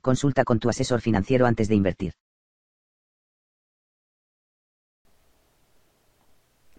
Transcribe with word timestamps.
consulta 0.00 0.44
con 0.44 0.58
tu 0.58 0.68
asesor 0.68 1.00
financiero 1.00 1.46
antes 1.46 1.68
de 1.68 1.74
invertir. 1.74 2.12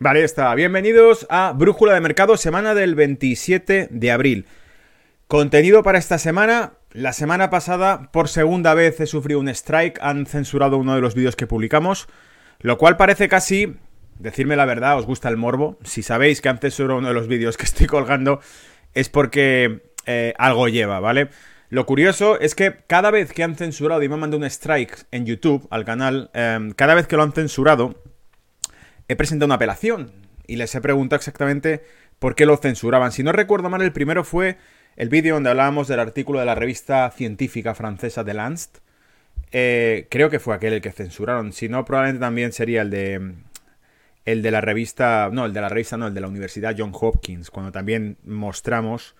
Vale, 0.03 0.23
está. 0.23 0.55
Bienvenidos 0.55 1.27
a 1.29 1.53
Brújula 1.53 1.93
de 1.93 2.01
Mercado, 2.01 2.35
semana 2.35 2.73
del 2.73 2.95
27 2.95 3.87
de 3.91 4.11
abril. 4.11 4.47
Contenido 5.27 5.83
para 5.83 5.99
esta 5.99 6.17
semana. 6.17 6.73
La 6.91 7.13
semana 7.13 7.51
pasada, 7.51 8.11
por 8.11 8.27
segunda 8.27 8.73
vez, 8.73 8.99
he 8.99 9.05
sufrido 9.05 9.39
un 9.39 9.47
strike. 9.47 9.99
Han 10.01 10.25
censurado 10.25 10.77
uno 10.77 10.95
de 10.95 11.01
los 11.01 11.13
vídeos 11.13 11.35
que 11.35 11.45
publicamos. 11.45 12.07
Lo 12.61 12.79
cual 12.79 12.97
parece 12.97 13.29
casi. 13.29 13.75
Decirme 14.17 14.55
la 14.55 14.65
verdad, 14.65 14.97
os 14.97 15.05
gusta 15.05 15.29
el 15.29 15.37
morbo. 15.37 15.77
Si 15.83 16.01
sabéis 16.01 16.41
que 16.41 16.49
han 16.49 16.57
censurado 16.57 16.97
uno 16.97 17.09
de 17.09 17.13
los 17.13 17.27
vídeos 17.27 17.55
que 17.55 17.65
estoy 17.65 17.85
colgando, 17.85 18.41
es 18.95 19.07
porque 19.07 19.83
eh, 20.07 20.33
algo 20.39 20.67
lleva, 20.67 20.99
¿vale? 20.99 21.29
Lo 21.71 21.85
curioso 21.85 22.37
es 22.37 22.53
que 22.53 22.83
cada 22.85 23.11
vez 23.11 23.31
que 23.31 23.43
han 23.43 23.55
censurado 23.55 24.03
y 24.03 24.09
me 24.09 24.15
han 24.15 24.19
mandado 24.19 24.39
un 24.39 24.43
strike 24.43 25.05
en 25.11 25.25
YouTube 25.25 25.69
al 25.69 25.85
canal, 25.85 26.29
em, 26.33 26.71
cada 26.71 26.95
vez 26.95 27.07
que 27.07 27.15
lo 27.15 27.23
han 27.23 27.31
censurado, 27.31 27.95
he 29.07 29.15
presentado 29.15 29.45
una 29.45 29.55
apelación 29.55 30.11
y 30.47 30.57
les 30.57 30.75
he 30.75 30.81
preguntado 30.81 31.15
exactamente 31.17 31.81
por 32.19 32.35
qué 32.35 32.45
lo 32.45 32.57
censuraban. 32.57 33.13
Si 33.13 33.23
no 33.23 33.31
recuerdo 33.31 33.69
mal, 33.69 33.81
el 33.81 33.93
primero 33.93 34.25
fue 34.25 34.57
el 34.97 35.07
vídeo 35.07 35.35
donde 35.35 35.49
hablábamos 35.49 35.87
del 35.87 36.01
artículo 36.01 36.39
de 36.39 36.45
la 36.45 36.55
revista 36.55 37.09
científica 37.09 37.73
francesa 37.73 38.25
de 38.25 38.33
Lanst. 38.33 38.79
Eh, 39.53 40.07
creo 40.11 40.29
que 40.29 40.39
fue 40.39 40.53
aquel 40.53 40.73
el 40.73 40.81
que 40.81 40.91
censuraron. 40.91 41.53
Si 41.53 41.69
no, 41.69 41.85
probablemente 41.85 42.19
también 42.19 42.51
sería 42.51 42.81
el 42.81 42.89
de. 42.89 43.33
El 44.25 44.41
de 44.41 44.51
la 44.51 44.59
revista. 44.59 45.29
No, 45.31 45.45
el 45.45 45.53
de 45.53 45.61
la 45.61 45.69
revista, 45.69 45.95
no, 45.95 46.07
el 46.07 46.13
de 46.13 46.19
la 46.19 46.27
Universidad 46.27 46.75
John 46.77 46.91
Hopkins. 46.93 47.49
Cuando 47.49 47.71
también 47.71 48.17
mostramos 48.25 49.15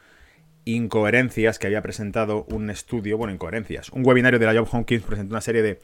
incoherencias 0.66 1.59
que 1.59 1.67
había 1.67 1.81
presentado 1.81 2.45
un 2.50 2.70
estudio, 2.70 3.17
bueno, 3.17 3.34
incoherencias, 3.34 3.90
un 3.90 4.06
webinario 4.06 4.40
de 4.40 4.45
la 4.45 4.54
Job 4.54 4.68
Hopkins 4.72 5.03
presentó 5.03 5.34
una 5.34 5.42
serie 5.42 5.62
de, 5.62 5.80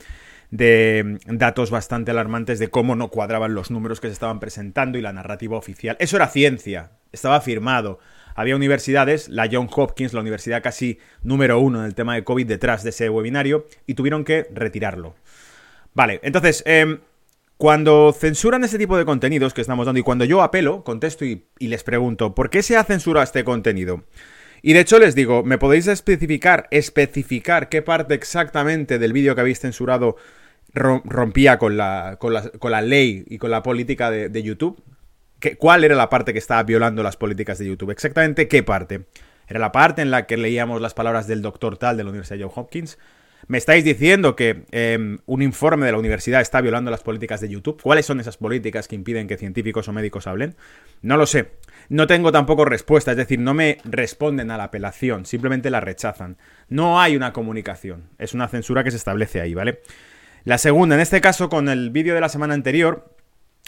de 0.52 1.20
datos 1.26 1.72
bastante 1.72 2.12
alarmantes 2.12 2.60
de 2.60 2.70
cómo 2.70 2.96
no 2.96 3.10
cuadraban 3.10 3.54
los 3.54 3.72
números 3.72 4.00
que 4.00 4.08
se 4.08 4.14
estaban 4.14 4.40
presentando 4.40 4.98
y 4.98 5.02
la 5.02 5.14
narrativa 5.14 5.58
oficial. 5.58 5.98
Eso 6.00 6.16
era 6.16 6.28
ciencia, 6.28 6.92
estaba 7.12 7.42
firmado. 7.42 8.00
Había 8.36 8.56
universidades, 8.56 9.30
la 9.30 9.50
John 9.52 9.68
Hopkins, 9.76 10.14
la 10.14 10.22
universidad 10.22 10.62
casi 10.62 11.00
número 11.24 11.60
uno 11.60 11.80
en 11.80 11.86
el 11.86 11.96
tema 11.96 12.14
de 12.16 12.24
COVID 12.24 12.46
detrás 12.46 12.84
de 12.84 12.92
ese 12.92 13.10
webinario, 13.10 13.66
y 13.88 13.96
tuvieron 13.96 14.24
que 14.24 14.48
retirarlo. 14.54 15.16
Vale, 15.96 16.20
entonces, 16.22 16.62
em, 16.68 17.00
cuando 17.58 18.14
censuran 18.14 18.64
ese 18.64 18.78
tipo 18.78 18.96
de 18.96 19.06
contenidos 19.06 19.56
que 19.56 19.62
estamos 19.62 19.88
dando 19.88 20.00
y 20.00 20.04
cuando 20.04 20.24
yo 20.24 20.44
apelo, 20.44 20.84
contesto 20.84 21.26
y, 21.26 21.48
y 21.58 21.70
les 21.70 21.84
pregunto, 21.84 22.36
¿por 22.36 22.52
qué 22.52 22.62
se 22.62 22.78
ha 22.78 22.84
censurado 22.84 23.24
este 23.24 23.44
contenido? 23.44 24.04
Y 24.62 24.74
de 24.74 24.80
hecho 24.82 25.00
les 25.00 25.16
digo, 25.16 25.44
¿me 25.44 25.58
podéis 25.58 25.88
especificar, 25.88 26.68
especificar 26.72 27.70
qué 27.70 27.82
parte 27.82 28.14
exactamente 28.14 29.00
del 29.00 29.14
vídeo 29.14 29.36
que 29.36 29.42
habéis 29.42 29.60
censurado 29.60 30.16
rompía 30.74 31.58
con 31.58 31.78
la, 31.78 32.18
con 32.20 32.34
la, 32.34 32.82
ley 32.82 33.26
y 33.28 33.38
con 33.38 33.52
la 33.52 33.64
política 33.64 34.12
de, 34.12 34.44
YouTube? 34.44 34.82
¿Qué, 35.40 35.56
¿Cuál 35.56 35.84
era 35.84 35.96
la 35.96 36.10
parte 36.10 36.34
que 36.34 36.40
estaba 36.40 36.64
violando 36.64 37.04
las 37.04 37.18
políticas 37.18 37.60
de 37.60 37.68
YouTube? 37.68 37.92
¿Exactamente 37.92 38.48
qué 38.48 38.64
parte? 38.64 39.06
¿Era 39.48 39.60
la 39.60 39.72
parte 39.72 40.02
en 40.02 40.12
la 40.12 40.26
que 40.26 40.38
leíamos 40.38 40.82
las 40.82 40.94
palabras 40.94 41.28
del 41.28 41.42
doctor 41.42 41.78
tal 41.78 41.98
de 41.98 42.04
la 42.04 42.10
Universidad 42.10 42.38
de 42.38 42.44
Johns 42.44 42.58
Hopkins? 42.58 42.98
¿Me 43.48 43.58
estáis 43.58 43.86
diciendo 43.86 44.36
que 44.36 44.66
em, 44.72 45.20
un 45.26 45.42
informe 45.42 45.86
de 45.86 45.94
la 45.94 45.98
universidad 45.98 46.42
está 46.42 46.60
violando 46.60 46.92
las 46.92 47.02
políticas 47.02 47.40
de 47.40 47.48
YouTube? 47.48 47.82
¿Cuáles 47.82 48.06
son 48.06 48.20
esas 48.20 48.36
políticas 48.36 48.88
que 48.88 48.96
impiden 48.96 49.28
que 49.28 49.38
científicos 49.38 49.88
o 49.88 49.94
médicos 49.94 50.28
hablen? 50.28 50.56
No 51.02 51.16
lo 51.16 51.26
sé. 51.26 51.52
No 51.90 52.08
tengo 52.08 52.32
tampoco 52.32 52.66
respuesta, 52.66 53.12
es 53.12 53.18
decir, 53.18 53.40
no 53.40 53.54
me 53.54 53.78
responden 53.86 54.52
a 54.52 54.58
la 54.58 54.66
apelación, 54.66 55.26
simplemente 55.26 55.70
la 55.70 55.80
rechazan. 55.80 56.38
No 56.68 57.00
hay 57.00 57.16
una 57.16 57.34
comunicación, 57.34 58.10
es 58.18 58.34
una 58.34 58.48
censura 58.48 58.84
que 58.84 58.92
se 58.92 58.98
establece 58.98 59.40
ahí, 59.42 59.54
¿vale? 59.54 59.82
La 60.44 60.58
segunda, 60.58 60.96
en 60.96 61.02
este 61.02 61.22
caso, 61.22 61.50
con 61.50 61.70
el 61.70 61.90
vídeo 61.90 62.14
de 62.14 62.22
la 62.22 62.30
semana 62.30 62.54
anterior, 62.54 63.14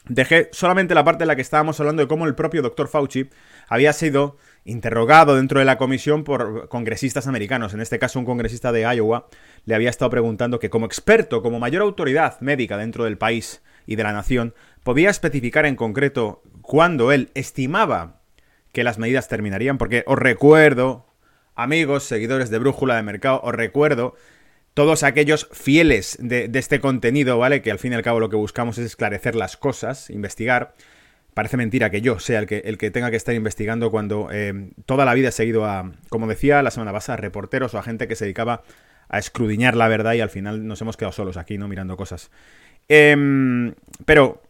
dejé 0.08 0.50
solamente 0.52 0.96
la 0.96 1.04
parte 1.04 1.24
en 1.24 1.28
la 1.28 1.36
que 1.36 1.42
estábamos 1.42 1.80
hablando 1.80 2.02
de 2.02 2.08
cómo 2.08 2.26
el 2.26 2.36
propio 2.36 2.62
doctor 2.62 2.88
Fauci 2.88 3.30
había 3.68 3.94
sido 3.94 4.38
interrogado 4.66 5.36
dentro 5.36 5.60
de 5.60 5.66
la 5.66 5.78
comisión 5.78 6.24
por 6.24 6.68
congresistas 6.70 7.28
americanos, 7.28 7.74
en 7.74 7.82
este 7.82 8.00
caso 8.00 8.20
un 8.20 8.26
congresista 8.26 8.72
de 8.72 8.82
Iowa, 8.82 9.28
le 9.66 9.76
había 9.76 9.90
estado 9.90 10.12
preguntando 10.12 10.60
que 10.60 10.70
como 10.70 10.86
experto, 10.86 11.42
como 11.42 11.60
mayor 11.60 11.82
autoridad 11.82 12.40
médica 12.42 12.78
dentro 12.78 13.06
del 13.06 13.18
país 13.18 13.62
y 13.86 13.96
de 13.96 14.04
la 14.04 14.14
nación, 14.14 14.54
podía 14.84 15.10
especificar 15.10 15.66
en 15.66 15.76
concreto 15.76 16.42
cuándo 16.62 17.12
él 17.12 17.32
estimaba 17.34 18.22
que 18.72 18.84
las 18.84 18.98
medidas 18.98 19.28
terminarían, 19.28 19.78
porque 19.78 20.04
os 20.06 20.18
recuerdo, 20.18 21.08
amigos, 21.56 22.04
seguidores 22.04 22.50
de 22.50 22.60
Brújula 22.60 22.96
de 22.96 23.04
Mercado, 23.04 23.42
os 23.44 23.54
recuerdo 23.54 24.16
todos 24.74 25.04
aquellos 25.04 25.50
fieles 25.52 26.18
de, 26.22 26.50
este 26.54 26.80
contenido, 26.80 27.38
¿vale? 27.38 27.62
Que 27.62 27.72
al 27.72 27.80
fin 27.80 27.92
y 27.92 27.96
al 27.96 28.04
cabo 28.04 28.20
lo 28.20 28.30
que 28.30 28.36
buscamos 28.36 28.78
es 28.78 28.86
esclarecer 28.86 29.36
las 29.36 29.58
cosas, 29.58 30.10
investigar. 30.10 30.76
Parece 31.34 31.58
mentira 31.58 31.90
que 31.90 32.02
yo 32.02 32.20
sea 32.20 32.40
el 32.40 32.48
que, 32.48 32.60
el 32.60 32.78
que 32.78 32.92
tenga 32.92 33.12
que 33.12 33.18
estar 33.18 33.36
investigando 33.36 33.92
cuando 33.92 34.30
eh, 34.32 34.72
toda 34.86 35.06
la 35.06 35.14
vida 35.14 35.30
he 35.30 35.32
seguido 35.32 35.66
a, 35.66 35.92
como 36.10 36.28
decía 36.28 36.62
la 36.64 36.72
semana 36.72 36.92
pasada, 36.92 37.18
reporteros 37.18 37.74
o 37.74 37.78
a 37.78 37.84
gente 37.84 38.08
que 38.08 38.16
se 38.16 38.26
dedicaba 38.26 38.64
a 39.10 39.20
escrudiñar 39.20 39.76
la 39.76 39.88
verdad 39.88 40.14
y 40.14 40.22
al 40.22 40.30
final 40.30 40.66
nos 40.68 40.82
hemos 40.82 40.98
quedado 40.98 41.12
solos 41.12 41.38
aquí, 41.38 41.58
¿no? 41.58 41.68
Mirando 41.68 41.98
cosas. 41.98 42.32
Em, 42.88 43.74
pero 44.06 44.42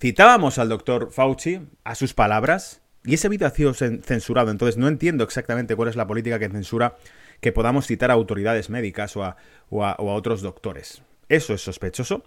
citábamos 0.00 0.58
al 0.58 0.68
doctor 0.68 1.10
Fauci, 1.12 1.60
a 1.84 1.94
sus 1.94 2.14
palabras, 2.14 2.80
y 3.04 3.14
ese 3.14 3.28
vídeo 3.28 3.46
ha 3.46 3.50
sido 3.50 3.74
censurado, 3.74 4.50
entonces 4.50 4.76
no 4.76 4.88
entiendo 4.88 5.24
exactamente 5.24 5.76
cuál 5.76 5.88
es 5.88 5.96
la 5.96 6.06
política 6.06 6.38
que 6.38 6.48
censura 6.48 6.96
que 7.40 7.52
podamos 7.52 7.86
citar 7.86 8.10
a 8.10 8.14
autoridades 8.14 8.68
médicas 8.70 9.16
o 9.16 9.24
a, 9.24 9.36
otros 9.98 10.42
doctores. 10.42 11.02
Eso 11.28 11.54
es 11.54 11.60
sospechoso. 11.60 12.24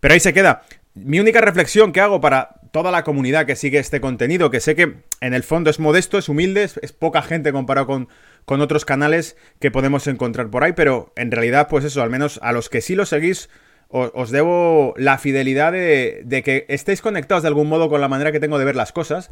Pero 0.00 0.14
ahí 0.14 0.20
se 0.20 0.34
queda. 0.34 0.62
Mi 0.94 1.20
única 1.20 1.40
reflexión 1.40 1.92
que 1.92 2.00
hago 2.00 2.20
para 2.20 2.60
toda 2.72 2.90
la 2.90 3.04
comunidad 3.04 3.46
que 3.46 3.56
sigue 3.56 3.78
este 3.78 4.00
contenido, 4.00 4.50
que 4.50 4.60
sé 4.60 4.74
que 4.74 4.98
en 5.20 5.34
el 5.34 5.42
fondo 5.42 5.70
es 5.70 5.78
modesto, 5.78 6.18
es 6.18 6.28
humilde, 6.28 6.64
es, 6.64 6.92
poca 6.92 7.22
gente 7.22 7.52
comparado 7.52 7.86
con, 7.86 8.08
con, 8.44 8.60
otros 8.60 8.84
canales 8.84 9.36
que 9.60 9.70
podemos 9.70 10.06
encontrar 10.06 10.50
por 10.50 10.64
ahí, 10.64 10.72
pero 10.72 11.12
en 11.16 11.30
realidad, 11.30 11.68
pues 11.68 11.84
eso, 11.84 12.02
al 12.02 12.10
menos 12.10 12.38
a 12.42 12.52
los 12.52 12.68
que 12.68 12.80
sí 12.80 12.94
lo 12.94 13.06
seguís, 13.06 13.48
os, 13.90 14.30
debo 14.30 14.94
la 14.96 15.18
fidelidad 15.18 15.72
de, 15.72 16.22
de, 16.24 16.42
que 16.42 16.64
estéis 16.68 17.00
conectados 17.02 17.42
de 17.42 17.48
algún 17.48 17.68
modo 17.68 17.88
con 17.88 18.00
la 18.00 18.08
manera 18.08 18.32
que 18.32 18.40
tengo 18.40 18.58
de 18.58 18.64
ver 18.64 18.76
las 18.76 18.92
cosas, 18.92 19.30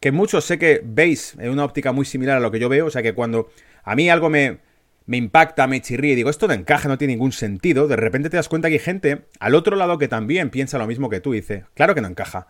que 0.00 0.12
muchos 0.12 0.44
sé 0.44 0.58
que 0.58 0.82
veis 0.84 1.36
en 1.38 1.50
una 1.50 1.64
óptica 1.64 1.92
muy 1.92 2.04
similar 2.04 2.36
a 2.36 2.40
lo 2.40 2.50
que 2.50 2.58
yo 2.58 2.68
veo, 2.68 2.86
o 2.86 2.90
sea 2.90 3.02
que 3.02 3.14
cuando 3.14 3.50
a 3.84 3.94
mí 3.94 4.10
algo 4.10 4.28
me, 4.28 4.58
me 5.06 5.16
impacta, 5.16 5.66
me 5.66 5.80
chirría 5.80 6.12
y 6.12 6.16
digo, 6.16 6.30
esto 6.30 6.48
no 6.48 6.54
encaja, 6.54 6.88
no 6.88 6.98
tiene 6.98 7.14
ningún 7.14 7.32
sentido, 7.32 7.86
de 7.86 7.96
repente 7.96 8.30
te 8.30 8.36
das 8.36 8.48
cuenta 8.48 8.68
que 8.68 8.74
hay 8.74 8.80
gente 8.80 9.26
al 9.38 9.54
otro 9.54 9.76
lado 9.76 9.98
que 9.98 10.08
también 10.08 10.50
piensa 10.50 10.78
lo 10.78 10.86
mismo 10.86 11.08
que 11.08 11.20
tú 11.20 11.34
y 11.34 11.40
dice, 11.40 11.64
claro 11.74 11.94
que 11.94 12.00
no 12.00 12.08
encaja. 12.08 12.46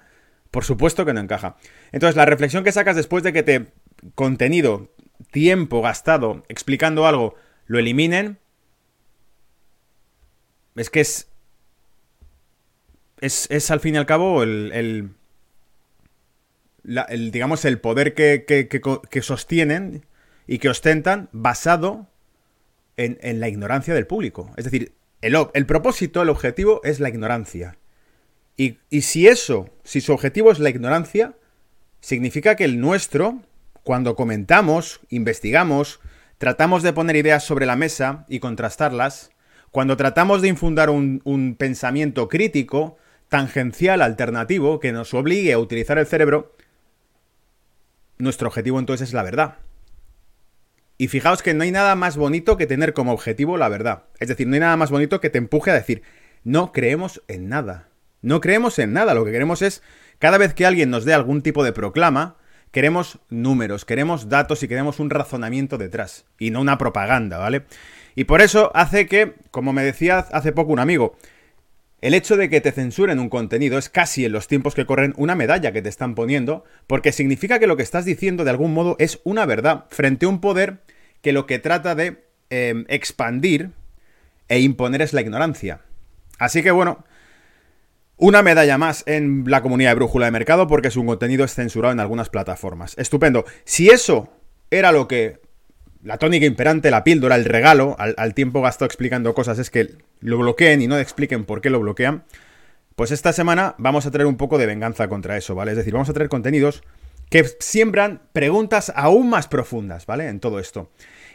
Por 0.51 0.65
supuesto 0.65 1.07
que 1.07 1.13
no 1.15 1.21
encaja. 1.21 1.57
Entonces, 1.93 2.17
la 2.17 2.27
reflexión 2.27 2.65
que 2.65 2.73
sacas 2.73 2.97
después 2.97 3.23
de 3.23 3.33
que 3.33 3.45
te 3.45 3.67
contenido, 4.15 4.93
tiempo 5.31 5.81
gastado 5.81 6.43
explicando 6.49 7.07
algo, 7.07 7.37
lo 7.67 7.79
eliminen, 7.79 8.39
es 10.75 10.91
que 10.91 11.01
es 11.01 11.30
es, 13.21 13.71
al 13.71 13.81
fin 13.81 13.95
y 13.95 13.99
al 13.99 14.07
cabo 14.07 14.43
el, 14.43 15.13
el, 16.85 17.31
digamos, 17.31 17.65
el 17.65 17.81
poder 17.81 18.15
que, 18.15 18.45
que, 18.47 19.23
sostienen 19.23 20.07
y 20.47 20.59
que 20.59 20.69
ostentan 20.69 21.29
basado 21.33 22.09
en, 22.97 23.19
en, 23.21 23.41
la 23.41 23.49
ignorancia 23.49 23.95
del 23.95 24.07
público. 24.07 24.51
Es 24.57 24.65
decir, 24.65 24.93
el, 25.21 25.37
el 25.55 25.67
propósito, 25.67 26.23
el 26.23 26.29
objetivo 26.29 26.81
es 26.85 27.01
la 27.01 27.09
ignorancia. 27.09 27.77
Y, 28.57 28.79
y, 28.91 29.03
si 29.03 29.27
eso, 29.27 29.71
si 29.85 30.01
su 30.01 30.13
objetivo 30.13 30.51
es 30.51 30.59
la 30.59 30.71
ignorancia, 30.71 31.35
significa 32.01 32.57
que 32.57 32.65
el 32.65 32.81
nuestro, 32.81 33.43
cuando 33.85 34.17
comentamos, 34.17 35.01
investigamos, 35.09 36.01
tratamos 36.39 36.83
de 36.83 36.93
poner 36.93 37.17
ideas 37.17 37.45
sobre 37.45 37.67
la 37.67 37.77
mesa 37.77 38.25
y 38.29 38.41
contrastarlas, 38.41 39.31
cuando 39.71 39.97
tratamos 39.97 40.43
de 40.43 40.49
infundar 40.49 40.91
un, 40.91 41.21
un 41.25 41.55
pensamiento 41.55 42.29
crítico, 42.29 42.99
tangencial 43.31 44.03
alternativo 44.03 44.81
que 44.81 44.93
nos 44.93 45.15
obligue 45.15 45.55
a 45.55 45.59
utilizar 45.59 45.97
el 45.97 46.07
cerebro, 46.07 46.55
nuestro 48.19 48.49
objetivo 48.49 48.79
entonces 48.79 49.09
es 49.09 49.15
la 49.15 49.23
verdad. 49.23 49.55
Y 50.99 51.09
fijaos 51.09 51.43
que 51.43 51.55
no 51.55 51.63
hay 51.63 51.71
nada 51.71 51.95
más 51.95 52.19
bonito 52.19 52.59
que 52.59 52.67
tener 52.67 52.93
como 52.93 53.13
objetivo 53.13 53.57
la 53.57 53.71
verdad. 53.71 54.03
Es 54.19 54.29
decir, 54.29 54.47
no 54.47 54.55
hay 54.55 54.61
nada 54.61 54.77
más 54.77 54.91
bonito 54.91 55.19
que 55.21 55.31
te 55.31 55.39
empuje 55.39 55.71
a 55.71 55.75
decir, 55.75 56.03
no 56.45 56.73
creemos 56.73 57.23
en 57.29 57.49
nada. 57.49 57.89
No 58.21 58.43
creemos 58.43 58.79
en 58.79 58.93
nada. 58.93 59.15
Lo 59.15 59.25
que 59.25 59.33
queremos 59.33 59.63
es, 59.63 59.83
cada 60.19 60.37
vez 60.37 60.53
que 60.53 60.67
alguien 60.67 60.91
nos 60.91 61.07
dé 61.07 61.15
algún 61.15 61.41
tipo 61.41 61.65
de 61.65 61.73
proclama, 61.73 62.37
queremos 62.71 63.21
números, 63.31 63.87
queremos 63.87 64.29
datos 64.29 64.63
y 64.63 64.69
queremos 64.69 65.01
un 65.01 65.09
razonamiento 65.09 65.79
detrás. 65.79 66.27
Y 66.39 66.51
no 66.51 66.61
una 66.61 66.77
propaganda, 66.77 67.39
¿vale? 67.39 67.65
Y 68.15 68.25
por 68.25 68.43
eso 68.43 68.71
hace 68.75 69.07
que, 69.07 69.37
como 69.51 69.73
me 69.73 69.83
decía 69.83 70.19
hace 70.19 70.53
poco 70.53 70.73
un 70.73 70.81
amigo, 70.81 71.17
el 72.01 72.15
hecho 72.15 72.37
de 72.37 72.49
que 72.49 72.61
te 72.61 72.73
censuren 72.73 73.19
un 73.19 73.29
contenido 73.29 73.79
es 73.79 73.89
casi 73.91 74.25
en 74.25 74.33
los 74.33 74.49
tiempos 74.49 74.75
que 74.75 74.87
corren 74.87 75.13
una 75.17 75.35
medalla 75.35 75.73
que 75.73 75.83
te 75.83 75.89
están 75.89 76.15
poniendo, 76.15 76.65
porque 76.87 77.13
significa 77.13 77.59
que 77.59 77.67
lo 77.67 77.77
que 77.77 77.83
estás 77.83 78.05
diciendo 78.05 78.45
de 78.45 78.51
algún 78.51 78.73
modo 78.73 78.97
es 78.99 79.21
una 79.25 79.45
verdad 79.45 79.85
frente 79.91 80.27
a 80.27 80.31
un 80.31 80.41
poder 80.41 80.79
que 81.21 81.33
lo 81.33 81.47
que 81.47 81.59
trata 81.59 81.95
de 81.95 82.25
em, 82.49 82.87
expandir 82.89 83.71
e 84.49 84.61
imponer 84.61 85.03
es 85.03 85.13
la 85.13 85.21
ignorancia. 85.21 85.81
Así 86.39 86.63
que 86.63 86.71
bueno, 86.71 87.05
una 88.17 88.43
medalla 88.43 88.79
más 88.79 89.03
en 89.07 89.45
la 89.47 89.63
comunidad 89.63 89.91
de 89.91 89.97
Brújula 89.97 90.27
de 90.27 90.33
Mercado 90.33 90.67
porque 90.67 90.91
su 90.91 91.05
contenido 91.05 91.45
es 91.45 91.55
censurado 91.55 91.93
en 91.93 92.01
algunas 92.01 92.31
plataformas. 92.31 92.97
Estupendo. 92.99 93.45
Si 93.65 93.89
eso 93.89 94.33
era 94.71 94.93
lo 94.93 95.09
que... 95.09 95.40
La 96.03 96.17
tónica 96.17 96.47
imperante, 96.47 96.91
la 96.91 97.05
píldora, 97.05 97.37
el 97.37 97.45
regalo, 97.45 97.95
al, 97.99 98.35
tiempo 98.35 98.63
gastado 98.63 98.87
explicando 98.87 99.35
cosas 99.35 99.59
es 99.59 99.71
que 99.71 99.97
lo 100.21 100.39
bloqueen 100.39 100.81
y 100.81 100.87
no 100.87 100.99
expliquen 100.99 101.45
por 101.45 101.61
qué 101.61 101.69
lo 101.69 101.81
bloquean. 101.81 102.25
Pues 102.97 103.11
esta 103.11 103.33
semana 103.33 103.75
vamos 103.79 104.07
a 104.07 104.11
traer 104.11 104.27
un 104.27 104.37
poco 104.37 104.57
de 104.57 104.67
venganza 104.67 105.09
contra 105.09 105.37
eso, 105.37 105.55
¿vale? 105.55 105.73
Es 105.73 105.77
decir, 105.77 105.93
vamos 105.93 106.09
a 106.09 106.15
traer 106.15 106.31
contenidos 106.31 106.83
que 107.29 107.45
siembran 107.61 108.23
preguntas 108.33 108.93
aún 108.95 109.29
más 109.29 109.47
profundas, 109.47 110.07
¿vale? 110.07 110.29
En 110.29 110.41
todo 110.41 110.59
esto. 110.59 110.91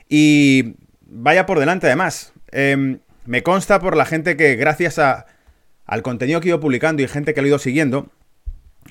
Y 0.09 0.75
vaya 1.01 1.45
por 1.45 1.59
delante 1.59 1.85
además. 1.87 2.33
Em, 2.51 2.99
me 3.25 3.43
consta 3.43 3.79
por 3.79 3.95
la 3.95 4.05
gente 4.05 4.35
que 4.35 4.55
gracias 4.55 4.97
a, 4.97 5.27
al 5.85 6.01
contenido 6.01 6.41
que 6.41 6.47
he 6.47 6.49
ido 6.49 6.59
publicando 6.59 7.03
y 7.03 7.07
gente 7.07 7.33
que 7.33 7.41
lo 7.41 7.47
he 7.47 7.49
ido 7.49 7.59
siguiendo, 7.59 8.11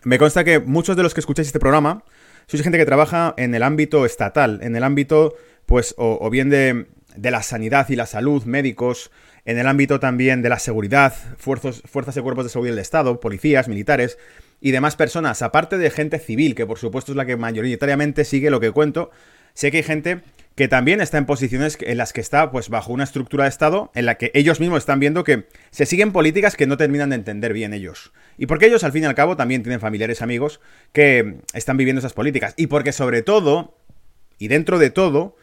me 0.05 0.19
consta 0.19 0.45
que 0.45 0.61
muchos 0.61 0.97
de 0.97 1.03
los 1.03 1.15
que 1.15 1.21
escucháis 1.21 1.49
este 1.49 1.61
programa 1.61 2.05
sois 2.47 2.63
gente 2.63 2.79
que 2.79 2.85
trabaja 2.85 3.35
en 3.37 3.55
el 3.55 3.63
ámbito 3.63 4.05
estatal, 4.05 4.61
en 4.63 4.77
el 4.77 4.85
ámbito, 4.85 5.35
pues, 5.67 5.95
o, 5.99 6.29
bien 6.31 6.51
de, 6.51 6.87
de, 7.17 7.31
la 7.31 7.43
sanidad 7.43 7.89
y 7.89 7.97
la 7.97 8.07
salud, 8.07 8.45
médicos, 8.45 9.11
en 9.45 9.59
el 9.59 9.67
ámbito 9.67 10.01
también 10.01 10.43
de 10.43 10.49
la 10.49 10.59
seguridad, 10.59 11.15
fuerzas, 11.37 11.83
fuerzas 11.85 12.17
y 12.17 12.21
cuerpos 12.21 12.45
de 12.45 12.51
seguridad 12.51 12.75
del 12.75 12.83
Estado, 12.83 13.21
policías, 13.21 13.69
militares, 13.69 14.19
y 14.61 14.71
demás 14.71 14.97
personas, 14.97 15.43
aparte 15.43 15.77
de 15.77 15.91
gente 15.91 16.19
civil, 16.19 16.55
que 16.55 16.67
por 16.67 16.79
supuesto 16.79 17.13
es 17.13 17.17
la 17.17 17.27
que 17.27 17.37
mayoritariamente 17.37 18.25
sigue 18.25 18.51
lo 18.51 18.61
que 18.61 18.71
cuento, 18.71 19.11
sé 19.53 19.71
que 19.71 19.79
hay 19.79 19.83
gente 19.83 20.23
que 20.55 20.69
también 20.69 21.01
está 21.01 21.19
en 21.19 21.27
posiciones 21.27 21.77
en 21.81 21.99
las 21.99 22.13
que 22.13 22.21
está 22.21 22.51
pues 22.51 22.69
bajo 22.69 22.93
una 22.93 23.05
estructura 23.05 23.45
de 23.45 23.51
Estado 23.51 23.91
en 23.95 24.07
la 24.07 24.17
que 24.17 24.31
ellos 24.35 24.61
mismos 24.61 24.79
están 24.79 25.01
viendo 25.01 25.25
que 25.25 25.49
se 25.71 25.85
siguen 25.85 26.13
políticas 26.13 26.57
que 26.57 26.67
no 26.67 26.77
terminan 26.77 27.11
de 27.11 27.17
entender 27.17 27.53
bien 27.53 27.75
ellos. 27.75 28.13
Y 28.39 28.47
porque 28.47 28.67
ellos 28.67 28.85
al 28.85 28.93
fin 28.93 29.03
y 29.03 29.07
al 29.07 29.15
cabo 29.15 29.37
también 29.37 29.63
tienen 29.63 29.81
familiares 29.81 30.23
amigos 30.23 30.61
que 30.93 31.41
están 31.55 31.77
viviendo 31.77 31.99
esas 31.99 32.13
políticas. 32.13 32.55
Y 32.57 32.69
porque 32.69 32.93
sobre 32.93 33.23
todo, 33.23 33.77
y 34.39 34.47
dentro 34.47 34.79
de 34.79 34.91
todo, 34.91 35.37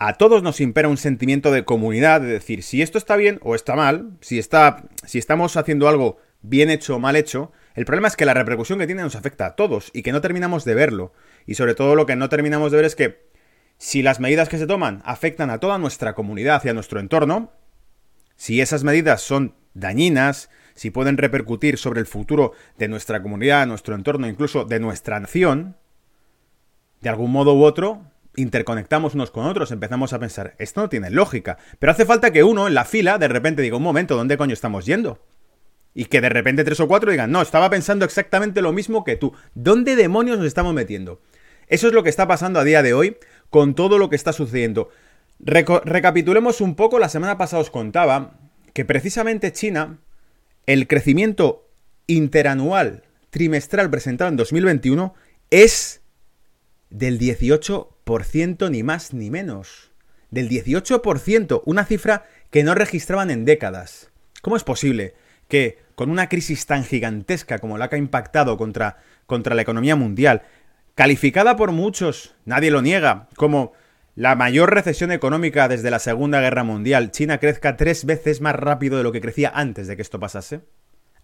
a 0.00 0.14
todos 0.14 0.42
nos 0.42 0.62
impera 0.62 0.88
un 0.88 0.96
sentimiento 0.96 1.52
de 1.52 1.66
comunidad, 1.66 2.22
de 2.22 2.28
decir 2.28 2.62
si 2.62 2.80
esto 2.80 2.96
está 2.96 3.16
bien 3.16 3.38
o 3.42 3.54
está 3.54 3.76
mal, 3.76 4.16
si, 4.22 4.38
está, 4.38 4.84
si 5.04 5.18
estamos 5.18 5.58
haciendo 5.58 5.88
algo 5.88 6.16
bien 6.40 6.70
hecho 6.70 6.96
o 6.96 6.98
mal 6.98 7.16
hecho, 7.16 7.52
el 7.74 7.84
problema 7.84 8.08
es 8.08 8.16
que 8.16 8.24
la 8.24 8.32
repercusión 8.32 8.78
que 8.78 8.86
tiene 8.86 9.02
nos 9.02 9.14
afecta 9.14 9.44
a 9.44 9.56
todos 9.56 9.90
y 9.92 10.02
que 10.02 10.12
no 10.12 10.22
terminamos 10.22 10.64
de 10.64 10.74
verlo. 10.74 11.12
Y 11.46 11.54
sobre 11.54 11.74
todo 11.74 11.96
lo 11.96 12.06
que 12.06 12.16
no 12.16 12.30
terminamos 12.30 12.72
de 12.72 12.78
ver 12.78 12.86
es 12.86 12.96
que 12.96 13.28
si 13.76 14.02
las 14.02 14.20
medidas 14.20 14.48
que 14.48 14.56
se 14.56 14.66
toman 14.66 15.02
afectan 15.04 15.50
a 15.50 15.58
toda 15.58 15.76
nuestra 15.76 16.14
comunidad 16.14 16.64
y 16.64 16.70
a 16.70 16.74
nuestro 16.74 16.98
entorno, 16.98 17.52
si 18.36 18.62
esas 18.62 18.84
medidas 18.84 19.20
son 19.20 19.54
dañinas, 19.74 20.48
si 20.74 20.90
pueden 20.90 21.18
repercutir 21.18 21.76
sobre 21.76 22.00
el 22.00 22.06
futuro 22.06 22.52
de 22.78 22.88
nuestra 22.88 23.20
comunidad, 23.20 23.66
nuestro 23.66 23.94
entorno, 23.94 24.26
incluso 24.26 24.64
de 24.64 24.80
nuestra 24.80 25.20
nación, 25.20 25.76
de 27.02 27.10
algún 27.10 27.32
modo 27.32 27.54
u 27.54 27.64
otro, 27.64 28.09
interconectamos 28.36 29.14
unos 29.14 29.30
con 29.30 29.46
otros, 29.46 29.72
empezamos 29.72 30.12
a 30.12 30.18
pensar, 30.18 30.54
esto 30.58 30.80
no 30.80 30.88
tiene 30.88 31.10
lógica, 31.10 31.58
pero 31.78 31.92
hace 31.92 32.04
falta 32.04 32.32
que 32.32 32.44
uno 32.44 32.68
en 32.68 32.74
la 32.74 32.84
fila 32.84 33.18
de 33.18 33.28
repente 33.28 33.62
diga, 33.62 33.76
un 33.76 33.82
momento, 33.82 34.16
¿dónde 34.16 34.36
coño 34.36 34.54
estamos 34.54 34.86
yendo? 34.86 35.18
Y 35.94 36.04
que 36.04 36.20
de 36.20 36.28
repente 36.28 36.64
tres 36.64 36.80
o 36.80 36.88
cuatro 36.88 37.10
digan, 37.10 37.32
no, 37.32 37.42
estaba 37.42 37.68
pensando 37.68 38.04
exactamente 38.04 38.62
lo 38.62 38.72
mismo 38.72 39.04
que 39.04 39.16
tú. 39.16 39.32
¿Dónde 39.54 39.96
demonios 39.96 40.38
nos 40.38 40.46
estamos 40.46 40.72
metiendo? 40.72 41.20
Eso 41.66 41.88
es 41.88 41.92
lo 41.92 42.02
que 42.02 42.10
está 42.10 42.28
pasando 42.28 42.60
a 42.60 42.64
día 42.64 42.82
de 42.82 42.94
hoy 42.94 43.16
con 43.48 43.74
todo 43.74 43.98
lo 43.98 44.08
que 44.08 44.16
está 44.16 44.32
sucediendo. 44.32 44.90
recapitulemos 45.38 46.60
un 46.60 46.76
poco, 46.76 46.98
la 46.98 47.08
semana 47.08 47.38
pasada 47.38 47.62
os 47.62 47.70
contaba 47.70 48.38
que 48.72 48.84
precisamente 48.84 49.52
China, 49.52 49.98
el 50.66 50.86
crecimiento 50.86 51.68
interanual 52.06 53.02
trimestral 53.30 53.90
presentado 53.90 54.28
en 54.28 54.36
2021 54.36 55.14
es 55.50 56.02
del 56.90 57.18
18%, 57.18 57.88
ni 58.70 58.82
más 58.82 59.12
ni 59.12 59.30
menos. 59.30 59.90
Del 60.30 60.48
18%, 60.48 61.62
una 61.64 61.84
cifra 61.84 62.26
que 62.50 62.62
no 62.64 62.74
registraban 62.74 63.30
en 63.30 63.44
décadas. 63.44 64.10
¿Cómo 64.42 64.56
es 64.56 64.64
posible? 64.64 65.14
que 65.50 65.78
con 65.94 66.10
una 66.10 66.30
crisis 66.30 66.64
tan 66.64 66.84
gigantesca 66.84 67.58
como 67.58 67.76
la 67.76 67.90
que 67.90 67.96
ha 67.96 67.98
impactado 67.98 68.56
contra, 68.56 68.96
contra 69.26 69.54
la 69.54 69.60
economía 69.60 69.96
mundial, 69.96 70.42
calificada 70.94 71.56
por 71.56 71.72
muchos, 71.72 72.34
nadie 72.46 72.70
lo 72.70 72.80
niega, 72.80 73.28
como 73.36 73.72
la 74.14 74.34
mayor 74.34 74.72
recesión 74.72 75.12
económica 75.12 75.68
desde 75.68 75.90
la 75.90 75.98
Segunda 75.98 76.40
Guerra 76.40 76.64
Mundial, 76.64 77.10
China 77.10 77.38
crezca 77.38 77.76
tres 77.76 78.06
veces 78.06 78.40
más 78.40 78.54
rápido 78.54 78.96
de 78.96 79.02
lo 79.02 79.12
que 79.12 79.20
crecía 79.20 79.52
antes 79.54 79.88
de 79.88 79.96
que 79.96 80.02
esto 80.02 80.18
pasase? 80.18 80.62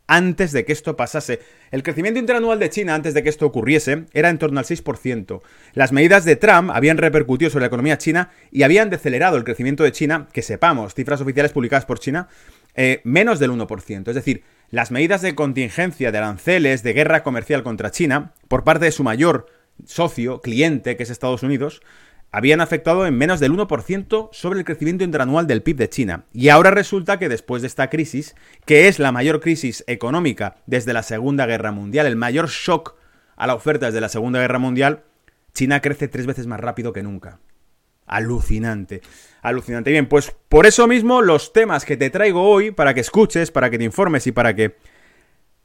Antes 0.08 0.52
de 0.52 0.64
que 0.64 0.72
esto 0.72 0.96
pasase. 0.96 1.40
El 1.70 1.82
crecimiento 1.82 2.20
interanual 2.20 2.58
de 2.58 2.70
China 2.70 2.94
antes 2.94 3.12
de 3.12 3.22
que 3.22 3.28
esto 3.28 3.46
ocurriese 3.46 4.04
era 4.12 4.30
en 4.30 4.38
torno 4.38 4.60
al 4.60 4.64
6%. 4.64 5.40
Las 5.74 5.92
medidas 5.92 6.24
de 6.24 6.36
Trump 6.36 6.70
habían 6.72 6.98
repercutido 6.98 7.50
sobre 7.50 7.64
la 7.64 7.68
economía 7.68 7.98
china 7.98 8.30
y 8.52 8.62
habían 8.62 8.88
decelerado 8.88 9.36
el 9.36 9.44
crecimiento 9.44 9.82
de 9.82 9.92
China, 9.92 10.28
que 10.32 10.42
sepamos, 10.42 10.94
cifras 10.94 11.20
oficiales 11.20 11.52
publicadas 11.52 11.86
por 11.86 11.98
China, 11.98 12.28
eh, 12.76 13.00
menos 13.04 13.38
del 13.40 13.50
1%. 13.50 14.08
Es 14.10 14.14
decir, 14.14 14.44
las 14.70 14.90
medidas 14.90 15.22
de 15.22 15.34
contingencia, 15.34 16.12
de 16.12 16.18
aranceles, 16.18 16.82
de 16.82 16.92
guerra 16.92 17.22
comercial 17.22 17.62
contra 17.62 17.90
China, 17.90 18.32
por 18.48 18.64
parte 18.64 18.84
de 18.84 18.92
su 18.92 19.02
mayor 19.02 19.46
socio, 19.84 20.40
cliente, 20.40 20.96
que 20.96 21.02
es 21.02 21.10
Estados 21.10 21.42
Unidos, 21.42 21.82
habían 22.36 22.60
afectado 22.60 23.06
en 23.06 23.16
menos 23.16 23.40
del 23.40 23.52
1% 23.52 24.28
sobre 24.30 24.58
el 24.58 24.66
crecimiento 24.66 25.04
interanual 25.04 25.46
del 25.46 25.62
PIB 25.62 25.76
de 25.76 25.88
China. 25.88 26.24
Y 26.34 26.50
ahora 26.50 26.70
resulta 26.70 27.18
que 27.18 27.30
después 27.30 27.62
de 27.62 27.68
esta 27.68 27.88
crisis, 27.88 28.34
que 28.66 28.88
es 28.88 28.98
la 28.98 29.10
mayor 29.10 29.40
crisis 29.40 29.82
económica 29.86 30.56
desde 30.66 30.92
la 30.92 31.02
Segunda 31.02 31.46
Guerra 31.46 31.72
Mundial, 31.72 32.04
el 32.04 32.16
mayor 32.16 32.48
shock 32.48 32.94
a 33.36 33.46
la 33.46 33.54
oferta 33.54 33.86
desde 33.86 34.02
la 34.02 34.10
Segunda 34.10 34.38
Guerra 34.38 34.58
Mundial, 34.58 35.04
China 35.54 35.80
crece 35.80 36.08
tres 36.08 36.26
veces 36.26 36.46
más 36.46 36.60
rápido 36.60 36.92
que 36.92 37.02
nunca. 37.02 37.40
Alucinante, 38.04 39.00
alucinante. 39.40 39.90
Bien, 39.90 40.06
pues 40.06 40.36
por 40.50 40.66
eso 40.66 40.86
mismo 40.86 41.22
los 41.22 41.54
temas 41.54 41.86
que 41.86 41.96
te 41.96 42.10
traigo 42.10 42.42
hoy, 42.42 42.70
para 42.70 42.92
que 42.92 43.00
escuches, 43.00 43.50
para 43.50 43.70
que 43.70 43.78
te 43.78 43.84
informes 43.84 44.26
y 44.26 44.32
para 44.32 44.54
que 44.54 44.76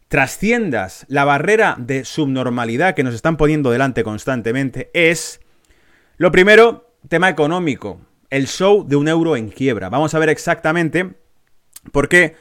trasciendas 0.07 1.05
la 1.10 1.25
barrera 1.25 1.75
de 1.77 2.05
subnormalidad 2.05 2.96
que 2.96 3.03
nos 3.03 3.13
están 3.13 3.36
poniendo 3.36 3.72
delante 3.72 4.05
constantemente, 4.05 4.89
es, 4.93 5.41
lo 6.22 6.32
primero, 6.32 6.94
tema 7.10 7.30
económico, 7.30 8.00
el 8.30 8.46
show 8.46 8.88
de 8.88 8.96
un 8.96 9.08
euro 9.08 9.36
en 9.36 9.50
quiebra. 9.50 9.90
Vamos 9.90 10.13
a 10.13 10.20
ver 10.20 10.30
exactamente 10.30 11.16
por 11.92 12.10
qué 12.10 12.36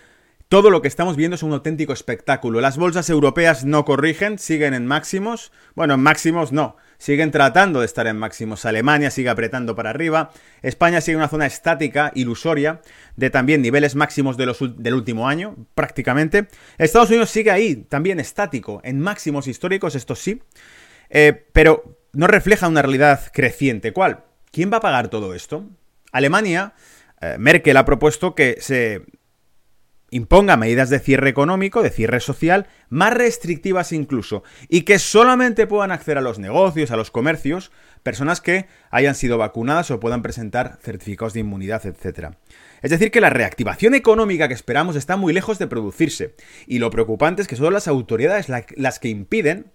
todo 0.50 0.68
lo 0.68 0.82
que 0.82 0.88
estamos 0.88 1.16
viendo 1.16 1.36
es 1.36 1.42
un 1.42 1.54
auténtico 1.54 1.94
espectáculo. 1.94 2.60
Las 2.60 2.76
bolsas 2.76 3.08
europeas 3.08 3.64
no 3.64 3.86
corrigen, 3.86 4.38
siguen 4.38 4.74
en 4.74 4.84
máximos. 4.84 5.50
Bueno, 5.74 5.94
en 5.94 6.02
máximos 6.02 6.52
no 6.52 6.76
siguen 6.98 7.30
tratando 7.30 7.80
de 7.80 7.86
estar 7.86 8.06
en 8.06 8.18
máximos. 8.18 8.66
Alemania 8.66 9.10
sigue 9.10 9.30
apretando 9.30 9.74
para 9.74 9.88
arriba. 9.88 10.30
España 10.60 11.00
sigue 11.00 11.14
en 11.14 11.20
una 11.20 11.28
zona 11.28 11.46
estática, 11.46 12.12
ilusoria, 12.14 12.82
de 13.16 13.30
también 13.30 13.62
niveles 13.62 13.94
máximos 13.94 14.36
del 14.36 14.92
último 14.94 15.26
año, 15.26 15.56
prácticamente. 15.74 16.48
Estados 16.76 17.08
Unidos 17.08 17.30
sigue 17.30 17.50
ahí, 17.50 17.76
también 17.76 18.20
estático, 18.20 18.82
en 18.84 19.00
máximos 19.00 19.46
históricos, 19.46 19.94
esto 19.94 20.14
sí. 20.14 20.42
Eh, 21.08 21.46
pero 21.54 21.99
no 22.12 22.26
refleja 22.26 22.68
una 22.68 22.82
realidad 22.82 23.30
creciente. 23.32 23.92
¿Cuál? 23.92 24.24
¿Quién 24.50 24.72
va 24.72 24.78
a 24.78 24.80
pagar 24.80 25.08
todo 25.08 25.34
esto? 25.34 25.64
Alemania, 26.12 26.74
eh, 27.20 27.36
Merkel 27.38 27.76
ha 27.76 27.84
propuesto 27.84 28.34
que 28.34 28.56
se 28.60 29.04
imponga 30.10 30.56
medidas 30.56 30.90
de 30.90 30.98
cierre 30.98 31.28
económico, 31.28 31.82
de 31.82 31.90
cierre 31.90 32.20
social, 32.20 32.66
más 32.88 33.14
restrictivas 33.14 33.92
incluso, 33.92 34.42
y 34.68 34.82
que 34.82 34.98
solamente 34.98 35.66
puedan 35.66 35.92
acceder 35.92 36.18
a 36.18 36.22
los 36.22 36.38
negocios, 36.38 36.90
a 36.90 36.96
los 36.96 37.10
comercios, 37.10 37.70
personas 38.02 38.40
que 38.40 38.66
hayan 38.90 39.14
sido 39.14 39.38
vacunadas 39.38 39.90
o 39.90 40.00
puedan 40.00 40.22
presentar 40.22 40.78
certificados 40.82 41.32
de 41.32 41.40
inmunidad, 41.40 41.86
etc. 41.86 42.34
Es 42.82 42.90
decir, 42.90 43.10
que 43.10 43.20
la 43.20 43.30
reactivación 43.30 43.94
económica 43.94 44.48
que 44.48 44.54
esperamos 44.54 44.96
está 44.96 45.16
muy 45.16 45.32
lejos 45.32 45.58
de 45.58 45.68
producirse, 45.68 46.34
y 46.66 46.80
lo 46.80 46.90
preocupante 46.90 47.42
es 47.42 47.48
que 47.48 47.56
son 47.56 47.72
las 47.72 47.86
autoridades 47.86 48.48
las 48.48 48.98
que 48.98 49.08
impiden 49.08 49.70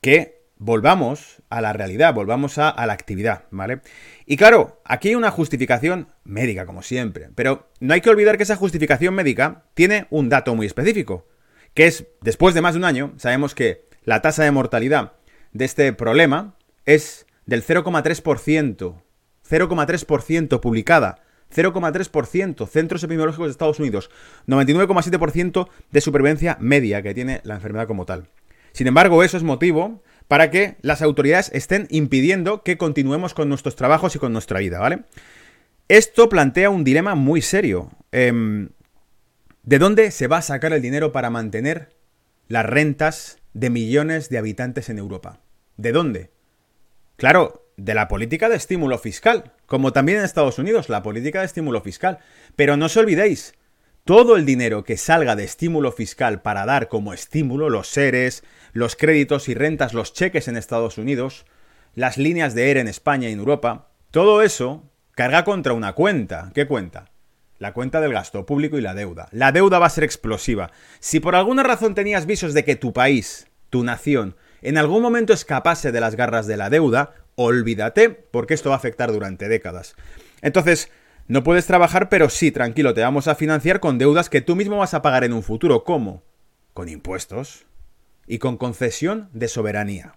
que 0.00 0.39
volvamos 0.60 1.42
a 1.48 1.62
la 1.62 1.72
realidad, 1.72 2.12
volvamos 2.12 2.58
a, 2.58 2.74
la 2.86 2.92
actividad, 2.92 3.44
¿vale? 3.50 3.80
Y 4.26 4.36
claro, 4.36 4.82
aquí 4.84 5.08
hay 5.08 5.14
una 5.14 5.30
justificación 5.30 6.08
médica, 6.22 6.66
como 6.66 6.82
siempre, 6.82 7.30
pero 7.34 7.70
no 7.80 7.94
hay 7.94 8.02
que 8.02 8.10
olvidar 8.10 8.36
que 8.36 8.42
esa 8.42 8.56
justificación 8.56 9.14
médica 9.14 9.64
tiene 9.72 10.06
un 10.10 10.28
dato 10.28 10.54
muy 10.54 10.66
específico, 10.66 11.26
que 11.72 11.86
es, 11.86 12.06
después 12.20 12.54
de 12.54 12.60
más 12.60 12.74
de 12.74 12.78
un 12.78 12.84
año, 12.84 13.14
sabemos 13.16 13.54
que 13.54 13.86
la 14.04 14.20
tasa 14.20 14.44
de 14.44 14.50
mortalidad 14.50 15.14
de 15.52 15.64
este 15.64 15.92
problema 15.94 16.56
es 16.84 17.26
del 17.46 17.64
0,3%, 17.64 19.02
0,3% 19.48 20.60
publicada 20.60 21.22
0,3%, 21.52 22.68
centros 22.68 23.02
epidemiológicos 23.02 23.48
de 23.48 23.50
Estados 23.50 23.80
Unidos, 23.80 24.08
99,7% 24.46 25.68
de 25.90 26.00
supervivencia 26.00 26.56
media 26.60 27.02
que 27.02 27.12
tiene 27.12 27.40
la 27.42 27.54
enfermedad 27.54 27.88
como 27.88 28.06
tal. 28.06 28.28
Sin 28.70 28.86
embargo, 28.86 29.24
eso 29.24 29.36
es 29.36 29.42
motivo 29.42 30.00
para 30.30 30.52
que 30.52 30.76
las 30.80 31.02
autoridades 31.02 31.50
estén 31.52 31.88
impidiendo 31.90 32.62
que 32.62 32.78
continuemos 32.78 33.34
con 33.34 33.48
nuestros 33.48 33.74
trabajos 33.74 34.14
y 34.14 34.20
con 34.20 34.32
nuestra 34.32 34.60
vida, 34.60 34.78
¿vale? 34.78 35.00
Esto 35.88 36.28
plantea 36.28 36.70
un 36.70 36.84
dilema 36.84 37.16
muy 37.16 37.42
serio. 37.42 37.90
Em, 38.12 38.68
¿De 39.64 39.80
dónde 39.80 40.12
se 40.12 40.28
va 40.28 40.36
a 40.36 40.42
sacar 40.42 40.72
el 40.72 40.82
dinero 40.82 41.10
para 41.10 41.30
mantener 41.30 41.96
las 42.46 42.64
rentas 42.64 43.38
de 43.54 43.70
millones 43.70 44.28
de 44.28 44.38
habitantes 44.38 44.88
en 44.88 44.98
Europa? 44.98 45.40
¿De 45.76 45.90
dónde? 45.90 46.30
Claro, 47.16 47.66
de 47.76 47.94
la 47.94 48.06
política 48.06 48.48
de 48.48 48.54
estímulo 48.54 48.98
fiscal, 48.98 49.54
como 49.66 49.92
también 49.92 50.18
en 50.18 50.24
Estados 50.24 50.60
Unidos, 50.60 50.88
la 50.88 51.02
política 51.02 51.40
de 51.40 51.46
estímulo 51.46 51.80
fiscal. 51.80 52.20
Pero 52.54 52.76
no 52.76 52.86
os 52.86 52.96
olvidéis, 52.96 53.54
todo 54.04 54.36
el 54.36 54.46
dinero 54.46 54.84
que 54.84 54.96
salga 54.96 55.36
de 55.36 55.44
estímulo 55.44 55.92
fiscal 55.92 56.42
para 56.42 56.66
dar 56.66 56.88
como 56.88 57.12
estímulo 57.12 57.68
los 57.70 57.88
seres, 57.88 58.42
los 58.72 58.96
créditos 58.96 59.48
y 59.48 59.54
rentas, 59.54 59.94
los 59.94 60.12
cheques 60.12 60.48
en 60.48 60.56
Estados 60.56 60.98
Unidos, 60.98 61.46
las 61.94 62.18
líneas 62.18 62.54
de 62.54 62.70
ERE 62.70 62.80
en 62.80 62.88
España 62.88 63.28
y 63.28 63.32
en 63.32 63.38
Europa, 63.38 63.90
todo 64.10 64.42
eso 64.42 64.90
carga 65.14 65.44
contra 65.44 65.72
una 65.72 65.92
cuenta. 65.92 66.50
¿Qué 66.54 66.66
cuenta? 66.66 67.10
La 67.58 67.74
cuenta 67.74 68.00
del 68.00 68.12
gasto 68.12 68.46
público 68.46 68.78
y 68.78 68.80
la 68.80 68.94
deuda. 68.94 69.28
La 69.32 69.52
deuda 69.52 69.78
va 69.78 69.86
a 69.86 69.90
ser 69.90 70.04
explosiva. 70.04 70.70
Si 70.98 71.20
por 71.20 71.36
alguna 71.36 71.62
razón 71.62 71.94
tenías 71.94 72.26
visos 72.26 72.54
de 72.54 72.64
que 72.64 72.76
tu 72.76 72.92
país, 72.92 73.48
tu 73.68 73.84
nación, 73.84 74.36
en 74.62 74.78
algún 74.78 75.02
momento 75.02 75.32
escapase 75.32 75.92
de 75.92 76.00
las 76.00 76.16
garras 76.16 76.46
de 76.46 76.56
la 76.56 76.70
deuda, 76.70 77.14
olvídate, 77.34 78.10
porque 78.10 78.54
esto 78.54 78.70
va 78.70 78.76
a 78.76 78.78
afectar 78.78 79.12
durante 79.12 79.48
décadas. 79.48 79.94
Entonces, 80.42 80.90
no 81.30 81.44
puedes 81.44 81.64
trabajar, 81.64 82.08
pero 82.08 82.28
sí, 82.28 82.50
tranquilo, 82.50 82.92
te 82.92 83.02
vamos 83.02 83.28
a 83.28 83.36
financiar 83.36 83.78
con 83.78 83.98
deudas 83.98 84.28
que 84.28 84.40
tú 84.40 84.56
mismo 84.56 84.78
vas 84.78 84.94
a 84.94 85.00
pagar 85.00 85.22
en 85.22 85.32
un 85.32 85.44
futuro. 85.44 85.84
¿Cómo? 85.84 86.24
Con 86.74 86.88
impuestos 86.88 87.66
y 88.26 88.38
con 88.38 88.56
concesión 88.56 89.28
de 89.32 89.46
soberanía. 89.46 90.16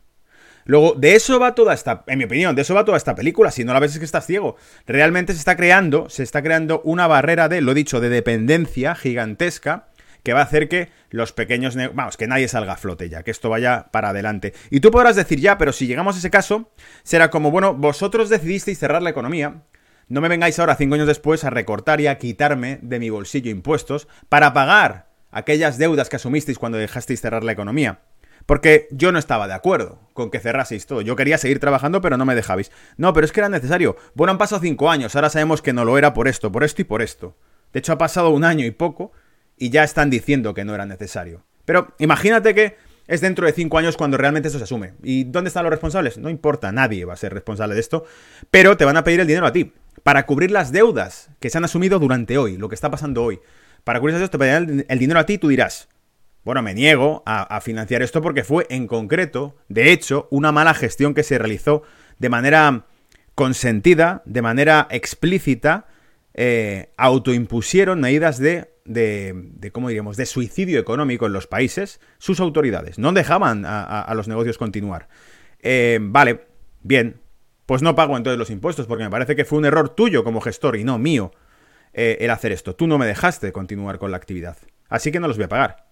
Luego, 0.65 0.93
de 0.93 1.13
eso 1.13 1.39
va 1.39 1.53
toda 1.53 1.75
esta, 1.75 2.03
en 2.07 2.17
mi 2.17 2.23
opinión, 2.23 2.55
de 2.55 2.63
eso 2.63 2.73
va 2.73 2.83
toda 2.83 2.97
esta 2.97 3.13
película. 3.13 3.51
Si 3.51 3.63
no 3.63 3.73
la 3.73 3.79
ves 3.79 3.91
es 3.93 3.99
que 3.99 4.05
estás 4.05 4.25
ciego. 4.25 4.55
Realmente 4.87 5.33
se 5.33 5.39
está 5.39 5.55
creando, 5.55 6.09
se 6.09 6.23
está 6.23 6.41
creando 6.41 6.81
una 6.83 7.05
barrera 7.05 7.47
de, 7.47 7.61
lo 7.61 7.75
dicho, 7.75 7.99
de 7.99 8.09
dependencia 8.09 8.95
gigantesca 8.95 9.89
que 10.23 10.33
va 10.33 10.39
a 10.39 10.45
hacer 10.45 10.67
que 10.67 10.89
los 11.11 11.31
pequeños... 11.31 11.75
Vamos, 11.93 12.17
que 12.17 12.25
nadie 12.25 12.47
salga 12.47 12.73
a 12.73 12.77
flote 12.77 13.09
ya, 13.09 13.21
que 13.21 13.29
esto 13.29 13.49
vaya 13.51 13.89
para 13.91 14.09
adelante. 14.09 14.53
Y 14.71 14.79
tú 14.79 14.89
podrás 14.89 15.15
decir 15.15 15.39
ya, 15.39 15.59
pero 15.59 15.73
si 15.73 15.85
llegamos 15.85 16.15
a 16.15 16.19
ese 16.19 16.31
caso, 16.31 16.71
será 17.03 17.29
como, 17.29 17.51
bueno, 17.51 17.75
vosotros 17.75 18.29
decidisteis 18.29 18.79
cerrar 18.79 19.03
la 19.03 19.11
economía, 19.11 19.61
no 20.07 20.21
me 20.21 20.29
vengáis 20.29 20.59
ahora 20.59 20.75
cinco 20.75 20.95
años 20.95 21.07
después 21.07 21.43
a 21.43 21.49
recortar 21.49 22.01
y 22.01 22.07
a 22.07 22.17
quitarme 22.17 22.79
de 22.81 22.99
mi 22.99 23.09
bolsillo 23.09 23.49
impuestos 23.49 24.07
para 24.29 24.53
pagar 24.53 25.07
aquellas 25.31 25.77
deudas 25.77 26.09
que 26.09 26.17
asumisteis 26.17 26.59
cuando 26.59 26.77
dejasteis 26.77 27.21
cerrar 27.21 27.43
la 27.43 27.51
economía. 27.51 28.01
Porque 28.45 28.87
yo 28.91 29.11
no 29.11 29.19
estaba 29.19 29.47
de 29.47 29.53
acuerdo 29.53 29.99
con 30.13 30.29
que 30.29 30.39
cerraseis 30.39 30.85
todo. 30.85 31.01
Yo 31.01 31.15
quería 31.15 31.37
seguir 31.37 31.59
trabajando, 31.59 32.01
pero 32.01 32.17
no 32.17 32.25
me 32.25 32.35
dejabais. 32.35 32.71
No, 32.97 33.13
pero 33.13 33.25
es 33.25 33.31
que 33.31 33.39
era 33.39 33.49
necesario. 33.49 33.95
Bueno, 34.15 34.31
han 34.31 34.37
pasado 34.37 34.61
cinco 34.61 34.89
años, 34.89 35.15
ahora 35.15 35.29
sabemos 35.29 35.61
que 35.61 35.73
no 35.73 35.85
lo 35.85 35.97
era 35.97 36.13
por 36.13 36.27
esto, 36.27 36.51
por 36.51 36.63
esto 36.63 36.81
y 36.81 36.85
por 36.85 37.01
esto. 37.01 37.37
De 37.71 37.79
hecho, 37.79 37.93
ha 37.93 37.97
pasado 37.97 38.29
un 38.29 38.43
año 38.43 38.65
y 38.65 38.71
poco 38.71 39.13
y 39.57 39.69
ya 39.69 39.83
están 39.83 40.09
diciendo 40.09 40.53
que 40.53 40.65
no 40.65 40.75
era 40.75 40.85
necesario. 40.85 41.43
Pero 41.65 41.93
imagínate 41.99 42.53
que 42.53 42.75
es 43.07 43.21
dentro 43.21 43.45
de 43.45 43.53
cinco 43.53 43.77
años 43.77 43.95
cuando 43.95 44.17
realmente 44.17 44.49
eso 44.49 44.57
se 44.57 44.65
asume. 44.65 44.93
¿Y 45.03 45.23
dónde 45.23 45.47
están 45.47 45.63
los 45.63 45.71
responsables? 45.71 46.17
No 46.17 46.29
importa, 46.29 46.71
nadie 46.71 47.05
va 47.05 47.13
a 47.13 47.17
ser 47.17 47.33
responsable 47.33 47.75
de 47.75 47.81
esto, 47.81 48.05
pero 48.51 48.75
te 48.75 48.85
van 48.85 48.97
a 48.97 49.03
pedir 49.03 49.21
el 49.21 49.27
dinero 49.27 49.47
a 49.47 49.53
ti 49.53 49.71
para 50.01 50.25
cubrir 50.25 50.51
las 50.51 50.71
deudas 50.71 51.29
que 51.39 51.49
se 51.49 51.57
han 51.57 51.65
asumido 51.65 51.99
durante 51.99 52.37
hoy, 52.37 52.57
lo 52.57 52.69
que 52.69 52.75
está 52.75 52.89
pasando 52.89 53.23
hoy. 53.23 53.39
Para 53.83 53.99
cubrir 53.99 54.15
esas 54.15 54.21
deudas 54.21 54.31
te 54.31 54.37
pedirán 54.39 54.85
el 54.87 54.99
dinero 54.99 55.19
a 55.19 55.25
ti 55.25 55.33
y 55.33 55.37
tú 55.37 55.49
dirás, 55.49 55.89
bueno, 56.43 56.61
me 56.61 56.73
niego 56.73 57.23
a, 57.25 57.61
financiar 57.61 58.01
esto 58.01 58.21
porque 58.21 58.43
fue 58.43 58.65
en 58.69 58.87
concreto, 58.87 59.55
de 59.69 59.91
hecho, 59.91 60.27
una 60.29 60.51
mala 60.51 60.73
gestión 60.73 61.13
que 61.13 61.23
se 61.23 61.37
realizó 61.37 61.83
de 62.19 62.29
manera 62.29 62.85
consentida, 63.33 64.21
de 64.25 64.41
manera 64.41 64.87
explícita, 64.91 65.87
eh, 66.33 66.91
autoimpusieron 66.97 68.01
medidas 68.01 68.39
de, 68.39 68.73
de, 68.85 69.71
¿cómo 69.71 69.87
diríamos?, 69.87 70.17
de 70.17 70.25
suicidio 70.25 70.79
económico 70.79 71.25
en 71.25 71.33
los 71.33 71.47
países, 71.47 72.01
sus 72.17 72.39
autoridades. 72.39 72.99
No 72.99 73.13
dejaban 73.13 73.63
a, 73.65 74.11
los 74.13 74.27
negocios 74.27 74.57
continuar. 74.57 75.07
Eh, 75.61 75.99
vale, 76.01 76.41
bien, 76.81 77.21
pues 77.65 77.81
no 77.81 77.95
pago 77.95 78.17
entonces 78.17 78.37
los 78.37 78.49
impuestos, 78.49 78.87
porque 78.87 79.03
me 79.03 79.09
parece 79.09 79.35
que 79.35 79.45
fue 79.45 79.59
un 79.59 79.65
error 79.65 79.89
tuyo 79.89 80.23
como 80.23 80.41
gestor 80.41 80.75
y 80.75 80.83
no 80.83 80.97
mío 80.97 81.31
eh, 81.93 82.17
el 82.21 82.29
hacer 82.29 82.51
esto. 82.51 82.75
Tú 82.75 82.87
no 82.87 82.97
me 82.97 83.05
dejaste 83.05 83.51
continuar 83.51 83.99
con 83.99 84.11
la 84.11 84.17
actividad. 84.17 84.57
Así 84.89 85.11
que 85.11 85.19
no 85.19 85.27
los 85.27 85.37
voy 85.37 85.45
a 85.45 85.49
pagar. 85.49 85.87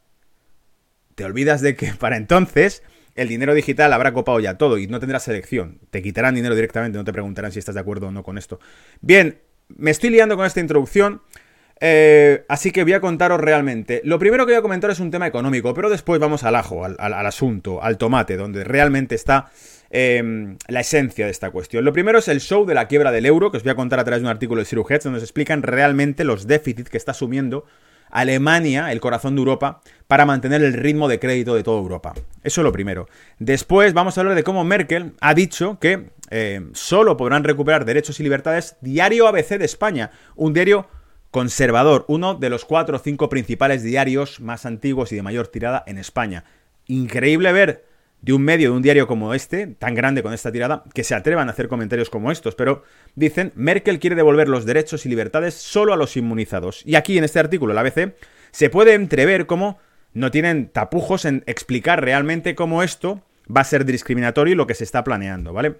Te 1.16 1.24
olvidas 1.24 1.62
de 1.62 1.76
que 1.76 1.94
para 1.94 2.18
entonces 2.18 2.84
el 3.16 3.28
dinero 3.28 3.54
digital 3.54 3.92
habrá 3.94 4.14
copado 4.14 4.40
ya 4.40 4.58
todo 4.58 4.78
y 4.78 4.88
no 4.88 5.00
tendrás 5.00 5.24
selección. 5.24 5.80
Te 5.90 6.02
quitarán 6.02 6.36
dinero 6.36 6.56
directamente, 6.56 6.98
no 6.98 7.04
te 7.04 7.14
preguntarán 7.14 7.52
si 7.52 7.60
estás 7.60 7.76
de 7.76 7.82
acuerdo 7.82 8.08
o 8.08 8.12
no 8.12 8.24
con 8.24 8.38
esto. 8.38 8.60
Bien, 9.02 9.40
me 9.68 9.92
estoy 9.92 10.10
liando 10.10 10.36
con 10.38 10.46
esta 10.46 10.60
introducción. 10.60 11.22
Eh, 11.84 12.46
así 12.48 12.72
que 12.72 12.84
voy 12.84 12.94
a 12.94 13.02
contaros 13.02 13.42
realmente. 13.42 14.02
Lo 14.04 14.20
primero 14.20 14.46
que 14.46 14.52
voy 14.54 14.60
a 14.60 14.62
comentar 14.62 14.92
es 14.92 15.00
un 15.00 15.10
tema 15.10 15.26
económico, 15.26 15.74
pero 15.74 15.90
después 15.90 16.20
vamos 16.20 16.44
al 16.44 16.56
ajo, 16.56 16.86
al, 16.86 16.98
asunto, 17.26 17.82
al 17.82 17.98
tomate, 17.98 18.38
donde 18.38 18.64
realmente 18.64 19.16
está 19.16 19.50
em, 19.92 20.58
la 20.68 20.80
esencia 20.80 21.26
de 21.26 21.32
esta 21.32 21.52
cuestión. 21.52 21.86
Lo 21.86 21.94
primero 21.94 22.20
es 22.20 22.28
el 22.28 22.42
show 22.42 22.66
de 22.66 22.74
la 22.74 22.88
quiebra 22.88 23.12
del 23.12 23.26
euro, 23.26 23.52
que 23.52 23.58
os 23.58 23.64
voy 23.64 23.72
a 23.72 23.76
contar 23.76 24.00
a 24.00 24.04
través 24.04 24.22
de 24.22 24.26
un 24.26 24.32
artículo 24.32 24.60
de 24.60 24.66
Sirujets, 24.66 25.04
donde 25.04 25.20
se 25.20 25.26
explican 25.26 25.64
realmente 25.64 26.24
los 26.24 26.48
déficits 26.48 26.90
que 26.90 26.98
está 26.98 27.12
asumiendo 27.12 27.66
Alemania, 28.12 28.92
el 28.92 29.00
corazón 29.00 29.36
de 29.36 29.40
Europa, 29.40 29.82
para 30.08 30.26
mantener 30.26 30.62
el 30.64 30.74
ritmo 30.74 31.08
de 31.08 31.20
crédito 31.20 31.56
de 31.56 31.64
toda 31.64 31.80
Europa. 31.80 32.14
Eso 32.44 32.62
es 32.62 32.64
lo 32.64 32.72
primero. 32.72 33.08
Después 33.40 33.94
vamos 33.94 34.18
a 34.18 34.22
hablar 34.22 34.36
de 34.36 34.44
cómo 34.44 34.64
Merkel 34.64 35.14
ha 35.22 35.34
dicho 35.34 35.80
que 35.80 36.12
eh, 36.30 36.62
solo 36.74 37.18
podrán 37.18 37.44
recuperar 37.44 37.86
derechos 37.86 38.20
y 38.20 38.24
libertades 38.24 38.78
Diario 38.82 39.28
ABC 39.28 39.58
de 39.58 39.66
España, 39.66 40.12
un 40.36 40.54
diario 40.54 40.88
conservador, 41.32 42.06
uno 42.08 42.36
de 42.36 42.50
los 42.50 42.66
cuatro 42.66 42.98
o 42.98 43.00
cinco 43.00 43.30
principales 43.30 43.84
diarios 43.84 44.42
más 44.42 44.66
antiguos 44.66 45.12
y 45.12 45.16
de 45.16 45.24
mayor 45.24 45.48
tirada 45.48 45.84
en 45.88 45.98
España. 45.98 46.44
Increíble 46.88 47.52
ver 47.54 47.86
de 48.22 48.34
un 48.34 48.44
medio, 48.44 48.72
de 48.72 48.76
un 48.78 48.82
diario 48.84 49.08
como 49.08 49.34
este, 49.34 49.68
tan 49.68 49.96
grande 49.96 50.22
con 50.22 50.34
esta 50.34 50.52
tirada, 50.52 50.84
que 50.94 51.04
se 51.04 51.16
atrevan 51.16 51.48
a 51.48 51.52
hacer 51.52 51.68
comentarios 51.68 52.10
como 52.10 52.32
estos, 52.32 52.56
pero 52.56 52.84
dicen, 53.16 53.52
Merkel 53.56 54.00
quiere 54.00 54.16
devolver 54.16 54.48
los 54.48 54.66
derechos 54.66 55.06
y 55.06 55.10
libertades 55.10 55.56
solo 55.56 55.94
a 55.94 55.98
los 55.98 56.16
inmunizados. 56.18 56.84
Y 56.86 56.96
aquí 56.96 57.18
en 57.18 57.24
este 57.24 57.40
artículo, 57.40 57.74
la 57.74 57.82
ABC, 57.82 58.16
se 58.52 58.70
puede 58.70 58.94
entrever 58.94 59.48
cómo 59.48 59.80
no 60.14 60.30
tienen 60.30 60.70
tapujos 60.70 61.26
en 61.26 61.44
explicar 61.48 62.04
realmente 62.04 62.54
cómo 62.54 62.84
esto 62.84 63.24
va 63.56 63.62
a 63.62 63.66
ser 63.66 63.86
discriminatorio 63.86 64.54
y 64.54 64.58
lo 64.58 64.68
que 64.68 64.76
se 64.76 64.84
está 64.84 65.04
planeando, 65.04 65.54
¿vale? 65.54 65.78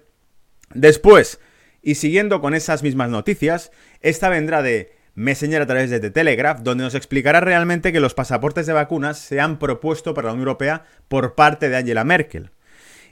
Después, 0.74 1.38
y 1.82 1.96
siguiendo 1.96 2.40
con 2.40 2.54
esas 2.54 2.82
mismas 2.82 3.10
noticias, 3.10 3.70
esta 4.00 4.28
vendrá 4.28 4.62
de 4.62 4.92
Messenger 5.14 5.62
a 5.62 5.66
través 5.66 5.90
de 5.90 6.00
The 6.00 6.10
Telegraph, 6.10 6.60
donde 6.60 6.84
nos 6.84 6.94
explicará 6.94 7.40
realmente 7.40 7.92
que 7.92 8.00
los 8.00 8.14
pasaportes 8.14 8.66
de 8.66 8.72
vacunas 8.72 9.18
se 9.18 9.40
han 9.40 9.58
propuesto 9.58 10.14
para 10.14 10.28
la 10.28 10.32
Unión 10.32 10.48
Europea 10.48 10.84
por 11.08 11.34
parte 11.34 11.68
de 11.68 11.76
Angela 11.76 12.04
Merkel. 12.04 12.50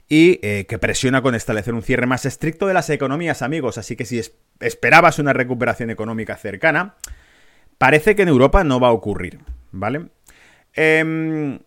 Y 0.07 0.39
eh, 0.41 0.65
que 0.67 0.77
presiona 0.77 1.21
con 1.21 1.35
establecer 1.35 1.73
un 1.73 1.83
cierre 1.83 2.05
más 2.05 2.25
estricto 2.25 2.67
de 2.67 2.73
las 2.73 2.89
economías, 2.89 3.41
amigos. 3.41 3.77
Así 3.77 3.95
que 3.95 4.05
si 4.05 4.21
esperabas 4.59 5.19
una 5.19 5.31
recuperación 5.31 5.89
económica 5.89 6.35
cercana, 6.35 6.95
parece 7.77 8.15
que 8.15 8.23
en 8.23 8.27
Europa 8.27 8.63
no 8.63 8.79
va 8.79 8.89
a 8.89 8.91
ocurrir, 8.91 9.39
¿vale? 9.71 10.07
Em, 10.73 11.59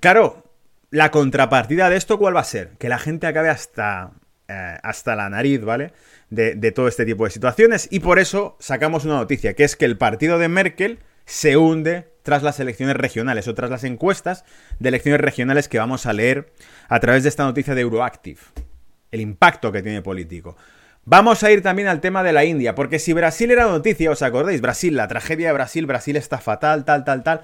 claro, 0.00 0.44
la 0.90 1.10
contrapartida 1.10 1.90
de 1.90 1.96
esto, 1.96 2.18
¿cuál 2.18 2.36
va 2.36 2.40
a 2.40 2.44
ser? 2.44 2.76
Que 2.78 2.88
la 2.88 2.98
gente 2.98 3.26
acabe 3.26 3.48
hasta, 3.48 4.12
eh, 4.48 4.78
hasta 4.82 5.16
la 5.16 5.28
nariz, 5.30 5.62
¿vale? 5.62 5.92
de, 6.32 6.72
todo 6.72 6.88
este 6.88 7.04
tipo 7.04 7.24
de 7.24 7.30
situaciones. 7.30 7.88
Y 7.90 8.00
por 8.00 8.18
eso 8.18 8.56
sacamos 8.58 9.04
una 9.04 9.16
noticia, 9.16 9.54
que 9.54 9.64
es 9.64 9.76
que 9.76 9.84
el 9.84 9.98
partido 9.98 10.38
de 10.38 10.48
Merkel 10.48 10.98
se 11.26 11.56
hunde 11.56 12.08
tras 12.22 12.42
las 12.42 12.58
elecciones 12.60 12.96
regionales 12.96 13.48
o 13.48 13.54
tras 13.54 13.70
las 13.70 13.84
encuestas 13.84 14.44
de 14.78 14.88
elecciones 14.88 15.20
regionales 15.20 15.68
que 15.68 15.78
vamos 15.78 16.06
a 16.06 16.12
leer 16.12 16.52
a 16.88 17.00
través 17.00 17.22
de 17.22 17.28
esta 17.28 17.44
noticia 17.44 17.74
de 17.74 17.82
Euroactive. 17.82 18.40
El 19.10 19.20
impacto 19.20 19.72
que 19.72 19.82
tiene 19.82 20.00
político. 20.00 20.56
Vamos 21.04 21.42
a 21.42 21.50
ir 21.50 21.62
también 21.62 21.88
al 21.88 22.00
tema 22.00 22.22
de 22.22 22.32
la 22.32 22.44
India, 22.44 22.74
porque 22.74 22.98
si 22.98 23.12
Brasil 23.12 23.50
era 23.50 23.64
noticia, 23.64 24.10
¿os 24.10 24.22
acordáis? 24.22 24.60
Brasil, 24.60 24.96
la 24.96 25.08
tragedia 25.08 25.48
de 25.48 25.52
Brasil, 25.52 25.84
Brasil 25.84 26.16
está 26.16 26.38
fatal, 26.38 26.84
tal, 26.84 27.04
tal, 27.04 27.24
tal. 27.24 27.40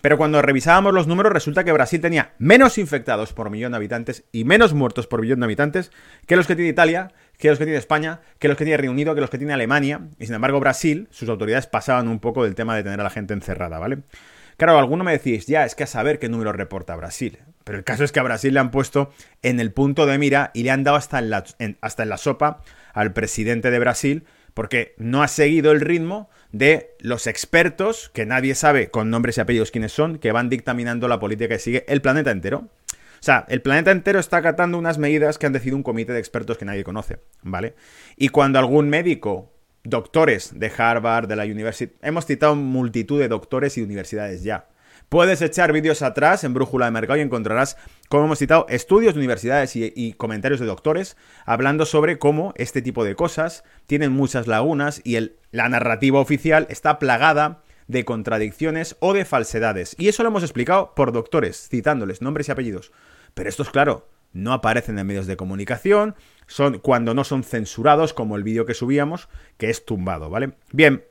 Pero 0.00 0.16
cuando 0.16 0.40
revisábamos 0.40 0.94
los 0.94 1.06
números, 1.06 1.32
resulta 1.32 1.64
que 1.64 1.72
Brasil 1.72 2.00
tenía 2.00 2.32
menos 2.38 2.78
infectados 2.78 3.32
por 3.32 3.50
millón 3.50 3.72
de 3.72 3.76
habitantes 3.76 4.24
y 4.32 4.44
menos 4.44 4.72
muertos 4.72 5.06
por 5.06 5.20
millón 5.20 5.40
de 5.40 5.44
habitantes 5.44 5.90
que 6.26 6.36
los 6.36 6.46
que 6.46 6.56
tiene 6.56 6.70
Italia, 6.70 7.12
que 7.36 7.48
los 7.48 7.58
que 7.58 7.64
tiene 7.64 7.78
España, 7.78 8.20
que 8.38 8.48
los 8.48 8.56
que 8.56 8.64
tiene 8.64 8.78
Reino 8.78 8.92
Unido, 8.92 9.14
que 9.14 9.20
los 9.20 9.30
que 9.30 9.38
tiene 9.38 9.52
Alemania. 9.52 10.00
Y 10.18 10.26
sin 10.26 10.34
embargo, 10.34 10.58
Brasil, 10.60 11.08
sus 11.10 11.28
autoridades 11.28 11.66
pasaban 11.66 12.08
un 12.08 12.18
poco 12.18 12.44
del 12.44 12.54
tema 12.54 12.76
de 12.76 12.82
tener 12.82 13.00
a 13.00 13.04
la 13.04 13.10
gente 13.10 13.34
encerrada, 13.34 13.78
¿vale? 13.78 13.98
Claro, 14.56 14.78
alguno 14.78 15.04
me 15.04 15.12
decís, 15.12 15.46
ya, 15.46 15.64
es 15.64 15.74
que 15.74 15.84
a 15.84 15.86
saber 15.86 16.18
qué 16.18 16.28
número 16.28 16.52
reporta 16.52 16.94
Brasil. 16.96 17.38
Pero 17.64 17.78
el 17.78 17.84
caso 17.84 18.04
es 18.04 18.12
que 18.12 18.20
a 18.20 18.22
Brasil 18.22 18.52
le 18.52 18.60
han 18.60 18.70
puesto 18.70 19.10
en 19.42 19.60
el 19.60 19.72
punto 19.72 20.06
de 20.06 20.18
mira 20.18 20.50
y 20.54 20.64
le 20.64 20.70
han 20.70 20.84
dado 20.84 20.96
hasta 20.96 21.18
en 21.18 21.30
la, 21.30 21.44
hasta 21.80 22.02
en 22.02 22.08
la 22.08 22.16
sopa 22.16 22.62
al 22.92 23.12
presidente 23.12 23.70
de 23.70 23.78
Brasil 23.78 24.24
porque 24.54 24.94
no 24.98 25.22
ha 25.22 25.28
seguido 25.28 25.72
el 25.72 25.80
ritmo 25.80 26.30
de 26.52 26.96
los 27.00 27.26
expertos, 27.26 28.10
que 28.12 28.26
nadie 28.26 28.54
sabe 28.54 28.90
con 28.90 29.10
nombres 29.10 29.38
y 29.38 29.40
apellidos 29.40 29.70
quiénes 29.70 29.92
son, 29.92 30.18
que 30.18 30.32
van 30.32 30.48
dictaminando 30.48 31.08
la 31.08 31.20
política 31.20 31.48
que 31.48 31.58
sigue 31.58 31.84
el 31.88 32.02
planeta 32.02 32.30
entero. 32.30 32.68
O 33.20 33.22
sea, 33.22 33.44
el 33.48 33.60
planeta 33.60 33.90
entero 33.90 34.18
está 34.18 34.38
acatando 34.38 34.78
unas 34.78 34.98
medidas 34.98 35.36
que 35.36 35.46
han 35.46 35.52
decidido 35.52 35.76
un 35.76 35.82
comité 35.82 36.12
de 36.12 36.18
expertos 36.18 36.56
que 36.56 36.64
nadie 36.64 36.84
conoce, 36.84 37.18
¿vale? 37.42 37.74
Y 38.16 38.30
cuando 38.30 38.58
algún 38.58 38.88
médico, 38.88 39.52
doctores 39.84 40.58
de 40.58 40.72
Harvard, 40.76 41.28
de 41.28 41.36
la 41.36 41.44
University, 41.44 41.94
hemos 42.02 42.24
citado 42.24 42.56
multitud 42.56 43.20
de 43.20 43.28
doctores 43.28 43.76
y 43.76 43.82
universidades 43.82 44.42
ya, 44.42 44.68
Puedes 45.10 45.42
echar 45.42 45.72
vídeos 45.72 46.02
atrás 46.02 46.44
en 46.44 46.54
Brújula 46.54 46.84
de 46.84 46.92
Mercado 46.92 47.18
y 47.18 47.22
encontrarás, 47.22 47.76
como 48.08 48.26
hemos 48.26 48.38
citado, 48.38 48.66
estudios 48.68 49.12
de 49.12 49.18
universidades 49.18 49.74
y, 49.74 50.12
comentarios 50.12 50.60
de 50.60 50.66
doctores 50.66 51.16
hablando 51.44 51.84
sobre 51.84 52.20
cómo 52.20 52.54
este 52.54 52.80
tipo 52.80 53.02
de 53.02 53.16
cosas 53.16 53.64
tienen 53.88 54.12
muchas 54.12 54.46
lagunas 54.46 55.00
y 55.02 55.18
la 55.50 55.68
narrativa 55.68 56.20
oficial 56.20 56.68
está 56.70 57.00
plagada 57.00 57.64
de 57.88 58.04
contradicciones 58.04 58.94
o 59.00 59.12
de 59.12 59.24
falsedades. 59.24 59.96
Y 59.98 60.06
eso 60.06 60.22
lo 60.22 60.28
hemos 60.28 60.44
explicado 60.44 60.94
por 60.94 61.10
doctores, 61.10 61.68
citándoles 61.68 62.22
nombres 62.22 62.46
y 62.46 62.52
apellidos. 62.52 62.92
Pero 63.34 63.48
esto 63.48 63.64
es 63.64 63.70
claro, 63.70 64.06
no 64.32 64.52
aparecen 64.52 64.96
en 64.96 65.08
medios 65.08 65.26
de 65.26 65.36
comunicación, 65.36 66.14
son 66.46 66.78
cuando 66.78 67.14
no 67.14 67.24
son 67.24 67.42
censurados, 67.42 68.14
como 68.14 68.36
el 68.36 68.44
vídeo 68.44 68.64
que 68.64 68.74
subíamos, 68.74 69.28
que 69.58 69.70
es 69.70 69.84
tumbado, 69.84 70.30
¿vale? 70.30 70.52
Bien, 70.70 71.02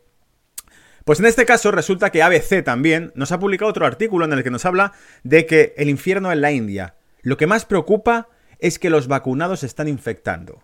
pues 1.09 1.19
en 1.19 1.25
este 1.25 1.47
caso 1.47 1.71
resulta 1.71 2.11
que 2.11 2.21
ABC 2.21 2.63
también 2.63 3.11
nos 3.15 3.31
ha 3.31 3.39
publicado 3.39 3.71
otro 3.71 3.87
artículo 3.87 4.25
en 4.25 4.33
el 4.33 4.43
que 4.43 4.51
nos 4.51 4.67
habla 4.67 4.93
de 5.23 5.47
que 5.47 5.73
el 5.75 5.89
infierno 5.89 6.31
en 6.31 6.39
la 6.39 6.51
India. 6.51 6.97
Lo 7.23 7.35
que 7.35 7.47
más 7.47 7.65
preocupa 7.65 8.27
es 8.59 8.77
que 8.77 8.91
los 8.91 9.07
vacunados 9.07 9.61
se 9.61 9.65
están 9.65 9.87
infectando. 9.87 10.61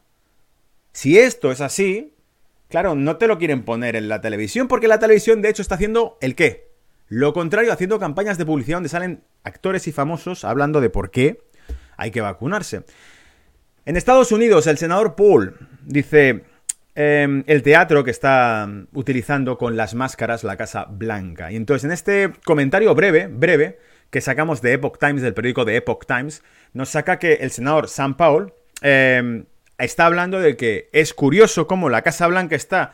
Si 0.92 1.18
esto 1.18 1.52
es 1.52 1.62
así, 1.62 2.14
claro, 2.70 2.94
no 2.94 3.18
te 3.18 3.26
lo 3.26 3.40
quieren 3.40 3.64
poner 3.64 3.96
en 3.96 4.08
la 4.08 4.22
televisión 4.22 4.68
porque 4.68 4.88
la 4.88 5.00
televisión 5.00 5.42
de 5.42 5.50
hecho 5.50 5.64
está 5.64 5.74
haciendo 5.74 6.16
el 6.22 6.36
qué. 6.36 6.70
Lo 7.08 7.34
contrario, 7.34 7.74
haciendo 7.74 7.98
campañas 7.98 8.38
de 8.38 8.46
publicidad 8.46 8.76
donde 8.76 8.90
salen 8.90 9.24
actores 9.44 9.88
y 9.88 9.92
famosos 9.94 10.46
hablando 10.46 10.80
de 10.80 10.92
por 10.92 11.10
qué 11.10 11.42
hay 11.98 12.12
que 12.12 12.22
vacunarse. 12.22 12.84
En 13.86 13.98
Estados 13.98 14.32
Unidos, 14.32 14.68
el 14.68 14.78
senador 14.78 15.16
Paul 15.16 15.58
dice, 15.82 16.44
Em, 16.98 17.44
el 17.48 17.62
teatro 17.62 18.06
que 18.06 18.12
está 18.12 18.70
utilizando 18.94 19.58
con 19.58 19.76
las 19.76 19.96
máscaras 19.96 20.46
la 20.46 20.56
Casa 20.56 20.86
Blanca. 20.90 21.52
Y 21.52 21.58
entonces 21.58 21.84
en 21.84 21.92
este 21.92 22.32
comentario 22.46 22.96
breve, 22.96 23.28
breve, 23.28 23.80
que 24.10 24.22
sacamos 24.22 24.62
de 24.62 24.74
Epoch 24.74 24.98
Times, 24.98 25.22
del 25.22 25.34
periódico 25.34 25.66
de 25.66 25.76
Epoch 25.76 26.06
Times, 26.06 26.42
nos 26.72 26.90
saca 26.90 27.20
que 27.20 27.34
el 27.34 27.52
senador 27.52 27.90
Sam 27.90 28.16
Paul 28.16 28.54
em, 28.82 29.44
está 29.78 30.06
hablando 30.06 30.40
de 30.40 30.56
que 30.56 30.90
es 30.94 31.14
curioso 31.14 31.68
cómo 31.68 31.90
la 31.90 32.02
Casa 32.02 32.28
Blanca 32.28 32.56
está 32.56 32.94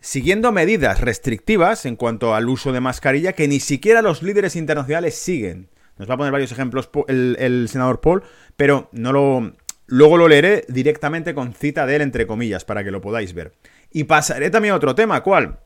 siguiendo 0.00 0.50
medidas 0.50 1.00
restrictivas 1.00 1.86
en 1.86 1.94
cuanto 1.94 2.34
al 2.34 2.48
uso 2.48 2.72
de 2.72 2.80
mascarilla 2.80 3.34
que 3.34 3.46
ni 3.46 3.60
siquiera 3.60 4.02
los 4.02 4.24
líderes 4.24 4.56
internacionales 4.56 5.14
siguen. 5.14 5.68
Nos 5.96 6.10
va 6.10 6.14
a 6.14 6.16
poner 6.16 6.32
varios 6.32 6.50
ejemplos 6.50 6.90
el, 7.06 7.36
el 7.38 7.68
senador 7.68 8.00
Paul, 8.00 8.24
pero 8.56 8.88
no 8.90 9.12
lo, 9.12 9.52
Luego 9.86 10.16
lo 10.16 10.28
leeré 10.28 10.64
directamente 10.68 11.34
con 11.34 11.52
cita 11.54 11.86
de 11.86 11.96
él, 11.96 12.02
entre 12.02 12.26
comillas, 12.26 12.64
para 12.64 12.84
que 12.84 12.90
lo 12.90 13.00
podáis 13.00 13.34
ver. 13.34 13.52
Y 13.90 14.04
pasaré 14.04 14.50
también 14.50 14.72
a 14.72 14.76
otro 14.76 14.94
tema, 14.94 15.22
¿cuál? 15.22 15.58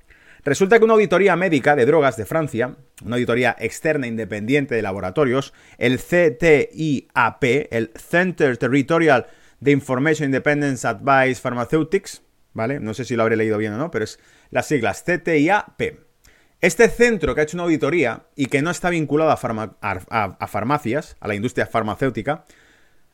Resulta 0.44 0.78
que 0.78 0.84
una 0.84 0.94
auditoría 0.94 1.34
médica 1.36 1.74
de 1.74 1.86
drogas 1.86 2.16
de 2.16 2.24
Francia, 2.24 2.76
una 3.04 3.16
auditoría 3.16 3.56
externa 3.58 4.06
independiente 4.06 4.74
de 4.74 4.82
laboratorios, 4.82 5.52
el 5.76 5.98
CTIAP, 5.98 7.44
el 7.70 7.90
Center 7.96 8.56
Territorial 8.56 9.26
de 9.58 9.72
Information 9.72 10.26
Independence 10.26 10.86
Advice 10.86 11.40
Pharmaceutics, 11.40 12.22
¿vale? 12.52 12.78
No 12.78 12.94
sé 12.94 13.04
si 13.04 13.16
lo 13.16 13.22
habré 13.22 13.36
leído 13.36 13.58
bien 13.58 13.72
o 13.72 13.78
no, 13.78 13.90
pero 13.90 14.04
es 14.04 14.20
las 14.50 14.66
siglas 14.66 15.02
CTIAP. 15.02 15.82
Este 16.60 16.88
centro 16.88 17.34
que 17.34 17.40
ha 17.40 17.44
hecho 17.44 17.56
una 17.56 17.64
auditoría 17.64 18.26
y 18.34 18.46
que 18.46 18.62
no 18.62 18.70
está 18.70 18.88
vinculado 18.90 19.30
a 19.32 20.46
farmacias, 20.46 21.16
a 21.20 21.28
la 21.28 21.34
industria 21.34 21.66
farmacéutica, 21.66 22.44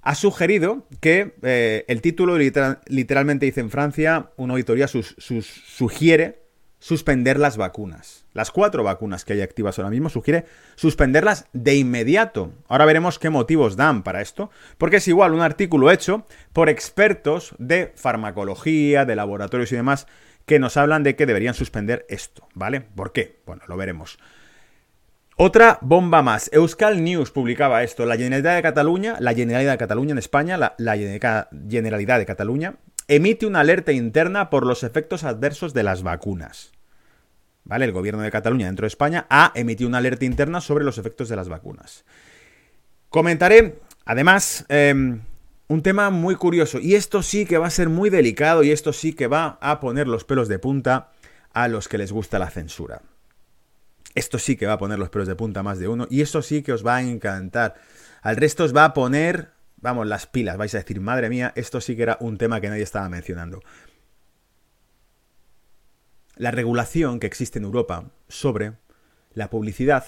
ha 0.02 0.14
sugerido 0.16 0.86
que 1.00 1.34
eh, 1.42 1.84
el 1.86 2.02
título 2.02 2.36
literalmente 2.36 3.46
dice 3.46 3.60
en 3.60 3.70
Francia, 3.70 4.30
una 4.36 4.54
auditoría 4.54 4.88
sugiere 4.88 6.42
suspender 6.80 7.38
las 7.38 7.56
vacunas. 7.56 8.24
Las 8.32 8.50
cuatro 8.50 8.82
vacunas 8.82 9.24
que 9.24 9.34
hay 9.34 9.40
activas 9.40 9.78
ahora 9.78 9.90
mismo 9.90 10.08
sugiere 10.08 10.46
suspenderlas 10.74 11.46
de 11.52 11.76
inmediato. 11.76 12.52
Ahora 12.66 12.86
veremos 12.86 13.20
qué 13.20 13.30
motivos 13.30 13.76
dan 13.76 14.02
para 14.02 14.20
esto, 14.20 14.50
porque 14.78 14.96
es 14.96 15.06
igual 15.06 15.32
un 15.32 15.42
artículo 15.42 15.92
hecho 15.92 16.26
por 16.52 16.68
expertos 16.68 17.54
de 17.58 17.92
farmacología, 17.94 19.04
de 19.04 19.14
laboratorios 19.14 19.70
y 19.70 19.76
demás, 19.76 20.08
que 20.44 20.58
nos 20.58 20.76
hablan 20.76 21.04
de 21.04 21.14
que 21.14 21.26
deberían 21.26 21.54
suspender 21.54 22.04
esto, 22.08 22.48
¿vale? 22.54 22.80
¿Por 22.80 23.12
qué? 23.12 23.40
Bueno, 23.46 23.62
lo 23.68 23.76
veremos. 23.76 24.18
Otra 25.36 25.78
bomba 25.80 26.22
más. 26.22 26.50
Euskal 26.52 27.02
News 27.02 27.30
publicaba 27.30 27.82
esto. 27.82 28.04
La 28.04 28.16
Generalidad 28.16 28.54
de 28.54 28.62
Cataluña, 28.62 29.16
la 29.18 29.34
Generalidad 29.34 29.72
de 29.72 29.78
Cataluña 29.78 30.12
en 30.12 30.18
España, 30.18 30.56
la, 30.56 30.96
Generalidad 31.68 32.18
de 32.18 32.26
Cataluña, 32.26 32.74
emite 33.08 33.46
una 33.46 33.60
alerta 33.60 33.92
interna 33.92 34.50
por 34.50 34.66
los 34.66 34.82
efectos 34.82 35.24
adversos 35.24 35.72
de 35.72 35.82
las 35.84 36.02
vacunas. 36.02 36.72
¿Vale? 37.64 37.86
El 37.86 37.92
gobierno 37.92 38.22
de 38.22 38.30
Cataluña 38.30 38.66
dentro 38.66 38.84
de 38.84 38.88
España 38.88 39.26
ha 39.30 39.52
emitido 39.54 39.88
una 39.88 39.98
alerta 39.98 40.24
interna 40.24 40.60
sobre 40.60 40.84
los 40.84 40.98
efectos 40.98 41.28
de 41.28 41.36
las 41.36 41.48
vacunas. 41.48 42.04
Comentaré, 43.08 43.78
además, 44.04 44.66
em, 44.68 45.20
un 45.68 45.82
tema 45.82 46.10
muy 46.10 46.34
curioso. 46.34 46.78
Y 46.78 46.94
esto 46.94 47.22
sí 47.22 47.46
que 47.46 47.58
va 47.58 47.68
a 47.68 47.70
ser 47.70 47.88
muy 47.88 48.10
delicado 48.10 48.62
y 48.62 48.70
esto 48.70 48.92
sí 48.92 49.14
que 49.14 49.28
va 49.28 49.58
a 49.60 49.80
poner 49.80 50.08
los 50.08 50.24
pelos 50.24 50.48
de 50.48 50.58
punta 50.58 51.10
a 51.54 51.68
los 51.68 51.88
que 51.88 51.98
les 51.98 52.12
gusta 52.12 52.38
la 52.38 52.50
censura. 52.50 53.00
Esto 54.14 54.38
sí 54.38 54.56
que 54.56 54.66
va 54.66 54.74
a 54.74 54.78
poner 54.78 54.98
los 54.98 55.10
pelos 55.10 55.28
de 55.28 55.34
punta 55.34 55.62
más 55.62 55.78
de 55.78 55.88
uno 55.88 56.06
y 56.10 56.20
eso 56.20 56.42
sí 56.42 56.62
que 56.62 56.72
os 56.72 56.86
va 56.86 56.96
a 56.96 57.02
encantar. 57.02 57.74
Al 58.20 58.36
resto 58.36 58.64
os 58.64 58.76
va 58.76 58.84
a 58.84 58.94
poner, 58.94 59.52
vamos, 59.76 60.06
las 60.06 60.26
pilas. 60.26 60.56
Vais 60.56 60.74
a 60.74 60.78
decir, 60.78 61.00
madre 61.00 61.28
mía, 61.28 61.52
esto 61.56 61.80
sí 61.80 61.96
que 61.96 62.02
era 62.02 62.18
un 62.20 62.38
tema 62.38 62.60
que 62.60 62.68
nadie 62.68 62.82
estaba 62.82 63.08
mencionando. 63.08 63.62
La 66.36 66.50
regulación 66.50 67.20
que 67.20 67.26
existe 67.26 67.58
en 67.58 67.64
Europa 67.64 68.10
sobre 68.28 68.74
la 69.32 69.50
publicidad 69.50 70.04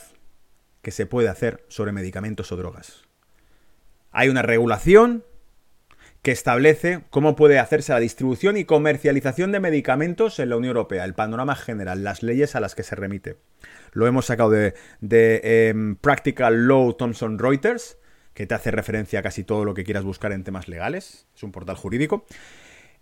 que 0.83 0.91
se 0.91 1.07
puede 1.07 1.29
hacer 1.29 1.65
sobre 1.69 1.93
medicamentos 1.93 2.53
o 2.53 2.57
drogas. 2.57 3.05
Hay 4.11 4.29
una 4.29 4.43
regulación 4.43 5.25
que 6.25 6.33
establece 6.33 7.03
cómo 7.11 7.37
puede 7.37 7.59
hacerse 7.59 7.93
la 7.93 8.01
distribución 8.01 8.57
y 8.57 8.65
comercialización 8.65 9.53
de 9.53 9.61
medicamentos 9.61 10.39
en 10.39 10.49
la 10.49 10.57
Unión 10.57 10.71
Europea, 10.71 11.05
el 11.05 11.13
panorama 11.13 11.55
general, 11.55 12.03
las 12.03 12.23
leyes 12.23 12.57
a 12.57 12.61
las 12.61 12.75
que 12.75 12.83
se 12.83 12.97
remite. 12.97 13.37
Lo 13.93 14.07
hemos 14.07 14.25
sacado 14.25 14.49
de, 14.49 14.73
em, 15.45 15.97
Practical 15.97 16.67
Law 16.67 16.95
Thomson 16.95 17.39
Reuters, 17.39 17.99
que 18.33 18.47
te 18.47 18.55
hace 18.55 18.71
referencia 18.71 19.19
a 19.19 19.23
casi 19.23 19.45
todo 19.45 19.67
lo 19.67 19.75
que 19.75 19.85
quieras 19.85 20.03
buscar 20.03 20.33
en 20.33 20.45
temas 20.45 20.67
legales, 20.67 21.27
es 21.37 21.43
un 21.43 21.53
portal 21.53 21.77
jurídico. 21.77 22.25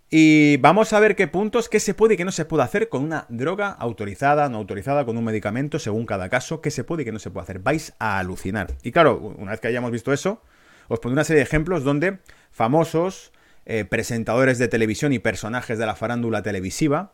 Y 0.09 0.57
vamos 0.57 0.91
a 0.91 0.99
ver 0.99 1.15
qué 1.15 1.29
puntos, 1.29 1.69
qué 1.69 1.79
se 1.79 1.93
puede 1.93 2.15
y 2.15 2.17
qué 2.17 2.25
no 2.25 2.33
se 2.33 2.43
puede 2.43 2.63
hacer 2.63 2.89
con 2.89 3.05
una 3.05 3.25
droga 3.29 3.69
autorizada, 3.69 4.49
no 4.49 4.57
autorizada, 4.57 5.05
con 5.05 5.17
un 5.17 5.23
medicamento, 5.23 5.79
según 5.79 6.05
cada 6.05 6.27
caso, 6.27 6.59
qué 6.59 6.71
se 6.71 6.83
puede 6.83 7.03
y 7.03 7.05
qué 7.05 7.13
no 7.13 7.19
se 7.19 7.31
puede 7.31 7.43
hacer. 7.43 7.59
Vais 7.59 7.93
a 7.99 8.19
alucinar. 8.19 8.67
Y 8.83 8.91
claro, 8.91 9.17
una 9.37 9.51
vez 9.51 9.61
que 9.61 9.69
hayamos 9.69 9.91
visto 9.91 10.11
eso, 10.11 10.41
os 10.89 10.99
pondré 10.99 11.13
una 11.13 11.23
serie 11.23 11.39
de 11.39 11.45
ejemplos 11.45 11.83
donde 11.85 12.19
famosos, 12.53 13.33
eh, 13.65 13.83
presentadores 13.83 14.57
de 14.59 14.69
televisión 14.69 15.11
y 15.11 15.19
personajes 15.19 15.77
de 15.77 15.85
la 15.85 15.95
farándula 15.95 16.41
televisiva 16.41 17.13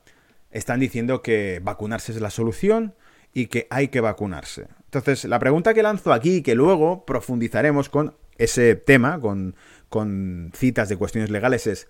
están 0.51 0.79
diciendo 0.79 1.21
que 1.21 1.59
vacunarse 1.63 2.11
es 2.11 2.21
la 2.21 2.29
solución 2.29 2.93
y 3.33 3.47
que 3.47 3.67
hay 3.69 3.87
que 3.89 4.01
vacunarse. 4.01 4.67
Entonces, 4.85 5.25
la 5.25 5.39
pregunta 5.39 5.73
que 5.73 5.83
lanzo 5.83 6.11
aquí, 6.11 6.41
que 6.41 6.55
luego 6.55 7.05
profundizaremos 7.05 7.89
con 7.89 8.15
ese 8.37 8.75
tema, 8.75 9.19
con, 9.19 9.55
con 9.89 10.51
citas 10.55 10.89
de 10.89 10.97
cuestiones 10.97 11.29
legales, 11.29 11.67
es, 11.67 11.87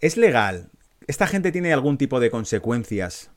¿es 0.00 0.16
legal? 0.16 0.68
¿Esta 1.06 1.26
gente 1.26 1.52
tiene 1.52 1.72
algún 1.72 1.96
tipo 1.96 2.20
de 2.20 2.30
consecuencias 2.30 3.30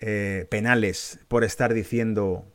eh, 0.00 0.46
penales 0.50 1.20
por 1.28 1.44
estar 1.44 1.74
diciendo 1.74 2.46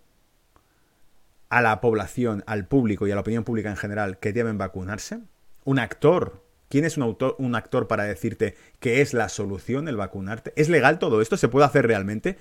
a 1.49 1.61
la 1.61 1.79
población, 1.79 2.43
al 2.47 2.67
público 2.67 3.07
y 3.07 3.11
a 3.11 3.15
la 3.15 3.21
opinión 3.21 3.43
pública 3.43 3.69
en 3.69 3.77
general 3.77 4.17
que 4.17 4.33
deben 4.33 4.57
vacunarse? 4.57 5.19
¿Un 5.67 5.79
actor? 5.79 6.41
¿Quién 6.69 6.85
es 6.85 6.95
un, 6.95 7.03
autor, 7.03 7.35
un 7.39 7.53
actor 7.53 7.89
para 7.89 8.05
decirte 8.05 8.55
que 8.79 9.01
es 9.01 9.13
la 9.13 9.27
solución 9.27 9.89
el 9.89 9.97
vacunarte? 9.97 10.53
¿Es 10.55 10.69
legal 10.69 10.97
todo 10.97 11.21
esto? 11.21 11.35
¿Se 11.35 11.49
puede 11.49 11.65
hacer 11.65 11.85
realmente? 11.85 12.37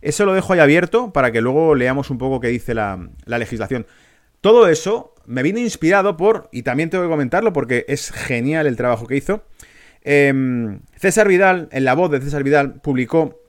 Eso 0.00 0.24
lo 0.24 0.32
dejo 0.32 0.54
ahí 0.54 0.60
abierto 0.60 1.12
para 1.12 1.30
que 1.30 1.42
luego 1.42 1.74
leamos 1.74 2.08
un 2.08 2.16
poco 2.16 2.40
qué 2.40 2.48
dice 2.48 2.72
la, 2.72 3.10
legislación. 3.26 3.86
Todo 4.40 4.66
eso 4.66 5.14
me 5.26 5.42
vino 5.42 5.58
inspirado 5.58 6.16
por, 6.16 6.48
y 6.52 6.62
también 6.62 6.88
tengo 6.88 7.04
que 7.04 7.10
comentarlo 7.10 7.52
porque 7.52 7.84
es 7.86 8.10
genial 8.10 8.66
el 8.66 8.76
trabajo 8.76 9.06
que 9.06 9.18
hizo, 9.18 9.44
em, 10.00 10.80
César 10.96 11.28
Vidal, 11.28 11.68
en 11.70 11.84
la 11.84 11.92
voz 11.92 12.10
de 12.10 12.22
César 12.22 12.44
Vidal, 12.44 12.80
publicó, 12.80 13.42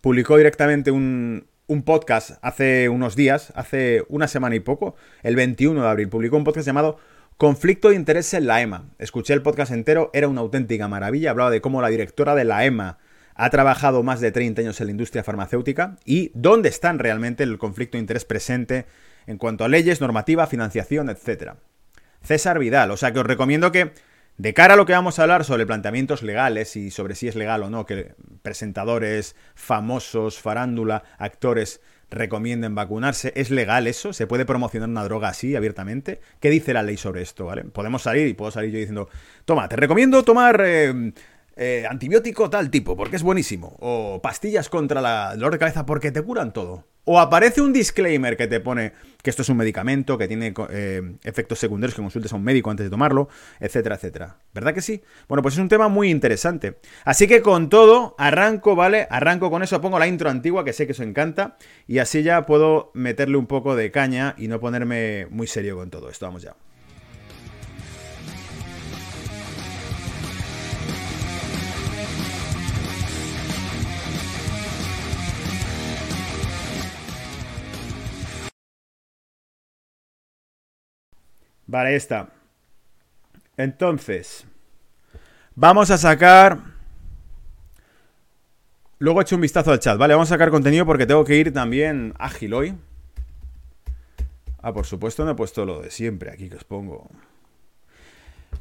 publicó 0.00 0.38
directamente 0.38 0.90
un, 0.90 1.46
un 1.66 1.82
podcast 1.82 2.38
hace 2.40 2.88
unos 2.88 3.16
días, 3.16 3.52
hace 3.54 4.02
una 4.08 4.28
semana 4.28 4.56
y 4.56 4.60
poco, 4.60 4.96
el 5.22 5.36
21 5.36 5.82
de 5.82 5.88
abril, 5.88 6.08
publicó 6.08 6.38
un 6.38 6.44
podcast 6.44 6.66
llamado 6.66 6.98
Conflicto 7.40 7.88
de 7.88 7.94
interés 7.94 8.34
en 8.34 8.46
la 8.46 8.60
EMA. 8.60 8.90
Escuché 8.98 9.32
el 9.32 9.40
podcast 9.40 9.72
entero, 9.72 10.10
era 10.12 10.28
una 10.28 10.42
auténtica 10.42 10.88
maravilla. 10.88 11.30
Hablaba 11.30 11.48
de 11.48 11.62
cómo 11.62 11.80
la 11.80 11.88
directora 11.88 12.34
de 12.34 12.44
la 12.44 12.66
EMA 12.66 12.98
ha 13.34 13.48
trabajado 13.48 14.02
más 14.02 14.20
de 14.20 14.30
30 14.30 14.60
años 14.60 14.78
en 14.78 14.88
la 14.88 14.90
industria 14.90 15.24
farmacéutica 15.24 15.96
y 16.04 16.32
dónde 16.34 16.68
están 16.68 16.98
realmente 16.98 17.42
el 17.42 17.56
conflicto 17.56 17.96
de 17.96 18.02
interés 18.02 18.26
presente 18.26 18.84
en 19.26 19.38
cuanto 19.38 19.64
a 19.64 19.68
leyes, 19.68 20.02
normativa, 20.02 20.46
financiación, 20.48 21.08
etc. 21.08 21.54
César 22.20 22.58
Vidal, 22.58 22.90
o 22.90 22.98
sea 22.98 23.10
que 23.14 23.20
os 23.20 23.26
recomiendo 23.26 23.72
que 23.72 23.94
de 24.36 24.52
cara 24.52 24.74
a 24.74 24.76
lo 24.76 24.84
que 24.84 24.92
vamos 24.92 25.18
a 25.18 25.22
hablar 25.22 25.46
sobre 25.46 25.64
planteamientos 25.64 26.22
legales 26.22 26.76
y 26.76 26.90
sobre 26.90 27.14
si 27.14 27.26
es 27.26 27.36
legal 27.36 27.62
o 27.62 27.70
no 27.70 27.86
que 27.86 28.16
presentadores 28.42 29.34
famosos, 29.54 30.38
farándula, 30.38 31.04
actores 31.16 31.80
recomienden 32.10 32.74
vacunarse. 32.74 33.32
¿Es 33.36 33.50
legal 33.50 33.86
eso? 33.86 34.12
¿Se 34.12 34.26
puede 34.26 34.44
promocionar 34.44 34.88
una 34.88 35.04
droga 35.04 35.28
así 35.28 35.56
abiertamente? 35.56 36.20
¿Qué 36.40 36.50
dice 36.50 36.72
la 36.72 36.82
ley 36.82 36.96
sobre 36.96 37.22
esto? 37.22 37.46
¿vale? 37.46 37.64
Podemos 37.64 38.02
salir 38.02 38.26
y 38.26 38.34
puedo 38.34 38.50
salir 38.50 38.72
yo 38.72 38.78
diciendo, 38.78 39.08
toma, 39.44 39.68
te 39.68 39.76
recomiendo 39.76 40.22
tomar 40.22 40.60
eh, 40.64 41.12
eh, 41.56 41.86
antibiótico 41.88 42.50
tal 42.50 42.70
tipo, 42.70 42.96
porque 42.96 43.16
es 43.16 43.22
buenísimo. 43.22 43.76
O 43.80 44.20
pastillas 44.22 44.68
contra 44.68 45.00
la 45.00 45.34
dolor 45.34 45.52
de 45.52 45.58
cabeza 45.58 45.86
porque 45.86 46.10
te 46.10 46.22
curan 46.22 46.52
todo. 46.52 46.86
O 47.12 47.18
aparece 47.18 47.60
un 47.60 47.72
disclaimer 47.72 48.36
que 48.36 48.46
te 48.46 48.60
pone 48.60 48.92
que 49.20 49.30
esto 49.30 49.42
es 49.42 49.48
un 49.48 49.56
medicamento, 49.56 50.16
que 50.16 50.28
tiene 50.28 50.54
eh, 50.70 51.16
efectos 51.24 51.58
secundarios, 51.58 51.96
que 51.96 52.02
consultes 52.02 52.32
a 52.32 52.36
un 52.36 52.44
médico 52.44 52.70
antes 52.70 52.86
de 52.86 52.90
tomarlo, 52.90 53.28
etcétera, 53.58 53.96
etcétera. 53.96 54.36
¿Verdad 54.54 54.72
que 54.72 54.80
sí? 54.80 55.02
Bueno, 55.26 55.42
pues 55.42 55.54
es 55.54 55.60
un 55.60 55.68
tema 55.68 55.88
muy 55.88 56.08
interesante. 56.08 56.78
Así 57.04 57.26
que 57.26 57.42
con 57.42 57.68
todo, 57.68 58.14
arranco, 58.16 58.76
¿vale? 58.76 59.08
Arranco 59.10 59.50
con 59.50 59.64
eso, 59.64 59.80
pongo 59.80 59.98
la 59.98 60.06
intro 60.06 60.30
antigua, 60.30 60.64
que 60.64 60.72
sé 60.72 60.86
que 60.86 60.92
os 60.92 61.00
encanta, 61.00 61.56
y 61.88 61.98
así 61.98 62.22
ya 62.22 62.46
puedo 62.46 62.92
meterle 62.94 63.38
un 63.38 63.46
poco 63.46 63.74
de 63.74 63.90
caña 63.90 64.36
y 64.38 64.46
no 64.46 64.60
ponerme 64.60 65.26
muy 65.30 65.48
serio 65.48 65.74
con 65.74 65.90
todo 65.90 66.10
esto. 66.10 66.26
Vamos 66.26 66.42
ya. 66.42 66.54
Vale, 81.70 81.94
está. 81.94 82.30
Entonces, 83.56 84.44
vamos 85.54 85.92
a 85.92 85.98
sacar... 85.98 86.58
Luego 88.98 89.20
he 89.20 89.22
hecho 89.22 89.36
un 89.36 89.42
vistazo 89.42 89.70
al 89.70 89.78
chat, 89.78 89.96
¿vale? 89.96 90.14
Vamos 90.14 90.28
a 90.30 90.34
sacar 90.34 90.50
contenido 90.50 90.84
porque 90.84 91.06
tengo 91.06 91.24
que 91.24 91.36
ir 91.36 91.52
también 91.52 92.12
ágil 92.18 92.54
hoy. 92.54 92.74
Ah, 94.60 94.72
por 94.72 94.84
supuesto 94.84 95.24
no 95.24 95.30
he 95.30 95.34
puesto 95.36 95.64
lo 95.64 95.80
de 95.80 95.92
siempre, 95.92 96.32
aquí 96.32 96.48
que 96.48 96.56
os 96.56 96.64
pongo. 96.64 97.08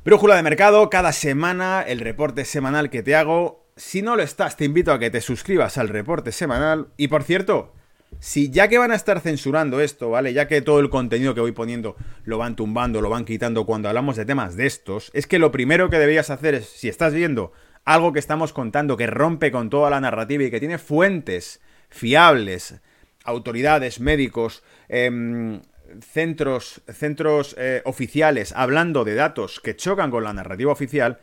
Brújula 0.05 0.35
de 0.35 0.43
mercado, 0.43 0.87
cada 0.91 1.11
semana 1.11 1.81
el 1.81 2.01
reporte 2.01 2.45
semanal 2.45 2.91
que 2.91 3.01
te 3.01 3.15
hago. 3.15 3.65
Si 3.75 4.03
no 4.03 4.15
lo 4.17 4.21
estás, 4.21 4.55
te 4.55 4.65
invito 4.65 4.93
a 4.93 4.99
que 4.99 5.09
te 5.09 5.21
suscribas 5.21 5.79
al 5.79 5.89
reporte 5.89 6.31
semanal. 6.31 6.89
Y 6.95 7.07
por 7.07 7.23
cierto, 7.23 7.73
si 8.19 8.49
ya 8.49 8.67
que 8.67 8.77
van 8.77 8.91
a 8.91 8.95
estar 8.95 9.21
censurando 9.21 9.79
esto, 9.81 10.09
¿vale? 10.09 10.33
Ya 10.33 10.47
que 10.47 10.61
todo 10.61 10.79
el 10.79 10.89
contenido 10.89 11.33
que 11.33 11.41
voy 11.41 11.53
poniendo 11.53 11.95
lo 12.25 12.37
van 12.37 12.55
tumbando, 12.55 13.01
lo 13.01 13.09
van 13.09 13.25
quitando 13.25 13.65
cuando 13.65 13.87
hablamos 13.87 14.15
de 14.15 14.25
temas 14.25 14.55
de 14.55 14.65
estos, 14.65 15.09
es 15.13 15.25
que 15.25 15.39
lo 15.39 15.51
primero 15.51 15.89
que 15.89 15.99
deberías 15.99 16.29
hacer 16.29 16.55
es, 16.55 16.67
si 16.67 16.89
estás 16.89 17.13
viendo 17.13 17.53
algo 17.85 18.13
que 18.13 18.19
estamos 18.19 18.53
contando 18.53 18.97
que 18.97 19.07
rompe 19.07 19.51
con 19.51 19.69
toda 19.69 19.89
la 19.89 20.01
narrativa 20.01 20.43
y 20.43 20.51
que 20.51 20.59
tiene 20.59 20.77
fuentes 20.77 21.61
fiables, 21.89 22.81
autoridades, 23.23 23.99
médicos, 23.99 24.63
em, 24.89 25.61
centros, 26.01 26.81
centros 26.87 27.55
eh, 27.57 27.81
oficiales 27.85 28.53
hablando 28.55 29.05
de 29.05 29.15
datos 29.15 29.59
que 29.59 29.75
chocan 29.75 30.11
con 30.11 30.23
la 30.23 30.33
narrativa 30.33 30.71
oficial, 30.71 31.19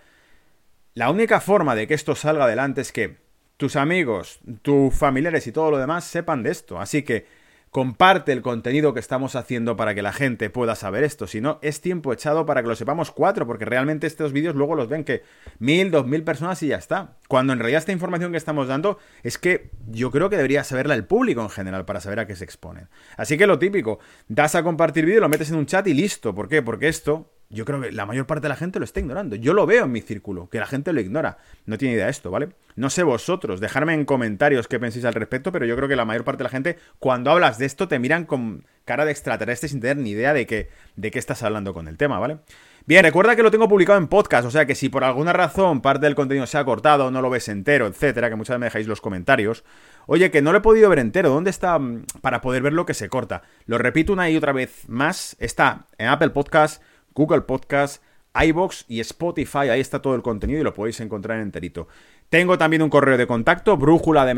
la 0.95 1.11
única 1.11 1.41
forma 1.41 1.75
de 1.75 1.87
que 1.87 1.95
esto 1.95 2.15
salga 2.15 2.45
adelante 2.45 2.81
es 2.81 2.91
que 2.91 3.19
tus 3.57 3.77
amigos, 3.77 4.41
tus 4.63 4.95
familiares 4.95 5.47
y 5.47 5.53
todo 5.53 5.71
lo 5.71 5.79
demás 5.79 6.05
sepan 6.05 6.43
de 6.43 6.51
esto. 6.51 6.79
Así 6.79 7.03
que 7.03 7.27
comparte 7.71 8.33
el 8.33 8.41
contenido 8.41 8.95
que 8.95 9.01
estamos 9.01 9.37
haciendo 9.37 9.77
para 9.77 9.95
que 9.95 10.01
la 10.01 10.13
gente 10.13 10.49
pueda 10.49 10.75
saber 10.75 11.05
esto. 11.05 11.27
Si 11.27 11.43
no, 11.43 11.59
es 11.61 11.83
tiempo 11.83 12.13
echado 12.13 12.47
para 12.47 12.63
que 12.63 12.69
lo 12.69 12.77
sepamos 12.77 13.11
cuatro, 13.11 13.47
porque 13.47 13.67
realmente 13.67 14.07
estos 14.07 14.33
vídeos 14.33 14.55
luego 14.55 14.77
los 14.77 14.89
ven 14.89 15.05
que 15.05 15.23
mil, 15.59 15.91
dos 15.91 16.07
mil 16.07 16.25
personas 16.25 16.63
y 16.63 16.69
ya 16.69 16.77
está. 16.77 17.17
Cuando 17.29 17.53
en 17.53 17.59
realidad 17.59 17.81
esta 17.81 17.93
información 17.93 18.31
que 18.31 18.39
estamos 18.39 18.69
dando 18.69 18.99
es 19.23 19.37
que 19.37 19.71
yo 19.89 20.11
creo 20.11 20.31
que 20.31 20.37
debería 20.37 20.65
saberla 20.65 20.95
el 20.95 21.05
público 21.05 21.43
en 21.43 21.51
general 21.51 21.85
para 21.85 22.01
saber 22.01 22.21
a 22.21 22.27
qué 22.27 22.35
se 22.35 22.45
exponen. 22.45 22.89
Así 23.19 23.37
que 23.37 23.47
lo 23.47 23.59
típico, 23.59 23.99
das 24.29 24.55
a 24.55 24.63
compartir 24.63 25.05
vídeo, 25.05 25.21
lo 25.21 25.29
metes 25.29 25.51
en 25.51 25.57
un 25.57 25.67
chat 25.67 25.87
y 25.87 25.93
listo. 25.93 26.35
¿Por 26.35 26.49
qué? 26.49 26.63
Porque 26.63 26.89
esto 26.89 27.31
yo 27.49 27.65
creo 27.65 27.81
que 27.81 27.93
la 27.93 28.07
mayor 28.07 28.27
parte 28.27 28.43
de 28.43 28.49
la 28.49 28.57
gente 28.57 28.79
lo 28.79 28.85
está 28.85 29.01
ignorando. 29.01 29.37
Yo 29.37 29.55
lo 29.55 29.67
veo 29.67 29.85
en 29.85 29.93
mi 29.93 30.01
círculo, 30.01 30.49
que 30.49 30.59
la 30.59 30.67
gente 30.67 30.93
lo 30.93 31.01
ignora. 31.01 31.39
No 31.65 31.79
tiene 31.79 31.95
idea 31.95 32.07
de 32.07 32.11
esto, 32.11 32.31
¿vale? 32.31 32.49
No 32.75 32.91
sé 32.91 33.03
vosotros, 33.05 33.61
dejarme 33.61 33.95
en 33.95 34.05
comentarios 34.05 34.69
qué 34.69 34.81
pensáis 34.81 35.05
al 35.05 35.15
respecto, 35.15 35.53
pero 35.53 35.65
yo 35.65 35.77
creo 35.77 35.89
que 35.89 35.97
la 35.97 36.05
mayor 36.05 36.25
parte 36.25 36.39
de 36.39 36.45
la 36.45 36.51
gente, 36.51 36.77
cuando 36.99 37.31
hablas 37.31 37.59
de 37.59 37.67
esto, 37.67 37.89
te 37.89 37.99
miran 37.99 38.25
con 38.25 38.67
cara 38.85 39.05
de 39.05 39.13
extraterrestre 39.13 39.69
sin 39.69 39.81
tener 39.81 39.97
ni 39.97 40.11
idea 40.11 40.33
de, 40.33 40.47
que, 40.47 40.69
de 40.97 41.11
qué 41.11 41.19
estás 41.19 41.43
hablando 41.43 41.73
con 41.73 41.89
el 41.89 41.97
tema, 41.97 42.19
¿vale? 42.19 42.39
Bien, 42.87 43.03
recuerda 43.03 43.35
que 43.35 43.43
lo 43.43 43.51
tengo 43.51 43.69
publicado 43.69 43.99
en 43.99 44.07
podcast, 44.07 44.47
o 44.47 44.51
sea 44.51 44.65
que 44.65 44.77
si 44.77 44.89
por 44.89 45.03
alguna 45.03 45.33
razón 45.33 45.81
parte 45.81 46.07
del 46.07 46.15
contenido 46.15 46.47
se 46.47 46.57
ha 46.57 46.65
cortado, 46.65 47.11
no 47.11 47.21
lo 47.21 47.31
ves 47.31 47.49
entero, 47.49 47.89
etcétera, 47.89 48.29
que 48.31 48.37
muchas 48.37 48.55
veces 48.55 48.61
me 48.61 48.67
dejáis 48.67 48.87
los 48.87 49.01
comentarios. 49.01 49.65
Oye, 50.07 50.31
que 50.31 50.41
no 50.41 50.53
lo 50.53 50.59
he 50.59 50.61
podido 50.61 50.89
ver 50.89 51.01
entero, 51.01 51.31
¿dónde 51.31 51.51
está 51.51 51.77
mm, 51.81 52.05
para 52.21 52.41
poder 52.41 52.63
ver 52.63 52.73
lo 52.73 52.87
que 52.87 52.95
se 52.95 53.09
corta? 53.09 53.43
Lo 53.67 53.79
repito 53.79 54.13
una 54.13 54.31
y 54.31 54.37
otra 54.37 54.53
vez 54.53 54.89
más, 54.89 55.37
está 55.41 55.87
en 55.99 56.07
Apple 56.09 56.31
Podcast 56.31 56.81
Google 57.17 57.41
Podcast, 57.41 58.03
iBox 58.35 58.85
y 58.89 59.01
Spotify. 59.01 59.71
Ahí 59.71 59.81
está 59.81 60.03
todo 60.03 60.15
el 60.15 60.23
contenido 60.23 60.61
y 60.61 60.63
lo 60.63 60.75
podéis 60.75 61.01
encontrar 61.01 61.41
enterito. 61.41 61.89
Tengo 62.29 62.59
también 62.59 62.83
un 62.83 62.91
correo 62.91 63.17
de 63.17 63.27
contacto, 63.27 63.77
brújula 63.77 64.27
de 64.27 64.35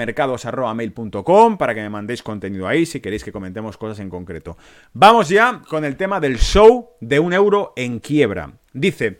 para 1.59 1.75
que 1.75 1.81
me 1.81 1.91
mandéis 1.91 2.23
contenido 2.23 2.69
ahí 2.69 2.87
si 2.87 3.01
queréis 3.01 3.25
que 3.25 3.33
comentemos 3.33 3.77
cosas 3.77 3.99
en 3.99 4.11
concreto. 4.11 4.57
Vamos 4.93 5.29
ya 5.29 5.62
con 5.69 5.85
el 5.85 5.97
tema 5.97 6.21
del 6.21 6.38
show 6.38 6.91
de 7.01 7.19
un 7.19 7.33
euro 7.33 7.73
en 7.77 7.99
quiebra. 7.99 8.53
Dice, 8.73 9.19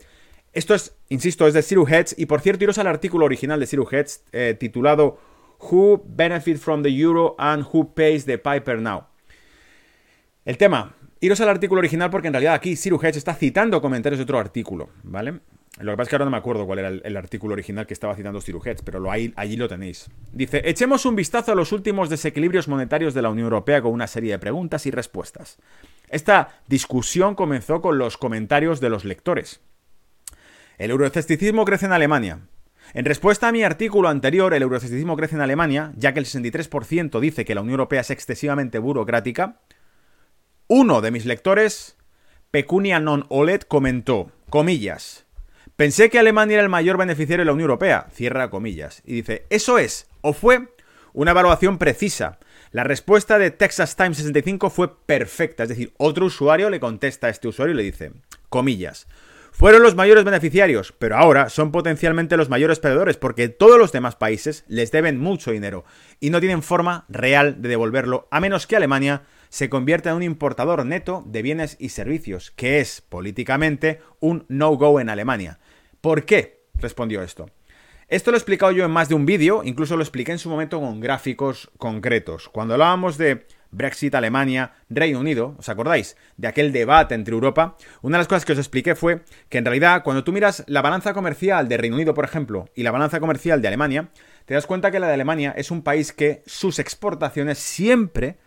esto 0.53 0.73
es, 0.73 0.95
insisto, 1.09 1.45
es 1.47 1.53
de 1.53 1.61
Zero 1.61 1.85
Heads 1.85 2.15
y 2.17 2.27
por 2.27 2.39
cierto, 2.41 2.63
iros 2.63 2.77
al 2.77 2.87
artículo 2.87 3.25
original 3.25 3.59
de 3.59 3.67
Zero 3.67 3.87
Heads 3.91 4.23
eh, 4.31 4.55
titulado 4.57 5.19
Who 5.59 6.03
Benefit 6.05 6.57
from 6.57 6.83
the 6.83 6.89
Euro 6.89 7.35
and 7.37 7.65
Who 7.73 7.93
Pays 7.93 8.25
the 8.25 8.37
Piper 8.37 8.79
Now. 8.79 9.07
El 10.45 10.57
tema, 10.57 10.95
Iros 11.21 11.41
al 11.41 11.49
artículo 11.49 11.79
original 11.79 12.09
porque 12.09 12.27
en 12.27 12.33
realidad 12.33 12.53
aquí 12.53 12.75
Siru 12.75 12.97
Hedge 13.01 13.17
está 13.17 13.33
citando 13.33 13.81
comentarios 13.81 14.19
de 14.19 14.23
otro 14.23 14.39
artículo, 14.39 14.89
¿vale? 15.03 15.39
Lo 15.79 15.91
que 15.91 15.97
pasa 15.97 16.03
es 16.03 16.09
que 16.09 16.15
ahora 16.15 16.25
no 16.25 16.31
me 16.31 16.37
acuerdo 16.37 16.65
cuál 16.65 16.79
era 16.79 16.89
el, 16.89 17.17
artículo 17.17 17.53
original 17.53 17.85
que 17.85 17.93
estaba 17.93 18.15
citando 18.15 18.41
Siru 18.41 18.61
Hedge, 18.63 18.81
pero 18.83 18.99
lo, 18.99 19.11
ahí, 19.11 19.33
allí 19.35 19.55
lo 19.55 19.67
tenéis. 19.67 20.09
Dice, 20.31 20.61
echemos 20.65 21.05
un 21.05 21.15
vistazo 21.15 21.51
a 21.51 21.55
los 21.55 21.71
últimos 21.71 22.09
desequilibrios 22.09 22.67
monetarios 22.67 23.13
de 23.13 23.21
la 23.21 23.29
Unión 23.29 23.45
Europea 23.45 23.81
con 23.81 23.93
una 23.93 24.07
serie 24.07 24.31
de 24.31 24.39
preguntas 24.39 24.85
y 24.85 24.91
respuestas. 24.91 25.57
Esta 26.09 26.61
discusión 26.67 27.35
comenzó 27.35 27.81
con 27.81 27.97
los 27.97 28.17
comentarios 28.17 28.81
de 28.81 28.89
los 28.89 29.05
lectores. 29.05 29.61
El 30.77 30.91
euroescepticismo 30.91 31.65
crece 31.65 31.85
en 31.85 31.93
Alemania. 31.93 32.39
En 32.93 33.05
respuesta 33.05 33.47
a 33.47 33.51
mi 33.51 33.63
artículo 33.63 34.09
anterior, 34.09 34.53
el 34.53 34.63
euroescepticismo 34.63 35.15
crece 35.15 35.35
en 35.35 35.41
Alemania, 35.41 35.93
ya 35.95 36.13
que 36.13 36.19
el 36.19 36.25
63% 36.25 37.19
dice 37.19 37.45
que 37.45 37.53
la 37.53 37.61
Unión 37.61 37.73
Europea 37.73 38.01
es 38.01 38.09
excesivamente 38.09 38.79
burocrática, 38.79 39.59
uno 40.69 41.01
de 41.01 41.09
mis 41.09 41.25
lectores, 41.25 41.97
Pecunia 42.51 42.99
Non 42.99 43.25
Olet, 43.29 43.67
comentó, 43.67 44.31
comillas, 44.51 45.25
pensé 45.75 46.11
que 46.11 46.19
Alemania 46.19 46.55
era 46.55 46.63
el 46.63 46.69
mayor 46.69 46.95
beneficiario 46.95 47.41
de 47.41 47.47
la 47.47 47.53
Unión 47.53 47.71
Europea, 47.71 48.07
cierra 48.13 48.51
comillas, 48.51 49.01
y 49.03 49.15
dice, 49.15 49.45
eso 49.49 49.79
es, 49.79 50.07
o 50.21 50.31
fue, 50.31 50.69
una 51.11 51.31
evaluación 51.31 51.79
precisa. 51.79 52.37
La 52.71 52.83
respuesta 52.83 53.39
de 53.39 53.49
Texas 53.49 53.95
Times 53.95 54.17
65 54.17 54.69
fue 54.69 54.95
perfecta, 54.95 55.63
es 55.63 55.69
decir, 55.69 55.91
otro 55.97 56.27
usuario 56.27 56.69
le 56.69 56.79
contesta 56.79 57.25
a 57.25 57.29
este 57.31 57.47
usuario 57.47 57.73
y 57.73 57.77
le 57.77 57.83
dice, 57.83 58.11
comillas, 58.49 59.07
fueron 59.51 59.81
los 59.81 59.95
mayores 59.95 60.23
beneficiarios, 60.23 60.93
pero 60.99 61.17
ahora 61.17 61.49
son 61.49 61.71
potencialmente 61.71 62.37
los 62.37 62.47
mayores 62.47 62.79
perdedores 62.79 63.17
porque 63.17 63.49
todos 63.49 63.79
los 63.79 63.91
demás 63.91 64.15
países 64.15 64.65
les 64.67 64.91
deben 64.91 65.17
mucho 65.17 65.49
dinero 65.49 65.83
y 66.19 66.29
no 66.29 66.39
tienen 66.39 66.61
forma 66.61 67.05
real 67.09 67.59
de 67.63 67.69
devolverlo 67.69 68.27
a 68.29 68.39
menos 68.39 68.67
que 68.67 68.75
Alemania 68.75 69.23
se 69.49 69.69
convierte 69.69 70.09
en 70.09 70.15
un 70.15 70.23
importador 70.23 70.85
neto 70.85 71.23
de 71.25 71.41
bienes 71.41 71.75
y 71.79 71.89
servicios, 71.89 72.51
que 72.51 72.79
es 72.79 73.01
políticamente 73.01 73.99
un 74.19 74.45
no-go 74.47 74.99
en 74.99 75.09
Alemania. 75.09 75.59
¿Por 76.01 76.25
qué? 76.25 76.59
respondió 76.75 77.21
esto. 77.21 77.49
Esto 78.07 78.31
lo 78.31 78.37
he 78.37 78.39
explicado 78.39 78.71
yo 78.71 78.85
en 78.85 78.91
más 78.91 79.09
de 79.09 79.15
un 79.15 79.25
vídeo, 79.25 79.61
incluso 79.63 79.95
lo 79.95 80.01
expliqué 80.01 80.31
en 80.31 80.39
su 80.39 80.49
momento 80.49 80.79
con 80.79 80.99
gráficos 80.99 81.69
concretos. 81.77 82.49
Cuando 82.49 82.73
hablábamos 82.73 83.17
de 83.19 83.45
Brexit, 83.71 84.15
Alemania, 84.15 84.73
Reino 84.89 85.19
Unido, 85.19 85.55
¿os 85.59 85.69
acordáis? 85.69 86.17
De 86.35 86.47
aquel 86.47 86.71
debate 86.71 87.13
entre 87.13 87.35
Europa. 87.35 87.77
Una 88.01 88.17
de 88.17 88.21
las 88.21 88.27
cosas 88.27 88.45
que 88.45 88.53
os 88.53 88.57
expliqué 88.57 88.95
fue 88.95 89.21
que 89.47 89.59
en 89.59 89.65
realidad 89.65 90.01
cuando 90.03 90.23
tú 90.23 90.31
miras 90.31 90.63
la 90.67 90.81
balanza 90.81 91.13
comercial 91.13 91.67
de 91.67 91.77
Reino 91.77 91.97
Unido, 91.97 92.15
por 92.15 92.25
ejemplo, 92.25 92.65
y 92.73 92.81
la 92.81 92.91
balanza 92.91 93.19
comercial 93.19 93.61
de 93.61 93.67
Alemania, 93.67 94.09
te 94.45 94.55
das 94.55 94.65
cuenta 94.65 94.89
que 94.89 94.99
la 94.99 95.07
de 95.07 95.13
Alemania 95.13 95.53
es 95.55 95.69
un 95.69 95.83
país 95.83 96.11
que 96.11 96.41
sus 96.47 96.79
exportaciones 96.79 97.59
siempre 97.59 98.37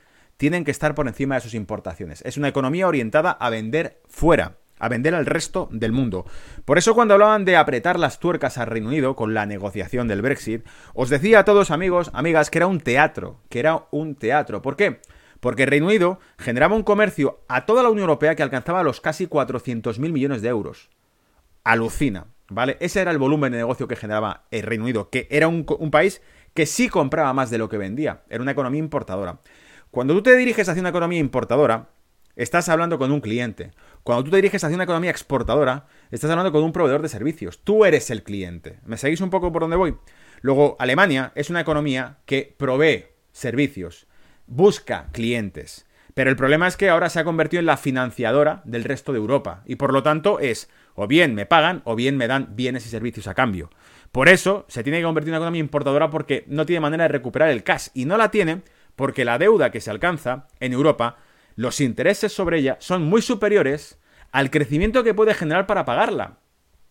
tienen 0.42 0.64
que 0.64 0.72
estar 0.72 0.96
por 0.96 1.07
encima 1.07 1.37
de 1.37 1.40
sus 1.40 1.55
importaciones. 1.55 2.20
Es 2.22 2.37
una 2.37 2.48
economía 2.48 2.88
orientada 2.88 3.31
a 3.31 3.48
vender 3.48 4.00
fuera 4.09 4.57
a 4.81 4.88
vender 4.88 5.14
al 5.14 5.24
resto 5.24 5.68
del 5.70 5.92
mundo. 5.92 6.26
Por 6.64 6.78
eso 6.78 6.96
cuando 6.96 7.14
hablaban 7.14 7.44
de 7.44 7.57
apretar 7.57 7.96
las 7.96 8.18
tuercas 8.18 8.59
al 8.59 8.66
Reino 8.66 8.88
Unido 8.88 9.14
con 9.14 9.35
la 9.35 9.46
negociación 9.46 10.09
del 10.09 10.20
Brexit, 10.20 10.66
os 10.94 11.11
decía 11.11 11.38
a 11.38 11.44
todos 11.44 11.70
amigos, 11.70 12.11
amigas, 12.12 12.50
que 12.50 12.59
era 12.59 12.66
un 12.66 12.81
teatro, 12.81 13.38
que 13.48 13.61
era 13.61 13.85
un 13.92 14.16
teatro. 14.16 14.62
¿Por 14.62 14.74
qué? 14.74 14.98
Porque 15.38 15.62
el 15.62 15.68
Reino 15.68 15.87
Unido 15.87 16.18
generaba 16.37 16.74
un 16.74 16.83
comercio 16.83 17.44
a 17.46 17.64
toda 17.64 17.85
la 17.85 17.90
Unión 17.90 18.09
Europea 18.09 18.35
que 18.35 18.42
alcanzaba 18.42 18.83
los 18.83 19.00
casi 19.00 19.28
400.000 19.28 20.11
millones 20.11 20.42
de 20.42 20.48
euros. 20.48 20.90
Alucina, 21.62 22.26
¿vale? 22.48 22.78
Ese 22.81 23.00
era 23.00 23.12
el 23.12 23.18
volumen 23.18 23.52
de 23.52 23.59
negocio 23.59 23.87
que 23.87 23.94
generaba 23.94 24.42
el 24.50 24.64
Reino 24.64 24.83
Unido, 24.83 25.09
que 25.09 25.28
era 25.31 25.46
un, 25.46 25.64
un 25.78 25.92
país 25.92 26.20
que 26.52 26.66
sí 26.66 26.88
compraba 26.88 27.33
más 27.33 27.50
de 27.50 27.59
lo 27.59 27.68
que 27.68 27.78
vendía, 27.78 28.24
era 28.28 28.42
una 28.42 28.50
economía 28.50 28.81
importadora. 28.81 29.38
Cuando 29.92 30.14
tú 30.14 30.22
te 30.22 30.35
diriges 30.35 30.70
hacia 30.70 30.81
una 30.81 30.88
economía 30.88 31.18
importadora, 31.18 31.90
estás 32.35 32.70
hablando 32.70 32.98
con 32.98 33.12
un 33.12 33.20
cliente. 33.20 33.72
Cuando 34.02 34.24
tú 34.24 34.31
te 34.31 34.37
diriges 34.37 34.64
hacia 34.64 34.74
una 34.74 34.85
economía 34.85 35.11
exportadora, 35.11 35.87
estás 36.11 36.31
hablando 36.31 36.50
con 36.50 36.64
un 36.64 36.72
proveedor 36.72 37.02
de 37.02 37.11
servicios. 37.11 37.62
Tú 37.62 37.85
eres 37.85 38.09
el 38.09 38.22
cliente. 38.22 38.78
¿Me 38.87 38.96
seguís 38.96 39.20
un 39.20 39.28
poco 39.28 39.52
por 39.52 39.61
dónde 39.61 39.76
voy? 39.76 39.98
Luego, 40.40 40.76
Alemania 40.78 41.33
es 41.35 41.50
una 41.50 41.61
economía 41.61 42.20
que 42.24 42.55
provee 42.57 43.09
servicios, 43.33 44.07
busca 44.46 45.11
clientes. 45.12 45.85
Pero 46.14 46.31
el 46.31 46.37
problema 46.37 46.68
es 46.68 46.78
que 46.78 46.88
ahora 46.88 47.11
se 47.11 47.20
ha 47.20 47.24
convertido 47.24 47.61
en 47.61 47.66
la 47.66 47.76
financiadora 47.76 48.62
del 48.64 48.85
resto 48.85 49.12
de 49.12 49.18
Europa. 49.18 49.62
Y 49.66 49.76
por 49.76 49.92
lo 49.92 50.02
tanto 50.02 50.40
es, 50.40 50.70
o 50.94 51.07
bien 51.07 51.35
me 51.35 51.44
pagan, 51.44 51.83
o 51.85 51.96
bien 51.96 52.16
me 52.16 52.28
dan 52.28 52.57
bienes 52.57 52.87
y 52.87 52.88
servicios 52.88 53.26
a 53.26 53.35
cambio. 53.35 53.68
Por 54.11 54.31
eso 54.31 54.64
se 54.68 54.83
tiene 54.83 55.00
que 55.00 55.05
convertir 55.05 55.28
en 55.28 55.33
una 55.35 55.38
economía 55.38 55.61
importadora 55.61 56.09
porque 56.09 56.44
no 56.48 56.64
tiene 56.64 56.81
manera 56.81 57.05
de 57.05 57.09
recuperar 57.09 57.50
el 57.50 57.62
cash. 57.62 57.88
Y 57.92 58.07
no 58.07 58.16
la 58.16 58.31
tiene 58.31 58.62
porque 58.96 59.24
la 59.24 59.38
deuda 59.38 59.70
que 59.70 59.81
se 59.81 59.90
alcanza 59.90 60.46
en 60.61 60.72
Europa 60.72 61.16
los 61.57 61.81
intereses 61.81 62.33
sobre 62.33 62.59
ella 62.59 62.76
son 62.81 63.02
muy 63.05 63.22
superiores 63.22 63.98
al 64.31 64.50
crecimiento 64.50 65.05
que 65.05 65.14
puede 65.14 65.35
generar 65.35 65.66
para 65.66 65.85
pagarla. 65.85 66.38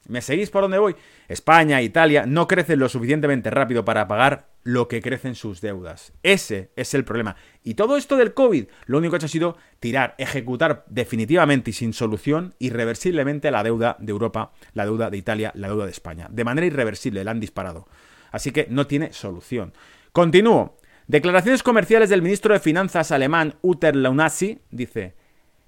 ¿Me 0.08 0.22
seguís 0.22 0.50
por 0.50 0.64
dónde 0.64 0.80
voy? 0.80 0.96
España, 1.28 1.82
Italia 1.82 2.26
no 2.26 2.48
crecen 2.48 2.80
lo 2.80 2.90
suficientemente 2.90 3.52
rápido 3.52 3.86
para 3.86 4.08
pagar 4.08 4.48
lo 4.64 4.88
que 4.88 5.02
crecen 5.02 5.36
sus 5.36 5.62
deudas. 5.62 6.12
Ese 6.24 6.72
es 6.76 6.94
el 6.94 7.06
problema. 7.06 7.36
Y 7.64 7.76
todo 7.76 7.98
esto 7.98 8.18
del 8.18 8.34
COVID, 8.34 8.66
lo 8.88 8.98
único 8.98 9.12
que 9.12 9.16
ha 9.16 9.20
hecho 9.20 9.26
ha 9.28 9.30
sido 9.30 9.58
tirar, 9.80 10.16
ejecutar 10.18 10.86
definitivamente 10.88 11.70
y 11.70 11.74
sin 11.74 11.94
solución, 11.94 12.56
irreversiblemente 12.58 13.52
la 13.52 13.64
deuda 13.64 13.96
de 14.00 14.12
Europa, 14.12 14.54
la 14.74 14.86
deuda 14.86 15.10
de 15.12 15.18
Italia, 15.18 15.52
la 15.56 15.68
deuda 15.68 15.86
de 15.86 15.92
España. 15.92 16.28
De 16.32 16.44
manera 16.44 16.68
irreversible, 16.68 17.24
la 17.24 17.32
han 17.32 17.40
disparado. 17.40 17.88
Así 18.32 18.52
que 18.52 18.68
no 18.70 18.88
tiene 18.88 19.14
solución. 19.14 19.74
Continúo. 20.12 20.78
Declaraciones 21.12 21.62
comerciales 21.62 22.10
del 22.10 22.21
ministro 22.21 22.54
de 22.54 22.62
Finanzas 22.62 23.12
alemán 23.12 23.56
Uter 23.62 23.97
Launasi 23.97 24.60
dice: 24.71 25.13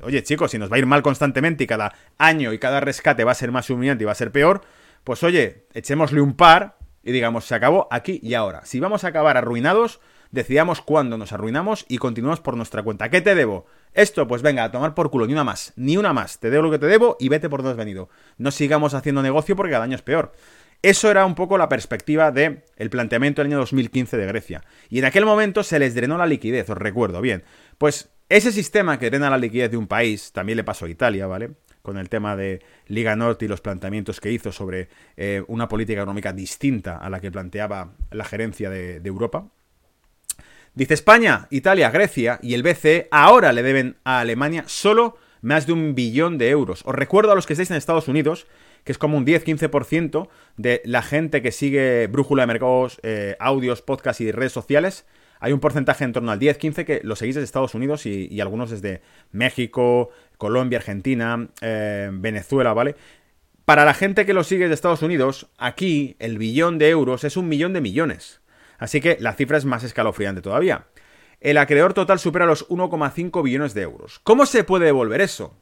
Oye 0.03 0.23
chicos, 0.23 0.51
si 0.51 0.59
nos 0.59 0.71
va 0.71 0.77
a 0.77 0.79
ir 0.79 0.87
mal 0.87 1.03
constantemente 1.03 1.65
y 1.65 1.67
cada 1.67 1.93
año 2.19 2.53
y 2.53 2.59
cada 2.59 2.81
rescate 2.81 3.25
va 3.25 3.33
a 3.33 3.37
ser 3.37 3.53
más 3.53 3.69
humillante 3.71 4.05
y 4.05 4.07
va 4.07 4.13
a 4.13 4.17
ser 4.17 4.31
peor, 4.31 4.63
pues 5.07 5.23
oye, 5.23 5.69
echémosle 5.73 6.21
un 6.21 6.35
par 6.35 6.79
y 7.05 7.13
digamos, 7.13 7.45
se 7.45 7.55
acabó 7.55 7.87
aquí 7.93 8.19
y 8.25 8.35
ahora. 8.35 8.67
Si 8.67 8.81
vamos 8.81 9.05
a 9.05 9.09
acabar 9.09 9.37
arruinados, 9.37 10.01
decidamos 10.33 10.81
cuándo 10.81 11.17
nos 11.17 11.33
arruinamos 11.33 11.87
y 11.89 11.99
continuamos 11.99 12.41
por 12.41 12.57
nuestra 12.57 12.83
cuenta. 12.83 13.09
¿Qué 13.09 13.21
te 13.21 13.37
debo? 13.37 13.67
Esto, 13.95 14.27
pues 14.27 14.43
venga, 14.43 14.65
a 14.65 14.73
tomar 14.73 14.95
por 14.95 15.13
culo, 15.13 15.29
ni 15.29 15.33
una 15.33 15.45
más, 15.45 15.73
ni 15.77 15.97
una 15.97 16.13
más. 16.13 16.41
Te 16.41 16.51
debo 16.51 16.65
lo 16.65 16.73
que 16.73 16.81
te 16.81 16.87
debo 16.87 17.17
y 17.21 17.29
vete 17.29 17.49
por 17.49 17.61
donde 17.61 17.71
has 17.71 17.77
venido. 17.77 18.09
No 18.37 18.51
sigamos 18.51 18.95
haciendo 18.95 19.23
negocio 19.23 19.55
porque 19.55 19.71
cada 19.71 19.85
año 19.85 19.95
es 19.95 20.03
peor. 20.03 20.33
Eso 20.83 21.09
era 21.09 21.25
un 21.25 21.37
poco 21.37 21.57
la 21.57 21.69
perspectiva 21.69 22.33
del 22.33 22.65
el 22.75 22.91
planteamiento 22.91 23.43
del 23.43 23.53
año 23.53 23.59
2015 23.61 24.17
de 24.17 24.27
Grecia. 24.27 24.65
Y 24.89 24.99
en 24.99 25.05
aquel 25.05 25.25
momento 25.25 25.63
se 25.63 25.79
les 25.79 25.95
drenó 25.95 26.19
la 26.19 26.27
liquidez, 26.27 26.69
os 26.69 26.79
recuerdo 26.79 27.21
bien. 27.21 27.45
Pues 27.79 28.11
ese 28.29 28.51
sistema 28.51 28.99
que 28.99 29.09
drena 29.09 29.31
la 29.31 29.39
liquidez 29.39 29.71
de 29.71 29.77
un 29.77 29.87
país, 29.87 30.33
también 30.33 30.57
le 30.57 30.65
pasó 30.65 30.87
a 30.87 30.91
Italia, 30.91 31.29
¿vale? 31.29 31.53
Con 31.87 31.99
el 31.99 32.09
tema 32.09 32.35
de 32.35 32.63
Liga 32.89 33.15
Norte 33.15 33.45
y 33.45 33.49
los 33.49 33.61
planteamientos 33.61 34.21
que 34.21 34.33
hizo 34.33 34.51
sobre 34.51 34.89
eh, 35.17 35.45
una 35.47 35.69
política 35.69 36.01
económica 36.01 36.33
distinta 36.33 36.97
a 36.97 37.09
la 37.09 37.21
que 37.21 37.31
planteaba 37.31 37.93
la 38.11 38.25
gerencia 38.25 38.71
de, 38.71 39.01
Europa. 39.05 39.47
Dice 40.75 40.95
España, 40.95 41.47
Italia, 41.51 41.91
Grecia 41.91 42.41
y 42.43 42.55
el 42.55 42.65
BCE 42.65 43.07
ahora 43.13 43.53
le 43.53 43.63
deben 43.63 43.99
a 44.03 44.19
Alemania 44.19 44.65
solo 44.67 45.17
más 45.43 45.69
de 45.69 45.75
un 45.75 45.95
billón 45.95 46.39
de 46.39 46.51
euros. 46.51 46.83
Os 46.85 46.95
recuerdo 46.95 47.31
a 47.31 47.35
los 47.37 47.47
que 47.47 47.53
estáis 47.53 47.71
en 47.71 47.77
Estados 47.77 48.09
Unidos 48.09 48.49
que 48.83 48.91
es 48.91 48.99
como 48.99 49.17
un 49.17 49.25
10-15% 49.25 50.29
de 50.57 50.83
la 50.85 51.03
gente 51.03 51.41
que 51.41 51.53
sigue 51.53 52.09
Brújula 52.09 52.43
de 52.43 52.47
Mercados, 52.49 52.99
eh, 53.05 53.37
audios, 53.39 53.83
podcasts 53.83 54.21
y 54.21 54.33
redes 54.33 54.53
sociales 54.53 55.07
hay 55.41 55.53
un 55.53 55.61
porcentaje 55.61 56.05
en 56.05 56.13
torno 56.13 56.33
al 56.33 56.41
10-15 56.41 56.85
que 56.85 57.01
lo 57.03 57.17
seguís 57.17 57.35
desde 57.35 57.45
Estados 57.45 57.75
Unidos 57.75 58.07
y, 58.07 58.41
algunos 58.41 58.71
desde 58.71 59.03
México, 59.33 60.11
Colombia, 60.39 60.79
Argentina, 60.79 61.49
eh, 61.61 62.11
Venezuela, 62.13 62.73
¿vale? 62.73 62.97
Para 63.65 63.85
la 63.85 63.95
gente 63.95 64.27
que 64.27 64.33
lo 64.33 64.45
sigue 64.45 64.69
de 64.69 64.75
Estados 64.75 65.03
Unidos, 65.03 65.49
aquí 65.59 66.17
el 66.21 66.39
billón 66.39 66.79
de 66.79 66.89
euros 66.89 67.25
es 67.25 67.37
un 67.37 67.49
millón 67.49 67.73
de 67.73 67.81
millones. 67.81 68.41
Así 68.79 69.01
que 69.01 69.17
la 69.21 69.33
cifra 69.33 69.59
es 69.59 69.65
más 69.65 69.83
escalofriante 69.83 70.41
todavía. 70.41 70.87
El 71.41 71.59
acreedor 71.59 71.93
total 71.93 72.19
supera 72.19 72.47
los 72.47 72.69
1,5 72.69 73.43
billones 73.43 73.75
de 73.75 73.83
euros. 73.83 74.21
¿Cómo 74.21 74.47
se 74.47 74.65
puede 74.65 74.87
devolver 74.87 75.21
eso? 75.21 75.57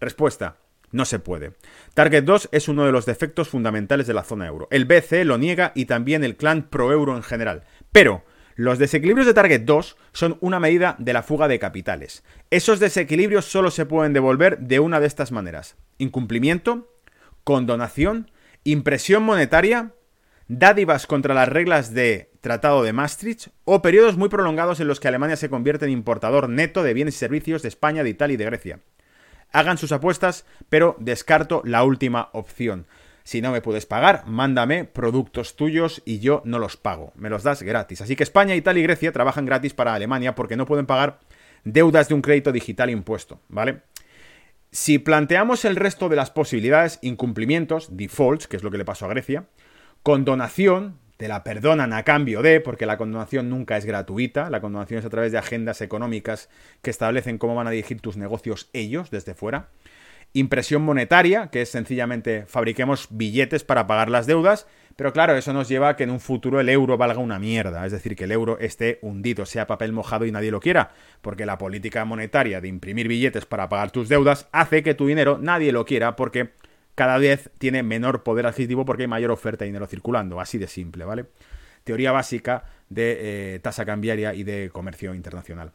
Respuesta. 0.00 0.56
No 0.92 1.04
se 1.04 1.18
puede. 1.18 1.52
Target 1.94 2.24
2 2.24 2.48
es 2.52 2.68
uno 2.68 2.84
de 2.84 2.92
los 2.92 3.06
defectos 3.06 3.48
fundamentales 3.48 4.06
de 4.06 4.14
la 4.14 4.24
zona 4.24 4.46
euro. 4.46 4.66
El 4.70 4.86
BCE 4.86 5.24
lo 5.24 5.38
niega 5.38 5.72
y 5.74 5.84
también 5.84 6.24
el 6.24 6.36
clan 6.36 6.68
pro 6.68 6.90
euro 6.92 7.16
en 7.16 7.22
general. 7.22 7.64
Pero 7.92 8.24
los 8.60 8.78
desequilibrios 8.78 9.26
de 9.26 9.32
Target 9.32 9.62
2 9.62 9.96
son 10.12 10.36
una 10.42 10.60
medida 10.60 10.94
de 10.98 11.14
la 11.14 11.22
fuga 11.22 11.48
de 11.48 11.58
capitales. 11.58 12.22
Esos 12.50 12.78
desequilibrios 12.78 13.46
solo 13.46 13.70
se 13.70 13.86
pueden 13.86 14.12
devolver 14.12 14.58
de 14.58 14.80
una 14.80 15.00
de 15.00 15.06
estas 15.06 15.32
maneras. 15.32 15.76
Incumplimiento, 15.96 16.92
condonación, 17.42 18.30
impresión 18.62 19.22
monetaria, 19.22 19.94
dádivas 20.46 21.06
contra 21.06 21.32
las 21.32 21.48
reglas 21.48 21.94
de 21.94 22.32
Tratado 22.42 22.82
de 22.82 22.92
Maastricht 22.92 23.48
o 23.64 23.80
periodos 23.80 24.18
muy 24.18 24.28
prolongados 24.28 24.78
en 24.80 24.88
los 24.88 25.00
que 25.00 25.08
Alemania 25.08 25.36
se 25.36 25.48
convierte 25.48 25.86
en 25.86 25.92
importador 25.92 26.50
neto 26.50 26.82
de 26.82 26.92
bienes 26.92 27.14
y 27.14 27.18
servicios 27.18 27.62
de 27.62 27.68
España, 27.68 28.02
de 28.02 28.10
Italia 28.10 28.34
y 28.34 28.36
de 28.36 28.44
Grecia. 28.44 28.80
Hagan 29.52 29.78
sus 29.78 29.90
apuestas, 29.90 30.44
pero 30.68 30.96
descarto 31.00 31.62
la 31.64 31.82
última 31.82 32.28
opción. 32.34 32.86
Si 33.30 33.40
no 33.40 33.52
me 33.52 33.60
puedes 33.60 33.86
pagar, 33.86 34.26
mándame 34.26 34.84
productos 34.84 35.54
tuyos 35.54 36.02
y 36.04 36.18
yo 36.18 36.42
no 36.44 36.58
los 36.58 36.76
pago. 36.76 37.12
Me 37.14 37.30
los 37.30 37.44
das 37.44 37.62
gratis. 37.62 38.00
Así 38.00 38.16
que 38.16 38.24
España, 38.24 38.56
Italia 38.56 38.80
y 38.80 38.82
Grecia 38.82 39.12
trabajan 39.12 39.46
gratis 39.46 39.72
para 39.72 39.94
Alemania 39.94 40.34
porque 40.34 40.56
no 40.56 40.66
pueden 40.66 40.84
pagar 40.84 41.20
deudas 41.62 42.08
de 42.08 42.14
un 42.14 42.22
crédito 42.22 42.50
digital 42.50 42.90
impuesto, 42.90 43.38
¿vale? 43.48 43.82
Si 44.72 44.98
planteamos 44.98 45.64
el 45.64 45.76
resto 45.76 46.08
de 46.08 46.16
las 46.16 46.32
posibilidades, 46.32 46.98
incumplimientos, 47.02 47.96
defaults, 47.96 48.48
que 48.48 48.56
es 48.56 48.64
lo 48.64 48.72
que 48.72 48.78
le 48.78 48.84
pasó 48.84 49.06
a 49.06 49.10
Grecia, 49.10 49.44
condonación, 50.02 50.98
te 51.16 51.28
la 51.28 51.44
perdonan 51.44 51.92
a 51.92 52.02
cambio 52.02 52.42
de, 52.42 52.60
porque 52.60 52.84
la 52.84 52.98
condonación 52.98 53.48
nunca 53.48 53.76
es 53.76 53.84
gratuita, 53.84 54.50
la 54.50 54.60
condonación 54.60 54.98
es 54.98 55.06
a 55.06 55.10
través 55.10 55.30
de 55.30 55.38
agendas 55.38 55.82
económicas 55.82 56.48
que 56.82 56.90
establecen 56.90 57.38
cómo 57.38 57.54
van 57.54 57.68
a 57.68 57.70
dirigir 57.70 58.00
tus 58.00 58.16
negocios 58.16 58.70
ellos 58.72 59.12
desde 59.12 59.34
fuera 59.34 59.68
impresión 60.32 60.82
monetaria, 60.82 61.48
que 61.48 61.62
es 61.62 61.70
sencillamente 61.70 62.44
fabriquemos 62.46 63.08
billetes 63.10 63.64
para 63.64 63.86
pagar 63.86 64.10
las 64.10 64.26
deudas, 64.26 64.66
pero 64.96 65.12
claro, 65.12 65.34
eso 65.34 65.52
nos 65.52 65.68
lleva 65.68 65.88
a 65.88 65.96
que 65.96 66.04
en 66.04 66.10
un 66.10 66.20
futuro 66.20 66.60
el 66.60 66.68
euro 66.68 66.96
valga 66.96 67.18
una 67.18 67.38
mierda, 67.38 67.84
es 67.86 67.92
decir, 67.92 68.14
que 68.14 68.24
el 68.24 68.32
euro 68.32 68.58
esté 68.58 68.98
hundido, 69.02 69.46
sea 69.46 69.66
papel 69.66 69.92
mojado 69.92 70.26
y 70.26 70.32
nadie 70.32 70.50
lo 70.50 70.60
quiera, 70.60 70.90
porque 71.20 71.46
la 71.46 71.58
política 71.58 72.04
monetaria 72.04 72.60
de 72.60 72.68
imprimir 72.68 73.08
billetes 73.08 73.46
para 73.46 73.68
pagar 73.68 73.90
tus 73.90 74.08
deudas 74.08 74.48
hace 74.52 74.82
que 74.82 74.94
tu 74.94 75.06
dinero 75.06 75.38
nadie 75.40 75.72
lo 75.72 75.84
quiera 75.84 76.16
porque 76.16 76.50
cada 76.94 77.18
vez 77.18 77.50
tiene 77.58 77.82
menor 77.82 78.22
poder 78.22 78.46
adquisitivo 78.46 78.84
porque 78.84 79.04
hay 79.04 79.08
mayor 79.08 79.30
oferta 79.30 79.64
de 79.64 79.70
dinero 79.70 79.86
circulando, 79.86 80.40
así 80.40 80.58
de 80.58 80.68
simple, 80.68 81.04
¿vale? 81.04 81.26
Teoría 81.84 82.12
básica 82.12 82.64
de 82.90 83.54
eh, 83.54 83.58
tasa 83.60 83.86
cambiaria 83.86 84.34
y 84.34 84.42
de 84.42 84.70
comercio 84.70 85.14
internacional. 85.14 85.72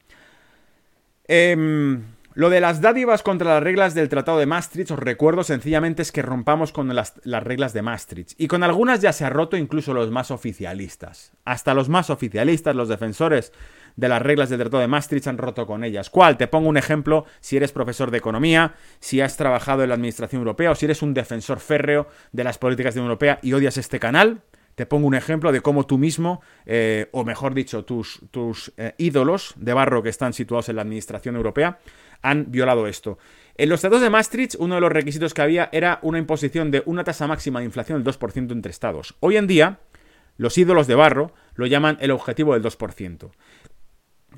Eh, 1.27 1.97
lo 2.35 2.49
de 2.49 2.59
las 2.59 2.81
dádivas 2.81 3.23
contra 3.23 3.53
las 3.53 3.63
reglas 3.63 3.95
del 3.95 4.09
Tratado 4.09 4.39
de 4.39 4.45
Maastricht, 4.45 4.91
os 4.91 4.99
recuerdo 4.99 5.45
sencillamente 5.45 6.01
es 6.01 6.11
que 6.11 6.21
rompamos 6.21 6.73
con 6.73 6.93
las, 6.93 7.13
reglas 7.23 7.71
de 7.71 7.81
Maastricht. 7.81 8.33
Y 8.37 8.47
con 8.47 8.61
algunas 8.61 8.99
ya 8.99 9.13
se 9.13 9.23
ha 9.23 9.29
roto 9.29 9.55
incluso 9.55 9.93
los 9.93 10.11
más 10.11 10.31
oficialistas. 10.31 11.31
Hasta 11.45 11.73
los 11.73 11.87
más 11.87 12.09
oficialistas, 12.09 12.75
los 12.75 12.89
defensores 12.89 13.53
de 13.95 14.09
las 14.09 14.21
reglas 14.21 14.49
del 14.49 14.59
Tratado 14.59 14.81
de 14.81 14.89
Maastricht 14.89 15.27
han 15.27 15.37
roto 15.37 15.65
con 15.65 15.85
ellas. 15.85 16.09
¿Cuál? 16.09 16.35
Te 16.35 16.47
pongo 16.47 16.67
un 16.67 16.75
ejemplo 16.75 17.23
si 17.39 17.55
eres 17.55 17.71
profesor 17.71 18.11
de 18.11 18.17
economía, 18.17 18.75
si 18.99 19.21
has 19.21 19.37
trabajado 19.37 19.83
en 19.83 19.89
la 19.89 19.95
Administración 19.95 20.41
Europea 20.41 20.71
o 20.71 20.75
si 20.75 20.83
eres 20.83 21.01
un 21.01 21.13
defensor 21.13 21.61
férreo 21.61 22.09
de 22.33 22.43
las 22.43 22.57
políticas 22.57 22.95
de 22.95 22.99
la 22.99 23.03
Unión 23.03 23.11
Europea 23.11 23.39
y 23.43 23.53
odias 23.53 23.77
este 23.77 23.97
canal. 23.97 24.41
Te 24.75 24.85
pongo 24.85 25.07
un 25.07 25.15
ejemplo 25.15 25.53
de 25.53 25.61
cómo 25.61 25.85
tú 25.85 25.97
mismo, 25.97 26.41
eh, 26.65 27.07
o 27.13 27.23
mejor 27.23 27.53
dicho, 27.53 27.85
tus, 27.85 28.19
tus 28.31 28.73
eh, 28.75 28.93
ídolos 28.97 29.53
de 29.55 29.73
barro 29.73 30.03
que 30.03 30.09
están 30.09 30.33
situados 30.33 30.67
en 30.67 30.75
la 30.75 30.81
Administración 30.81 31.37
Europea, 31.37 31.79
han 32.25 32.51
violado 32.51 32.87
esto. 32.87 33.17
En 33.55 33.69
los 33.69 33.81
tratados 33.81 34.03
de 34.03 34.09
Maastricht, 34.09 34.55
uno 34.59 34.75
de 34.75 34.81
los 34.81 34.91
requisitos 34.91 35.33
que 35.33 35.41
había 35.41 35.69
era 35.71 35.99
una 36.01 36.17
imposición 36.17 36.71
de 36.71 36.83
una 36.85 37.03
tasa 37.03 37.27
máxima 37.27 37.59
de 37.59 37.65
inflación 37.65 38.03
del 38.03 38.13
2% 38.13 38.51
entre 38.51 38.71
estados. 38.71 39.15
Hoy 39.21 39.37
en 39.37 39.47
día, 39.47 39.79
los 40.37 40.57
ídolos 40.57 40.87
de 40.87 40.95
barro 40.95 41.33
lo 41.53 41.65
llaman 41.65 41.97
el 42.01 42.11
objetivo 42.11 42.53
del 42.53 42.63
2%. 42.63 43.31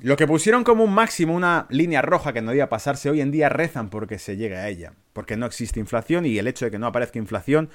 Lo 0.00 0.16
que 0.16 0.28
pusieron 0.28 0.62
como 0.62 0.84
un 0.84 0.94
máximo, 0.94 1.34
una 1.34 1.66
línea 1.70 2.02
roja 2.02 2.32
que 2.32 2.42
no 2.42 2.50
debía 2.50 2.68
pasarse, 2.68 3.10
hoy 3.10 3.20
en 3.20 3.32
día 3.32 3.48
rezan 3.48 3.90
porque 3.90 4.20
se 4.20 4.36
llegue 4.36 4.56
a 4.56 4.68
ella. 4.68 4.92
Porque 5.12 5.36
no 5.36 5.46
existe 5.46 5.80
inflación 5.80 6.24
y 6.24 6.38
el 6.38 6.46
hecho 6.46 6.66
de 6.66 6.70
que 6.70 6.78
no 6.78 6.86
aparezca 6.86 7.18
inflación. 7.18 7.70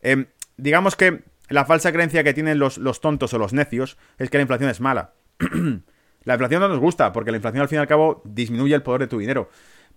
Em, 0.00 0.26
digamos 0.56 0.96
que 0.96 1.22
la 1.48 1.64
falsa 1.64 1.92
creencia 1.92 2.24
que 2.24 2.34
tienen 2.34 2.58
los, 2.58 2.78
los 2.78 3.00
tontos 3.00 3.32
o 3.34 3.38
los 3.38 3.52
necios 3.52 3.96
es 4.18 4.30
que 4.30 4.38
la 4.38 4.42
inflación 4.42 4.70
es 4.70 4.80
mala. 4.80 5.12
La 6.28 6.34
inflación 6.34 6.60
no 6.60 6.68
nos 6.68 6.78
gusta, 6.78 7.10
porque 7.10 7.30
la 7.30 7.38
inflación 7.38 7.62
al 7.62 7.68
fin 7.68 7.76
y 7.76 7.80
al 7.80 7.86
cabo 7.86 8.20
disminuye 8.22 8.74
el 8.74 8.82
poder 8.82 9.00
de 9.00 9.06
tu 9.06 9.18
dinero. 9.18 9.48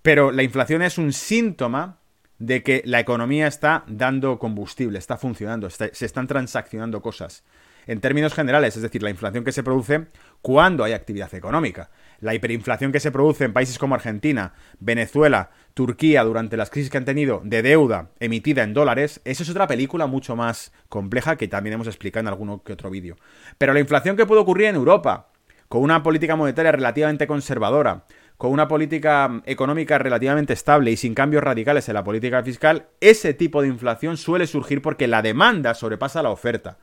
Pero 0.01 0.31
la 0.31 0.43
inflación 0.43 0.81
es 0.81 0.97
un 0.97 1.11
síntoma 1.11 1.97
de 2.39 2.63
que 2.63 2.81
la 2.85 3.01
economía 3.01 3.47
está 3.47 3.83
dando 3.85 4.39
combustible, 4.39 4.97
está 4.97 5.17
funcionando, 5.17 5.69
se 5.69 6.05
están 6.05 6.27
transaccionando 6.27 7.01
cosas. 7.01 7.43
En 7.85 7.99
términos 7.99 8.33
generales, 8.33 8.77
es 8.77 8.81
decir, 8.81 9.03
la 9.03 9.09
inflación 9.09 9.43
que 9.43 9.51
se 9.51 9.61
produce 9.61 10.07
cuando 10.41 10.85
hay 10.85 10.93
actividad 10.93 11.33
económica. 11.33 11.89
La 12.21 12.33
hiperinflación 12.33 12.93
que 12.93 13.01
se 13.01 13.11
produce 13.11 13.43
en 13.43 13.51
países 13.51 13.77
como 13.77 13.95
Argentina, 13.95 14.53
Venezuela, 14.79 15.49
Turquía 15.73 16.23
durante 16.23 16.55
las 16.55 16.69
crisis 16.69 16.89
que 16.89 16.97
han 16.97 17.03
tenido 17.03 17.41
de 17.43 17.61
deuda 17.61 18.11
emitida 18.21 18.63
en 18.63 18.73
dólares, 18.73 19.19
eso 19.25 19.43
es 19.43 19.49
otra 19.49 19.67
película 19.67 20.07
mucho 20.07 20.37
más 20.37 20.71
compleja 20.87 21.35
que 21.35 21.49
también 21.49 21.73
hemos 21.73 21.87
explicado 21.87 22.21
en 22.21 22.27
alguno 22.29 22.63
que 22.63 22.71
otro 22.71 22.89
vídeo. 22.89 23.17
Pero 23.57 23.73
la 23.73 23.81
inflación 23.81 24.15
que 24.15 24.25
puede 24.25 24.39
ocurrir 24.39 24.67
en 24.67 24.75
Europa, 24.75 25.30
con 25.71 25.83
una 25.83 26.03
política 26.03 26.35
monetaria 26.35 26.73
relativamente 26.73 27.27
conservadora, 27.27 28.03
con 28.35 28.51
una 28.51 28.67
política 28.67 29.41
económica 29.45 29.97
relativamente 29.97 30.51
estable 30.51 30.91
y 30.91 30.97
sin 30.97 31.13
cambios 31.13 31.41
radicales 31.41 31.87
en 31.87 31.93
la 31.93 32.03
política 32.03 32.43
fiscal, 32.43 32.89
ese 32.99 33.33
tipo 33.33 33.61
de 33.61 33.69
inflación 33.69 34.17
suele 34.17 34.47
surgir 34.47 34.81
porque 34.81 35.07
la 35.07 35.21
demanda 35.21 35.73
sobrepasa 35.73 36.23
la 36.23 36.29
oferta. 36.29 36.77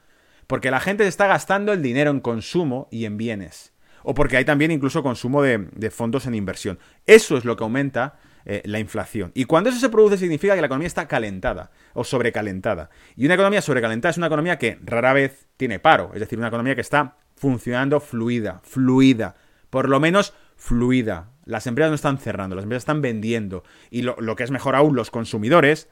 Porque 0.46 0.70
la 0.70 0.81
gente 0.81 1.07
está 1.07 1.27
gastando 1.27 1.74
el 1.74 1.83
dinero 1.83 2.11
en 2.11 2.20
consumo 2.20 2.88
y 2.90 3.05
en 3.05 3.18
bienes. 3.18 3.74
O 4.05 4.14
porque 4.14 4.38
hay 4.38 4.46
también 4.46 4.70
incluso 4.70 5.03
consumo 5.03 5.42
de, 5.42 5.90
fondos 5.90 6.24
en 6.24 6.35
inversión. 6.35 6.79
Eso 7.05 7.37
es 7.37 7.44
lo 7.44 7.57
que 7.57 7.64
aumenta 7.64 8.16
eh, 8.46 8.62
la 8.64 8.79
inflación. 8.79 9.33
Y 9.35 9.44
cuando 9.44 9.68
eso 9.68 9.81
se 9.81 9.90
produce 9.90 10.16
significa 10.16 10.55
que 10.55 10.62
la 10.62 10.68
economía 10.68 10.87
está 10.87 11.07
calentada 11.07 11.72
o 11.92 12.05
sobrecalentada. 12.05 12.88
Y 13.16 13.27
una 13.27 13.35
economía 13.35 13.61
sobrecalentada 13.61 14.12
es 14.12 14.16
una 14.16 14.29
economía 14.29 14.57
que 14.57 14.79
rara 14.83 15.12
vez 15.12 15.46
tiene 15.59 15.79
paro. 15.79 16.12
Es 16.14 16.20
decir, 16.20 16.38
una 16.38 16.48
economía 16.48 16.74
que 16.74 16.81
está 16.81 17.16
funcionando 17.38 18.01
fluida, 18.01 18.61
fluida, 18.64 19.37
por 19.70 19.88
lo 19.88 20.01
menos 20.01 20.35
fluida. 20.57 21.31
Las 21.44 21.66
empresas 21.66 21.90
no 21.90 21.94
están 21.94 22.18
cerrando, 22.18 22.57
las 22.57 22.64
empresas 22.64 22.83
están 22.83 23.01
vendiendo. 23.01 23.64
Y 23.90 24.03
lo, 24.03 24.37
que 24.37 24.44
es 24.44 24.51
mejor 24.51 24.74
aún, 24.74 24.94
los 24.94 25.11
consumidores, 25.11 25.88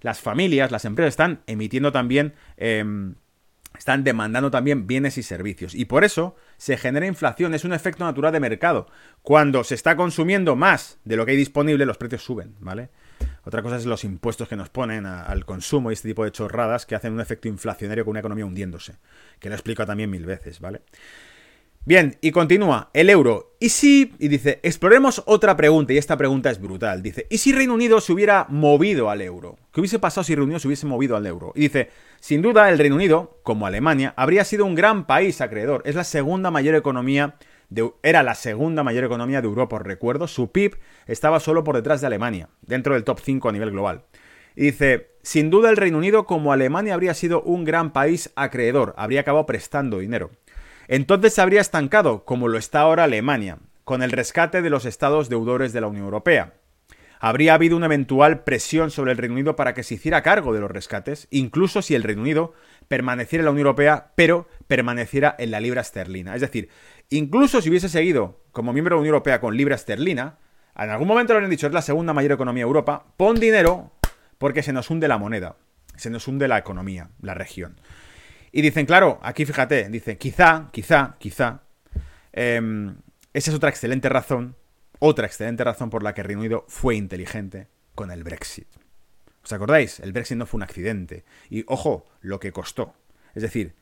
las 0.00 0.20
familias, 0.20 0.70
las 0.70 0.84
empresas 0.84 1.12
están 1.12 1.42
emitiendo 1.46 1.92
también, 1.92 2.34
em, 2.56 3.16
están 3.76 4.04
demandando 4.04 4.50
también 4.50 4.86
bienes 4.86 5.18
y 5.18 5.22
servicios. 5.22 5.74
Y 5.74 5.84
por 5.84 6.04
eso 6.04 6.36
se 6.56 6.76
genera 6.76 7.06
inflación, 7.06 7.54
es 7.54 7.64
un 7.64 7.72
efecto 7.72 8.04
natural 8.04 8.32
de 8.32 8.40
mercado. 8.40 8.86
Cuando 9.22 9.64
se 9.64 9.74
está 9.74 9.96
consumiendo 9.96 10.56
más 10.56 11.00
de 11.04 11.16
lo 11.16 11.26
que 11.26 11.32
hay 11.32 11.36
disponible, 11.36 11.84
los 11.84 11.98
precios 11.98 12.22
suben, 12.22 12.54
¿vale? 12.60 12.90
Otra 13.44 13.62
cosa 13.62 13.76
es 13.76 13.84
los 13.84 14.04
impuestos 14.04 14.48
que 14.48 14.56
nos 14.56 14.70
ponen 14.70 15.06
al 15.06 15.44
consumo 15.44 15.90
y 15.90 15.94
este 15.94 16.08
tipo 16.08 16.24
de 16.24 16.32
chorradas 16.32 16.86
que 16.86 16.94
hacen 16.94 17.12
un 17.12 17.20
efecto 17.20 17.48
inflacionario 17.48 18.04
con 18.04 18.12
una 18.12 18.20
economía 18.20 18.46
hundiéndose. 18.46 18.94
Que 19.38 19.48
lo 19.48 19.54
explico 19.54 19.84
también 19.84 20.10
mil 20.10 20.24
veces, 20.24 20.60
¿vale? 20.60 20.80
Bien, 21.86 22.16
y 22.22 22.30
continúa, 22.30 22.88
el 22.94 23.10
euro. 23.10 23.56
¿Y 23.60 23.68
si? 23.68 24.14
Y 24.18 24.28
dice, 24.28 24.58
exploremos 24.62 25.22
otra 25.26 25.54
pregunta, 25.54 25.92
y 25.92 25.98
esta 25.98 26.16
pregunta 26.16 26.50
es 26.50 26.58
brutal. 26.58 27.02
Dice, 27.02 27.26
¿y 27.28 27.36
si 27.36 27.52
Reino 27.52 27.74
Unido 27.74 28.00
se 28.00 28.14
hubiera 28.14 28.46
movido 28.48 29.10
al 29.10 29.20
euro? 29.20 29.58
¿Qué 29.70 29.80
hubiese 29.80 29.98
pasado 29.98 30.24
si 30.24 30.34
Reino 30.34 30.44
Unido 30.44 30.60
se 30.60 30.68
hubiese 30.68 30.86
movido 30.86 31.14
al 31.14 31.26
euro? 31.26 31.52
Y 31.54 31.60
dice, 31.60 31.90
sin 32.20 32.40
duda 32.40 32.70
el 32.70 32.78
Reino 32.78 32.96
Unido, 32.96 33.38
como 33.42 33.66
Alemania, 33.66 34.14
habría 34.16 34.46
sido 34.46 34.64
un 34.64 34.74
gran 34.74 35.06
país 35.06 35.42
acreedor. 35.42 35.82
Es 35.84 35.94
la 35.94 36.04
segunda 36.04 36.50
mayor 36.50 36.74
economía 36.74 37.34
era 38.02 38.22
la 38.22 38.34
segunda 38.34 38.82
mayor 38.82 39.04
economía 39.04 39.40
de 39.40 39.48
Europa, 39.48 39.76
os 39.76 39.82
recuerdo. 39.82 40.26
Su 40.28 40.52
PIB 40.52 40.76
estaba 41.06 41.40
solo 41.40 41.64
por 41.64 41.76
detrás 41.76 42.00
de 42.00 42.06
Alemania, 42.06 42.48
dentro 42.62 42.94
del 42.94 43.04
top 43.04 43.20
5 43.20 43.48
a 43.48 43.52
nivel 43.52 43.70
global. 43.70 44.04
Y 44.56 44.66
dice, 44.66 45.10
sin 45.22 45.50
duda 45.50 45.70
el 45.70 45.76
Reino 45.76 45.98
Unido 45.98 46.26
como 46.26 46.52
Alemania 46.52 46.94
habría 46.94 47.14
sido 47.14 47.42
un 47.42 47.64
gran 47.64 47.92
país 47.92 48.30
acreedor, 48.36 48.94
habría 48.96 49.20
acabado 49.22 49.46
prestando 49.46 49.98
dinero. 49.98 50.30
Entonces 50.86 51.34
se 51.34 51.40
habría 51.40 51.60
estancado, 51.60 52.24
como 52.24 52.48
lo 52.48 52.58
está 52.58 52.80
ahora 52.80 53.04
Alemania, 53.04 53.58
con 53.84 54.02
el 54.02 54.12
rescate 54.12 54.62
de 54.62 54.70
los 54.70 54.84
estados 54.84 55.28
deudores 55.28 55.72
de 55.72 55.80
la 55.80 55.88
Unión 55.88 56.04
Europea. 56.04 56.54
Habría 57.20 57.54
habido 57.54 57.76
una 57.76 57.86
eventual 57.86 58.44
presión 58.44 58.90
sobre 58.90 59.12
el 59.12 59.16
Reino 59.16 59.34
Unido 59.34 59.56
para 59.56 59.72
que 59.72 59.82
se 59.82 59.94
hiciera 59.94 60.22
cargo 60.22 60.52
de 60.52 60.60
los 60.60 60.70
rescates, 60.70 61.26
incluso 61.30 61.80
si 61.80 61.94
el 61.94 62.02
Reino 62.02 62.20
Unido 62.20 62.52
permaneciera 62.86 63.40
en 63.40 63.46
la 63.46 63.50
Unión 63.52 63.66
Europea, 63.66 64.12
pero 64.14 64.46
permaneciera 64.66 65.34
en 65.38 65.50
la 65.50 65.60
libra 65.60 65.80
esterlina. 65.80 66.34
Es 66.34 66.42
decir, 66.42 66.68
Incluso 67.10 67.60
si 67.60 67.70
hubiese 67.70 67.88
seguido 67.88 68.40
como 68.52 68.72
miembro 68.72 68.94
de 68.94 68.98
la 68.98 69.00
Unión 69.00 69.14
Europea 69.14 69.40
con 69.40 69.56
libra 69.56 69.74
esterlina, 69.74 70.38
en 70.76 70.90
algún 70.90 71.08
momento 71.08 71.32
le 71.32 71.38
habrían 71.38 71.50
dicho, 71.50 71.66
es 71.66 71.72
la 71.72 71.82
segunda 71.82 72.12
mayor 72.12 72.32
economía 72.32 72.64
de 72.64 72.68
Europa, 72.68 73.06
pon 73.16 73.38
dinero 73.38 73.92
porque 74.38 74.62
se 74.62 74.72
nos 74.72 74.90
hunde 74.90 75.08
la 75.08 75.18
moneda, 75.18 75.56
se 75.96 76.10
nos 76.10 76.26
hunde 76.26 76.48
la 76.48 76.58
economía, 76.58 77.10
la 77.20 77.34
región. 77.34 77.80
Y 78.52 78.62
dicen, 78.62 78.86
claro, 78.86 79.18
aquí 79.22 79.44
fíjate, 79.44 79.88
dice, 79.88 80.16
quizá, 80.16 80.68
quizá, 80.72 81.16
quizá, 81.18 81.62
em, 82.32 82.96
esa 83.32 83.50
es 83.50 83.56
otra 83.56 83.70
excelente 83.70 84.08
razón, 84.08 84.56
otra 84.98 85.26
excelente 85.26 85.64
razón 85.64 85.90
por 85.90 86.02
la 86.02 86.14
que 86.14 86.22
Reino 86.22 86.40
Unido 86.40 86.64
fue 86.68 86.94
inteligente 86.94 87.68
con 87.94 88.10
el 88.10 88.24
Brexit. 88.24 88.68
¿Os 89.42 89.52
acordáis? 89.52 90.00
El 90.00 90.12
Brexit 90.12 90.38
no 90.38 90.46
fue 90.46 90.58
un 90.58 90.62
accidente. 90.62 91.24
Y 91.50 91.64
ojo, 91.66 92.06
lo 92.20 92.40
que 92.40 92.52
costó. 92.52 92.94
Es 93.34 93.42
decir, 93.42 93.74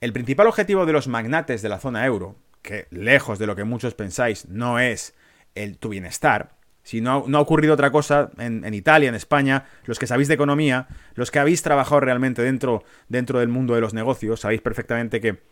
el 0.00 0.12
principal 0.12 0.46
objetivo 0.46 0.86
de 0.86 0.92
los 0.92 1.08
magnates 1.08 1.62
de 1.62 1.68
la 1.68 1.78
zona 1.78 2.04
euro 2.04 2.36
que 2.62 2.86
lejos 2.90 3.38
de 3.38 3.46
lo 3.46 3.56
que 3.56 3.64
muchos 3.64 3.94
pensáis 3.94 4.46
no 4.48 4.78
es 4.78 5.14
el, 5.54 5.78
tu 5.78 5.90
bienestar, 5.90 6.60
si 6.82 7.00
no, 7.00 7.24
no, 7.26 7.38
ha 7.38 7.40
ocurrido 7.40 7.74
otra 7.74 7.90
cosa 7.90 8.30
en, 8.38 8.74
Italia, 8.74 9.08
en 9.08 9.14
España, 9.14 9.66
los 9.84 9.98
que 9.98 10.06
sabéis 10.06 10.28
de 10.28 10.34
economía, 10.34 10.88
los 11.14 11.30
que 11.30 11.38
habéis 11.38 11.62
trabajado 11.62 12.00
realmente 12.00 12.42
dentro, 12.42 12.82
dentro 13.08 13.38
del 13.38 13.48
mundo 13.48 13.74
de 13.74 13.80
los 13.80 13.94
negocios, 13.94 14.40
sabéis 14.40 14.60
perfectamente 14.62 15.20
que 15.20 15.42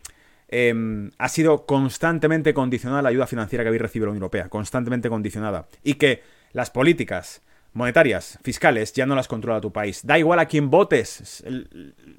em, 0.47 1.11
ha 1.17 1.29
sido 1.29 1.65
constantemente 1.65 2.53
condicionada 2.53 3.03
la 3.03 3.09
ayuda 3.09 3.27
financiera 3.27 3.63
que 3.63 3.69
habéis 3.69 3.83
recibido 3.83 4.07
la 4.07 4.11
Unión 4.11 4.23
Europea, 4.23 4.49
constantemente 4.49 5.07
condicionada. 5.09 5.67
Y 5.83 5.93
que 5.93 6.23
las 6.51 6.71
políticas 6.71 7.41
monetarias, 7.73 8.39
fiscales, 8.43 8.93
ya 8.93 9.05
no 9.05 9.15
las 9.15 9.27
controla 9.27 9.61
tu 9.61 9.71
país. 9.71 10.05
Da 10.05 10.17
igual 10.17 10.39
a 10.39 10.47
quién 10.47 10.69
votes. 10.69 11.43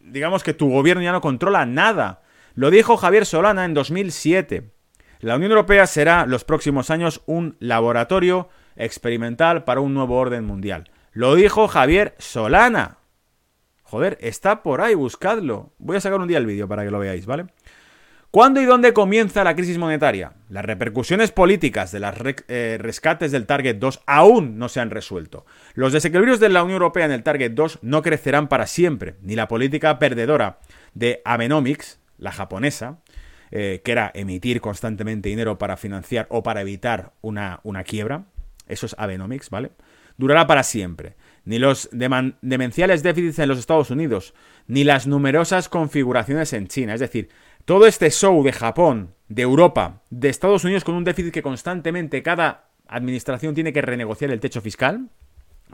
digamos 0.05 0.45
que 0.45 0.55
tu 0.55 0.71
gobierno 0.71 1.03
ya 1.03 1.13
no 1.13 1.21
controla 1.21 1.67
nada. 1.67 2.23
Lo 2.55 2.71
dijo 2.71 2.97
Javier 2.97 3.27
Solana 3.27 3.65
en 3.65 3.75
2007. 3.75 4.71
La 5.21 5.37
Unión 5.37 5.53
Europea 5.53 5.87
será 5.87 6.25
los 6.25 6.45
próximos 6.45 6.91
años 6.91 7.23
un 7.27 7.57
laboratorio 7.61 8.49
experimental 8.77 9.65
para 9.65 9.81
un 9.81 9.93
nuevo 9.93 10.17
orden 10.17 10.45
mundial. 10.45 10.91
Lo 11.13 11.35
dijo 11.35 11.69
Javier 11.69 12.15
Solana. 12.19 12.99
Joder, 13.83 14.17
está 14.21 14.63
por 14.63 14.81
ahí, 14.81 14.95
buscadlo. 14.95 15.73
Voy 15.79 15.99
a 15.99 16.01
sacar 16.01 16.21
un 16.21 16.29
día 16.29 16.39
el 16.39 16.47
vídeo 16.47 16.69
para 16.69 16.85
que 16.85 16.91
lo 16.91 16.99
veáis, 16.99 17.27
¿vale? 17.27 17.47
¿Cuándo 18.31 18.63
y 18.63 18.65
dónde 18.65 18.93
comienza 18.93 19.43
la 19.43 19.57
crisis 19.57 19.77
monetaria? 19.77 20.35
Las 20.49 20.65
repercusiones 20.65 21.33
políticas 21.33 21.91
de 21.91 21.99
los 21.99 22.15
eh, 22.47 22.79
rescates 22.81 23.33
del 23.33 23.45
Target 23.45 23.77
2 23.77 24.03
aún 24.07 24.57
no 24.57 24.69
se 24.69 24.79
han 24.79 24.91
resuelto. 24.91 25.45
Los 25.75 25.93
desequilibrios 25.93 26.39
de 26.39 26.49
la 26.49 26.63
Unión 26.63 26.77
Europea 26.77 27.07
en 27.07 27.11
el 27.11 27.25
Target 27.25 27.51
2 27.51 27.81
no 27.83 28.03
crecerán 28.03 28.47
para 28.47 28.69
siempre, 28.69 29.17
ni 29.21 29.35
la 29.35 29.49
política 29.49 29.99
perdedora 29.99 30.61
de 30.95 31.21
Abenomics, 31.25 31.99
la 32.19 32.31
japonesa, 32.31 33.01
eh, 33.51 33.81
que 33.85 33.93
era 33.93 34.11
emitir 34.15 34.61
constantemente 34.61 35.29
dinero 35.29 35.59
para 35.59 35.77
financiar 35.77 36.27
o 36.31 36.43
para 36.43 36.61
evitar 36.61 37.13
una, 37.21 37.61
una 37.63 37.85
quiebra, 37.85 38.25
eso 38.69 38.87
es 38.87 38.95
Abenomics, 38.99 39.51
¿vale? 39.51 39.73
Durará 40.17 40.47
para 40.47 40.63
siempre. 40.63 41.17
Ni 41.45 41.59
los 41.59 41.89
demenciales 41.93 43.03
déficits 43.03 43.39
en 43.39 43.49
los 43.49 43.59
Estados 43.59 43.91
Unidos, 43.91 44.35
ni 44.67 44.85
las 44.85 45.07
numerosas 45.07 45.69
configuraciones 45.69 46.53
en 46.53 46.69
China. 46.69 46.95
Es 46.95 47.01
decir, 47.01 47.31
todo 47.65 47.87
este 47.87 48.11
show 48.11 48.43
de 48.45 48.53
Japón, 48.53 49.15
de 49.29 49.43
Europa, 49.43 50.03
de 50.11 50.29
Estados 50.29 50.65
Unidos 50.65 50.85
con 50.85 50.95
un 50.95 51.05
déficit 51.05 51.33
que 51.33 51.43
constantemente 51.43 52.23
cada 52.23 52.69
administración 52.87 53.55
tiene 53.55 53.73
que 53.73 53.83
renegociar 53.83 54.31
el 54.31 54.41
techo 54.41 54.61
fiscal. 54.61 55.09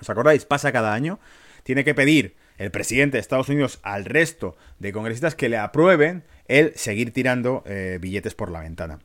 ¿Os 0.00 0.08
acordáis? 0.08 0.44
Pasa 0.44 0.72
cada 0.72 0.94
año. 0.94 1.18
Tiene 1.62 1.84
que 1.84 1.94
pedir 1.94 2.36
el 2.58 2.70
presidente 2.70 3.16
de 3.16 3.20
Estados 3.20 3.48
Unidos 3.48 3.80
al 3.82 4.04
resto 4.04 4.56
de 4.78 4.92
congresistas 4.92 5.34
que 5.34 5.48
le 5.48 5.58
aprueben 5.58 6.24
el 6.48 6.74
seguir 6.76 7.12
tirando 7.12 7.62
eh, 7.66 7.98
billetes 8.00 8.34
por 8.34 8.50
la 8.50 8.60
ventana. 8.60 8.98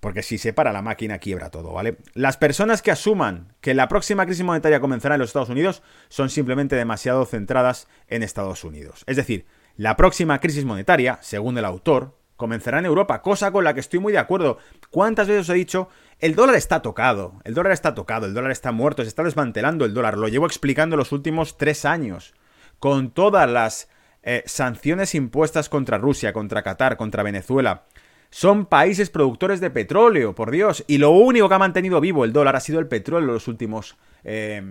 Porque 0.00 0.22
si 0.22 0.38
se 0.38 0.52
para 0.52 0.72
la 0.72 0.82
máquina 0.82 1.18
quiebra 1.18 1.50
todo, 1.50 1.72
¿vale? 1.72 1.98
Las 2.14 2.36
personas 2.36 2.82
que 2.82 2.92
asuman 2.92 3.52
que 3.60 3.74
la 3.74 3.88
próxima 3.88 4.26
crisis 4.26 4.44
monetaria 4.44 4.80
comenzará 4.80 5.16
en 5.16 5.20
los 5.20 5.30
Estados 5.30 5.48
Unidos 5.48 5.82
son 6.08 6.30
simplemente 6.30 6.76
demasiado 6.76 7.24
centradas 7.24 7.88
en 8.06 8.22
Estados 8.22 8.62
Unidos. 8.62 9.02
Es 9.06 9.16
decir, 9.16 9.46
la 9.76 9.96
próxima 9.96 10.38
crisis 10.40 10.64
monetaria, 10.64 11.18
según 11.20 11.58
el 11.58 11.64
autor, 11.64 12.16
comenzará 12.38 12.78
en 12.78 12.86
Europa, 12.86 13.20
cosa 13.20 13.50
con 13.50 13.64
la 13.64 13.74
que 13.74 13.80
estoy 13.80 13.98
muy 13.98 14.12
de 14.12 14.20
acuerdo. 14.20 14.58
¿Cuántas 14.90 15.26
veces 15.26 15.42
os 15.42 15.50
he 15.50 15.54
dicho? 15.54 15.88
El 16.20 16.36
dólar 16.36 16.54
está 16.54 16.82
tocado, 16.82 17.40
el 17.44 17.52
dólar 17.52 17.72
está 17.72 17.94
tocado, 17.94 18.26
el 18.26 18.34
dólar 18.34 18.52
está 18.52 18.70
muerto, 18.70 19.02
se 19.02 19.08
está 19.08 19.24
desmantelando 19.24 19.84
el 19.84 19.92
dólar. 19.92 20.16
Lo 20.16 20.28
llevo 20.28 20.46
explicando 20.46 20.96
los 20.96 21.10
últimos 21.10 21.56
tres 21.56 21.84
años, 21.84 22.34
con 22.78 23.10
todas 23.10 23.50
las 23.50 23.88
eh, 24.30 24.42
sanciones 24.46 25.14
impuestas 25.14 25.68
contra 25.68 25.96
Rusia, 25.96 26.32
contra 26.32 26.62
Qatar, 26.62 26.96
contra 26.96 27.22
Venezuela. 27.22 27.84
Son 28.30 28.66
países 28.66 29.08
productores 29.08 29.60
de 29.60 29.70
petróleo, 29.70 30.34
por 30.34 30.50
Dios. 30.50 30.84
Y 30.86 30.98
lo 30.98 31.10
único 31.12 31.48
que 31.48 31.54
ha 31.54 31.58
mantenido 31.58 31.98
vivo 32.00 32.24
el 32.24 32.34
dólar 32.34 32.54
ha 32.54 32.60
sido 32.60 32.78
el 32.78 32.88
petróleo 32.88 33.28
en 33.28 33.34
los 33.34 33.48
últimos 33.48 33.96
eh, 34.24 34.62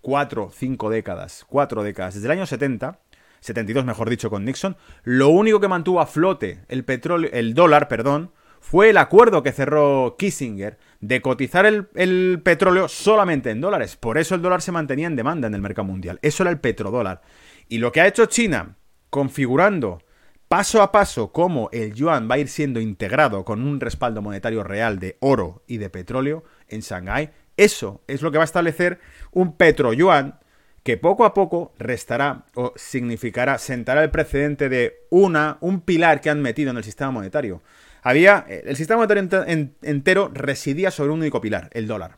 cuatro, 0.00 0.50
cinco 0.54 0.88
décadas. 0.88 1.44
Cuatro 1.46 1.82
décadas. 1.82 2.14
Desde 2.14 2.28
el 2.28 2.32
año 2.32 2.46
70 2.46 2.98
72 3.40 3.84
mejor 3.84 4.10
dicho, 4.10 4.30
con 4.30 4.44
Nixon, 4.44 4.76
lo 5.04 5.28
único 5.28 5.60
que 5.60 5.68
mantuvo 5.68 6.00
a 6.00 6.06
flote 6.06 6.60
el 6.68 6.84
petróleo, 6.84 7.30
el 7.32 7.54
dólar, 7.54 7.88
perdón, 7.88 8.32
fue 8.60 8.90
el 8.90 8.96
acuerdo 8.96 9.42
que 9.42 9.52
cerró 9.52 10.16
Kissinger 10.18 10.78
de 11.00 11.22
cotizar 11.22 11.64
el, 11.64 12.40
petróleo 12.42 12.88
solamente 12.88 13.50
en 13.50 13.60
dólares. 13.60 13.96
Por 13.96 14.18
eso 14.18 14.34
el 14.34 14.42
dólar 14.42 14.62
se 14.62 14.72
mantenía 14.72 15.06
en 15.06 15.16
demanda 15.16 15.46
en 15.46 15.54
el 15.54 15.60
mercado 15.60 15.86
mundial. 15.86 16.18
Eso 16.22 16.42
era 16.42 16.50
el 16.50 16.58
petrodólar. 16.58 17.22
Y 17.68 17.78
lo 17.78 17.92
que 17.92 18.00
ha 18.00 18.08
hecho 18.08 18.26
China, 18.26 18.76
configurando 19.10 20.02
paso 20.48 20.82
a 20.82 20.92
paso 20.92 21.32
cómo 21.32 21.68
el 21.72 21.94
yuan 21.94 22.28
va 22.30 22.36
a 22.36 22.38
ir 22.38 22.48
siendo 22.48 22.80
integrado 22.80 23.44
con 23.44 23.62
un 23.62 23.80
respaldo 23.80 24.22
monetario 24.22 24.64
real 24.64 24.98
de 24.98 25.16
oro 25.20 25.62
y 25.66 25.76
de 25.76 25.90
petróleo 25.90 26.44
en 26.68 26.80
Shanghái, 26.80 27.30
eso 27.56 28.02
es 28.06 28.22
lo 28.22 28.30
que 28.30 28.38
va 28.38 28.44
a 28.44 28.46
establecer 28.46 29.00
un 29.32 29.56
petro-yuan 29.56 30.38
que 30.82 30.96
poco 30.96 31.26
a 31.26 31.34
poco 31.34 31.74
restará 31.78 32.46
o 32.54 32.72
significará, 32.76 33.58
sentará 33.58 34.02
el 34.02 34.10
precedente 34.10 34.68
de 34.68 35.06
una, 35.10 35.58
un 35.60 35.82
pilar 35.82 36.20
que 36.20 36.30
han 36.30 36.40
metido 36.40 36.70
en 36.70 36.78
el 36.78 36.84
sistema 36.84 37.10
monetario. 37.10 37.62
Había, 38.02 38.46
el 38.48 38.76
sistema 38.76 38.98
monetario 38.98 39.44
entero 39.82 40.30
residía 40.32 40.90
sobre 40.90 41.10
un 41.10 41.18
único 41.18 41.40
pilar, 41.40 41.68
el 41.72 41.86
dólar. 41.86 42.16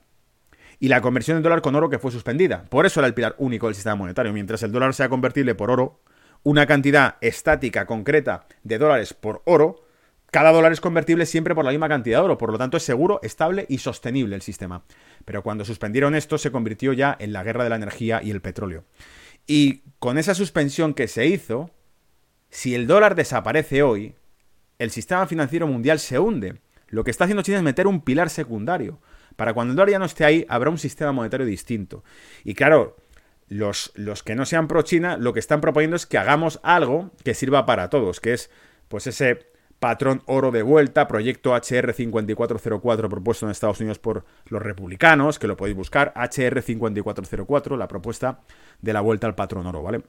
Y 0.78 0.88
la 0.88 1.00
conversión 1.00 1.36
del 1.36 1.42
dólar 1.42 1.62
con 1.62 1.74
oro 1.74 1.90
que 1.90 1.98
fue 1.98 2.12
suspendida. 2.12 2.64
Por 2.68 2.86
eso 2.86 3.00
era 3.00 3.08
el 3.08 3.14
pilar 3.14 3.34
único 3.38 3.66
del 3.66 3.74
sistema 3.74 3.96
monetario. 3.96 4.32
Mientras 4.32 4.62
el 4.62 4.72
dólar 4.72 4.94
sea 4.94 5.08
convertible 5.08 5.54
por 5.54 5.70
oro, 5.70 6.00
una 6.42 6.66
cantidad 6.66 7.16
estática 7.20 7.86
concreta 7.86 8.46
de 8.62 8.78
dólares 8.78 9.14
por 9.14 9.42
oro, 9.44 9.86
cada 10.30 10.52
dólar 10.52 10.72
es 10.72 10.80
convertible 10.80 11.26
siempre 11.26 11.54
por 11.54 11.64
la 11.64 11.72
misma 11.72 11.88
cantidad 11.88 12.18
de 12.18 12.24
oro, 12.24 12.38
por 12.38 12.52
lo 12.52 12.58
tanto 12.58 12.76
es 12.76 12.84
seguro, 12.84 13.18
estable 13.22 13.66
y 13.68 13.78
sostenible 13.78 14.36
el 14.36 14.42
sistema. 14.42 14.84
Pero 15.24 15.42
cuando 15.42 15.64
suspendieron 15.64 16.14
esto 16.14 16.38
se 16.38 16.52
convirtió 16.52 16.92
ya 16.92 17.16
en 17.18 17.32
la 17.32 17.42
guerra 17.42 17.64
de 17.64 17.70
la 17.70 17.76
energía 17.76 18.22
y 18.22 18.30
el 18.30 18.40
petróleo. 18.40 18.84
Y 19.46 19.82
con 19.98 20.18
esa 20.18 20.34
suspensión 20.34 20.94
que 20.94 21.08
se 21.08 21.26
hizo, 21.26 21.70
si 22.48 22.74
el 22.74 22.86
dólar 22.86 23.16
desaparece 23.16 23.82
hoy, 23.82 24.14
el 24.78 24.90
sistema 24.90 25.26
financiero 25.26 25.66
mundial 25.66 25.98
se 25.98 26.18
hunde. 26.18 26.60
Lo 26.88 27.04
que 27.04 27.10
está 27.10 27.24
haciendo 27.24 27.42
China 27.42 27.58
es 27.58 27.62
meter 27.64 27.86
un 27.86 28.00
pilar 28.00 28.30
secundario. 28.30 29.00
Para 29.36 29.52
cuando 29.52 29.72
el 29.72 29.76
dólar 29.76 29.90
ya 29.90 29.98
no 29.98 30.04
esté 30.04 30.24
ahí, 30.24 30.46
habrá 30.48 30.70
un 30.70 30.78
sistema 30.78 31.12
monetario 31.12 31.46
distinto. 31.46 32.04
Y 32.44 32.54
claro, 32.54 32.96
los, 33.50 33.92
los 33.96 34.22
que 34.22 34.34
no 34.34 34.46
sean 34.46 34.68
pro 34.68 34.82
China, 34.82 35.18
lo 35.18 35.34
que 35.34 35.40
están 35.40 35.60
proponiendo 35.60 35.96
es 35.96 36.06
que 36.06 36.16
hagamos 36.16 36.60
algo 36.62 37.10
que 37.24 37.34
sirva 37.34 37.66
para 37.66 37.90
todos, 37.90 38.20
que 38.20 38.32
es 38.32 38.48
pues 38.88 39.06
ese 39.06 39.50
patrón 39.80 40.22
oro 40.26 40.52
de 40.52 40.62
vuelta, 40.62 41.08
proyecto 41.08 41.54
HR 41.54 41.92
5404 41.92 43.08
propuesto 43.08 43.46
en 43.46 43.50
Estados 43.50 43.80
Unidos 43.80 43.98
por 43.98 44.24
los 44.46 44.62
republicanos, 44.62 45.38
que 45.38 45.48
lo 45.48 45.56
podéis 45.56 45.76
buscar, 45.76 46.12
HR 46.14 46.62
5404, 46.62 47.76
la 47.76 47.88
propuesta 47.88 48.40
de 48.80 48.92
la 48.92 49.00
vuelta 49.00 49.26
al 49.26 49.34
patrón 49.34 49.66
oro, 49.66 49.82
¿vale? 49.82 50.02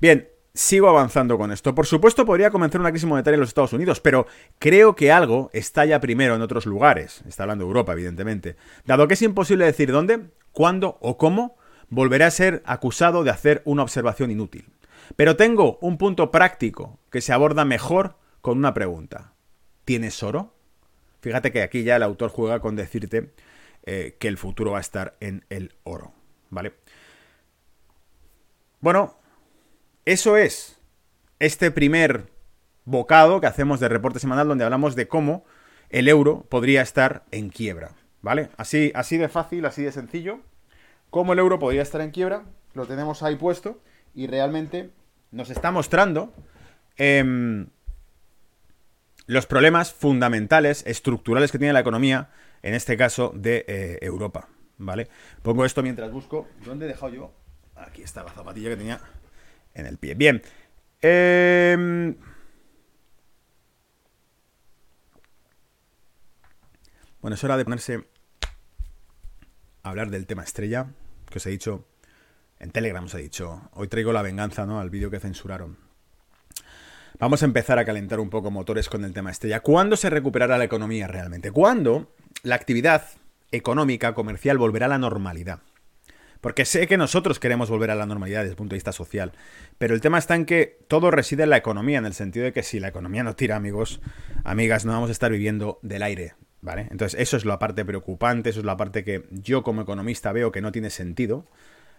Bien, 0.00 0.28
sigo 0.52 0.88
avanzando 0.88 1.38
con 1.38 1.52
esto. 1.52 1.74
Por 1.74 1.86
supuesto, 1.86 2.26
podría 2.26 2.50
comenzar 2.50 2.80
una 2.80 2.90
crisis 2.90 3.08
monetaria 3.08 3.36
en 3.36 3.40
los 3.40 3.50
Estados 3.50 3.74
Unidos, 3.74 4.00
pero 4.00 4.26
creo 4.58 4.96
que 4.96 5.12
algo 5.12 5.50
estalla 5.52 6.00
primero 6.00 6.34
en 6.34 6.42
otros 6.42 6.66
lugares. 6.66 7.22
Está 7.28 7.44
hablando 7.44 7.64
Europa, 7.64 7.92
evidentemente. 7.92 8.56
Dado 8.84 9.06
que 9.06 9.14
es 9.14 9.22
imposible 9.22 9.64
decir 9.66 9.92
dónde, 9.92 10.30
cuándo 10.52 10.96
o 11.00 11.18
cómo, 11.18 11.56
volveré 11.88 12.24
a 12.24 12.30
ser 12.30 12.62
acusado 12.66 13.24
de 13.24 13.30
hacer 13.30 13.62
una 13.64 13.82
observación 13.82 14.30
inútil. 14.30 14.68
Pero 15.14 15.36
tengo 15.36 15.78
un 15.80 15.98
punto 15.98 16.30
práctico 16.30 16.98
que 17.10 17.20
se 17.20 17.32
aborda 17.32 17.64
mejor 17.64 18.16
con 18.40 18.58
una 18.58 18.74
pregunta. 18.74 19.34
¿Tienes 19.84 20.22
oro? 20.22 20.54
Fíjate 21.20 21.52
que 21.52 21.62
aquí 21.62 21.84
ya 21.84 21.96
el 21.96 22.02
autor 22.02 22.30
juega 22.30 22.60
con 22.60 22.76
decirte 22.76 23.32
eh, 23.84 24.16
que 24.18 24.28
el 24.28 24.38
futuro 24.38 24.72
va 24.72 24.78
a 24.78 24.80
estar 24.80 25.16
en 25.20 25.44
el 25.48 25.74
oro. 25.84 26.12
¿Vale? 26.50 26.74
Bueno, 28.80 29.18
eso 30.04 30.36
es 30.36 30.80
este 31.38 31.70
primer 31.70 32.32
bocado 32.84 33.40
que 33.40 33.46
hacemos 33.46 33.80
de 33.80 33.88
reporte 33.88 34.18
semanal 34.18 34.48
donde 34.48 34.64
hablamos 34.64 34.96
de 34.96 35.08
cómo 35.08 35.44
el 35.90 36.08
euro 36.08 36.46
podría 36.48 36.82
estar 36.82 37.24
en 37.30 37.48
quiebra. 37.48 37.92
¿Vale? 38.22 38.50
Así, 38.56 38.92
así 38.94 39.18
de 39.18 39.28
fácil, 39.28 39.66
así 39.66 39.82
de 39.82 39.92
sencillo. 39.92 40.40
Cómo 41.16 41.32
el 41.32 41.38
euro 41.38 41.58
podría 41.58 41.80
estar 41.80 42.02
en 42.02 42.10
quiebra, 42.10 42.44
lo 42.74 42.84
tenemos 42.84 43.22
ahí 43.22 43.36
puesto 43.36 43.80
y 44.14 44.26
realmente 44.26 44.90
nos 45.30 45.48
está 45.48 45.70
mostrando 45.70 46.30
eh, 46.98 47.64
los 49.24 49.46
problemas 49.46 49.94
fundamentales, 49.94 50.84
estructurales 50.86 51.50
que 51.50 51.56
tiene 51.56 51.72
la 51.72 51.80
economía, 51.80 52.28
en 52.60 52.74
este 52.74 52.98
caso 52.98 53.32
de 53.34 53.64
eh, 53.66 53.98
Europa. 54.02 54.50
¿Vale? 54.76 55.08
Pongo 55.40 55.64
esto 55.64 55.82
mientras 55.82 56.12
busco. 56.12 56.48
¿Dónde 56.62 56.84
he 56.84 56.88
dejado 56.88 57.14
yo? 57.14 57.32
Aquí 57.76 58.02
está 58.02 58.22
la 58.22 58.32
zapatilla 58.32 58.68
que 58.68 58.76
tenía 58.76 59.00
en 59.72 59.86
el 59.86 59.96
pie. 59.96 60.16
Bien. 60.16 60.42
Em, 61.00 62.14
bueno, 67.22 67.36
es 67.36 67.42
hora 67.42 67.56
de 67.56 67.64
ponerse 67.64 68.04
a 69.82 69.88
hablar 69.88 70.10
del 70.10 70.26
tema 70.26 70.42
estrella, 70.42 70.88
que 71.30 71.38
os 71.38 71.46
he 71.46 71.50
dicho, 71.50 71.86
en 72.58 72.70
Telegram 72.70 73.04
os 73.04 73.14
he 73.14 73.18
dicho, 73.18 73.68
hoy 73.72 73.88
traigo 73.88 74.12
la 74.12 74.22
venganza, 74.22 74.66
¿no? 74.66 74.80
Al 74.80 74.90
vídeo 74.90 75.10
que 75.10 75.20
censuraron. 75.20 75.76
Vamos 77.18 77.42
a 77.42 77.46
empezar 77.46 77.78
a 77.78 77.84
calentar 77.84 78.20
un 78.20 78.28
poco 78.28 78.50
motores 78.50 78.88
con 78.88 79.04
el 79.04 79.14
tema 79.14 79.30
estrella. 79.30 79.60
¿Cuándo 79.60 79.96
se 79.96 80.10
recuperará 80.10 80.58
la 80.58 80.64
economía 80.64 81.06
realmente? 81.06 81.50
¿Cuándo 81.50 82.12
la 82.42 82.54
actividad 82.56 83.04
económica, 83.52 84.14
comercial, 84.14 84.58
volverá 84.58 84.86
a 84.86 84.90
la 84.90 84.98
normalidad? 84.98 85.60
Porque 86.42 86.66
sé 86.66 86.86
que 86.86 86.98
nosotros 86.98 87.40
queremos 87.40 87.70
volver 87.70 87.90
a 87.90 87.94
la 87.94 88.04
normalidad 88.04 88.40
desde 88.40 88.50
el 88.50 88.56
punto 88.56 88.74
de 88.74 88.76
vista 88.76 88.92
social, 88.92 89.32
pero 89.78 89.94
el 89.94 90.02
tema 90.02 90.18
está 90.18 90.34
en 90.34 90.44
que 90.44 90.78
todo 90.88 91.10
reside 91.10 91.44
en 91.44 91.50
la 91.50 91.56
economía, 91.56 91.98
en 91.98 92.06
el 92.06 92.14
sentido 92.14 92.44
de 92.44 92.52
que 92.52 92.62
si 92.62 92.78
la 92.80 92.88
economía 92.88 93.24
no 93.24 93.34
tira, 93.34 93.56
amigos, 93.56 94.00
amigas, 94.44 94.84
no 94.84 94.92
vamos 94.92 95.08
a 95.08 95.12
estar 95.12 95.32
viviendo 95.32 95.78
del 95.82 96.02
aire, 96.02 96.34
¿Vale? 96.66 96.88
Entonces, 96.90 97.20
eso 97.20 97.36
es 97.36 97.44
la 97.44 97.60
parte 97.60 97.84
preocupante, 97.84 98.50
eso 98.50 98.58
es 98.58 98.66
la 98.66 98.76
parte 98.76 99.04
que 99.04 99.22
yo 99.30 99.62
como 99.62 99.82
economista 99.82 100.32
veo 100.32 100.50
que 100.50 100.60
no 100.60 100.72
tiene 100.72 100.90
sentido. 100.90 101.46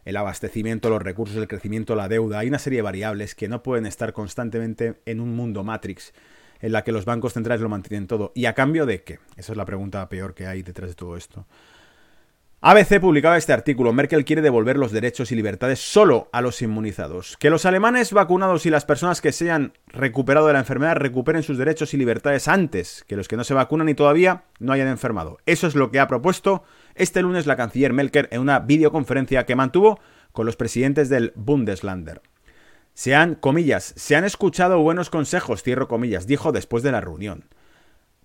El 0.03 0.18
abastecimiento, 0.18 0.89
los 0.89 1.01
recursos, 1.01 1.38
el 1.38 1.47
crecimiento, 1.47 1.95
la 1.95 2.09
deuda. 2.09 2.39
Hay 2.39 2.49
una 2.49 2.59
serie 2.59 2.80
de 2.80 2.84
variables 2.84 3.34
que 3.34 3.47
no 3.47 3.63
pueden 3.63 3.86
estar 3.86 4.11
constantemente 4.11 4.99
en 5.05 5.22
un 5.22 5.34
mundo 5.38 5.63
Matrix 5.63 6.13
en 6.59 6.74
la 6.74 6.84
que 6.84 6.91
los 6.91 7.05
bancos 7.05 7.32
centrales 7.32 7.61
lo 7.61 7.70
mantienen 7.70 8.07
todo. 8.07 8.34
¿Y 8.36 8.43
a 8.43 8.55
cambio 8.55 8.86
de 8.86 9.03
qué? 9.03 9.20
Esa 9.38 9.53
es 9.53 9.57
la 9.57 9.63
pregunta 9.63 10.09
peor 10.09 10.34
que 10.34 10.47
hay 10.47 10.63
detrás 10.63 10.89
de 10.89 10.95
todo 10.95 11.15
esto. 11.15 11.45
ABC 12.60 12.99
publicaba 12.99 13.38
este 13.38 13.53
artículo. 13.53 13.93
Merkel 13.93 14.26
quiere 14.26 14.41
devolver 14.41 14.78
los 14.78 14.91
derechos 14.91 15.32
y 15.32 15.36
libertades 15.36 15.80
solo 15.80 16.28
a 16.32 16.41
los 16.41 16.64
inmunizados. 16.64 17.38
Que 17.38 17.51
los 17.51 17.68
alemanes 17.68 18.12
vacunados 18.14 18.66
y 18.66 18.72
las 18.72 18.84
personas 18.84 19.22
que 19.22 19.32
se 19.32 19.43
hayan 19.43 19.74
recuperado 19.86 20.47
de 20.47 20.53
la 20.53 20.60
enfermedad 20.60 20.95
recuperen 20.95 21.43
sus 21.43 21.60
derechos 21.60 21.93
y 21.93 21.97
libertades 21.97 22.47
antes 22.47 23.05
que 23.08 23.16
los 23.16 23.28
que 23.28 23.38
no 23.38 23.43
se 23.43 23.53
vacunan 23.53 23.89
y 23.89 23.93
todavía 23.93 24.45
no 24.58 24.74
hayan 24.74 24.88
enfermado. 24.88 25.38
Eso 25.45 25.68
es 25.68 25.76
lo 25.76 25.91
que 25.91 25.99
ha 25.99 26.08
propuesto 26.08 26.64
este 26.95 27.22
lunes 27.22 27.45
la 27.45 27.58
canciller 27.58 27.93
Merkel 27.93 28.28
en 28.32 28.41
una 28.41 28.58
videoconferencia 28.58 29.45
que 29.45 29.55
mantuvo 29.55 29.99
con 30.32 30.47
los 30.47 30.55
presidentes 30.55 31.10
del 31.10 31.34
Bundesländer. 31.36 32.24
Se 32.95 33.14
han, 33.14 33.36
comillas, 33.36 33.93
se 33.95 34.16
han 34.16 34.24
escuchado 34.24 34.80
buenos 34.80 35.12
consejos, 35.12 35.62
cierro 35.62 35.88
comillas, 35.88 36.26
dijo 36.26 36.51
después 36.51 36.82
de 36.82 36.91
la 36.91 37.01
reunión. 37.01 37.45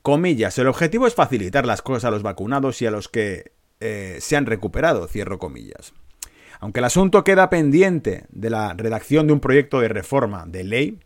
Comillas, 0.01 0.57
el 0.57 0.69
objetivo 0.69 1.07
es 1.07 1.15
facilitar 1.15 1.67
las 1.67 1.83
cosas 1.83 2.07
a 2.07 2.11
los 2.11 2.23
vacunados 2.23 2.81
y 2.81 2.87
a 2.87 2.91
los 2.91 3.09
que 3.09 3.53
eh, 3.83 4.21
se 4.21 4.37
han 4.37 4.47
recuperado, 4.47 5.09
cierro 5.09 5.39
comillas. 5.39 5.93
Aunque 6.61 6.79
el 6.79 6.85
asunto 6.85 7.25
queda 7.25 7.51
pendiente 7.51 8.27
de 8.31 8.49
la 8.49 8.75
redacción 8.75 9.27
de 9.27 9.33
un 9.33 9.41
proyecto 9.41 9.81
de 9.81 9.89
reforma 9.89 10.45
de 10.47 10.63
ley, 10.63 11.01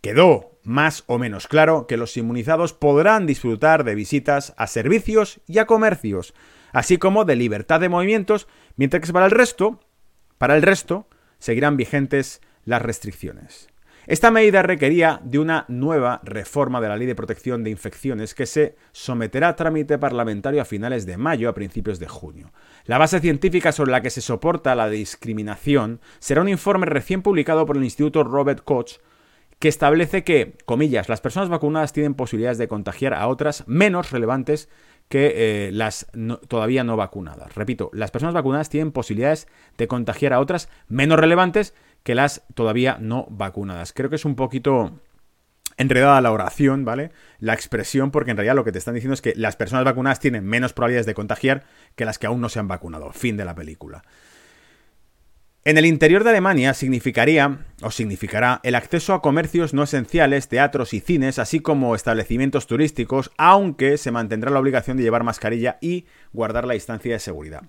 quedó 0.00 0.58
más 0.64 1.04
o 1.06 1.18
menos 1.18 1.46
claro 1.46 1.86
que 1.86 1.96
los 1.96 2.16
inmunizados 2.16 2.72
podrán 2.72 3.24
disfrutar 3.24 3.84
de 3.84 3.94
visitas 3.94 4.52
a 4.56 4.66
servicios 4.66 5.40
y 5.46 5.58
a 5.58 5.66
comercios, 5.66 6.34
así 6.72 6.98
como 6.98 7.24
de 7.24 7.36
libertad 7.36 7.78
de 7.78 7.88
movimientos, 7.88 8.48
mientras 8.74 9.06
que 9.06 9.12
para 9.12 9.26
el 9.26 9.30
resto, 9.30 9.78
para 10.38 10.56
el 10.56 10.62
resto, 10.62 11.06
seguirán 11.38 11.76
vigentes 11.76 12.40
las 12.64 12.82
restricciones. 12.82 13.68
Esta 14.06 14.30
medida 14.30 14.62
requería 14.62 15.20
de 15.24 15.40
una 15.40 15.64
nueva 15.66 16.20
reforma 16.22 16.80
de 16.80 16.88
la 16.88 16.96
Ley 16.96 17.08
de 17.08 17.16
Protección 17.16 17.64
de 17.64 17.70
Infecciones 17.70 18.34
que 18.34 18.46
se 18.46 18.76
someterá 18.92 19.48
a 19.48 19.56
trámite 19.56 19.98
parlamentario 19.98 20.62
a 20.62 20.64
finales 20.64 21.06
de 21.06 21.16
mayo 21.16 21.48
a 21.48 21.54
principios 21.54 21.98
de 21.98 22.06
junio. 22.06 22.52
La 22.84 22.98
base 22.98 23.18
científica 23.18 23.72
sobre 23.72 23.90
la 23.90 24.02
que 24.02 24.10
se 24.10 24.20
soporta 24.20 24.76
la 24.76 24.88
discriminación 24.88 26.00
será 26.20 26.42
un 26.42 26.48
informe 26.48 26.86
recién 26.86 27.20
publicado 27.20 27.66
por 27.66 27.76
el 27.76 27.82
Instituto 27.82 28.22
Robert 28.22 28.62
Koch 28.62 28.98
que 29.58 29.68
establece 29.68 30.22
que, 30.22 30.56
comillas, 30.66 31.08
las 31.08 31.20
personas 31.20 31.48
vacunadas 31.48 31.92
tienen 31.92 32.14
posibilidades 32.14 32.58
de 32.58 32.68
contagiar 32.68 33.14
a 33.14 33.26
otras 33.26 33.64
menos 33.66 34.10
relevantes 34.12 34.68
que 35.08 35.32
eh, 35.68 35.72
las 35.72 36.06
todavía 36.48 36.84
no 36.84 36.96
vacunadas. 36.96 37.54
Repito, 37.54 37.90
las 37.92 38.10
personas 38.10 38.34
vacunadas 38.34 38.68
tienen 38.68 38.92
posibilidades 38.92 39.48
de 39.78 39.88
contagiar 39.88 40.32
a 40.32 40.40
otras 40.40 40.68
menos 40.88 41.18
relevantes 41.18 41.74
que 42.06 42.14
las 42.14 42.44
todavía 42.54 42.98
no 43.00 43.26
vacunadas. 43.30 43.92
Creo 43.92 44.08
que 44.08 44.14
es 44.14 44.24
un 44.24 44.36
poquito 44.36 45.00
enredada 45.76 46.20
la 46.20 46.30
oración, 46.30 46.84
¿vale? 46.84 47.10
La 47.40 47.52
expresión, 47.52 48.12
porque 48.12 48.30
en 48.30 48.36
realidad 48.36 48.54
lo 48.54 48.62
que 48.62 48.70
te 48.70 48.78
están 48.78 48.94
diciendo 48.94 49.14
es 49.14 49.20
que 49.20 49.32
las 49.34 49.56
personas 49.56 49.84
vacunadas 49.84 50.20
tienen 50.20 50.44
menos 50.44 50.72
probabilidades 50.72 51.06
de 51.06 51.14
contagiar 51.14 51.64
que 51.96 52.04
las 52.04 52.20
que 52.20 52.28
aún 52.28 52.40
no 52.40 52.48
se 52.48 52.60
han 52.60 52.68
vacunado. 52.68 53.10
Fin 53.10 53.36
de 53.36 53.44
la 53.44 53.56
película. 53.56 54.04
En 55.64 55.78
el 55.78 55.84
interior 55.84 56.22
de 56.22 56.30
Alemania 56.30 56.74
significaría, 56.74 57.66
o 57.82 57.90
significará, 57.90 58.60
el 58.62 58.76
acceso 58.76 59.12
a 59.12 59.20
comercios 59.20 59.74
no 59.74 59.82
esenciales, 59.82 60.46
teatros 60.46 60.94
y 60.94 61.00
cines, 61.00 61.40
así 61.40 61.58
como 61.58 61.96
establecimientos 61.96 62.68
turísticos, 62.68 63.32
aunque 63.36 63.98
se 63.98 64.12
mantendrá 64.12 64.52
la 64.52 64.60
obligación 64.60 64.96
de 64.96 65.02
llevar 65.02 65.24
mascarilla 65.24 65.78
y 65.80 66.06
guardar 66.32 66.68
la 66.68 66.74
distancia 66.74 67.14
de 67.14 67.18
seguridad. 67.18 67.64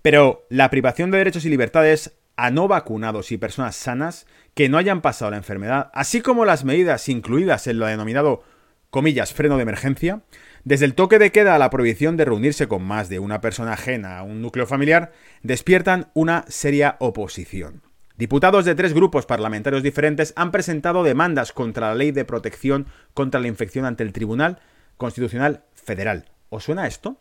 Pero 0.00 0.46
la 0.48 0.70
privación 0.70 1.10
de 1.10 1.18
derechos 1.18 1.44
y 1.44 1.50
libertades 1.50 2.14
a 2.36 2.50
no 2.50 2.68
vacunados 2.68 3.32
y 3.32 3.38
personas 3.38 3.76
sanas 3.76 4.26
que 4.54 4.68
no 4.68 4.78
hayan 4.78 5.00
pasado 5.00 5.30
la 5.30 5.36
enfermedad, 5.36 5.90
así 5.94 6.20
como 6.20 6.44
las 6.44 6.64
medidas 6.64 7.08
incluidas 7.08 7.66
en 7.66 7.78
lo 7.78 7.86
denominado, 7.86 8.42
comillas, 8.90 9.32
freno 9.32 9.56
de 9.56 9.62
emergencia, 9.62 10.22
desde 10.64 10.84
el 10.84 10.94
toque 10.94 11.18
de 11.18 11.32
queda 11.32 11.54
a 11.54 11.58
la 11.58 11.70
prohibición 11.70 12.16
de 12.16 12.24
reunirse 12.24 12.68
con 12.68 12.82
más 12.82 13.08
de 13.08 13.18
una 13.18 13.40
persona 13.40 13.72
ajena 13.72 14.18
a 14.18 14.22
un 14.22 14.40
núcleo 14.40 14.66
familiar, 14.66 15.12
despiertan 15.42 16.10
una 16.14 16.44
seria 16.48 16.96
oposición. 17.00 17.82
Diputados 18.16 18.64
de 18.64 18.76
tres 18.76 18.94
grupos 18.94 19.26
parlamentarios 19.26 19.82
diferentes 19.82 20.32
han 20.36 20.52
presentado 20.52 21.02
demandas 21.02 21.52
contra 21.52 21.88
la 21.88 21.94
ley 21.96 22.12
de 22.12 22.24
protección 22.24 22.86
contra 23.12 23.40
la 23.40 23.48
infección 23.48 23.84
ante 23.84 24.04
el 24.04 24.12
Tribunal 24.12 24.60
Constitucional 24.96 25.64
Federal. 25.74 26.30
¿Os 26.48 26.62
suena 26.62 26.86
esto? 26.86 27.18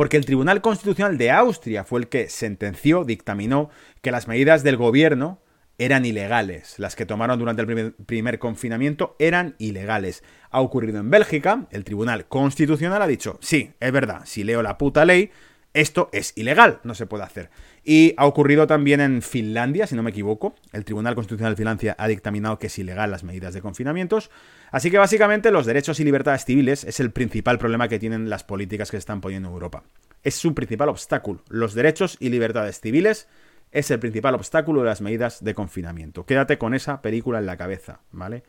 Porque 0.00 0.16
el 0.16 0.24
Tribunal 0.24 0.62
Constitucional 0.62 1.18
de 1.18 1.30
Austria 1.30 1.84
fue 1.84 2.00
el 2.00 2.08
que 2.08 2.30
sentenció, 2.30 3.04
dictaminó, 3.04 3.68
que 4.00 4.10
las 4.10 4.28
medidas 4.28 4.62
del 4.62 4.78
gobierno 4.78 5.42
eran 5.76 6.06
ilegales. 6.06 6.78
Las 6.78 6.96
que 6.96 7.04
tomaron 7.04 7.38
durante 7.38 7.60
el 7.60 7.92
primer, 7.92 8.38
confinamiento 8.38 9.14
eran 9.18 9.56
ilegales. 9.58 10.24
Ha 10.48 10.62
ocurrido 10.62 11.00
en 11.00 11.10
Bélgica, 11.10 11.66
el 11.70 11.84
Tribunal 11.84 12.26
Constitucional 12.28 13.02
ha 13.02 13.06
dicho, 13.06 13.38
sí, 13.42 13.74
es 13.78 13.92
verdad, 13.92 14.22
si 14.24 14.42
leo 14.42 14.62
la 14.62 14.78
puta 14.78 15.04
ley, 15.04 15.32
esto 15.74 16.08
es 16.14 16.32
ilegal, 16.34 16.80
no 16.82 16.94
se 16.94 17.04
puede 17.04 17.24
hacer. 17.24 17.50
Y 17.82 18.14
ha 18.16 18.26
ocurrido 18.26 18.66
también 18.66 19.00
en 19.00 19.22
Finlandia, 19.22 19.86
si 19.86 19.94
no 19.94 20.02
me 20.02 20.10
equivoco. 20.10 20.54
El 20.72 20.84
Tribunal 20.84 21.14
Constitucional 21.14 21.54
de 21.54 21.56
Finlandia 21.56 21.96
ha 21.98 22.08
dictaminado 22.08 22.58
que 22.58 22.66
es 22.66 22.78
ilegal 22.78 23.10
las 23.10 23.24
medidas 23.24 23.54
de 23.54 23.62
confinamientos. 23.62 24.30
Así 24.70 24.90
que 24.90 24.98
básicamente 24.98 25.50
los 25.50 25.66
derechos 25.66 25.98
y 26.00 26.04
libertades 26.04 26.44
civiles 26.44 26.84
es 26.84 27.00
el 27.00 27.10
principal 27.10 27.58
problema 27.58 27.88
que 27.88 27.98
tienen 27.98 28.28
las 28.28 28.44
políticas 28.44 28.90
que 28.90 28.96
se 28.96 29.00
están 29.00 29.20
poniendo 29.20 29.48
en 29.48 29.54
Europa. 29.54 29.82
Es 30.22 30.34
su 30.34 30.54
principal 30.54 30.90
obstáculo. 30.90 31.42
Los 31.48 31.74
derechos 31.74 32.16
y 32.20 32.28
libertades 32.28 32.80
civiles 32.80 33.28
es 33.72 33.90
el 33.90 33.98
principal 33.98 34.34
obstáculo 34.34 34.80
de 34.80 34.86
las 34.86 35.00
medidas 35.00 35.42
de 35.42 35.54
confinamiento. 35.54 36.26
Quédate 36.26 36.58
con 36.58 36.74
esa 36.74 37.00
película 37.00 37.38
en 37.38 37.46
la 37.46 37.56
cabeza, 37.56 38.00
¿vale? 38.12 38.42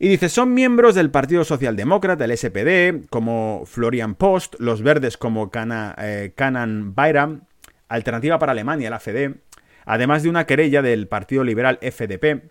Y 0.00 0.08
dice, 0.08 0.28
son 0.28 0.54
miembros 0.54 0.94
del 0.94 1.10
Partido 1.10 1.44
Socialdemócrata, 1.44 2.24
el 2.24 2.36
SPD, 2.36 3.08
como 3.10 3.64
Florian 3.66 4.14
Post, 4.14 4.54
los 4.60 4.82
verdes 4.82 5.16
como 5.16 5.50
Kana, 5.50 5.96
eh, 5.98 6.32
Bayram, 6.36 7.42
Alternativa 7.88 8.38
para 8.38 8.52
Alemania, 8.52 8.90
la 8.90 9.00
FD, 9.00 9.36
además 9.84 10.22
de 10.22 10.28
una 10.28 10.46
querella 10.46 10.82
del 10.82 11.08
Partido 11.08 11.44
Liberal 11.44 11.78
FDP, 11.80 12.50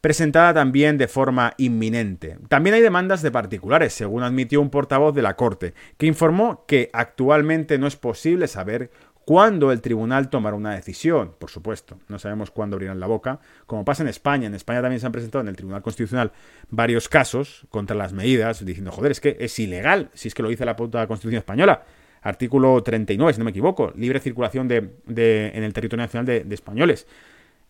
presentada 0.00 0.54
también 0.54 0.96
de 0.96 1.08
forma 1.08 1.54
inminente. 1.58 2.38
También 2.48 2.74
hay 2.74 2.82
demandas 2.82 3.22
de 3.22 3.30
particulares, 3.30 3.92
según 3.92 4.22
admitió 4.22 4.60
un 4.60 4.70
portavoz 4.70 5.14
de 5.14 5.22
la 5.22 5.36
Corte, 5.36 5.74
que 5.96 6.06
informó 6.06 6.64
que 6.66 6.90
actualmente 6.92 7.78
no 7.78 7.86
es 7.86 7.96
posible 7.96 8.46
saber 8.46 8.90
cuándo 9.24 9.72
el 9.72 9.82
tribunal 9.82 10.30
tomará 10.30 10.56
una 10.56 10.74
decisión. 10.74 11.34
Por 11.38 11.50
supuesto, 11.50 11.98
no 12.08 12.18
sabemos 12.18 12.50
cuándo 12.50 12.76
abrirán 12.76 13.00
la 13.00 13.06
boca, 13.06 13.40
como 13.66 13.84
pasa 13.84 14.02
en 14.02 14.08
España. 14.08 14.46
En 14.46 14.54
España 14.54 14.80
también 14.80 15.00
se 15.00 15.06
han 15.06 15.12
presentado 15.12 15.42
en 15.42 15.48
el 15.48 15.56
Tribunal 15.56 15.82
Constitucional 15.82 16.32
varios 16.70 17.10
casos 17.10 17.66
contra 17.68 17.94
las 17.94 18.14
medidas, 18.14 18.64
diciendo, 18.64 18.90
joder, 18.92 19.12
es 19.12 19.20
que 19.20 19.36
es 19.38 19.58
ilegal, 19.58 20.10
si 20.14 20.28
es 20.28 20.34
que 20.34 20.42
lo 20.42 20.48
dice 20.48 20.64
la 20.64 20.76
puta 20.76 21.06
Constitución 21.06 21.40
española 21.40 21.82
artículo 22.22 22.82
39, 22.82 23.32
si 23.32 23.38
no 23.38 23.44
me 23.44 23.50
equivoco, 23.50 23.92
libre 23.96 24.20
circulación 24.20 24.68
de, 24.68 24.90
en 25.06 25.62
el 25.62 25.72
territorio 25.72 26.04
nacional 26.04 26.26
de, 26.26 26.54
españoles, 26.54 27.06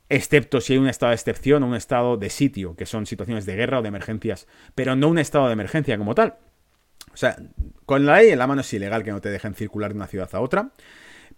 excepto 0.08 0.60
si 0.60 0.74
hay 0.74 0.78
un 0.78 0.88
estado 0.88 1.10
de 1.10 1.16
excepción 1.16 1.62
o 1.62 1.66
un 1.66 1.74
estado 1.74 2.16
de 2.16 2.30
sitio, 2.30 2.76
que 2.76 2.86
son 2.86 3.06
situaciones 3.06 3.46
de 3.46 3.56
guerra 3.56 3.78
o 3.78 3.82
de 3.82 3.88
emergencias, 3.88 4.46
pero 4.74 4.96
no 4.96 5.08
un 5.08 5.18
estado 5.18 5.46
de 5.46 5.52
emergencia 5.52 5.98
como 5.98 6.14
tal. 6.14 6.36
O 7.12 7.16
sea, 7.16 7.36
con 7.84 8.06
la 8.06 8.18
ley 8.18 8.30
en 8.30 8.38
la 8.38 8.46
mano 8.46 8.60
es 8.60 8.72
ilegal 8.72 9.02
que 9.02 9.10
no 9.10 9.20
te 9.20 9.30
dejen 9.30 9.54
circular 9.54 9.92
de 9.92 9.96
una 9.96 10.06
ciudad 10.06 10.28
a 10.32 10.40
otra. 10.40 10.72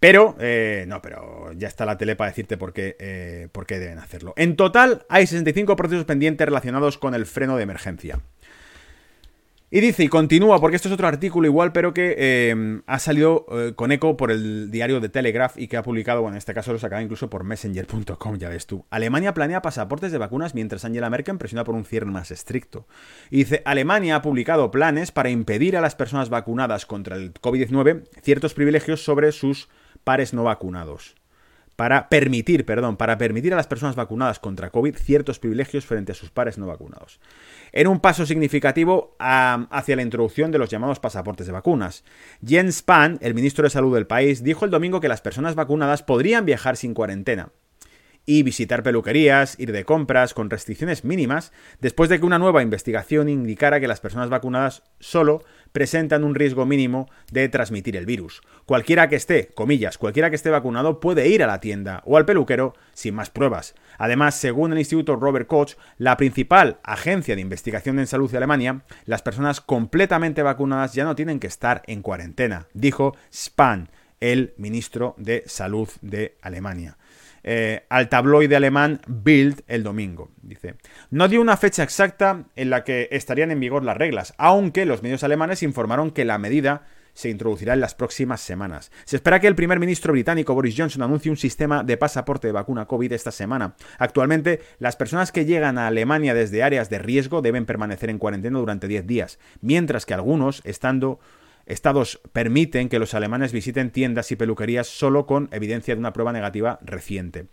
Pero, 0.01 0.35
eh, 0.39 0.85
no, 0.87 0.99
pero 0.99 1.51
ya 1.53 1.67
está 1.67 1.85
la 1.85 1.95
tele 1.95 2.15
para 2.15 2.31
decirte 2.31 2.57
por 2.57 2.73
qué, 2.73 2.95
eh, 2.99 3.49
por 3.51 3.67
qué 3.67 3.77
deben 3.77 3.99
hacerlo. 3.99 4.33
En 4.35 4.55
total, 4.55 5.05
hay 5.09 5.27
65 5.27 5.75
procesos 5.75 6.05
pendientes 6.05 6.43
relacionados 6.43 6.97
con 6.97 7.13
el 7.13 7.27
freno 7.27 7.55
de 7.55 7.61
emergencia. 7.61 8.19
Y 9.73 9.79
dice, 9.79 10.03
y 10.03 10.09
continúa, 10.09 10.59
porque 10.59 10.75
esto 10.75 10.89
es 10.89 10.93
otro 10.93 11.07
artículo 11.07 11.47
igual, 11.47 11.71
pero 11.71 11.93
que 11.93 12.13
eh, 12.17 12.81
ha 12.85 12.99
salido 12.99 13.45
eh, 13.53 13.71
con 13.73 13.93
eco 13.93 14.17
por 14.17 14.29
el 14.29 14.69
diario 14.69 14.99
de 14.99 15.07
Telegraph 15.07 15.57
y 15.57 15.69
que 15.69 15.77
ha 15.77 15.81
publicado, 15.81 16.21
bueno, 16.21 16.35
en 16.35 16.39
este 16.39 16.53
caso 16.53 16.73
lo 16.73 16.79
sacaba 16.79 17.01
incluso 17.01 17.29
por 17.29 17.45
messenger.com, 17.45 18.37
ya 18.37 18.49
ves 18.49 18.67
tú. 18.67 18.85
Alemania 18.89 19.33
planea 19.33 19.61
pasaportes 19.61 20.11
de 20.11 20.17
vacunas 20.17 20.55
mientras 20.55 20.83
Angela 20.83 21.09
Merkel 21.09 21.37
presiona 21.37 21.63
por 21.63 21.75
un 21.75 21.85
cierre 21.85 22.07
más 22.07 22.31
estricto. 22.31 22.85
Y 23.29 23.37
dice, 23.37 23.61
Alemania 23.63 24.17
ha 24.17 24.21
publicado 24.21 24.71
planes 24.71 25.13
para 25.13 25.29
impedir 25.29 25.77
a 25.77 25.81
las 25.81 25.95
personas 25.95 26.29
vacunadas 26.29 26.85
contra 26.85 27.15
el 27.15 27.33
COVID-19 27.33 28.03
ciertos 28.23 28.53
privilegios 28.53 29.05
sobre 29.05 29.31
sus 29.31 29.69
pares 30.03 30.33
no 30.33 30.43
vacunados 30.43 31.15
para 31.81 32.09
permitir, 32.09 32.63
perdón, 32.63 32.95
para 32.95 33.17
permitir 33.17 33.53
a 33.53 33.55
las 33.55 33.65
personas 33.65 33.95
vacunadas 33.95 34.37
contra 34.37 34.69
COVID 34.69 34.95
ciertos 34.97 35.39
privilegios 35.39 35.83
frente 35.83 36.11
a 36.11 36.13
sus 36.13 36.29
pares 36.29 36.59
no 36.59 36.67
vacunados. 36.67 37.19
En 37.71 37.87
un 37.87 37.99
paso 37.99 38.27
significativo 38.27 39.15
hacia 39.17 39.95
la 39.95 40.03
introducción 40.03 40.51
de 40.51 40.59
los 40.59 40.69
llamados 40.69 40.99
pasaportes 40.99 41.47
de 41.47 41.53
vacunas. 41.53 42.03
Jens 42.45 42.75
Spahn, 42.75 43.17
el 43.19 43.33
ministro 43.33 43.63
de 43.63 43.71
Salud 43.71 43.95
del 43.95 44.05
país, 44.05 44.43
dijo 44.43 44.63
el 44.63 44.69
domingo 44.69 44.99
que 44.99 45.07
las 45.07 45.21
personas 45.21 45.55
vacunadas 45.55 46.03
podrían 46.03 46.45
viajar 46.45 46.77
sin 46.77 46.93
cuarentena 46.93 47.49
y 48.27 48.43
visitar 48.43 48.83
peluquerías, 48.83 49.59
ir 49.59 49.71
de 49.71 49.83
compras 49.83 50.35
con 50.35 50.51
restricciones 50.51 51.03
mínimas, 51.03 51.51
después 51.79 52.11
de 52.11 52.19
que 52.19 52.25
una 52.27 52.37
nueva 52.37 52.61
investigación 52.61 53.27
indicara 53.27 53.79
que 53.79 53.87
las 53.87 54.01
personas 54.01 54.29
vacunadas 54.29 54.83
solo 54.99 55.43
presentan 55.71 56.23
un 56.23 56.35
riesgo 56.35 56.65
mínimo 56.65 57.09
de 57.31 57.47
transmitir 57.49 57.95
el 57.97 58.05
virus. 58.05 58.41
Cualquiera 58.65 59.09
que 59.09 59.15
esté, 59.15 59.47
comillas, 59.53 59.97
cualquiera 59.97 60.29
que 60.29 60.35
esté 60.35 60.49
vacunado 60.49 60.99
puede 60.99 61.27
ir 61.27 61.43
a 61.43 61.47
la 61.47 61.59
tienda 61.59 62.01
o 62.05 62.17
al 62.17 62.25
peluquero 62.25 62.73
sin 62.93 63.15
más 63.15 63.29
pruebas. 63.29 63.75
Además, 63.97 64.35
según 64.35 64.71
el 64.71 64.79
Instituto 64.79 65.15
Robert 65.15 65.47
Koch, 65.47 65.75
la 65.97 66.17
principal 66.17 66.79
agencia 66.83 67.35
de 67.35 67.41
investigación 67.41 67.99
en 67.99 68.07
salud 68.07 68.31
de 68.31 68.37
Alemania, 68.37 68.83
las 69.05 69.21
personas 69.21 69.61
completamente 69.61 70.43
vacunadas 70.43 70.93
ya 70.93 71.03
no 71.03 71.15
tienen 71.15 71.39
que 71.39 71.47
estar 71.47 71.83
en 71.87 72.01
cuarentena, 72.01 72.67
dijo 72.73 73.15
Spahn, 73.33 73.89
el 74.19 74.53
ministro 74.57 75.15
de 75.17 75.43
Salud 75.47 75.89
de 76.01 76.37
Alemania. 76.41 76.97
Eh, 77.43 77.85
al 77.89 78.09
tabloide 78.09 78.55
alemán 78.55 79.01
Bild 79.07 79.61
el 79.67 79.83
domingo. 79.83 80.29
Dice, 80.41 80.75
no 81.09 81.27
dio 81.27 81.41
una 81.41 81.57
fecha 81.57 81.83
exacta 81.83 82.45
en 82.55 82.69
la 82.69 82.83
que 82.83 83.07
estarían 83.11 83.51
en 83.51 83.59
vigor 83.59 83.83
las 83.83 83.97
reglas, 83.97 84.33
aunque 84.37 84.85
los 84.85 85.01
medios 85.01 85.23
alemanes 85.23 85.63
informaron 85.63 86.11
que 86.11 86.25
la 86.25 86.37
medida 86.37 86.83
se 87.13 87.29
introducirá 87.29 87.73
en 87.73 87.81
las 87.81 87.95
próximas 87.95 88.41
semanas. 88.41 88.91
Se 89.05 89.15
espera 89.15 89.39
que 89.39 89.47
el 89.47 89.55
primer 89.55 89.79
ministro 89.79 90.13
británico 90.13 90.53
Boris 90.53 90.75
Johnson 90.77 91.03
anuncie 91.03 91.31
un 91.31 91.37
sistema 91.37 91.83
de 91.83 91.97
pasaporte 91.97 92.47
de 92.47 92.53
vacuna 92.53 92.85
COVID 92.85 93.11
esta 93.11 93.31
semana. 93.31 93.75
Actualmente, 93.97 94.61
las 94.79 94.95
personas 94.95 95.31
que 95.31 95.45
llegan 95.45 95.77
a 95.77 95.87
Alemania 95.87 96.33
desde 96.33 96.63
áreas 96.63 96.89
de 96.89 96.99
riesgo 96.99 97.41
deben 97.41 97.65
permanecer 97.65 98.09
en 98.09 98.17
cuarentena 98.17 98.59
durante 98.59 98.87
10 98.87 99.07
días, 99.07 99.39
mientras 99.61 100.05
que 100.05 100.13
algunos, 100.13 100.61
estando 100.63 101.19
estados 101.65 102.21
permiten 102.33 102.89
que 102.89 102.99
los 102.99 103.13
alemanes 103.13 103.51
visiten 103.51 103.91
tiendas 103.91 104.31
y 104.31 104.35
peluquerías 104.35 104.87
solo 104.87 105.25
con 105.25 105.49
evidencia 105.51 105.95
de 105.95 105.99
una 105.99 106.13
prueba 106.13 106.33
negativa 106.33 106.79
reciente. 106.81 107.47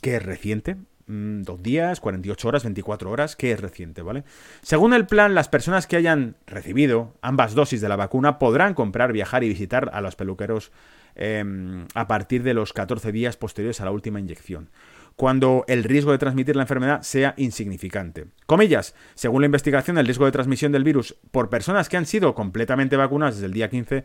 ¿Qué 0.00 0.16
es 0.16 0.22
reciente? 0.22 0.76
Mm, 1.06 1.42
¿Dos 1.42 1.62
días? 1.62 2.02
¿48 2.02 2.44
horas? 2.44 2.64
¿24 2.64 3.06
horas? 3.06 3.36
¿Qué 3.36 3.52
es 3.52 3.60
reciente? 3.60 4.02
¿Vale? 4.02 4.24
Según 4.62 4.92
el 4.92 5.06
plan, 5.06 5.34
las 5.34 5.48
personas 5.48 5.86
que 5.86 5.96
hayan 5.96 6.36
recibido 6.46 7.14
ambas 7.22 7.54
dosis 7.54 7.80
de 7.80 7.88
la 7.88 7.96
vacuna 7.96 8.38
podrán 8.38 8.74
comprar, 8.74 9.12
viajar 9.12 9.44
y 9.44 9.48
visitar 9.48 9.90
a 9.92 10.00
los 10.00 10.16
peluqueros 10.16 10.72
em, 11.14 11.86
a 11.94 12.08
partir 12.08 12.42
de 12.42 12.54
los 12.54 12.72
14 12.72 13.12
días 13.12 13.36
posteriores 13.36 13.80
a 13.80 13.84
la 13.84 13.92
última 13.92 14.20
inyección 14.20 14.70
cuando 15.16 15.64
el 15.66 15.82
riesgo 15.82 16.12
de 16.12 16.18
transmitir 16.18 16.56
la 16.56 16.62
enfermedad 16.62 17.02
sea 17.02 17.34
insignificante. 17.38 18.26
Comillas, 18.44 18.94
según 19.14 19.42
la 19.42 19.46
investigación, 19.46 19.98
el 19.98 20.06
riesgo 20.06 20.26
de 20.26 20.32
transmisión 20.32 20.72
del 20.72 20.84
virus 20.84 21.16
por 21.30 21.48
personas 21.48 21.88
que 21.88 21.96
han 21.96 22.06
sido 22.06 22.34
completamente 22.34 22.96
vacunadas 22.96 23.36
desde 23.36 23.46
el 23.46 23.52
día 23.52 23.70
15 23.70 24.04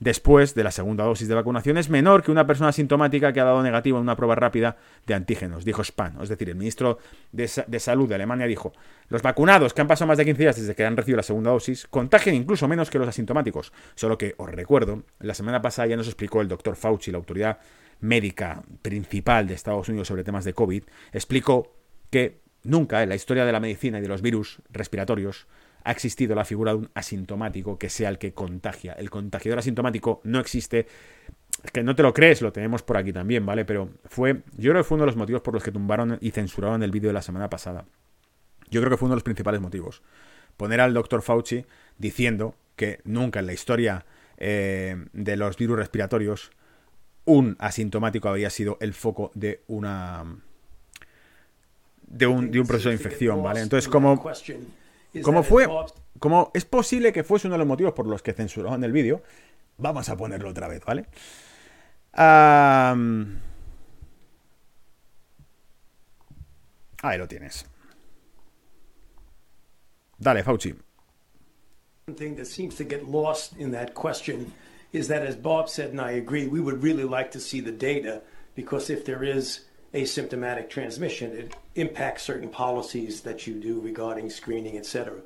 después 0.00 0.54
de 0.54 0.64
la 0.64 0.70
segunda 0.70 1.04
dosis 1.04 1.28
de 1.28 1.34
vacunación 1.34 1.76
es 1.76 1.90
menor 1.90 2.22
que 2.22 2.32
una 2.32 2.46
persona 2.46 2.72
sintomática 2.72 3.32
que 3.32 3.40
ha 3.40 3.44
dado 3.44 3.62
negativo 3.62 3.98
en 3.98 4.02
una 4.02 4.16
prueba 4.16 4.34
rápida 4.34 4.78
de 5.06 5.14
antígenos, 5.14 5.64
dijo 5.64 5.84
Spahn. 5.84 6.20
Es 6.22 6.30
decir, 6.30 6.48
el 6.48 6.56
ministro 6.56 6.98
de, 7.32 7.46
Salud 7.46 8.08
de 8.08 8.14
Alemania 8.14 8.46
dijo, 8.46 8.72
los 9.08 9.22
vacunados 9.22 9.74
que 9.74 9.82
han 9.82 9.86
pasado 9.86 10.08
más 10.08 10.18
de 10.18 10.24
15 10.24 10.42
días 10.42 10.56
desde 10.56 10.74
que 10.74 10.84
han 10.84 10.96
recibido 10.96 11.18
la 11.18 11.22
segunda 11.22 11.50
dosis 11.50 11.86
contagian 11.86 12.34
incluso 12.34 12.66
menos 12.66 12.90
que 12.90 12.98
los 12.98 13.08
asintomáticos. 13.08 13.72
Solo 13.94 14.18
que, 14.18 14.34
os 14.38 14.50
recuerdo, 14.50 15.04
la 15.20 15.34
semana 15.34 15.62
pasada 15.62 15.88
ya 15.88 15.96
nos 15.96 16.06
explicó 16.06 16.40
el 16.40 16.48
doctor 16.48 16.76
Fauci, 16.76 17.12
la 17.12 17.18
autoridad 17.18 17.58
médica 18.00 18.62
principal 18.82 19.46
de 19.46 19.54
Estados 19.54 19.88
Unidos 19.88 20.08
sobre 20.08 20.24
temas 20.24 20.44
de 20.44 20.54
COVID, 20.54 20.84
explicó 21.12 21.74
que 22.10 22.40
nunca 22.62 23.02
en 23.02 23.08
la 23.08 23.14
historia 23.14 23.44
de 23.44 23.52
la 23.52 23.60
medicina 23.60 23.98
y 23.98 24.02
de 24.02 24.08
los 24.08 24.22
virus 24.22 24.60
respiratorios 24.70 25.46
ha 25.84 25.92
existido 25.92 26.34
la 26.34 26.44
figura 26.44 26.72
de 26.72 26.78
un 26.78 26.90
asintomático 26.94 27.78
que 27.78 27.88
sea 27.88 28.08
el 28.08 28.18
que 28.18 28.34
contagia. 28.34 28.92
El 28.92 29.10
contagiador 29.10 29.58
asintomático 29.58 30.20
no 30.24 30.40
existe. 30.40 30.86
Que 31.72 31.82
no 31.82 31.94
te 31.94 32.02
lo 32.02 32.14
crees, 32.14 32.42
lo 32.42 32.52
tenemos 32.52 32.82
por 32.82 32.96
aquí 32.96 33.12
también, 33.12 33.44
¿vale? 33.44 33.64
Pero 33.64 33.90
fue, 34.04 34.42
yo 34.56 34.70
creo 34.70 34.82
que 34.82 34.84
fue 34.84 34.96
uno 34.96 35.04
de 35.04 35.08
los 35.08 35.16
motivos 35.16 35.42
por 35.42 35.52
los 35.54 35.62
que 35.62 35.72
tumbaron 35.72 36.16
y 36.20 36.30
censuraron 36.30 36.82
el 36.82 36.90
vídeo 36.90 37.08
de 37.08 37.14
la 37.14 37.22
semana 37.22 37.50
pasada. 37.50 37.84
Yo 38.70 38.80
creo 38.80 38.90
que 38.90 38.96
fue 38.96 39.06
uno 39.06 39.14
de 39.14 39.16
los 39.16 39.24
principales 39.24 39.60
motivos. 39.60 40.02
Poner 40.56 40.80
al 40.80 40.94
doctor 40.94 41.22
Fauci 41.22 41.66
diciendo 41.98 42.54
que 42.76 43.00
nunca 43.04 43.40
en 43.40 43.46
la 43.46 43.52
historia 43.52 44.06
eh, 44.38 45.04
de 45.12 45.36
los 45.36 45.56
virus 45.56 45.78
respiratorios 45.78 46.50
un 47.24 47.56
asintomático 47.58 48.28
habría 48.28 48.50
sido 48.50 48.76
el 48.80 48.94
foco 48.94 49.30
de 49.34 49.62
una 49.68 50.24
de 52.10 52.26
un, 52.26 52.50
proceso 52.66 52.88
de 52.88 52.96
infección, 52.96 53.42
¿vale? 53.42 53.60
Entonces, 53.60 53.88
como, 53.88 54.20
como 55.22 55.42
fue, 55.44 55.68
como 56.18 56.50
es 56.54 56.64
posible 56.64 57.12
que 57.12 57.22
fuese 57.22 57.46
uno 57.46 57.54
de 57.54 57.58
los 57.58 57.68
motivos 57.68 57.92
por 57.92 58.06
los 58.06 58.20
que 58.20 58.32
censuraron 58.32 58.82
el 58.82 58.90
vídeo, 58.92 59.22
vamos 59.78 60.08
a 60.08 60.16
ponerlo 60.16 60.50
otra 60.50 60.68
vez, 60.68 60.84
¿vale? 60.84 61.06
ahí 67.02 67.16
lo 67.16 67.28
tienes. 67.28 67.64
Dale, 70.18 70.42
Fauci. 70.42 70.74
Is 74.92 75.08
that, 75.08 75.24
as 75.24 75.36
Bob 75.36 75.68
said, 75.68 75.90
and 75.90 76.00
I 76.00 76.12
agree, 76.12 76.46
we 76.46 76.60
would 76.60 76.82
really 76.82 77.04
like 77.04 77.30
to 77.32 77.40
see 77.40 77.60
the 77.60 77.72
data 77.72 78.22
because 78.54 78.90
if 78.90 79.04
there 79.04 79.22
is 79.22 79.60
asymptomatic 79.94 80.68
transmission, 80.68 81.32
it 81.32 81.56
impacts 81.74 82.22
certain 82.22 82.48
policies 82.48 83.22
that 83.22 83.46
you 83.46 83.54
do 83.54 83.80
regarding 83.80 84.30
screening, 84.30 84.76
etc. 84.76 85.20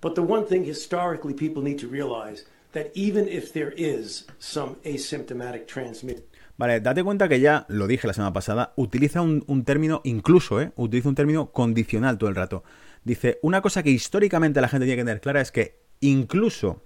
But 0.00 0.14
the 0.14 0.22
one 0.22 0.46
thing 0.46 0.64
historically 0.64 1.34
people 1.34 1.62
need 1.62 1.78
to 1.78 1.88
realize 1.88 2.44
that 2.72 2.90
even 2.94 3.28
if 3.28 3.52
there 3.52 3.72
is 3.76 4.26
some 4.38 4.76
asymptomatic 4.84 5.66
transmission, 5.66 6.24
Vale, 6.56 6.80
date 6.80 7.02
cuenta 7.02 7.28
que 7.28 7.40
ya 7.40 7.66
lo 7.68 7.88
dije 7.88 8.06
la 8.06 8.12
semana 8.12 8.32
pasada, 8.32 8.74
utiliza 8.76 9.22
un, 9.22 9.42
un 9.48 9.64
término, 9.64 10.00
incluso, 10.04 10.60
¿eh? 10.60 10.70
utiliza 10.76 11.08
un 11.08 11.16
término 11.16 11.50
condicional 11.50 12.16
todo 12.16 12.30
el 12.30 12.36
rato. 12.36 12.62
Dice, 13.02 13.40
una 13.42 13.60
cosa 13.60 13.82
que 13.82 13.90
históricamente 13.90 14.60
la 14.60 14.68
gente 14.68 14.86
tiene 14.86 15.00
que 15.02 15.04
tener 15.04 15.20
clara 15.20 15.40
es 15.40 15.50
que 15.50 15.80
incluso 16.00 16.84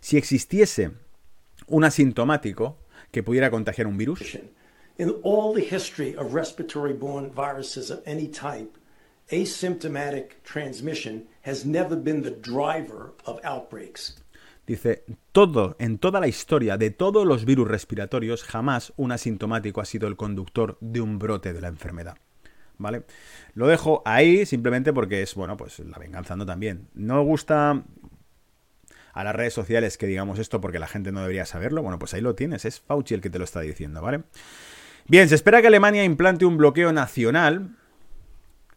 si 0.00 0.16
existiese 0.16 0.92
un 1.70 1.84
asintomático 1.84 2.78
que 3.10 3.22
pudiera 3.22 3.50
contagiar 3.50 3.86
un 3.86 3.96
virus? 3.96 4.38
In 4.98 5.14
all 5.22 5.54
the 5.54 5.64
history 5.64 6.14
of 6.16 6.34
respiratory 6.34 6.92
borne 6.92 7.30
viruses 7.30 7.90
of 7.90 8.00
any 8.06 8.28
type, 8.28 8.76
asymptomatic 9.30 10.42
transmission 10.42 11.26
has 11.42 11.64
never 11.64 11.96
been 11.96 12.22
the 12.22 12.30
driver 12.30 13.14
of 13.24 13.40
outbreaks. 13.44 14.22
Dice, 14.66 15.04
todo, 15.32 15.74
en 15.78 15.98
toda 15.98 16.20
la 16.20 16.28
historia 16.28 16.76
de 16.76 16.90
todos 16.90 17.26
los 17.26 17.44
virus 17.44 17.66
respiratorios, 17.66 18.44
jamás 18.44 18.92
un 18.96 19.10
asintomático 19.10 19.80
ha 19.80 19.84
sido 19.84 20.06
el 20.06 20.16
conductor 20.16 20.76
de 20.80 21.00
un 21.00 21.18
brote 21.18 21.52
de 21.52 21.60
la 21.60 21.68
enfermedad. 21.68 22.16
¿Vale? 22.78 23.04
Lo 23.54 23.66
dejo 23.66 24.00
ahí 24.04 24.46
simplemente 24.46 24.92
porque 24.92 25.22
es, 25.22 25.34
bueno, 25.34 25.56
pues 25.56 25.80
la 25.80 25.98
venganza 25.98 26.36
no 26.36 26.46
también. 26.46 26.88
No 26.94 27.22
gusta 27.22 27.84
a 29.12 29.24
las 29.24 29.34
redes 29.34 29.54
sociales 29.54 29.98
que 29.98 30.06
digamos 30.06 30.38
esto 30.38 30.60
porque 30.60 30.78
la 30.78 30.86
gente 30.86 31.12
no 31.12 31.20
debería 31.20 31.46
saberlo, 31.46 31.82
bueno, 31.82 31.98
pues 31.98 32.14
ahí 32.14 32.20
lo 32.20 32.34
tienes, 32.34 32.64
es 32.64 32.80
Fauci 32.80 33.14
el 33.14 33.20
que 33.20 33.30
te 33.30 33.38
lo 33.38 33.44
está 33.44 33.60
diciendo, 33.60 34.02
¿vale? 34.02 34.22
Bien, 35.06 35.28
se 35.28 35.34
espera 35.34 35.60
que 35.60 35.66
Alemania 35.66 36.04
implante 36.04 36.44
un 36.44 36.56
bloqueo 36.56 36.92
nacional 36.92 37.70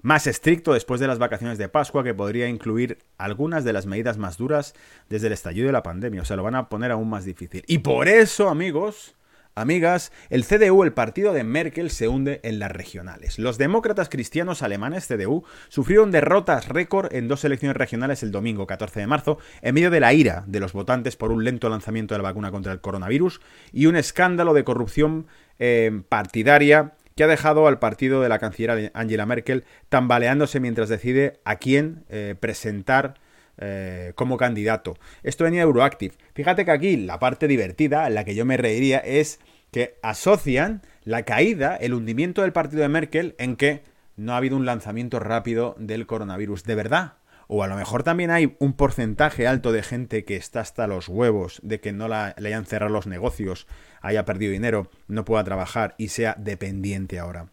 más 0.01 0.27
estricto 0.27 0.73
después 0.73 0.99
de 0.99 1.07
las 1.07 1.17
vacaciones 1.17 1.57
de 1.57 1.69
Pascua 1.69 2.03
que 2.03 2.13
podría 2.13 2.47
incluir 2.47 2.99
algunas 3.17 3.63
de 3.63 3.73
las 3.73 3.85
medidas 3.85 4.17
más 4.17 4.37
duras 4.37 4.75
desde 5.09 5.27
el 5.27 5.33
estallido 5.33 5.67
de 5.67 5.73
la 5.73 5.83
pandemia, 5.83 6.21
o 6.21 6.25
sea, 6.25 6.35
lo 6.35 6.43
van 6.43 6.55
a 6.55 6.69
poner 6.69 6.91
aún 6.91 7.09
más 7.09 7.25
difícil. 7.25 7.63
Y 7.67 7.79
por 7.79 8.07
eso, 8.07 8.49
amigos, 8.49 9.15
Amigas, 9.55 10.11
el 10.29 10.45
CDU, 10.45 10.83
el 10.83 10.93
partido 10.93 11.31
de 11.31 11.43
Merkel, 11.43 11.91
se 11.91 12.07
hunde 12.07 12.39
en 12.43 12.57
las 12.57 12.71
regionales. 12.71 13.37
Los 13.37 13.59
demócratas 13.59 14.09
cristianos 14.09 14.63
alemanes, 14.63 15.07
CDU, 15.07 15.43
sufrieron 15.69 16.09
derrotas 16.09 16.69
récord 16.69 17.13
en 17.13 17.27
dos 17.27 17.43
elecciones 17.45 17.77
regionales 17.77 18.23
el 18.23 18.31
domingo 18.31 18.65
14 18.65 19.01
de 19.01 19.07
marzo, 19.07 19.37
en 19.61 19.75
medio 19.75 19.91
de 19.91 19.99
la 19.99 20.13
ira 20.13 20.43
de 20.47 20.59
los 20.59 20.73
votantes 20.73 21.15
por 21.15 21.31
un 21.31 21.43
lento 21.43 21.69
lanzamiento 21.69 22.15
de 22.15 22.19
la 22.19 22.29
vacuna 22.29 22.49
contra 22.49 22.71
el 22.71 22.81
coronavirus 22.81 23.41
y 23.71 23.85
un 23.85 23.95
escándalo 23.95 24.53
de 24.53 24.63
corrupción 24.63 25.27
eh, 25.59 26.01
partidaria 26.09 26.93
que 27.15 27.23
ha 27.23 27.27
dejado 27.27 27.67
al 27.67 27.77
partido 27.77 28.21
de 28.21 28.29
la 28.29 28.39
canciller 28.39 28.91
Angela 28.95 29.25
Merkel 29.25 29.65
tambaleándose 29.89 30.59
mientras 30.59 30.89
decide 30.89 31.39
a 31.45 31.57
quién 31.57 32.05
eh, 32.09 32.35
presentar 32.39 33.15
eh, 33.57 34.13
como 34.15 34.37
candidato. 34.37 34.95
Esto 35.23 35.43
venía 35.43 35.61
de 35.61 35.65
Euroactive. 35.65 36.15
Fíjate 36.33 36.65
que 36.65 36.71
aquí 36.71 36.97
la 36.97 37.19
parte 37.19 37.47
divertida, 37.47 38.09
la 38.09 38.23
que 38.23 38.35
yo 38.35 38.45
me 38.45 38.57
reiría, 38.57 38.97
es 38.99 39.39
que 39.71 39.97
asocian 40.03 40.81
la 41.03 41.23
caída, 41.23 41.75
el 41.75 41.93
hundimiento 41.93 42.41
del 42.41 42.53
partido 42.53 42.81
de 42.81 42.89
Merkel 42.89 43.35
en 43.37 43.55
que 43.55 43.83
no 44.15 44.33
ha 44.33 44.37
habido 44.37 44.55
un 44.55 44.65
lanzamiento 44.65 45.19
rápido 45.19 45.75
del 45.77 46.05
coronavirus. 46.05 46.63
¿De 46.63 46.75
verdad? 46.75 47.13
O 47.47 47.63
a 47.63 47.67
lo 47.67 47.75
mejor 47.75 48.03
también 48.03 48.31
hay 48.31 48.55
un 48.59 48.73
porcentaje 48.73 49.47
alto 49.47 49.71
de 49.71 49.83
gente 49.83 50.25
que 50.25 50.35
está 50.35 50.61
hasta 50.61 50.87
los 50.87 51.09
huevos 51.09 51.59
de 51.63 51.79
que 51.79 51.91
no 51.91 52.07
le 52.07 52.33
hayan 52.47 52.65
cerrado 52.65 52.93
los 52.93 53.07
negocios, 53.07 53.67
haya 54.01 54.25
perdido 54.25 54.51
dinero, 54.51 54.89
no 55.07 55.25
pueda 55.25 55.43
trabajar 55.43 55.95
y 55.97 56.07
sea 56.09 56.35
dependiente 56.39 57.19
ahora. 57.19 57.49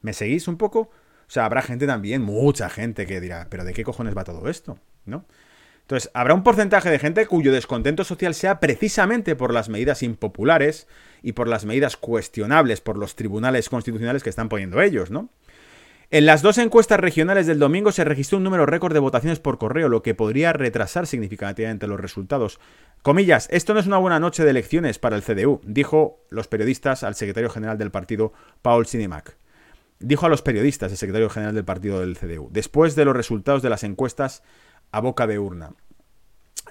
¿Me 0.00 0.12
seguís 0.12 0.48
un 0.48 0.56
poco? 0.56 0.80
O 0.80 1.30
sea, 1.30 1.44
habrá 1.44 1.62
gente 1.62 1.86
también, 1.86 2.22
mucha 2.22 2.68
gente 2.68 3.06
que 3.06 3.20
dirá, 3.20 3.48
pero 3.50 3.64
¿de 3.64 3.72
qué 3.72 3.84
cojones 3.84 4.16
va 4.16 4.24
todo 4.24 4.48
esto? 4.48 4.78
¿No? 5.04 5.24
Entonces, 5.84 6.10
habrá 6.14 6.32
un 6.32 6.42
porcentaje 6.42 6.90
de 6.90 6.98
gente 6.98 7.26
cuyo 7.26 7.52
descontento 7.52 8.04
social 8.04 8.34
sea 8.34 8.58
precisamente 8.58 9.36
por 9.36 9.52
las 9.52 9.68
medidas 9.68 10.02
impopulares 10.02 10.88
y 11.22 11.32
por 11.32 11.46
las 11.46 11.66
medidas 11.66 11.98
cuestionables 11.98 12.80
por 12.80 12.96
los 12.96 13.16
tribunales 13.16 13.68
constitucionales 13.68 14.22
que 14.22 14.30
están 14.30 14.48
poniendo 14.48 14.80
ellos, 14.80 15.10
¿no? 15.10 15.28
En 16.10 16.26
las 16.26 16.42
dos 16.42 16.56
encuestas 16.58 17.00
regionales 17.00 17.46
del 17.46 17.58
domingo 17.58 17.92
se 17.92 18.04
registró 18.04 18.38
un 18.38 18.44
número 18.44 18.64
récord 18.64 18.94
de 18.94 19.00
votaciones 19.00 19.40
por 19.40 19.58
correo, 19.58 19.88
lo 19.88 20.02
que 20.02 20.14
podría 20.14 20.52
retrasar 20.52 21.06
significativamente 21.06 21.86
los 21.86 22.00
resultados. 22.00 22.60
Comillas, 23.02 23.48
esto 23.50 23.74
no 23.74 23.80
es 23.80 23.86
una 23.86 23.98
buena 23.98 24.20
noche 24.20 24.44
de 24.44 24.50
elecciones 24.50 24.98
para 24.98 25.16
el 25.16 25.22
CDU, 25.22 25.60
dijo 25.66 26.24
los 26.30 26.48
periodistas 26.48 27.02
al 27.02 27.14
secretario 27.14 27.50
general 27.50 27.76
del 27.76 27.90
partido, 27.90 28.32
Paul 28.62 28.86
Sinemac. 28.86 29.36
Dijo 29.98 30.26
a 30.26 30.28
los 30.28 30.42
periodistas 30.42 30.92
el 30.92 30.98
secretario 30.98 31.30
general 31.30 31.54
del 31.54 31.64
partido 31.64 32.00
del 32.00 32.16
CDU, 32.16 32.48
después 32.50 32.94
de 32.96 33.04
los 33.04 33.16
resultados 33.16 33.62
de 33.62 33.70
las 33.70 33.84
encuestas 33.84 34.42
a 34.94 35.00
boca 35.00 35.26
de 35.26 35.38
urna. 35.38 35.74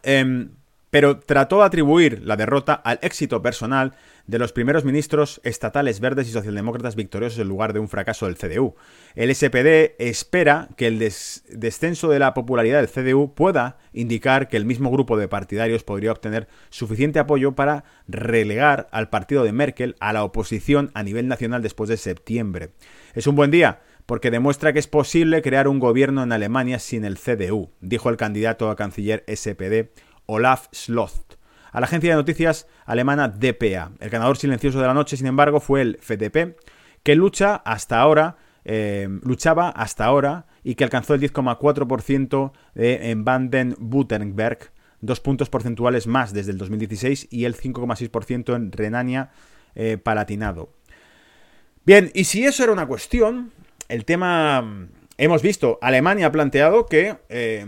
Em, 0.02 0.52
pero 0.90 1.20
trató 1.20 1.60
de 1.60 1.66
atribuir 1.66 2.22
la 2.24 2.38
derrota 2.38 2.74
al 2.74 3.00
éxito 3.02 3.42
personal 3.42 3.94
de 4.28 4.40
los 4.40 4.54
primeros 4.54 4.86
ministros 4.86 5.42
estatales 5.44 6.00
verdes 6.00 6.28
y 6.28 6.32
socialdemócratas 6.32 6.96
victoriosos 6.96 7.40
en 7.40 7.50
lugar 7.50 7.74
de 7.74 7.80
un 7.80 7.90
fracaso 7.90 8.28
del 8.28 8.38
CDU. 8.38 8.76
El 9.16 9.34
SPD 9.34 9.96
espera 9.98 10.70
que 10.78 10.88
el 10.88 11.00
descenso 11.00 12.10
de 12.10 12.20
la 12.20 12.34
popularidad 12.34 12.80
del 12.80 12.90
CDU 12.90 13.34
pueda 13.34 13.78
indicar 13.92 14.48
que 14.48 14.56
el 14.56 14.66
mismo 14.66 14.92
grupo 14.92 15.18
de 15.18 15.28
partidarios 15.28 15.84
podría 15.84 16.12
obtener 16.12 16.48
suficiente 16.70 17.20
apoyo 17.20 17.54
para 17.54 17.84
relegar 18.08 18.88
al 18.92 19.10
partido 19.10 19.44
de 19.44 19.52
Merkel 19.52 19.96
a 20.00 20.14
la 20.14 20.24
oposición 20.24 20.92
a 20.94 21.04
nivel 21.04 21.28
nacional 21.28 21.62
después 21.62 21.90
de 21.90 21.98
septiembre. 21.98 22.70
Es 23.16 23.28
un 23.28 23.36
buen 23.36 23.52
día 23.52 23.82
porque 24.06 24.32
demuestra 24.32 24.74
que 24.74 24.80
es 24.80 24.88
posible 24.88 25.42
crear 25.42 25.68
un 25.68 25.80
gobierno 25.80 26.24
en 26.24 26.32
Alemania 26.32 26.80
sin 26.80 27.06
el 27.06 27.18
CDU, 27.18 27.72
dijo 27.82 28.10
el 28.10 28.18
candidato 28.18 28.70
a 28.70 28.76
canciller 28.76 29.24
SPD 29.28 29.92
Olaf 30.26 30.68
Sloth 30.72 31.34
a 31.74 31.80
la 31.80 31.88
agencia 31.88 32.12
de 32.12 32.16
noticias 32.16 32.68
alemana 32.86 33.28
DPA. 33.28 33.92
El 34.00 34.10
ganador 34.10 34.38
silencioso 34.38 34.80
de 34.80 34.88
la 34.88 34.94
noche, 34.94 35.18
sin 35.18 35.26
embargo, 35.28 35.60
fue 35.60 35.82
el 35.82 35.98
FDP, 36.00 36.56
que 37.02 37.16
lucha 37.16 37.56
hasta 37.56 38.00
ahora, 38.00 38.38
eh, 38.64 39.10
luchaba 39.24 39.70
hasta 39.70 40.06
ahora 40.06 40.46
y 40.64 40.76
que 40.76 40.84
alcanzó 40.84 41.16
el 41.16 41.22
10,4% 41.22 42.54
en 42.76 43.26
Baden-Württemberg, 43.26 44.72
dos 45.02 45.20
puntos 45.20 45.50
porcentuales 45.50 46.08
más 46.08 46.32
desde 46.32 46.52
el 46.52 46.60
2016 46.60 47.28
y 47.32 47.46
el 47.46 47.56
5,6% 47.56 48.56
en 48.56 48.72
Renania-Palatinado. 48.72 50.64
Eh, 50.64 50.84
Bien, 51.86 52.12
y 52.14 52.24
si 52.24 52.46
eso 52.46 52.64
era 52.64 52.72
una 52.72 52.88
cuestión, 52.88 53.52
el 53.90 54.06
tema... 54.06 54.90
Hemos 55.18 55.44
visto, 55.44 55.78
Alemania 55.82 56.28
ha 56.28 56.32
planteado 56.32 56.88
que 56.88 57.18
eh, 57.30 57.66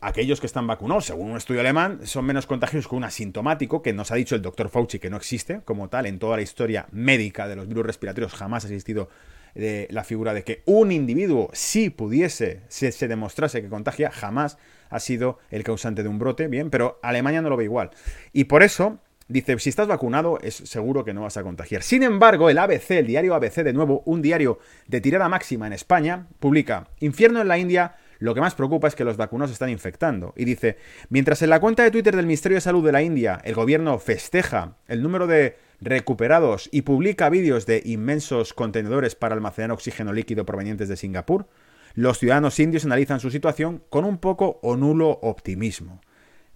aquellos 0.00 0.38
que 0.38 0.46
están 0.46 0.66
vacunados, 0.66 1.06
según 1.06 1.30
un 1.30 1.36
estudio 1.36 1.60
alemán, 1.60 2.00
son 2.04 2.24
menos 2.24 2.46
contagiosos 2.46 2.88
que 2.88 2.94
un 2.94 3.04
asintomático, 3.04 3.82
que 3.82 3.92
nos 3.92 4.12
ha 4.12 4.14
dicho 4.14 4.36
el 4.36 4.42
doctor 4.42 4.68
Fauci 4.68 4.98
que 4.98 5.10
no 5.10 5.16
existe 5.16 5.62
como 5.64 5.88
tal 5.88 6.06
en 6.06 6.18
toda 6.18 6.36
la 6.36 6.42
historia 6.42 6.86
médica 6.92 7.48
de 7.48 7.56
los 7.56 7.66
virus 7.66 7.86
respiratorios, 7.86 8.34
jamás 8.34 8.64
ha 8.64 8.68
existido 8.68 9.08
eh, 9.54 9.88
la 9.90 10.04
figura 10.04 10.34
de 10.34 10.44
que 10.44 10.62
un 10.66 10.92
individuo, 10.92 11.48
si 11.52 11.90
pudiese, 11.90 12.62
si 12.68 12.92
se 12.92 13.08
demostrase 13.08 13.62
que 13.62 13.68
contagia, 13.68 14.10
jamás 14.10 14.58
ha 14.90 15.00
sido 15.00 15.38
el 15.50 15.64
causante 15.64 16.02
de 16.02 16.08
un 16.08 16.18
brote, 16.18 16.48
bien, 16.48 16.70
pero 16.70 17.00
Alemania 17.02 17.40
no 17.40 17.48
lo 17.48 17.56
ve 17.56 17.64
igual. 17.64 17.90
Y 18.32 18.44
por 18.44 18.62
eso 18.62 18.98
dice, 19.28 19.58
si 19.58 19.70
estás 19.70 19.88
vacunado, 19.88 20.38
es 20.42 20.54
seguro 20.54 21.04
que 21.04 21.14
no 21.14 21.22
vas 21.22 21.36
a 21.36 21.42
contagiar. 21.42 21.82
Sin 21.82 22.02
embargo, 22.02 22.50
el 22.50 22.58
ABC, 22.58 22.92
el 22.92 23.06
diario 23.06 23.34
ABC, 23.34 23.62
de 23.62 23.72
nuevo, 23.72 24.02
un 24.06 24.22
diario 24.22 24.58
de 24.86 25.00
tirada 25.00 25.28
máxima 25.28 25.66
en 25.66 25.72
España, 25.72 26.26
publica, 26.40 26.88
Infierno 27.00 27.40
en 27.40 27.48
la 27.48 27.58
India, 27.58 27.96
lo 28.18 28.34
que 28.34 28.40
más 28.40 28.54
preocupa 28.54 28.88
es 28.88 28.94
que 28.94 29.04
los 29.04 29.16
vacunados 29.16 29.52
están 29.52 29.70
infectando. 29.70 30.32
Y 30.36 30.44
dice, 30.44 30.78
mientras 31.08 31.42
en 31.42 31.50
la 31.50 31.60
cuenta 31.60 31.82
de 31.82 31.90
Twitter 31.90 32.16
del 32.16 32.26
Ministerio 32.26 32.56
de 32.56 32.62
Salud 32.62 32.84
de 32.84 32.92
la 32.92 33.02
India 33.02 33.40
el 33.44 33.54
gobierno 33.54 33.98
festeja 33.98 34.76
el 34.88 35.02
número 35.02 35.26
de 35.26 35.58
recuperados 35.80 36.68
y 36.72 36.82
publica 36.82 37.28
vídeos 37.28 37.66
de 37.66 37.82
inmensos 37.84 38.54
contenedores 38.54 39.14
para 39.14 39.34
almacenar 39.34 39.72
oxígeno 39.72 40.12
líquido 40.12 40.46
provenientes 40.46 40.88
de 40.88 40.96
Singapur, 40.96 41.46
los 41.94 42.18
ciudadanos 42.18 42.58
indios 42.58 42.84
analizan 42.84 43.20
su 43.20 43.30
situación 43.30 43.82
con 43.90 44.04
un 44.04 44.18
poco 44.18 44.58
o 44.62 44.76
nulo 44.76 45.10
optimismo. 45.22 46.00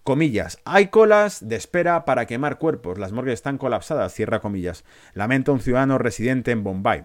Comillas, 0.03 0.59
hay 0.65 0.89
colas 0.89 1.47
de 1.49 1.57
espera 1.57 2.05
para 2.05 2.27
quemar 2.27 2.59
cuerpos, 2.59 2.99
las 2.99 3.13
morgues 3.13 3.35
están 3.35 3.59
colapsadas, 3.59 4.15
cierra 4.15 4.41
comillas, 4.41 4.85
lamenta 5.13 5.53
un 5.53 5.61
ciudadano 5.61 5.99
residente 5.99 6.51
en 6.51 6.65
Bombay. 6.65 7.05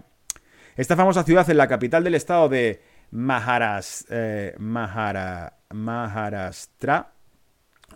Esta 0.76 0.96
famosa 0.96 1.22
ciudad 1.22 1.48
en 1.50 1.58
la 1.58 1.68
capital 1.68 2.02
del 2.02 2.14
estado 2.14 2.48
de 2.48 2.82
Maharas, 3.10 4.06
eh, 4.08 4.54
Maharashtra, 4.58 5.52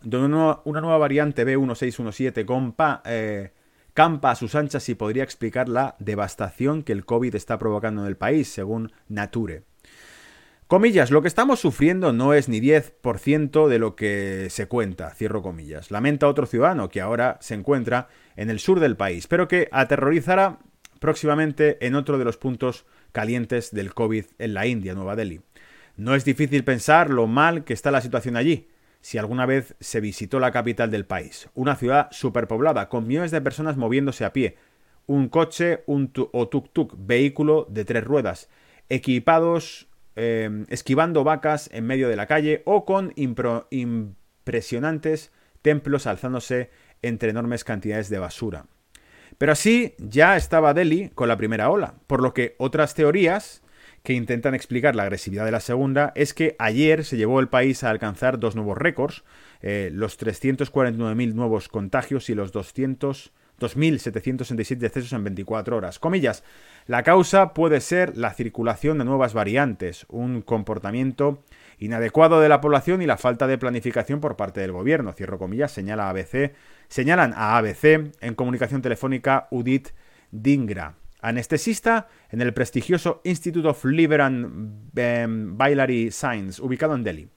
donde 0.03 0.37
una, 0.37 0.81
nueva 0.81 0.99
variante 0.99 1.45
B1617 1.47 3.03
eh, 3.07 3.53
campa 3.95 4.31
a 4.31 4.37
sus 4.37 4.55
anchas 4.55 4.89
y 4.89 4.95
podría 4.95 5.25
explicar 5.25 5.69
la 5.69 5.97
devastación 5.99 6.85
que 6.85 6.93
el 6.93 7.05
COVID 7.05 7.35
está 7.35 7.59
provocando 7.59 8.03
en 8.03 8.09
el 8.09 8.17
país, 8.17 8.49
según 8.49 8.93
Nature. 9.09 9.65
Comillas, 10.69 11.11
lo 11.11 11.23
que 11.23 11.29
estamos 11.29 11.61
sufriendo 11.61 12.13
no 12.13 12.35
es 12.35 12.51
ni 12.51 12.61
10% 12.61 13.69
de 13.69 13.79
lo 13.79 13.97
que 13.97 14.49
se 14.51 14.69
cuenta, 14.69 15.09
cierro 15.15 15.41
comillas. 15.41 15.91
Lamenta 15.91 16.29
otro 16.29 16.45
ciudadano 16.45 16.91
que 16.91 17.01
ahora 17.01 17.39
se 17.41 17.55
encuentra 17.55 18.09
en 18.37 18.51
el 18.51 18.61
sur 18.61 18.79
del 18.79 18.95
país, 18.95 19.29
pero 19.29 19.49
que 19.49 19.71
aterrorizará 19.73 20.59
próximamente 21.01 21.79
en 21.87 21.95
otro 21.95 22.19
de 22.19 22.27
los 22.27 22.37
puntos 22.37 22.85
calientes 23.13 23.73
del 23.73 23.95
COVID 23.95 24.27
en 24.39 24.53
la 24.53 24.67
India, 24.67 24.95
Nueva 24.95 25.17
Delhi. 25.17 25.41
No 25.97 26.15
es 26.15 26.27
difícil 26.27 26.65
pensar 26.65 27.09
lo 27.09 27.27
mal 27.27 27.65
que 27.65 27.73
está 27.73 27.91
la 27.91 28.03
situación 28.03 28.37
allí, 28.37 28.69
si 29.01 29.17
alguna 29.17 29.47
vez 29.47 29.75
se 29.81 30.03
visitó 30.03 30.39
la 30.39 30.53
capital 30.53 30.91
del 30.91 31.07
país, 31.07 31.49
una 31.55 31.77
ciudad 31.77 32.09
superpoblada, 32.11 32.91
con 32.91 33.07
millones 33.07 33.31
de 33.31 33.41
personas 33.41 33.79
moviéndose 33.79 34.27
a 34.27 34.35
pie, 34.35 34.59
un 35.07 35.31
coche 35.31 35.83
un 35.87 36.13
o 36.15 36.51
tuk-tuk, 36.51 36.95
vehículo 36.99 37.67
de 37.71 37.87
tres 37.87 38.05
ruedas, 38.05 38.51
equipados 38.91 39.88
em, 40.19 40.67
esquivando 40.69 41.25
vacas 41.25 41.71
en 41.73 41.87
medio 41.87 42.09
de 42.09 42.17
la 42.17 42.27
calle 42.27 42.63
o 42.65 42.85
con 42.85 43.13
impresionantes 43.17 45.33
templos 45.63 46.07
alzándose 46.07 46.71
entre 47.03 47.31
enormes 47.31 47.65
cantidades 47.65 48.11
de 48.11 48.19
basura. 48.19 48.67
Pero 49.39 49.53
así 49.53 49.95
ya 49.99 50.37
estaba 50.37 50.75
Delhi 50.75 51.11
con 51.11 51.29
la 51.29 51.37
primera 51.37 51.71
ola, 51.71 51.95
por 52.07 52.23
lo 52.23 52.35
que 52.35 52.57
otras 52.59 52.95
teorías 52.95 53.63
que 54.03 54.15
intentan 54.15 54.55
explicar 54.55 54.97
la 54.97 55.05
agresividad 55.05 55.45
de 55.45 55.53
la 55.53 55.61
segunda 55.61 56.13
es 56.15 56.35
que 56.35 56.57
ayer 56.59 57.05
se 57.05 57.17
llevó 57.17 57.41
el 57.41 57.49
país 57.49 57.85
a 57.85 57.91
alcanzar 57.91 58.39
dos 58.39 58.57
nuevos 58.57 58.79
récords, 58.79 59.25
eh, 59.61 59.91
los 59.93 60.19
349.000 60.19 61.35
nuevos 61.35 61.69
contagios 61.69 62.31
y 62.31 62.35
los 62.35 62.53
200 62.53 63.33
2.767 63.59 64.77
decesos 64.79 65.13
en 65.13 65.25
24 65.25 65.77
horas. 65.77 65.99
Comillas, 65.99 66.45
la 66.87 67.03
causa 67.03 67.55
puede 67.55 67.81
ser 67.81 68.17
la 68.17 68.33
circulación 68.33 68.99
de 68.99 69.05
nuevas 69.05 69.35
variantes, 69.35 70.07
un 70.09 70.43
comportamiento 70.43 71.43
inadecuado 71.79 72.41
de 72.41 72.49
la 72.49 72.61
población 72.61 73.03
y 73.03 73.07
la 73.07 73.17
falta 73.17 73.47
de 73.47 73.59
planificación 73.59 74.21
por 74.21 74.37
parte 74.37 74.61
del 74.61 74.73
gobierno. 74.73 75.13
Cierro 75.13 75.39
comillas, 75.39 75.73
señala 75.73 76.09
ABC, 76.09 76.55
señalan 76.89 77.35
a 77.35 77.57
ABC 77.57 78.13
en 78.21 78.35
comunicación 78.35 78.83
telefónica 78.83 79.49
Udit 79.51 79.89
Dingra, 80.31 80.95
anestesista 81.21 82.09
en 82.31 82.41
el 82.41 82.53
prestigioso 82.53 83.21
Institute 83.25 83.67
of 83.67 83.85
Liver 83.85 84.21
and 84.21 84.91
Biliary 84.93 86.11
Science, 86.11 86.63
ubicado 86.63 86.95
en 86.95 87.05
Delhi. 87.05 87.29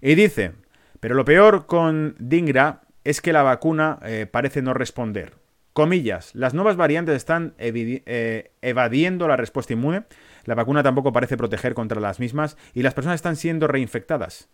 Y 0.00 0.14
dice, 0.14 0.52
pero 1.00 1.14
lo 1.14 1.24
peor 1.24 1.66
con 1.66 2.14
Dingra 2.18 2.82
es 3.04 3.20
que 3.20 3.32
la 3.32 3.42
vacuna 3.42 3.98
eh, 4.02 4.26
parece 4.30 4.62
no 4.62 4.74
responder. 4.74 5.45
Comillas, 5.76 6.34
las 6.34 6.54
nuevas 6.54 6.76
variantes 6.76 7.16
están 7.16 7.52
eh, 7.58 8.50
evadiendo 8.62 9.28
la 9.28 9.36
respuesta 9.36 9.74
inmune, 9.74 10.04
la 10.46 10.54
vacuna 10.54 10.82
tampoco 10.82 11.12
parece 11.12 11.36
proteger 11.36 11.74
contra 11.74 12.00
las 12.00 12.18
mismas 12.18 12.56
y 12.72 12.82
las 12.82 12.94
personas 12.94 13.16
están 13.16 13.36
siendo 13.36 13.66
reinfectadas. 13.66 14.48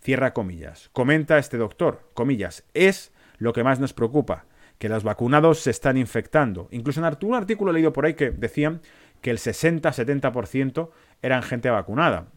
Cierra 0.00 0.32
comillas. 0.32 0.90
Comenta 0.92 1.38
este 1.38 1.56
doctor, 1.56 2.08
comillas, 2.14 2.62
es 2.72 3.12
lo 3.36 3.52
que 3.52 3.64
más 3.64 3.80
nos 3.80 3.94
preocupa, 3.94 4.46
que 4.78 4.88
los 4.88 5.02
vacunados 5.02 5.58
se 5.58 5.72
están 5.72 5.96
infectando. 5.96 6.68
Incluso 6.70 7.00
en 7.00 7.16
un 7.26 7.34
artículo 7.34 7.72
leído 7.72 7.92
por 7.92 8.06
ahí 8.06 8.14
que 8.14 8.30
decían 8.30 8.80
que 9.22 9.32
el 9.32 9.38
60-70% 9.38 10.90
eran 11.20 11.42
gente 11.42 11.68
vacunada. 11.68 12.28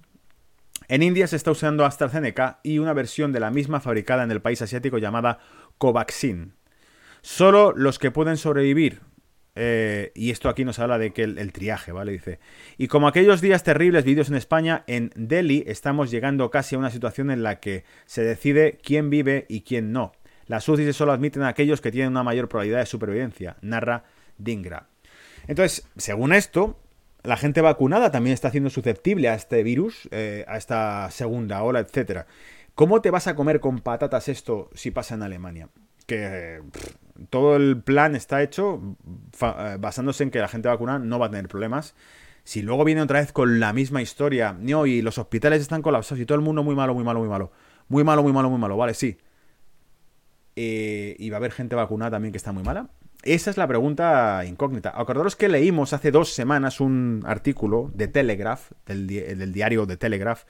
En 0.87 1.03
India 1.03 1.27
se 1.27 1.35
está 1.35 1.51
usando 1.51 1.85
AstraZeneca 1.85 2.61
y 2.63 2.79
una 2.79 2.93
versión 2.93 3.31
de 3.31 3.41
la 3.41 3.51
misma 3.51 3.79
fabricada 3.79 4.23
en 4.23 4.31
el 4.31 4.41
país 4.41 4.59
asiático 4.63 4.97
llamada 4.97 5.37
Covaxin. 5.77 6.56
Solo 7.21 7.73
los 7.73 7.99
que 7.99 8.11
pueden 8.11 8.37
sobrevivir, 8.37 9.01
eh, 9.59 10.11
y 10.13 10.29
esto 10.29 10.49
aquí 10.49 10.63
nos 10.65 10.77
habla 10.77 10.99
de 10.99 11.11
que 11.13 11.23
el, 11.23 11.51
triaje, 11.51 11.91
¿vale? 11.91 12.11
Dice, 12.11 12.39
y 12.77 12.87
como 12.87 13.07
aquellos 13.07 13.41
días 13.41 13.63
terribles 13.63 14.03
vividos 14.03 14.29
en 14.29 14.35
España, 14.35 14.83
en 14.85 15.11
Delhi 15.15 15.63
estamos 15.65 16.11
llegando 16.11 16.51
casi 16.51 16.75
a 16.75 16.79
una 16.79 16.91
situación 16.91 17.31
en 17.31 17.41
la 17.41 17.59
que 17.59 17.83
se 18.05 18.23
decide 18.23 18.77
quién 18.83 19.09
vive 19.09 19.45
y 19.49 19.61
quién 19.61 19.91
no. 19.91 20.13
Las 20.45 20.69
UCI 20.69 20.93
solo 20.93 21.11
admiten 21.11 21.41
a 21.41 21.49
aquellos 21.49 21.81
que 21.81 21.91
tienen 21.91 22.11
una 22.11 22.23
mayor 22.23 22.47
probabilidad 22.49 22.79
de 22.79 22.85
supervivencia, 22.85 23.57
narra 23.61 24.05
Dingra. 24.37 24.87
Entonces, 25.47 25.87
según 25.97 26.33
esto, 26.33 26.79
la 27.23 27.35
gente 27.35 27.61
vacunada 27.61 28.11
también 28.11 28.35
está 28.35 28.51
siendo 28.51 28.69
susceptible 28.69 29.29
a 29.29 29.33
este 29.33 29.63
virus, 29.63 30.07
eh, 30.11 30.45
a 30.47 30.57
esta 30.57 31.09
segunda 31.09 31.63
ola, 31.63 31.79
etc. 31.79 32.25
¿Cómo 32.75 33.01
te 33.01 33.09
vas 33.09 33.25
a 33.25 33.35
comer 33.35 33.59
con 33.59 33.79
patatas 33.79 34.29
esto 34.29 34.69
si 34.75 34.91
pasa 34.91 35.15
en 35.15 35.23
Alemania? 35.23 35.69
Que 36.05 36.61
todo 37.29 37.55
el 37.55 37.81
plan 37.81 38.15
está 38.15 38.41
hecho 38.41 38.95
eh, 39.41 39.77
basándose 39.79 40.23
en 40.23 40.31
que 40.31 40.39
la 40.39 40.47
gente 40.47 40.67
vacunada 40.67 40.99
no 40.99 41.19
va 41.19 41.27
a 41.27 41.29
tener 41.29 41.47
problemas 41.47 41.95
Si 42.43 42.61
luego 42.61 42.83
viene 42.83 43.01
otra 43.01 43.19
vez 43.19 43.31
con 43.31 43.59
la 43.59 43.73
misma 43.73 44.01
historia, 44.01 44.55
no, 44.57 44.85
y 44.85 45.01
los 45.01 45.17
hospitales 45.17 45.61
están 45.61 45.81
colapsados 45.81 46.21
y 46.21 46.25
todo 46.25 46.37
el 46.37 46.43
mundo 46.43 46.63
muy 46.63 46.75
malo, 46.75 46.93
muy 46.93 47.03
malo, 47.03 47.19
muy 47.19 47.29
malo. 47.29 47.51
Muy 47.89 48.03
malo, 48.03 48.23
muy 48.23 48.33
malo, 48.33 48.49
muy 48.49 48.59
malo, 48.59 48.77
vale, 48.77 48.93
sí. 48.93 49.17
Eh, 50.55 51.15
y 51.19 51.29
va 51.29 51.37
a 51.37 51.39
haber 51.39 51.51
gente 51.51 51.75
vacunada 51.75 52.11
también 52.11 52.31
que 52.31 52.37
está 52.37 52.51
muy 52.51 52.63
mala. 52.63 52.89
Esa 53.23 53.49
es 53.49 53.57
la 53.57 53.67
pregunta 53.67 54.43
incógnita. 54.45 54.93
Acordaros 54.95 55.35
que 55.35 55.49
leímos 55.49 55.91
hace 55.93 56.11
dos 56.11 56.33
semanas 56.33 56.79
un 56.79 57.23
artículo 57.25 57.91
de 57.93 58.07
Telegraph, 58.07 58.71
del, 58.85 59.07
del 59.07 59.51
diario 59.51 59.85
de 59.85 59.97
Telegraph 59.97 60.43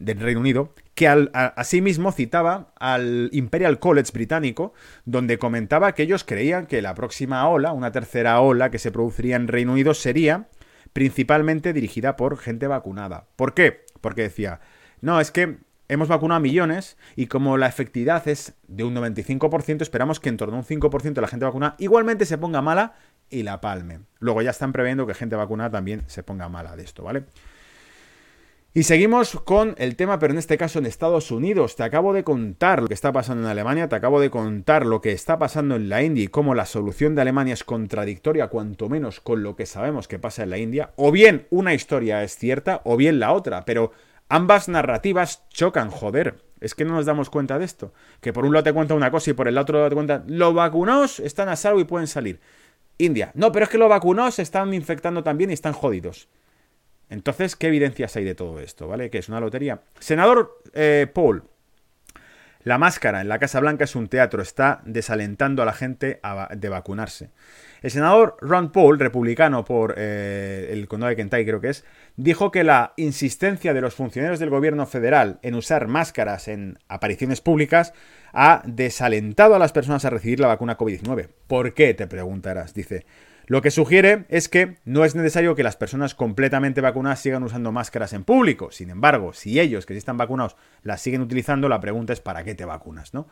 del 0.00 0.18
Reino 0.18 0.40
Unido, 0.40 0.74
que 0.94 1.06
al, 1.06 1.30
asimismo 1.34 2.10
citaba 2.10 2.72
al 2.80 3.28
Imperial 3.32 3.78
College 3.78 4.10
británico, 4.12 4.72
donde 5.04 5.38
comentaba 5.38 5.92
que 5.92 6.02
ellos 6.02 6.24
creían 6.24 6.66
que 6.66 6.82
la 6.82 6.94
próxima 6.94 7.46
ola, 7.48 7.72
una 7.72 7.92
tercera 7.92 8.40
ola 8.40 8.70
que 8.70 8.78
se 8.78 8.90
produciría 8.90 9.36
en 9.36 9.46
Reino 9.46 9.72
Unido, 9.72 9.94
sería 9.94 10.48
principalmente 10.92 11.72
dirigida 11.72 12.16
por 12.16 12.38
gente 12.38 12.66
vacunada. 12.66 13.28
¿Por 13.36 13.54
qué? 13.54 13.84
Porque 14.00 14.22
decía, 14.22 14.60
no, 15.02 15.20
es 15.20 15.30
que 15.30 15.58
hemos 15.88 16.08
vacunado 16.08 16.38
a 16.38 16.40
millones 16.40 16.96
y 17.14 17.26
como 17.26 17.58
la 17.58 17.66
efectividad 17.66 18.26
es 18.26 18.54
de 18.66 18.84
un 18.84 18.94
95%, 18.94 19.82
esperamos 19.82 20.18
que 20.18 20.30
en 20.30 20.38
torno 20.38 20.56
a 20.56 20.60
un 20.60 20.64
5% 20.64 21.12
de 21.12 21.20
la 21.20 21.28
gente 21.28 21.44
vacunada 21.44 21.76
igualmente 21.78 22.24
se 22.24 22.38
ponga 22.38 22.62
mala 22.62 22.94
y 23.28 23.42
la 23.42 23.60
palme. 23.60 24.00
Luego 24.18 24.40
ya 24.40 24.50
están 24.50 24.72
previendo 24.72 25.06
que 25.06 25.14
gente 25.14 25.36
vacunada 25.36 25.70
también 25.70 26.04
se 26.06 26.22
ponga 26.22 26.48
mala 26.48 26.74
de 26.74 26.84
esto, 26.84 27.02
¿vale? 27.02 27.24
Y 28.72 28.84
seguimos 28.84 29.32
con 29.32 29.74
el 29.78 29.96
tema, 29.96 30.20
pero 30.20 30.32
en 30.32 30.38
este 30.38 30.56
caso 30.56 30.78
en 30.78 30.86
Estados 30.86 31.32
Unidos. 31.32 31.74
Te 31.74 31.82
acabo 31.82 32.12
de 32.12 32.22
contar 32.22 32.80
lo 32.80 32.86
que 32.86 32.94
está 32.94 33.10
pasando 33.12 33.42
en 33.42 33.50
Alemania, 33.50 33.88
te 33.88 33.96
acabo 33.96 34.20
de 34.20 34.30
contar 34.30 34.86
lo 34.86 35.00
que 35.00 35.10
está 35.10 35.40
pasando 35.40 35.74
en 35.74 35.88
la 35.88 36.04
India 36.04 36.22
y 36.22 36.28
cómo 36.28 36.54
la 36.54 36.66
solución 36.66 37.16
de 37.16 37.22
Alemania 37.22 37.54
es 37.54 37.64
contradictoria, 37.64 38.46
cuanto 38.46 38.88
menos 38.88 39.18
con 39.18 39.42
lo 39.42 39.56
que 39.56 39.66
sabemos 39.66 40.06
que 40.06 40.20
pasa 40.20 40.44
en 40.44 40.50
la 40.50 40.58
India. 40.58 40.92
O 40.94 41.10
bien 41.10 41.48
una 41.50 41.74
historia 41.74 42.22
es 42.22 42.36
cierta, 42.36 42.80
o 42.84 42.96
bien 42.96 43.18
la 43.18 43.32
otra, 43.32 43.64
pero 43.64 43.90
ambas 44.28 44.68
narrativas 44.68 45.48
chocan, 45.48 45.90
joder. 45.90 46.36
Es 46.60 46.76
que 46.76 46.84
no 46.84 46.94
nos 46.94 47.06
damos 47.06 47.28
cuenta 47.28 47.58
de 47.58 47.64
esto. 47.64 47.92
Que 48.20 48.32
por 48.32 48.44
un 48.44 48.52
lado 48.52 48.62
te 48.62 48.72
cuenta 48.72 48.94
una 48.94 49.10
cosa 49.10 49.30
y 49.30 49.34
por 49.34 49.48
el 49.48 49.58
otro 49.58 49.78
lado 49.78 49.88
te 49.88 49.96
cuenta, 49.96 50.22
los 50.28 50.54
vacunados 50.54 51.18
están 51.18 51.48
a 51.48 51.56
salvo 51.56 51.80
y 51.80 51.84
pueden 51.84 52.06
salir. 52.06 52.38
India, 52.98 53.32
no, 53.34 53.50
pero 53.50 53.64
es 53.64 53.68
que 53.68 53.78
los 53.78 53.88
vacunados 53.88 54.36
se 54.36 54.42
están 54.42 54.72
infectando 54.74 55.24
también 55.24 55.50
y 55.50 55.54
están 55.54 55.72
jodidos. 55.72 56.28
Entonces, 57.10 57.56
¿qué 57.56 57.66
evidencias 57.66 58.16
hay 58.16 58.24
de 58.24 58.34
todo 58.34 58.60
esto? 58.60 58.88
¿Vale? 58.88 59.10
Que 59.10 59.18
es 59.18 59.28
una 59.28 59.40
lotería. 59.40 59.82
Senador 59.98 60.62
eh, 60.72 61.06
Paul, 61.12 61.42
la 62.62 62.78
máscara 62.78 63.20
en 63.20 63.28
la 63.28 63.38
Casa 63.38 63.58
Blanca 63.58 63.84
es 63.84 63.96
un 63.96 64.08
teatro, 64.08 64.42
está 64.42 64.80
desalentando 64.84 65.62
a 65.62 65.66
la 65.66 65.72
gente 65.72 66.20
de 66.56 66.68
vacunarse. 66.68 67.30
El 67.80 67.90
senador 67.90 68.36
Ron 68.42 68.70
Paul, 68.70 68.98
republicano 68.98 69.64
por 69.64 69.94
eh, 69.96 70.68
el 70.70 70.86
condado 70.86 71.08
de 71.08 71.16
Kentucky 71.16 71.46
creo 71.46 71.60
que 71.62 71.70
es, 71.70 71.84
dijo 72.16 72.50
que 72.50 72.62
la 72.62 72.92
insistencia 72.98 73.72
de 73.72 73.80
los 73.80 73.94
funcionarios 73.94 74.38
del 74.38 74.50
gobierno 74.50 74.84
federal 74.84 75.38
en 75.42 75.54
usar 75.54 75.88
máscaras 75.88 76.48
en 76.48 76.78
apariciones 76.88 77.40
públicas 77.40 77.94
ha 78.34 78.62
desalentado 78.66 79.54
a 79.54 79.58
las 79.58 79.72
personas 79.72 80.04
a 80.04 80.10
recibir 80.10 80.40
la 80.40 80.48
vacuna 80.48 80.76
COVID-19. 80.76 81.28
¿Por 81.46 81.72
qué? 81.72 81.94
Te 81.94 82.06
preguntarás. 82.06 82.74
Dice, 82.74 83.06
lo 83.50 83.62
que 83.62 83.72
sugiere 83.72 84.26
es 84.28 84.48
que 84.48 84.76
no 84.84 85.04
es 85.04 85.16
necesario 85.16 85.56
que 85.56 85.64
las 85.64 85.74
personas 85.74 86.14
completamente 86.14 86.80
vacunadas 86.80 87.18
sigan 87.18 87.42
usando 87.42 87.72
máscaras 87.72 88.12
en 88.12 88.22
público. 88.22 88.70
Sin 88.70 88.90
embargo, 88.90 89.32
si 89.32 89.58
ellos 89.58 89.86
que 89.86 89.94
sí 89.94 89.98
están 89.98 90.16
vacunados 90.16 90.54
las 90.84 91.02
siguen 91.02 91.20
utilizando, 91.20 91.68
la 91.68 91.80
pregunta 91.80 92.12
es 92.12 92.20
¿para 92.20 92.44
qué 92.44 92.54
te 92.54 92.64
vacunas? 92.64 93.12
¿no? 93.12 93.26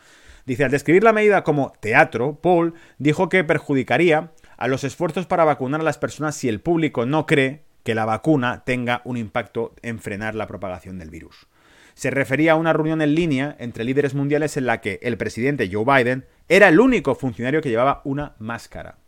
Dice, 0.44 0.64
al 0.64 0.72
describir 0.72 1.04
la 1.04 1.12
medida 1.12 1.44
como 1.44 1.72
teatro, 1.78 2.40
Paul 2.42 2.74
dijo 2.98 3.28
que 3.28 3.44
perjudicaría 3.44 4.32
a 4.56 4.66
los 4.66 4.82
esfuerzos 4.82 5.26
para 5.26 5.44
vacunar 5.44 5.82
a 5.82 5.84
las 5.84 5.98
personas 5.98 6.34
si 6.34 6.48
el 6.48 6.60
público 6.60 7.06
no 7.06 7.24
cree 7.24 7.62
que 7.84 7.94
la 7.94 8.04
vacuna 8.04 8.64
tenga 8.64 9.02
un 9.04 9.18
impacto 9.18 9.76
en 9.82 10.00
frenar 10.00 10.34
la 10.34 10.48
propagación 10.48 10.98
del 10.98 11.10
virus. 11.10 11.46
Se 11.94 12.10
refería 12.10 12.54
a 12.54 12.56
una 12.56 12.72
reunión 12.72 13.02
en 13.02 13.14
línea 13.14 13.54
entre 13.60 13.84
líderes 13.84 14.14
mundiales 14.14 14.56
en 14.56 14.66
la 14.66 14.80
que 14.80 14.98
el 15.00 15.16
presidente 15.16 15.70
Joe 15.72 15.84
Biden 15.84 16.26
era 16.48 16.66
el 16.70 16.80
único 16.80 17.14
funcionario 17.14 17.62
que 17.62 17.70
llevaba 17.70 18.02
una 18.04 18.34
máscara. 18.40 18.98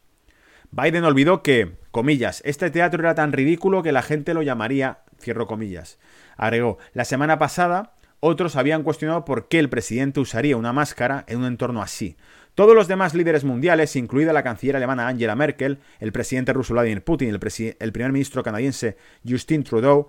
Biden 0.72 1.04
olvidó 1.04 1.42
que, 1.42 1.72
comillas, 1.90 2.42
este 2.44 2.70
teatro 2.70 3.00
era 3.00 3.14
tan 3.14 3.32
ridículo 3.32 3.82
que 3.82 3.92
la 3.92 4.02
gente 4.02 4.34
lo 4.34 4.42
llamaría, 4.42 5.00
cierro 5.20 5.46
comillas. 5.46 5.98
Agregó, 6.36 6.78
la 6.92 7.04
semana 7.04 7.38
pasada 7.38 7.94
otros 8.20 8.54
habían 8.54 8.82
cuestionado 8.82 9.24
por 9.24 9.48
qué 9.48 9.58
el 9.58 9.68
presidente 9.68 10.20
usaría 10.20 10.56
una 10.56 10.72
máscara 10.72 11.24
en 11.26 11.38
un 11.38 11.46
entorno 11.46 11.82
así. 11.82 12.16
Todos 12.54 12.74
los 12.74 12.86
demás 12.86 13.14
líderes 13.14 13.44
mundiales, 13.44 13.96
incluida 13.96 14.32
la 14.32 14.42
canciller 14.42 14.76
alemana 14.76 15.08
Angela 15.08 15.34
Merkel, 15.34 15.78
el 15.98 16.12
presidente 16.12 16.52
ruso 16.52 16.74
Vladimir 16.74 17.02
Putin 17.02 17.28
y 17.28 17.30
el, 17.30 17.76
el 17.78 17.92
primer 17.92 18.12
ministro 18.12 18.42
canadiense 18.42 18.96
Justin 19.28 19.64
Trudeau, 19.64 20.08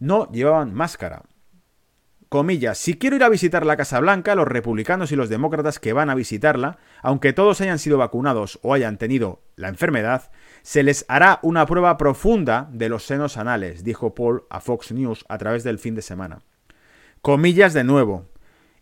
no 0.00 0.30
llevaban 0.32 0.74
máscara 0.74 1.22
comillas, 2.34 2.78
si 2.78 2.94
quiero 2.94 3.14
ir 3.14 3.22
a 3.22 3.28
visitar 3.28 3.64
la 3.64 3.76
Casa 3.76 4.00
Blanca, 4.00 4.34
los 4.34 4.48
republicanos 4.48 5.12
y 5.12 5.14
los 5.14 5.28
demócratas 5.28 5.78
que 5.78 5.92
van 5.92 6.10
a 6.10 6.16
visitarla, 6.16 6.78
aunque 7.00 7.32
todos 7.32 7.60
hayan 7.60 7.78
sido 7.78 7.96
vacunados 7.96 8.58
o 8.62 8.74
hayan 8.74 8.98
tenido 8.98 9.44
la 9.54 9.68
enfermedad, 9.68 10.32
se 10.62 10.82
les 10.82 11.04
hará 11.06 11.38
una 11.42 11.64
prueba 11.64 11.96
profunda 11.96 12.68
de 12.72 12.88
los 12.88 13.04
senos 13.06 13.36
anales, 13.36 13.84
dijo 13.84 14.16
Paul 14.16 14.46
a 14.50 14.58
Fox 14.58 14.90
News 14.90 15.24
a 15.28 15.38
través 15.38 15.62
del 15.62 15.78
fin 15.78 15.94
de 15.94 16.02
semana. 16.02 16.40
Comillas 17.22 17.72
de 17.72 17.84
nuevo. 17.84 18.26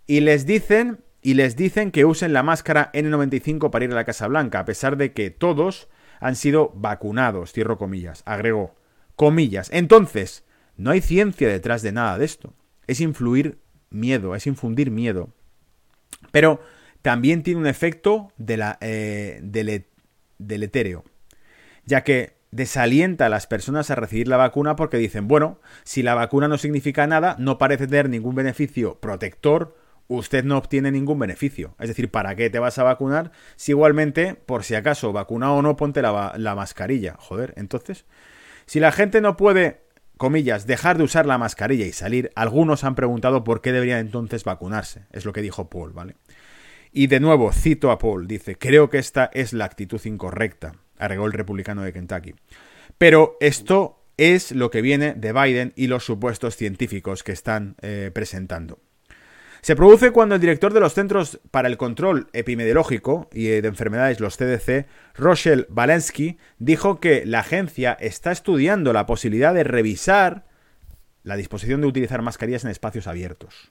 Y 0.06 0.20
les 0.20 0.46
dicen 0.46 1.04
y 1.20 1.34
les 1.34 1.54
dicen 1.54 1.90
que 1.90 2.06
usen 2.06 2.32
la 2.32 2.42
máscara 2.42 2.90
N95 2.94 3.68
para 3.68 3.84
ir 3.84 3.92
a 3.92 3.96
la 3.96 4.06
Casa 4.06 4.28
Blanca, 4.28 4.60
a 4.60 4.64
pesar 4.64 4.96
de 4.96 5.12
que 5.12 5.28
todos 5.28 5.90
han 6.20 6.36
sido 6.36 6.72
vacunados, 6.74 7.52
cierro 7.52 7.76
comillas, 7.76 8.22
agregó. 8.24 8.74
Comillas. 9.14 9.68
Entonces, 9.74 10.42
no 10.78 10.90
hay 10.90 11.02
ciencia 11.02 11.48
detrás 11.48 11.82
de 11.82 11.92
nada 11.92 12.16
de 12.16 12.24
esto 12.24 12.54
es 12.86 13.00
influir 13.00 13.58
miedo, 13.90 14.34
es 14.34 14.46
infundir 14.46 14.90
miedo. 14.90 15.30
Pero 16.30 16.60
también 17.02 17.42
tiene 17.42 17.60
un 17.60 17.66
efecto 17.66 18.32
de 18.36 18.56
la, 18.56 18.78
eh, 18.80 19.40
del, 19.42 20.62
etéreo, 20.62 21.04
ya 21.84 22.04
que 22.04 22.36
desalienta 22.50 23.26
a 23.26 23.28
las 23.28 23.46
personas 23.46 23.90
a 23.90 23.94
recibir 23.94 24.28
la 24.28 24.36
vacuna 24.36 24.76
porque 24.76 24.98
dicen, 24.98 25.26
bueno, 25.26 25.58
si 25.84 26.02
la 26.02 26.14
vacuna 26.14 26.48
no 26.48 26.58
significa 26.58 27.06
nada, 27.06 27.36
no 27.38 27.58
parece 27.58 27.86
tener 27.86 28.08
ningún 28.08 28.34
beneficio 28.34 29.00
protector, 29.00 29.76
usted 30.06 30.44
no 30.44 30.58
obtiene 30.58 30.92
ningún 30.92 31.18
beneficio. 31.18 31.74
Es 31.80 31.88
decir, 31.88 32.10
¿para 32.10 32.36
qué 32.36 32.50
te 32.50 32.58
vas 32.58 32.78
a 32.78 32.82
vacunar 32.82 33.32
si 33.56 33.72
igualmente, 33.72 34.34
por 34.34 34.64
si 34.64 34.74
acaso, 34.74 35.12
vacuna 35.12 35.52
o 35.52 35.62
no, 35.62 35.76
ponte 35.76 36.02
la, 36.02 36.34
la 36.36 36.54
mascarilla? 36.54 37.16
Joder, 37.18 37.54
entonces, 37.56 38.04
si 38.66 38.78
la 38.80 38.92
gente 38.92 39.20
no 39.20 39.36
puede 39.36 39.81
comillas, 40.22 40.68
dejar 40.68 40.98
de 40.98 41.02
usar 41.02 41.26
la 41.26 41.36
mascarilla 41.36 41.84
y 41.84 41.90
salir, 41.90 42.30
algunos 42.36 42.84
han 42.84 42.94
preguntado 42.94 43.42
por 43.42 43.60
qué 43.60 43.72
deberían 43.72 43.98
entonces 43.98 44.44
vacunarse. 44.44 45.06
Es 45.10 45.24
lo 45.24 45.32
que 45.32 45.42
dijo 45.42 45.68
Paul, 45.68 45.92
¿vale? 45.92 46.14
Y 46.92 47.08
de 47.08 47.18
nuevo, 47.18 47.50
cito 47.50 47.90
a 47.90 47.98
Paul, 47.98 48.28
dice, 48.28 48.56
creo 48.56 48.88
que 48.88 48.98
esta 48.98 49.30
es 49.34 49.52
la 49.52 49.64
actitud 49.64 50.00
incorrecta, 50.04 50.76
agregó 50.96 51.26
el 51.26 51.32
republicano 51.32 51.82
de 51.82 51.92
Kentucky. 51.92 52.36
Pero 52.98 53.36
esto 53.40 54.04
es 54.16 54.52
lo 54.52 54.70
que 54.70 54.80
viene 54.80 55.14
de 55.14 55.32
Biden 55.32 55.72
y 55.74 55.88
los 55.88 56.04
supuestos 56.04 56.54
científicos 56.54 57.24
que 57.24 57.32
están 57.32 57.74
eh, 57.82 58.12
presentando. 58.14 58.78
Se 59.64 59.76
produce 59.76 60.10
cuando 60.10 60.34
el 60.34 60.40
director 60.40 60.72
de 60.72 60.80
los 60.80 60.92
Centros 60.92 61.38
para 61.52 61.68
el 61.68 61.76
Control 61.76 62.26
Epidemiológico 62.32 63.30
y 63.32 63.44
de 63.44 63.68
Enfermedades, 63.68 64.18
los 64.18 64.36
CDC, 64.36 64.88
Rochelle 65.14 65.68
Walensky, 65.70 66.36
dijo 66.58 66.98
que 66.98 67.24
la 67.24 67.38
agencia 67.38 67.92
está 67.92 68.32
estudiando 68.32 68.92
la 68.92 69.06
posibilidad 69.06 69.54
de 69.54 69.62
revisar 69.62 70.46
la 71.22 71.36
disposición 71.36 71.80
de 71.80 71.86
utilizar 71.86 72.22
mascarillas 72.22 72.64
en 72.64 72.70
espacios 72.70 73.06
abiertos. 73.06 73.70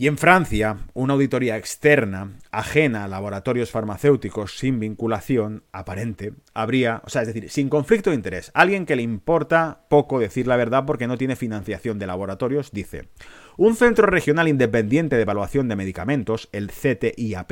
Y 0.00 0.06
en 0.06 0.16
Francia, 0.16 0.78
una 0.94 1.12
auditoría 1.12 1.58
externa, 1.58 2.38
ajena 2.50 3.04
a 3.04 3.08
laboratorios 3.08 3.70
farmacéuticos 3.70 4.56
sin 4.56 4.80
vinculación 4.80 5.62
aparente, 5.72 6.32
habría, 6.54 7.02
o 7.04 7.10
sea, 7.10 7.20
es 7.20 7.28
decir, 7.28 7.50
sin 7.50 7.68
conflicto 7.68 8.08
de 8.08 8.16
interés, 8.16 8.50
alguien 8.54 8.86
que 8.86 8.96
le 8.96 9.02
importa 9.02 9.84
poco 9.90 10.18
decir 10.18 10.46
la 10.46 10.56
verdad 10.56 10.86
porque 10.86 11.06
no 11.06 11.18
tiene 11.18 11.36
financiación 11.36 11.98
de 11.98 12.06
laboratorios, 12.06 12.72
dice, 12.72 13.10
un 13.60 13.76
centro 13.76 14.06
regional 14.06 14.48
independiente 14.48 15.16
de 15.16 15.22
evaluación 15.22 15.68
de 15.68 15.76
medicamentos, 15.76 16.48
el 16.52 16.70
CTIAP, 16.70 17.50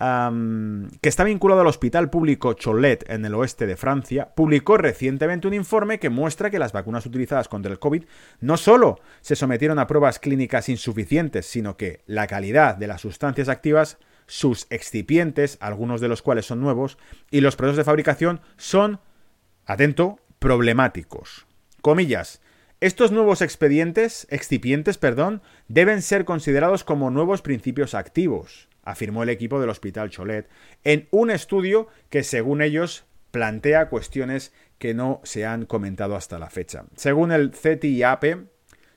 que 0.00 1.08
está 1.08 1.24
vinculado 1.24 1.60
al 1.60 1.66
Hospital 1.66 2.08
Público 2.08 2.54
Cholet 2.54 3.04
en 3.10 3.26
el 3.26 3.34
oeste 3.34 3.66
de 3.66 3.76
Francia, 3.76 4.34
publicó 4.34 4.78
recientemente 4.78 5.46
un 5.46 5.52
informe 5.52 5.98
que 5.98 6.08
muestra 6.08 6.48
que 6.48 6.58
las 6.58 6.72
vacunas 6.72 7.04
utilizadas 7.04 7.48
contra 7.48 7.70
el 7.70 7.78
COVID 7.78 8.04
no 8.40 8.56
solo 8.56 8.98
se 9.20 9.36
sometieron 9.36 9.78
a 9.78 9.86
pruebas 9.86 10.18
clínicas 10.18 10.70
insuficientes, 10.70 11.44
sino 11.44 11.76
que 11.76 12.00
la 12.06 12.26
calidad 12.26 12.74
de 12.74 12.86
las 12.86 13.02
sustancias 13.02 13.50
activas, 13.50 13.98
sus 14.26 14.66
excipientes, 14.70 15.58
algunos 15.60 16.00
de 16.00 16.08
los 16.08 16.22
cuales 16.22 16.46
son 16.46 16.62
nuevos, 16.62 16.96
y 17.30 17.42
los 17.42 17.56
procesos 17.56 17.76
de 17.76 17.84
fabricación 17.84 18.40
son, 18.56 19.00
atento, 19.66 20.18
problemáticos. 20.38 21.46
Comillas, 21.82 22.40
estos 22.84 23.12
nuevos 23.12 23.40
expedientes, 23.40 24.26
excipientes, 24.28 24.98
perdón, 24.98 25.40
deben 25.68 26.02
ser 26.02 26.26
considerados 26.26 26.84
como 26.84 27.10
nuevos 27.10 27.40
principios 27.40 27.94
activos, 27.94 28.68
afirmó 28.82 29.22
el 29.22 29.30
equipo 29.30 29.58
del 29.58 29.70
Hospital 29.70 30.10
Cholet, 30.10 30.50
en 30.84 31.08
un 31.10 31.30
estudio 31.30 31.88
que, 32.10 32.22
según 32.22 32.60
ellos, 32.60 33.06
plantea 33.30 33.88
cuestiones 33.88 34.52
que 34.76 34.92
no 34.92 35.22
se 35.24 35.46
han 35.46 35.64
comentado 35.64 36.14
hasta 36.14 36.38
la 36.38 36.50
fecha. 36.50 36.84
Según 36.94 37.32
el 37.32 37.52
CTIAP, 37.52 38.48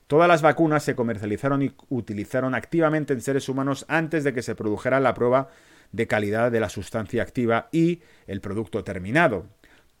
todas 0.06 0.28
las 0.28 0.42
vacunas 0.42 0.82
se 0.82 0.94
comercializaron 0.94 1.62
y 1.62 1.72
utilizaron 1.88 2.54
activamente 2.54 3.14
en 3.14 3.22
seres 3.22 3.48
humanos 3.48 3.86
antes 3.88 4.22
de 4.22 4.34
que 4.34 4.42
se 4.42 4.54
produjera 4.54 5.00
la 5.00 5.14
prueba 5.14 5.48
de 5.92 6.06
calidad 6.06 6.52
de 6.52 6.60
la 6.60 6.68
sustancia 6.68 7.22
activa 7.22 7.70
y 7.72 8.02
el 8.26 8.42
producto 8.42 8.84
terminado. 8.84 9.46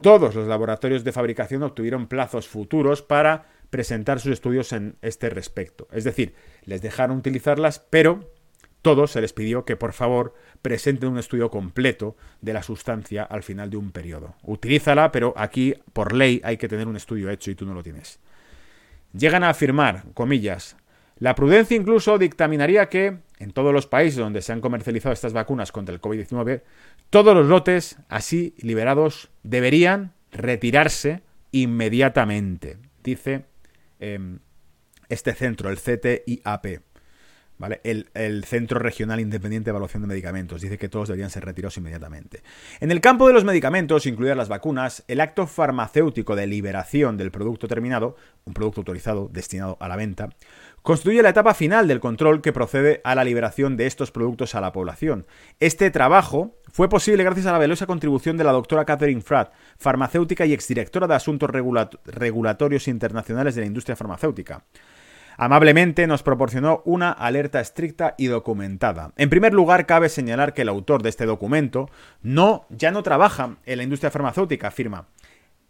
Todos 0.00 0.34
los 0.36 0.46
laboratorios 0.46 1.02
de 1.02 1.12
fabricación 1.12 1.62
obtuvieron 1.64 2.06
plazos 2.06 2.46
futuros 2.46 3.02
para 3.02 3.46
presentar 3.70 4.20
sus 4.20 4.32
estudios 4.32 4.72
en 4.72 4.96
este 5.02 5.30
respecto. 5.30 5.88
Es 5.92 6.04
decir, 6.04 6.34
les 6.64 6.82
dejaron 6.82 7.18
utilizarlas, 7.18 7.80
pero 7.90 8.32
todos 8.82 9.10
se 9.10 9.20
les 9.20 9.32
pidió 9.32 9.64
que 9.64 9.76
por 9.76 9.92
favor 9.92 10.34
presenten 10.62 11.10
un 11.10 11.18
estudio 11.18 11.50
completo 11.50 12.16
de 12.40 12.52
la 12.52 12.62
sustancia 12.62 13.22
al 13.24 13.42
final 13.42 13.70
de 13.70 13.76
un 13.76 13.90
periodo. 13.90 14.36
Utilízala, 14.42 15.12
pero 15.12 15.34
aquí 15.36 15.74
por 15.92 16.14
ley 16.14 16.40
hay 16.44 16.56
que 16.56 16.68
tener 16.68 16.86
un 16.86 16.96
estudio 16.96 17.30
hecho 17.30 17.50
y 17.50 17.54
tú 17.54 17.66
no 17.66 17.74
lo 17.74 17.82
tienes. 17.82 18.20
Llegan 19.12 19.42
a 19.42 19.50
afirmar, 19.50 20.04
comillas, 20.14 20.76
la 21.18 21.34
prudencia 21.34 21.76
incluso 21.76 22.16
dictaminaría 22.16 22.88
que, 22.88 23.18
en 23.38 23.50
todos 23.50 23.72
los 23.72 23.86
países 23.86 24.18
donde 24.18 24.40
se 24.40 24.52
han 24.52 24.60
comercializado 24.60 25.12
estas 25.12 25.32
vacunas 25.32 25.72
contra 25.72 25.94
el 25.94 26.00
COVID-19, 26.00 26.62
todos 27.10 27.34
los 27.34 27.46
lotes 27.46 27.98
así 28.08 28.54
liberados 28.58 29.30
deberían 29.42 30.12
retirarse 30.30 31.22
inmediatamente, 31.50 32.78
dice 33.02 33.46
em, 33.98 34.38
este 35.08 35.34
centro, 35.34 35.70
el 35.70 35.78
CTIAP. 35.78 36.82
¿Vale? 37.58 37.80
El, 37.82 38.08
el, 38.14 38.44
Centro 38.44 38.78
Regional 38.78 39.18
Independiente 39.18 39.64
de 39.64 39.70
Evaluación 39.70 40.02
de 40.02 40.06
Medicamentos 40.06 40.60
dice 40.60 40.78
que 40.78 40.88
todos 40.88 41.08
deberían 41.08 41.30
ser 41.30 41.44
retirados 41.44 41.76
inmediatamente. 41.76 42.44
En 42.78 42.92
el 42.92 43.00
campo 43.00 43.26
de 43.26 43.32
los 43.32 43.42
medicamentos, 43.42 44.06
incluidas 44.06 44.36
las 44.36 44.48
vacunas, 44.48 45.02
el 45.08 45.20
acto 45.20 45.44
farmacéutico 45.48 46.36
de 46.36 46.46
liberación 46.46 47.16
del 47.16 47.32
producto 47.32 47.66
terminado, 47.66 48.14
un 48.44 48.54
producto 48.54 48.82
autorizado 48.82 49.28
destinado 49.32 49.76
a 49.80 49.88
la 49.88 49.96
venta, 49.96 50.30
constituye 50.88 51.22
la 51.22 51.28
etapa 51.28 51.52
final 51.52 51.86
del 51.86 52.00
control 52.00 52.40
que 52.40 52.54
procede 52.54 53.02
a 53.04 53.14
la 53.14 53.22
liberación 53.22 53.76
de 53.76 53.86
estos 53.86 54.10
productos 54.10 54.54
a 54.54 54.62
la 54.62 54.72
población. 54.72 55.26
Este 55.60 55.90
trabajo 55.90 56.56
fue 56.72 56.88
posible 56.88 57.24
gracias 57.24 57.44
a 57.44 57.52
la 57.52 57.58
velosa 57.58 57.84
contribución 57.84 58.38
de 58.38 58.44
la 58.44 58.52
doctora 58.52 58.86
Catherine 58.86 59.20
Fratt, 59.20 59.52
farmacéutica 59.76 60.46
y 60.46 60.54
exdirectora 60.54 61.06
de 61.06 61.14
Asuntos 61.14 61.50
Regulatorios 62.06 62.88
Internacionales 62.88 63.54
de 63.54 63.60
la 63.60 63.66
Industria 63.66 63.96
Farmacéutica. 63.96 64.64
Amablemente 65.36 66.06
nos 66.06 66.22
proporcionó 66.22 66.80
una 66.86 67.12
alerta 67.12 67.60
estricta 67.60 68.14
y 68.16 68.28
documentada. 68.28 69.12
En 69.18 69.28
primer 69.28 69.52
lugar, 69.52 69.84
cabe 69.84 70.08
señalar 70.08 70.54
que 70.54 70.62
el 70.62 70.70
autor 70.70 71.02
de 71.02 71.10
este 71.10 71.26
documento 71.26 71.90
no, 72.22 72.64
ya 72.70 72.92
no 72.92 73.02
trabaja 73.02 73.58
en 73.66 73.76
la 73.76 73.84
industria 73.84 74.10
farmacéutica, 74.10 74.68
afirma. 74.68 75.06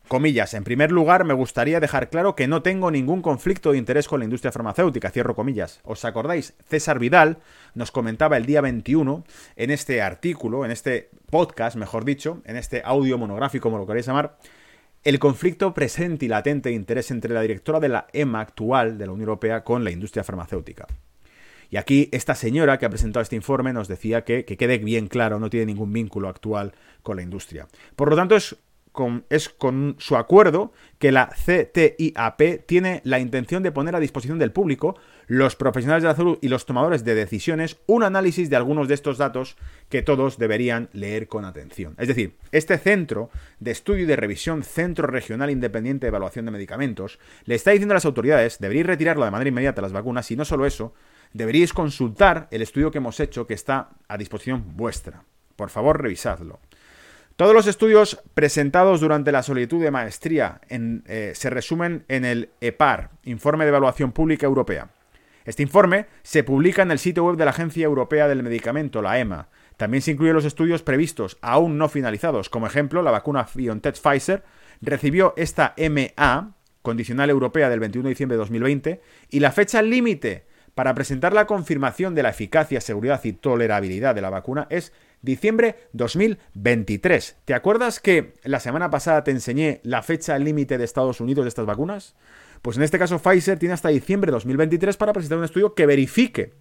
Comillas, 0.09 0.55
en 0.55 0.65
primer 0.65 0.91
lugar, 0.91 1.25
me 1.25 1.35
gustaría 1.35 1.81
dejar 1.81 2.09
claro 2.09 2.35
que 2.35 2.49
no 2.49 2.63
tengo 2.63 2.91
ningún 2.91 3.21
conflicto 3.21 3.73
de 3.73 3.79
interés 3.79 4.09
con 4.09 4.21
la 4.21 4.25
industria 4.25 4.51
farmacéutica, 4.51 5.11
cierro 5.11 5.35
comillas. 5.35 5.81
¿Os 5.85 6.03
acordáis? 6.07 6.55
César 6.67 6.99
Vidal 6.99 7.37
nos 7.75 7.91
comentaba 7.91 8.39
el 8.39 8.47
día 8.47 8.63
21 8.63 9.25
en 9.57 9.71
este 9.71 10.01
artículo, 10.01 10.65
en 10.65 10.71
este 10.71 11.11
podcast, 11.31 11.77
mejor 11.77 12.07
dicho, 12.07 12.41
en 12.47 12.57
este 12.57 12.81
audio 12.87 13.19
monográfico, 13.19 13.65
como 13.65 13.77
lo 13.77 13.87
queréis 13.87 14.07
llamar, 14.07 14.39
el 15.05 15.19
conflicto 15.19 15.75
presente 15.75 16.25
y 16.25 16.29
latente 16.29 16.71
de 16.71 16.75
interés 16.75 17.11
entre 17.11 17.35
la 17.35 17.43
directora 17.43 17.79
de 17.79 17.91
la 17.91 18.07
EMA 18.15 18.41
actual 18.41 18.97
de 18.97 19.05
la 19.05 19.13
Unión 19.13 19.29
Europea 19.29 19.63
con 19.63 19.85
la 19.85 19.91
industria 19.91 20.25
farmacéutica. 20.25 20.87
Y 21.69 21.77
aquí 21.77 22.09
esta 22.13 22.35
señora 22.35 22.79
que 22.79 22.87
ha 22.87 22.91
presentado 22.91 23.23
este 23.23 23.37
informe 23.37 23.75
nos 23.75 23.89
decía 23.89 24.25
que, 24.25 24.47
que 24.47 24.57
quede 24.57 24.79
bien 24.79 25.07
claro, 25.07 25.39
no 25.39 25.51
tiene 25.51 25.67
ningún 25.67 25.93
vínculo 25.93 26.31
actual 26.31 26.73
con 27.03 27.17
la 27.17 27.23
industria. 27.23 27.69
Por 27.95 28.09
lo 28.09 28.17
tanto, 28.17 28.37
es 28.37 28.57
es 29.31 29.49
con 29.49 29.97
su 29.99 30.17
acuerdo 30.17 30.73
que 30.99 31.13
la 31.13 31.29
CTIAP 31.29 32.67
tiene 32.67 33.01
la 33.05 33.21
intención 33.21 33.63
de 33.63 33.73
poner 33.73 33.95
a 33.95 34.01
disposición 34.01 34.39
del 34.39 34.53
público, 34.53 34.97
los 35.27 35.57
profesionales 35.57 36.03
de 36.03 36.09
la 36.09 36.17
salud 36.17 36.39
y 36.41 36.49
los 36.49 36.67
tomadores 36.67 37.05
de 37.05 37.15
decisiones 37.15 37.79
un 37.87 38.03
análisis 38.03 38.51
de 38.51 38.57
algunos 38.57 38.89
de 38.89 38.95
estos 38.95 39.19
datos 39.19 39.57
que 39.89 40.03
todos 40.03 40.39
deberían 40.39 40.89
leer 40.93 41.29
con 41.29 41.45
atención. 41.45 41.95
Es 41.99 42.09
decir, 42.09 42.35
este 42.51 42.79
centro 42.79 43.31
de 43.61 43.71
estudio 43.71 44.05
y 44.05 44.07
de 44.07 44.17
revisión, 44.17 44.63
Centro 44.63 45.07
Regional 45.07 45.51
Independiente 45.51 46.07
de 46.07 46.09
Evaluación 46.09 46.45
de 46.45 46.51
Medicamentos, 46.51 47.19
le 47.45 47.55
está 47.55 47.71
diciendo 47.71 47.93
a 47.93 47.97
las 47.97 48.05
autoridades, 48.05 48.59
deberíais 48.59 48.87
retirarlo 48.87 49.25
de 49.25 49.31
manera 49.31 49.49
inmediata 49.49 49.83
las 49.83 49.93
vacunas 49.93 50.31
y 50.31 50.37
no 50.37 50.45
solo 50.45 50.67
eso, 50.67 50.95
deberíais 51.33 51.73
consultar 51.73 52.49
el 52.51 52.63
estudio 52.63 52.91
que 52.91 52.99
hemos 52.99 53.21
hecho 53.21 53.47
que 53.47 53.55
está 53.55 53.91
a 54.09 54.17
disposición 54.17 54.77
vuestra. 54.77 55.23
Por 55.57 55.71
favor, 55.71 56.01
revisadlo. 56.01 56.61
Todos 57.39 57.55
los 57.55 57.69
estudios 57.69 58.21
presentados 58.35 59.01
durante 59.01 59.31
la 59.31 59.45
solicitud 59.45 59.81
de 59.81 59.93
maestría 59.93 60.61
eh, 60.69 61.33
se 61.37 61.51
resumen 61.51 62.05
en 62.09 62.25
el 62.25 62.51
EPAR, 62.61 63.11
Informe 63.23 63.65
de 63.65 63.69
Evaluación 63.69 64.11
Pública 64.11 64.45
Europea. 64.45 64.91
Este 65.45 65.63
informe 65.63 66.07
se 66.25 66.43
publica 66.43 66.83
en 66.83 66.91
el 66.91 66.99
sitio 66.99 67.25
web 67.25 67.37
de 67.37 67.45
la 67.45 67.53
Agencia 67.53 67.85
Europea 67.85 68.27
del 68.27 68.43
Medicamento, 68.43 69.03
la 69.03 69.21
EMA. 69.21 69.51
También 69.77 70.03
se 70.03 70.11
incluyen 70.11 70.35
los 70.35 70.47
estudios 70.47 70.83
previstos, 70.83 71.39
aún 71.41 71.79
no 71.79 71.89
finalizados. 71.89 72.51
Como 72.51 72.67
ejemplo, 72.67 73.03
la 73.03 73.13
vacuna 73.13 73.47
BioNTech 73.55 74.01
Pfizer 74.01 74.43
recibió 74.81 75.33
esta 75.37 75.77
MA, 75.79 76.57
condicional 76.83 77.31
europea 77.31 77.71
del 77.71 77.79
21 77.79 78.09
de 78.09 78.15
diciembre 78.15 78.35
de 78.35 78.41
2020, 78.41 79.01
y 79.31 79.39
la 79.39 79.53
fecha 79.53 79.81
límite 79.81 80.49
para 80.75 80.93
presentar 80.93 81.33
la 81.33 81.47
confirmación 81.47 82.17
de 82.17 82.25
la 82.25 82.31
eficacia, 82.31 82.81
seguridad 82.81 83.21
y 83.23 83.33
tolerabilidad 83.33 84.17
de 84.17 84.23
la 84.23 84.31
vacuna 84.31 84.67
es 84.71 84.93
diciembre 85.23 85.89
2023. 85.93 87.37
¿Te 87.45 87.55
acuerdas 87.55 88.01
que 88.01 88.35
la 88.45 88.61
semana 88.61 88.91
pasada 88.91 89.25
te 89.25 89.31
enseñé 89.31 89.81
la 89.83 90.03
fecha 90.03 90.39
límite 90.39 90.79
de 90.79 90.85
Estados 90.85 91.21
Unidos 91.21 91.45
de 91.45 91.49
estas 91.49 91.67
vacunas? 91.67 92.15
Pues 92.63 92.77
en 92.77 92.83
este 92.83 92.99
caso 92.99 93.19
Pfizer 93.19 93.59
tiene 93.59 93.75
hasta 93.75 93.89
diciembre 93.89 94.33
2023 94.33 94.97
para 94.97 95.13
presentar 95.13 95.39
un 95.39 95.45
estudio 95.45 95.75
que 95.75 95.87
verifique, 95.87 96.55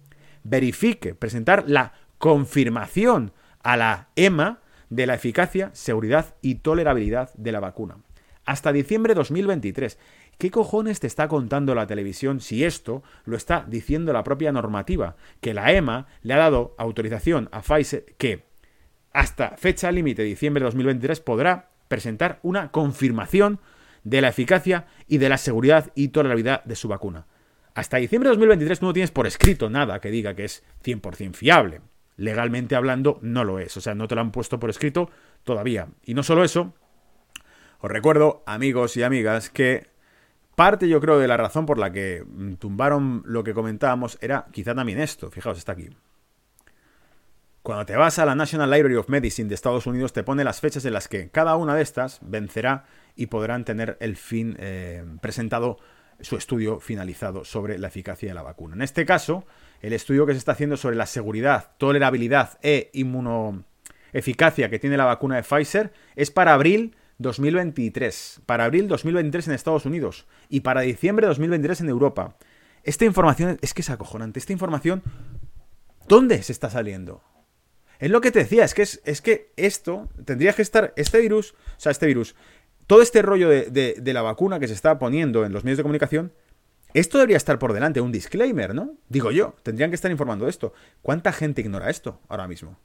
verifique, 0.44 1.14
presentar 1.14 1.64
la 1.66 1.92
confirmación 2.18 3.32
a 3.62 3.76
la 3.76 4.08
EMA 4.16 4.60
de 4.90 5.06
la 5.06 5.14
eficacia, 5.14 5.70
seguridad 5.72 6.34
y 6.40 6.56
tolerabilidad 6.56 7.32
de 7.34 7.52
la 7.52 7.60
vacuna. 7.60 7.98
Hasta 8.44 8.72
diciembre 8.72 9.14
2023. 9.14 9.98
¿Qué 10.38 10.50
cojones 10.50 11.00
te 11.00 11.06
está 11.06 11.28
contando 11.28 11.74
la 11.74 11.86
televisión 11.86 12.40
si 12.40 12.64
esto 12.64 13.02
lo 13.24 13.36
está 13.36 13.66
diciendo 13.68 14.12
la 14.12 14.24
propia 14.24 14.52
normativa? 14.52 15.16
Que 15.40 15.52
la 15.52 15.72
EMA 15.72 16.06
le 16.22 16.34
ha 16.34 16.38
dado 16.38 16.74
autorización 16.78 17.48
a 17.52 17.60
Pfizer 17.60 18.06
que 18.16 18.47
hasta 19.12 19.56
fecha 19.56 19.90
límite 19.90 20.22
de 20.22 20.28
diciembre 20.28 20.60
de 20.60 20.66
2023 20.66 21.20
podrá 21.20 21.70
presentar 21.88 22.38
una 22.42 22.70
confirmación 22.70 23.60
de 24.04 24.20
la 24.20 24.28
eficacia 24.28 24.86
y 25.06 25.18
de 25.18 25.28
la 25.28 25.38
seguridad 25.38 25.90
y 25.94 26.08
tolerabilidad 26.08 26.64
de 26.64 26.76
su 26.76 26.88
vacuna. 26.88 27.26
Hasta 27.74 27.98
diciembre 27.98 28.28
de 28.28 28.36
2023 28.36 28.80
tú 28.80 28.86
no 28.86 28.92
tienes 28.92 29.10
por 29.10 29.26
escrito 29.26 29.70
nada 29.70 30.00
que 30.00 30.10
diga 30.10 30.34
que 30.34 30.44
es 30.44 30.64
100% 30.84 31.34
fiable. 31.34 31.80
Legalmente 32.16 32.74
hablando, 32.74 33.18
no 33.22 33.44
lo 33.44 33.60
es. 33.60 33.76
O 33.76 33.80
sea, 33.80 33.94
no 33.94 34.08
te 34.08 34.16
lo 34.16 34.20
han 34.20 34.32
puesto 34.32 34.58
por 34.58 34.70
escrito 34.70 35.10
todavía. 35.44 35.88
Y 36.02 36.14
no 36.14 36.24
solo 36.24 36.42
eso, 36.42 36.74
os 37.80 37.90
recuerdo, 37.90 38.42
amigos 38.46 38.96
y 38.96 39.04
amigas, 39.04 39.50
que 39.50 39.86
parte 40.56 40.88
yo 40.88 41.00
creo 41.00 41.20
de 41.20 41.28
la 41.28 41.36
razón 41.36 41.66
por 41.66 41.78
la 41.78 41.92
que 41.92 42.24
tumbaron 42.58 43.22
lo 43.24 43.44
que 43.44 43.54
comentábamos 43.54 44.18
era 44.20 44.46
quizá 44.50 44.74
también 44.74 44.98
esto. 44.98 45.30
Fijaos, 45.30 45.58
está 45.58 45.72
aquí. 45.72 45.90
Cuando 47.68 47.84
te 47.84 47.96
vas 47.96 48.18
a 48.18 48.24
la 48.24 48.34
National 48.34 48.70
Library 48.70 48.96
of 48.96 49.10
Medicine 49.10 49.46
de 49.46 49.54
Estados 49.54 49.86
Unidos, 49.86 50.14
te 50.14 50.22
pone 50.22 50.42
las 50.42 50.58
fechas 50.58 50.86
en 50.86 50.94
las 50.94 51.06
que 51.06 51.28
cada 51.28 51.54
una 51.56 51.74
de 51.74 51.82
estas 51.82 52.18
vencerá 52.22 52.86
y 53.14 53.26
podrán 53.26 53.66
tener 53.66 53.98
el 54.00 54.16
fin 54.16 54.56
eh, 54.58 55.04
presentado 55.20 55.76
su 56.22 56.38
estudio 56.38 56.80
finalizado 56.80 57.44
sobre 57.44 57.78
la 57.78 57.88
eficacia 57.88 58.30
de 58.30 58.34
la 58.34 58.40
vacuna. 58.40 58.74
En 58.74 58.80
este 58.80 59.04
caso, 59.04 59.44
el 59.82 59.92
estudio 59.92 60.24
que 60.24 60.32
se 60.32 60.38
está 60.38 60.52
haciendo 60.52 60.78
sobre 60.78 60.96
la 60.96 61.04
seguridad, 61.04 61.72
tolerabilidad 61.76 62.58
e 62.62 62.88
inmunoeficacia 62.94 64.70
que 64.70 64.78
tiene 64.78 64.96
la 64.96 65.04
vacuna 65.04 65.36
de 65.36 65.42
Pfizer 65.42 65.92
es 66.16 66.30
para 66.30 66.54
abril 66.54 66.96
2023. 67.18 68.44
Para 68.46 68.64
abril 68.64 68.88
2023 68.88 69.46
en 69.46 69.52
Estados 69.52 69.84
Unidos 69.84 70.26
y 70.48 70.60
para 70.60 70.80
diciembre 70.80 71.26
2023 71.26 71.82
en 71.82 71.90
Europa. 71.90 72.34
Esta 72.82 73.04
información 73.04 73.58
es 73.60 73.74
que 73.74 73.82
es 73.82 73.90
acojonante. 73.90 74.38
Esta 74.38 74.54
información, 74.54 75.02
¿dónde 76.08 76.42
se 76.42 76.52
está 76.52 76.70
saliendo? 76.70 77.20
Es 77.98 78.10
lo 78.10 78.20
que 78.20 78.30
te 78.30 78.40
decía, 78.40 78.64
es 78.64 78.74
que, 78.74 78.82
es, 78.82 79.22
que 79.22 79.52
esto 79.56 80.08
tendría 80.24 80.52
que 80.52 80.62
estar, 80.62 80.92
este 80.96 81.20
virus, 81.20 81.52
o 81.52 81.80
sea, 81.80 81.90
este 81.90 82.06
virus, 82.06 82.36
todo 82.86 83.02
este 83.02 83.22
rollo 83.22 83.48
de, 83.48 84.00
la 84.04 84.22
vacuna 84.22 84.60
que 84.60 84.68
se 84.68 84.74
está 84.74 84.98
poniendo 84.98 85.44
en 85.44 85.52
los 85.52 85.64
medios 85.64 85.78
de 85.78 85.82
comunicación, 85.82 86.32
esto 86.94 87.18
debería 87.18 87.36
estar 87.36 87.58
por 87.58 87.72
delante, 87.72 88.00
un 88.00 88.12
disclaimer, 88.12 88.74
¿no? 88.74 88.94
Digo 89.08 89.30
yo, 89.30 89.56
tendrían 89.62 89.90
que 89.90 89.96
estar 89.96 90.10
informando 90.10 90.46
de 90.46 90.50
esto. 90.50 90.72
¿Cuánta 91.02 91.32
gente 91.32 91.60
ignora 91.60 91.90
esto 91.90 92.20
ahora 92.28 92.48
mismo? 92.48 92.78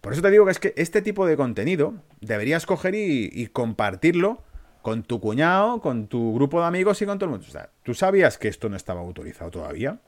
Por 0.00 0.12
eso 0.12 0.22
te 0.22 0.30
digo 0.30 0.46
que 0.46 0.52
es 0.52 0.58
que 0.60 0.72
este 0.76 1.02
tipo 1.02 1.26
de 1.26 1.36
contenido 1.36 1.94
deberías 2.20 2.64
coger 2.64 2.94
y, 2.94 3.28
y 3.30 3.48
compartirlo 3.48 4.44
con 4.80 5.02
tu 5.02 5.20
cuñado, 5.20 5.80
con 5.80 6.06
tu 6.06 6.32
grupo 6.32 6.60
de 6.60 6.66
amigos 6.68 7.02
y 7.02 7.06
con 7.06 7.18
todo 7.18 7.26
el 7.26 7.32
mundo. 7.32 7.46
O 7.48 7.50
sea, 7.50 7.70
¿tú 7.82 7.92
sabías 7.92 8.38
que 8.38 8.46
esto 8.48 8.68
no 8.68 8.76
estaba 8.76 9.00
autorizado 9.00 9.50
todavía? 9.50 9.98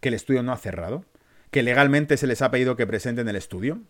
¿Que 0.00 0.10
el 0.10 0.14
estudio 0.14 0.42
no 0.42 0.52
ha 0.52 0.58
cerrado? 0.58 1.06
Que 1.50 1.62
legalmente 1.62 2.16
se 2.16 2.26
les 2.26 2.42
ha 2.42 2.50
pedido 2.50 2.76
que 2.76 2.86
presenten 2.86 3.28
el 3.28 3.36
estudio? 3.36 3.80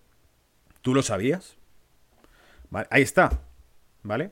¿Tú 0.83 0.95
lo 0.95 1.03
sabías? 1.03 1.57
Ahí 2.91 3.03
está. 3.03 3.41
¿Vale? 4.03 4.31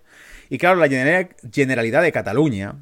Y 0.49 0.57
claro, 0.57 0.76
la 0.76 0.89
Generalidad 0.89 2.03
de 2.03 2.12
Cataluña, 2.12 2.76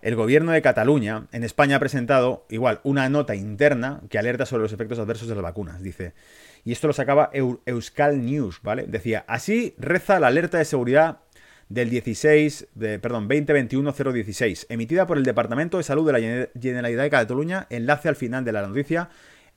el 0.00 0.16
gobierno 0.16 0.52
de 0.52 0.62
Cataluña, 0.62 1.26
en 1.30 1.44
España 1.44 1.76
ha 1.76 1.78
presentado 1.78 2.46
igual 2.48 2.80
una 2.84 3.08
nota 3.10 3.34
interna 3.34 4.00
que 4.08 4.18
alerta 4.18 4.46
sobre 4.46 4.62
los 4.62 4.72
efectos 4.72 4.98
adversos 4.98 5.28
de 5.28 5.34
las 5.34 5.42
vacunas. 5.42 5.82
Dice, 5.82 6.14
y 6.64 6.72
esto 6.72 6.86
lo 6.86 6.94
sacaba 6.94 7.30
Euskal 7.32 8.24
News, 8.24 8.60
¿vale? 8.62 8.86
Decía, 8.88 9.24
así 9.28 9.74
reza 9.78 10.18
la 10.20 10.28
alerta 10.28 10.56
de 10.56 10.64
seguridad 10.64 11.18
del 11.68 11.90
16, 11.90 12.68
de, 12.74 12.98
perdón, 12.98 13.28
2021-016, 13.28 14.66
emitida 14.68 15.06
por 15.06 15.18
el 15.18 15.24
Departamento 15.24 15.76
de 15.76 15.82
Salud 15.82 16.10
de 16.10 16.12
la 16.12 16.48
Generalidad 16.60 17.02
de 17.02 17.10
Cataluña, 17.10 17.66
enlace 17.68 18.08
al 18.08 18.16
final 18.16 18.44
de 18.44 18.52
la 18.52 18.66
noticia, 18.66 19.10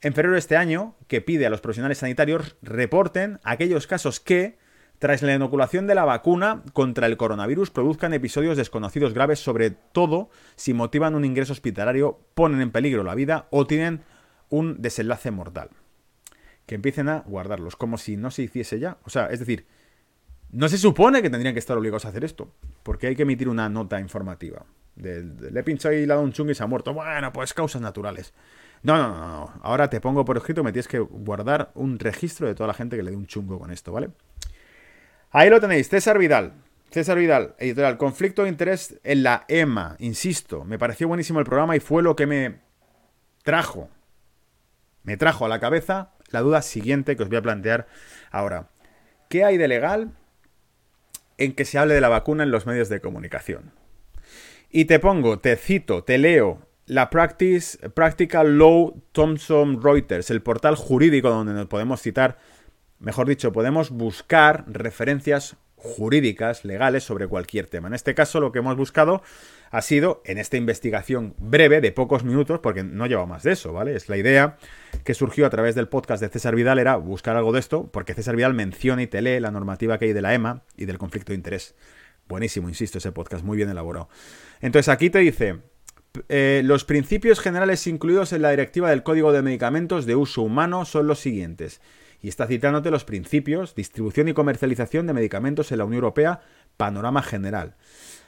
en 0.06 0.14
febrero 0.14 0.34
de 0.34 0.40
este 0.40 0.56
año, 0.56 0.94
que 1.08 1.20
pide 1.20 1.48
a 1.48 1.50
los 1.50 1.62
profesionales 1.62 1.98
sanitarios 1.98 2.58
reporten 2.62 3.40
aquellos 3.44 3.88
casos 3.88 4.20
que, 4.20 4.60
tras 5.00 5.24
la 5.24 5.34
inoculación 5.34 5.88
de 5.88 5.96
la 5.96 6.06
vacuna 6.06 6.62
contra 6.74 7.08
el 7.08 7.18
coronavirus, 7.18 7.72
produzcan 7.72 8.14
episodios 8.14 8.56
desconocidos 8.56 9.16
graves, 9.16 9.40
sobre 9.40 9.72
todo 9.72 10.30
si 10.58 10.76
motivan 10.76 11.16
un 11.16 11.26
ingreso 11.26 11.54
hospitalario, 11.54 12.20
ponen 12.36 12.62
en 12.62 12.70
peligro 12.70 13.04
la 13.04 13.16
vida 13.16 13.48
o 13.50 13.66
tienen 13.66 14.04
un 14.50 14.80
desenlace 14.80 15.32
mortal. 15.32 15.72
Que 16.68 16.76
empiecen 16.76 17.10
a 17.10 17.22
guardarlos, 17.22 17.76
como 17.76 17.98
si 17.98 18.16
no 18.16 18.30
se 18.30 18.44
hiciese 18.44 18.78
ya. 18.78 19.00
O 19.06 19.10
sea, 19.10 19.26
es 19.32 19.40
decir, 19.40 19.66
no 20.52 20.70
se 20.70 20.78
supone 20.78 21.24
que 21.24 21.32
tendrían 21.32 21.56
que 21.56 21.60
estar 21.60 21.76
obligados 21.76 22.06
a 22.06 22.10
hacer 22.10 22.24
esto, 22.24 22.54
porque 22.84 23.08
hay 23.08 23.16
que 23.16 23.24
emitir 23.24 23.50
una 23.50 23.70
nota 23.70 24.00
informativa. 24.00 24.68
le 24.98 25.60
he 25.60 25.64
pinchado 25.64 25.96
y 25.96 26.06
le 26.06 26.14
ha 26.14 26.16
dado 26.16 26.22
un 26.22 26.32
chung 26.32 26.52
y 26.52 26.54
se 26.54 26.62
ha 26.62 26.68
muerto. 26.68 26.94
Bueno, 26.94 27.34
pues 27.34 27.56
causas 27.56 27.82
naturales. 27.82 28.36
No, 28.86 28.98
no, 28.98 29.08
no, 29.10 29.28
no. 29.28 29.54
Ahora 29.64 29.90
te 29.90 30.00
pongo 30.00 30.24
por 30.26 30.38
escrito, 30.38 30.64
me 30.64 30.72
tienes 30.72 30.88
que 30.88 31.00
guardar 31.00 31.72
un 31.74 31.98
registro 31.98 32.46
de 32.46 32.54
toda 32.54 32.68
la 32.68 32.76
gente 32.76 32.96
que 32.96 33.02
le 33.02 33.10
dé 33.10 33.18
un 33.18 33.26
chungo 33.26 33.58
con 33.58 33.72
esto, 33.72 33.92
¿vale? 33.92 34.12
Ahí 35.32 35.50
lo 35.50 35.60
tenéis, 35.60 35.90
César 35.90 36.20
Vidal. 36.20 36.54
César 36.92 37.18
Vidal, 37.18 37.56
editorial. 37.58 37.98
Conflicto 37.98 38.44
de 38.44 38.50
interés 38.50 39.00
en 39.04 39.24
la 39.24 39.44
EMA, 39.48 39.96
insisto. 39.98 40.66
Me 40.66 40.78
pareció 40.78 41.08
buenísimo 41.08 41.40
el 41.40 41.46
programa 41.46 41.76
y 41.76 41.80
fue 41.80 42.04
lo 42.04 42.16
que 42.16 42.28
me 42.28 42.60
trajo, 43.42 43.90
me 45.02 45.18
trajo 45.18 45.46
a 45.46 45.50
la 45.50 45.60
cabeza 45.60 46.12
la 46.30 46.42
duda 46.42 46.62
siguiente 46.62 47.16
que 47.18 47.24
os 47.24 47.30
voy 47.30 47.40
a 47.40 47.42
plantear 47.42 47.88
ahora. 48.30 48.70
¿Qué 49.30 49.44
hay 49.44 49.58
de 49.58 49.68
legal 49.68 50.12
en 51.40 51.54
que 51.54 51.66
se 51.66 51.80
hable 51.80 51.96
de 51.96 52.02
la 52.02 52.10
vacuna 52.10 52.44
en 52.44 52.52
los 52.52 52.68
medios 52.68 52.90
de 52.90 53.02
comunicación? 53.02 53.72
Y 54.70 54.86
te 54.86 55.00
pongo, 55.00 55.40
te 55.40 55.56
cito, 55.56 56.04
te 56.04 56.20
leo 56.20 56.68
la 56.86 57.10
Practice, 57.10 57.90
Practical 57.90 58.58
Law 58.58 59.02
Thomson 59.12 59.82
Reuters, 59.82 60.30
el 60.30 60.42
portal 60.42 60.76
jurídico 60.76 61.30
donde 61.30 61.54
nos 61.54 61.68
podemos 61.68 62.02
citar 62.02 62.38
Mejor 63.00 63.28
dicho, 63.28 63.52
podemos 63.52 63.92
buscar 63.92 64.64
referencias 64.68 65.58
jurídicas, 65.76 66.66
legales, 66.66 67.04
sobre 67.04 67.28
cualquier 67.28 67.68
tema. 67.68 67.88
En 67.88 67.94
este 67.94 68.16
caso, 68.16 68.40
lo 68.40 68.52
que 68.52 68.60
hemos 68.60 68.76
buscado 68.78 69.22
ha 69.70 69.82
sido, 69.82 70.22
en 70.26 70.38
esta 70.38 70.58
investigación 70.58 71.36
breve 71.38 71.82
de 71.82 71.92
pocos 71.92 72.24
minutos, 72.24 72.60
porque 72.62 72.84
no 72.84 73.06
lleva 73.06 73.26
más 73.26 73.44
de 73.44 73.52
eso, 73.52 73.74
¿vale? 73.74 73.96
Es 73.96 74.10
la 74.10 74.18
idea 74.18 74.58
que 75.04 75.14
surgió 75.14 75.46
a 75.46 75.50
través 75.50 75.76
del 75.76 75.90
podcast 75.90 76.22
de 76.24 76.30
César 76.30 76.56
Vidal, 76.56 76.80
era 76.80 76.96
buscar 76.96 77.36
algo 77.36 77.52
de 77.52 77.60
esto, 77.60 77.92
porque 77.92 78.14
César 78.14 78.36
Vidal 78.36 78.54
menciona 78.54 79.04
y 79.04 79.08
te 79.08 79.22
lee 79.22 79.40
la 79.40 79.52
normativa 79.52 80.00
que 80.00 80.06
hay 80.06 80.14
de 80.14 80.22
la 80.22 80.34
EMA 80.34 80.64
y 80.78 80.86
del 80.86 80.98
conflicto 80.98 81.34
de 81.34 81.38
interés. 81.38 81.76
Buenísimo, 82.28 82.70
insisto, 82.70 82.98
ese 82.98 83.12
podcast, 83.12 83.44
muy 83.44 83.58
bien 83.58 83.70
elaborado. 83.70 84.10
Entonces 84.62 84.90
aquí 84.90 85.12
te 85.12 85.20
dice, 85.20 85.60
eh, 86.30 86.62
los 86.64 86.86
principios 86.86 87.40
generales 87.40 87.86
incluidos 87.88 88.34
en 88.34 88.42
la 88.42 88.52
Directiva 88.52 88.90
del 88.90 89.04
Código 89.04 89.32
de 89.32 89.42
Medicamentos 89.42 90.06
de 90.06 90.16
Uso 90.16 90.42
Humano 90.42 90.86
son 90.86 91.08
los 91.08 91.20
siguientes 91.20 91.82
y 92.22 92.28
está 92.28 92.48
citándote 92.48 92.92
los 92.92 93.06
principios, 93.06 93.76
distribución 93.76 94.28
y 94.28 94.34
comercialización 94.34 95.08
de 95.08 95.14
medicamentos 95.14 95.72
en 95.72 95.78
la 95.78 95.86
Unión 95.86 96.04
Europea, 96.04 96.42
panorama 96.78 97.22
general. 97.22 97.76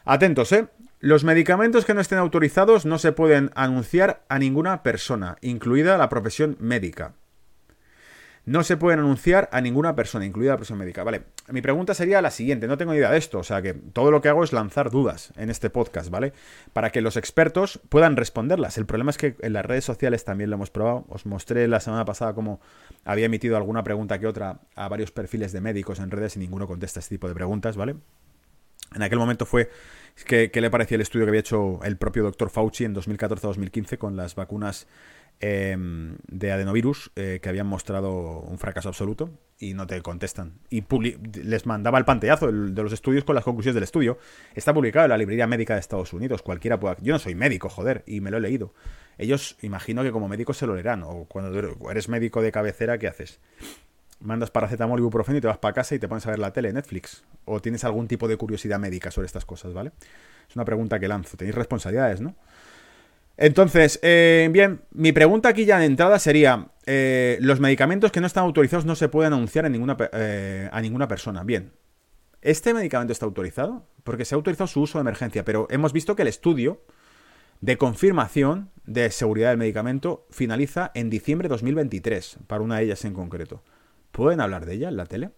Atentos, 0.06 0.52
¿eh? 0.52 0.68
Los 1.00 1.24
medicamentos 1.24 1.86
que 1.86 1.94
no 1.94 2.02
estén 2.02 2.18
autorizados 2.18 2.86
no 2.86 2.98
se 2.98 3.12
pueden 3.12 3.52
anunciar 3.56 4.24
a 4.30 4.40
ninguna 4.40 4.84
persona, 4.84 5.38
incluida 5.42 5.98
la 5.98 6.10
profesión 6.10 6.58
médica 6.60 7.14
no 8.48 8.64
se 8.64 8.78
pueden 8.78 9.00
anunciar 9.00 9.50
a 9.52 9.60
ninguna 9.60 9.94
persona, 9.94 10.26
incluida 10.26 10.52
la 10.52 10.58
persona 10.58 10.80
médica. 10.80 11.04
Vale, 11.04 11.24
mi 11.50 11.62
pregunta 11.62 11.94
sería 11.94 12.22
la 12.22 12.32
siguiente, 12.32 12.66
no 12.66 12.78
tengo 12.78 12.94
idea 12.94 13.12
de 13.12 13.18
esto, 13.18 13.40
o 13.40 13.44
sea 13.44 13.62
que 13.62 13.74
todo 13.74 14.10
lo 14.10 14.22
que 14.22 14.30
hago 14.30 14.42
es 14.42 14.54
lanzar 14.54 14.90
dudas 14.90 15.34
en 15.36 15.50
este 15.50 15.70
podcast, 15.70 16.10
¿vale? 16.10 16.32
Para 16.72 16.90
que 16.90 17.02
los 17.02 17.18
expertos 17.18 17.82
puedan 17.90 18.16
responderlas. 18.16 18.78
El 18.78 18.86
problema 18.86 19.12
es 19.12 19.18
que 19.18 19.36
en 19.42 19.52
las 19.52 19.66
redes 19.66 19.84
sociales 19.84 20.24
también 20.24 20.50
lo 20.50 20.56
hemos 20.56 20.70
probado, 20.70 21.06
os 21.10 21.26
mostré 21.26 21.68
la 21.68 21.82
semana 21.82 22.06
pasada 22.06 22.34
cómo 22.34 22.62
había 23.04 23.26
emitido 23.26 23.58
alguna 23.58 23.84
pregunta 23.84 24.18
que 24.18 24.28
otra 24.28 24.62
a 24.76 24.88
varios 24.88 25.12
perfiles 25.12 25.52
de 25.52 25.60
médicos 25.60 26.00
en 26.00 26.10
redes 26.10 26.38
y 26.38 26.40
ninguno 26.40 26.68
contesta 26.68 27.02
este 27.02 27.16
tipo 27.16 27.28
de 27.28 27.34
preguntas, 27.34 27.76
¿vale? 27.76 27.98
En 28.96 29.04
aquel 29.04 29.20
momento 29.20 29.46
fue 29.46 29.70
que, 30.26 30.50
le 30.54 30.70
parecía 30.70 30.96
el 30.96 31.02
estudio 31.02 31.26
que 31.26 31.32
había 31.32 31.42
hecho 31.42 31.80
el 31.84 31.98
propio 31.98 32.24
doctor 32.24 32.50
Fauci 32.50 32.86
en 32.86 32.96
2014-2015 32.96 33.98
con 33.98 34.16
las 34.16 34.36
vacunas 34.36 34.88
Em, 35.40 36.18
de 36.28 36.52
adenovirus 36.52 37.12
eh, 37.16 37.38
que 37.44 37.50
habían 37.50 37.68
mostrado 37.68 38.40
un 38.40 38.58
fracaso 38.58 38.90
absoluto 38.90 39.30
y 39.60 39.76
no 39.76 39.86
te 39.86 40.02
contestan. 40.02 40.54
Y 40.72 40.84
les 41.44 41.68
mandaba 41.68 42.00
el 42.00 42.06
panteazo 42.06 42.52
de 42.52 42.84
los 42.84 42.92
estudios 42.92 43.24
con 43.24 43.36
las 43.36 43.44
conclusiones 43.44 43.76
del 43.76 43.84
estudio. 43.84 44.18
Está 44.56 44.74
publicado 44.74 45.06
en 45.06 45.12
la 45.12 45.18
librería 45.18 45.46
médica 45.46 45.76
de 45.76 45.80
Estados 45.80 46.12
Unidos. 46.14 46.42
Cualquiera 46.42 46.80
pueda. 46.80 46.98
Yo 47.02 47.14
no 47.14 47.20
soy 47.20 47.36
médico, 47.36 47.70
joder, 47.70 48.04
y 48.08 48.20
me 48.20 48.32
lo 48.32 48.38
he 48.38 48.42
leído. 48.42 48.74
Ellos, 49.20 49.58
imagino 49.62 50.02
que 50.02 50.12
como 50.12 50.28
médicos 50.28 50.58
se 50.58 50.66
lo 50.66 50.74
leerán. 50.74 51.04
O 51.04 51.26
cuando 51.26 51.56
eres 51.92 52.10
médico 52.10 52.42
de 52.42 52.52
cabecera, 52.52 52.98
¿qué 52.98 53.08
haces? 53.08 53.40
Mandas 54.20 54.50
paracetamol 54.50 55.00
y 55.00 55.02
ibuprofeno 55.02 55.38
y 55.38 55.42
te 55.42 55.48
vas 55.48 55.60
para 55.60 55.76
casa 55.76 55.94
y 55.94 56.00
te 56.00 56.08
pones 56.08 56.26
a 56.26 56.32
ver 56.32 56.40
la 56.40 56.52
tele, 56.52 56.74
Netflix. 56.74 57.24
O 57.46 57.62
tienes 57.62 57.84
algún 57.84 58.08
tipo 58.08 58.28
de 58.28 58.38
curiosidad 58.38 58.80
médica 58.80 59.12
sobre 59.12 59.28
estas 59.28 59.46
cosas, 59.46 59.72
¿vale? 59.72 59.92
Es 60.50 60.56
una 60.56 60.66
pregunta 60.66 61.00
que 61.00 61.08
lanzo. 61.08 61.38
Tenéis 61.38 61.54
responsabilidades, 61.54 62.22
¿no? 62.22 62.36
Entonces, 63.38 64.00
eh, 64.02 64.50
bien, 64.52 64.82
mi 64.92 65.12
pregunta 65.12 65.50
aquí 65.50 65.66
ya 65.66 65.78
de 65.78 65.86
entrada 65.86 66.18
sería, 66.18 66.72
eh, 66.88 67.38
los 67.40 67.60
medicamentos 67.60 68.12
que 68.12 68.20
no 68.20 68.26
están 68.26 68.44
autorizados 68.44 68.86
no 68.86 68.96
se 68.96 69.10
pueden 69.10 69.34
anunciar 69.34 69.66
a 69.66 69.70
ninguna, 69.70 69.96
eh, 70.12 70.68
a 70.72 70.82
ninguna 70.82 71.08
persona. 71.08 71.44
Bien, 71.44 71.72
¿este 72.42 72.74
medicamento 72.74 73.14
está 73.14 73.26
autorizado? 73.26 73.86
Porque 74.04 74.26
se 74.26 74.34
ha 74.34 74.38
autorizado 74.38 74.68
su 74.68 74.82
uso 74.82 74.98
de 74.98 75.02
emergencia, 75.02 75.46
pero 75.46 75.68
hemos 75.70 75.94
visto 75.94 76.16
que 76.16 76.24
el 76.24 76.28
estudio 76.28 76.82
de 77.62 77.78
confirmación 77.78 78.72
de 78.86 79.12
seguridad 79.12 79.50
del 79.50 79.58
medicamento 79.60 80.26
finaliza 80.32 80.92
en 80.96 81.12
diciembre 81.12 81.48
de 81.48 81.54
2023, 81.54 82.40
para 82.48 82.64
una 82.64 82.78
de 82.78 82.86
ellas 82.86 83.06
en 83.06 83.14
concreto. 83.14 83.64
¿Pueden 84.12 84.42
hablar 84.42 84.66
de 84.66 84.74
ella 84.74 84.90
en 84.90 84.98
la 84.98 85.06
tele? 85.06 85.30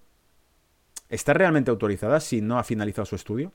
¿Está 1.09 1.33
realmente 1.33 1.71
autorizada 1.71 2.21
si 2.21 2.39
no 2.39 2.59
ha 2.59 2.63
finalizado 2.63 3.05
su 3.05 3.15
estudio? 3.15 3.51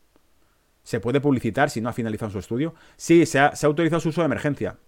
¿Se 0.84 1.00
puede 1.00 1.20
publicitar 1.20 1.70
si 1.70 1.80
no 1.80 1.88
ha 1.88 1.92
finalizado 1.92 2.30
su 2.30 2.38
estudio? 2.38 2.74
Sí, 2.96 3.26
se 3.26 3.40
ha, 3.40 3.52
autorizado 3.62 4.00
su 4.00 4.10
uso 4.10 4.20
de 4.20 4.26
emergencia. 4.26 4.78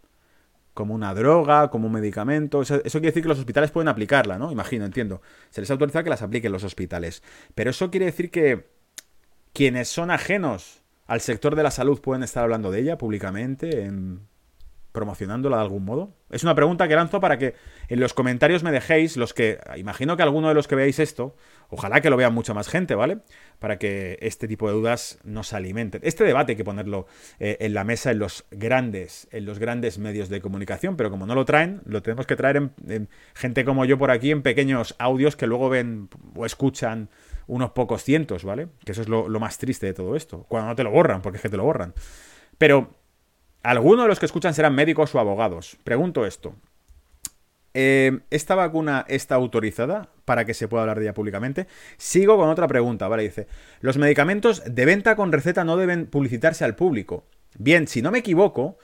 Como 0.74 0.94
una 0.94 1.14
droga, 1.14 1.70
como 1.70 1.86
un 1.86 1.94
medicamento. 1.94 2.61
Eso, 2.61 2.80
quiere 2.82 3.07
decir 3.07 3.22
que 3.22 3.28
los 3.30 3.38
hospitales 3.38 3.70
pueden 3.70 3.88
aplicarla, 3.88 4.38
¿no? 4.38 4.53
Imagino, 4.53 4.84
entiendo. 4.84 5.22
Se 5.49 5.62
les 5.62 5.70
ha 5.70 5.72
autorizado 5.72 6.05
que 6.05 6.11
las 6.11 6.20
apliquen 6.20 6.53
los 6.53 6.64
hospitales. 6.64 7.22
Pero 7.55 7.70
eso 7.70 7.90
quiere 7.90 8.07
decir 8.07 8.30
que 8.30 8.68
quienes 9.55 9.88
son 9.88 10.11
ajenos 10.11 10.82
al 11.07 11.22
sector 11.22 11.57
de 11.57 11.62
la 11.62 11.70
salud 11.70 12.01
pueden 12.03 12.22
estar 12.22 12.42
hablando 12.42 12.70
de 12.70 12.80
ella 12.80 12.99
públicamente, 12.99 13.84
en 13.84 14.20
promocionándola 14.97 15.59
de 15.59 15.62
algún 15.62 15.84
modo? 15.84 16.14
Es 16.30 16.42
una 16.42 16.55
pregunta 16.55 16.88
que 16.88 16.97
lanzo 16.97 17.20
para 17.20 17.36
que 17.36 17.55
en 17.88 18.01
los 18.01 18.14
comentarios 18.14 18.62
me 18.62 18.72
dejéis, 18.72 19.18
los 19.18 19.34
que, 19.34 19.59
imagino 19.76 20.16
que 20.16 20.22
alguno 20.22 20.48
de 20.48 20.55
los 20.55 20.68
que 20.68 20.74
veáis 20.74 20.98
esto, 21.01 21.36
ojalá 21.68 22.01
que 22.01 22.09
lo 22.09 22.16
vean 22.16 22.32
mucha 22.32 22.55
más 22.55 22.66
gente, 22.68 22.94
¿vale? 22.94 23.18
Para 23.59 23.78
que 23.78 24.16
este 24.23 24.48
tipo 24.48 24.68
de 24.68 24.74
dudas 24.74 25.18
no 25.23 25.43
se 25.43 25.55
alimenten. 25.55 26.01
Este 26.02 26.24
debate 26.24 26.52
hay 26.52 26.56
que 26.56 26.64
ponerlo 26.64 27.06
eh, 27.39 27.59
en 27.60 27.74
la 27.74 27.85
mesa 27.85 28.10
en 28.10 28.20
los 28.20 28.47
grandes, 28.51 29.28
en 29.32 29.44
los 29.44 29.59
grandes 29.59 29.98
medios 29.98 30.31
de 30.31 30.40
comunicación, 30.40 30.97
pero 30.97 31.10
como 31.10 31.27
no 31.27 31.35
lo 31.35 31.44
traen, 31.44 31.82
lo 31.85 32.01
tenemos 32.01 32.27
que 32.27 32.35
traer 32.35 32.56
en, 32.56 33.10
gente 33.35 33.66
como 33.66 33.85
yo 33.85 33.98
por 33.98 34.10
aquí, 34.10 34.31
en 34.31 34.40
pequeños 34.40 34.94
audios 34.98 35.36
que 35.36 35.47
luego 35.47 35.68
ven 35.68 36.09
o 36.35 36.47
escuchan 36.47 37.10
unos 37.47 37.73
pocos 37.73 38.02
cientos, 38.02 38.44
¿vale? 38.44 38.68
Que 38.86 38.93
eso 38.93 39.02
es 39.02 39.10
lo, 39.10 39.28
lo 39.28 39.40
más 39.40 39.59
triste 39.59 39.85
de 39.85 39.93
todo 39.93 40.16
esto. 40.16 40.47
Cuando 40.48 40.70
no 40.70 40.74
te 40.74 40.85
lo 40.85 40.90
borran, 40.90 41.20
porque 41.20 41.36
es 41.36 41.43
que 41.43 41.51
te 41.51 41.59
lo 41.59 41.64
borran. 41.64 41.93
Pero 42.56 42.94
¿Alguno 43.66 44.02
de 44.02 44.09
los 44.09 44.20
que 44.20 44.26
escuchan 44.26 44.55
serán 44.55 44.76
médicos 44.76 45.12
o 45.12 45.18
abogados? 45.18 45.76
Pregunto 45.82 46.24
esto. 46.24 46.55
Eh, 47.74 48.20
¿Esta 48.30 48.55
vacuna 48.55 49.05
está 49.09 49.34
autorizada 49.34 50.09
para 50.24 50.44
que 50.44 50.55
se 50.55 50.68
pueda 50.68 50.84
hablar 50.84 51.01
de 51.01 51.06
ella 51.06 51.14
públicamente? 51.14 51.66
Sigo 51.97 52.36
con 52.36 52.48
otra 52.48 52.68
pregunta, 52.68 53.09
¿vale? 53.09 53.24
Dice, 53.24 53.48
los 53.80 53.98
medicamentos 53.98 54.62
de 54.72 54.84
venta 54.84 55.16
con 55.16 55.32
receta 55.32 55.64
no 55.64 55.76
deben 55.76 56.06
publicitarse 56.06 56.64
al 56.64 56.76
público. 56.76 57.24
Bien, 57.59 57.88
si 57.88 58.02
no 58.02 58.12
me 58.12 58.18
equivoco, 58.18 58.78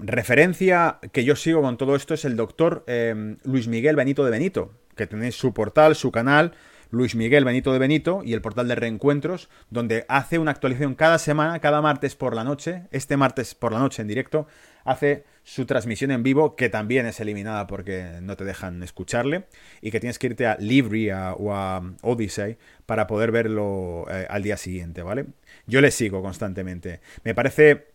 referencia 0.00 0.98
que 1.12 1.22
yo 1.22 1.36
sigo 1.36 1.62
con 1.62 1.76
todo 1.76 1.94
esto 1.94 2.12
es 2.12 2.24
el 2.24 2.34
doctor 2.34 2.82
eh, 2.88 3.36
Luis 3.44 3.68
Miguel 3.68 3.94
Benito 3.94 4.24
de 4.24 4.32
Benito, 4.32 4.72
que 4.96 5.06
tenéis 5.06 5.36
su 5.36 5.54
portal, 5.54 5.94
su 5.94 6.10
canal, 6.10 6.54
Luis 6.90 7.14
Miguel 7.14 7.44
Benito 7.44 7.72
de 7.72 7.78
Benito 7.78 8.22
y 8.24 8.32
el 8.32 8.42
portal 8.42 8.68
de 8.68 8.74
reencuentros, 8.74 9.48
donde 9.70 10.04
hace 10.08 10.38
una 10.38 10.50
actualización 10.50 10.94
cada 10.94 11.18
semana, 11.18 11.60
cada 11.60 11.80
martes 11.80 12.16
por 12.16 12.34
la 12.34 12.44
noche, 12.44 12.84
este 12.90 13.16
martes 13.16 13.54
por 13.54 13.72
la 13.72 13.78
noche 13.78 14.02
en 14.02 14.08
directo, 14.08 14.46
hace 14.84 15.24
su 15.44 15.66
transmisión 15.66 16.10
en 16.10 16.22
vivo, 16.22 16.56
que 16.56 16.68
también 16.68 17.06
es 17.06 17.20
eliminada 17.20 17.66
porque 17.66 18.18
no 18.22 18.36
te 18.36 18.44
dejan 18.44 18.82
escucharle, 18.82 19.46
y 19.80 19.90
que 19.90 20.00
tienes 20.00 20.18
que 20.18 20.28
irte 20.28 20.46
a 20.46 20.56
Libri 20.58 21.10
o 21.10 21.54
a 21.54 21.82
Odyssey 22.02 22.58
para 22.86 23.06
poder 23.06 23.30
verlo 23.30 24.06
eh, 24.10 24.26
al 24.28 24.42
día 24.42 24.56
siguiente, 24.56 25.02
¿vale? 25.02 25.26
Yo 25.66 25.80
le 25.80 25.90
sigo 25.90 26.22
constantemente. 26.22 27.00
Me 27.24 27.34
parece 27.34 27.90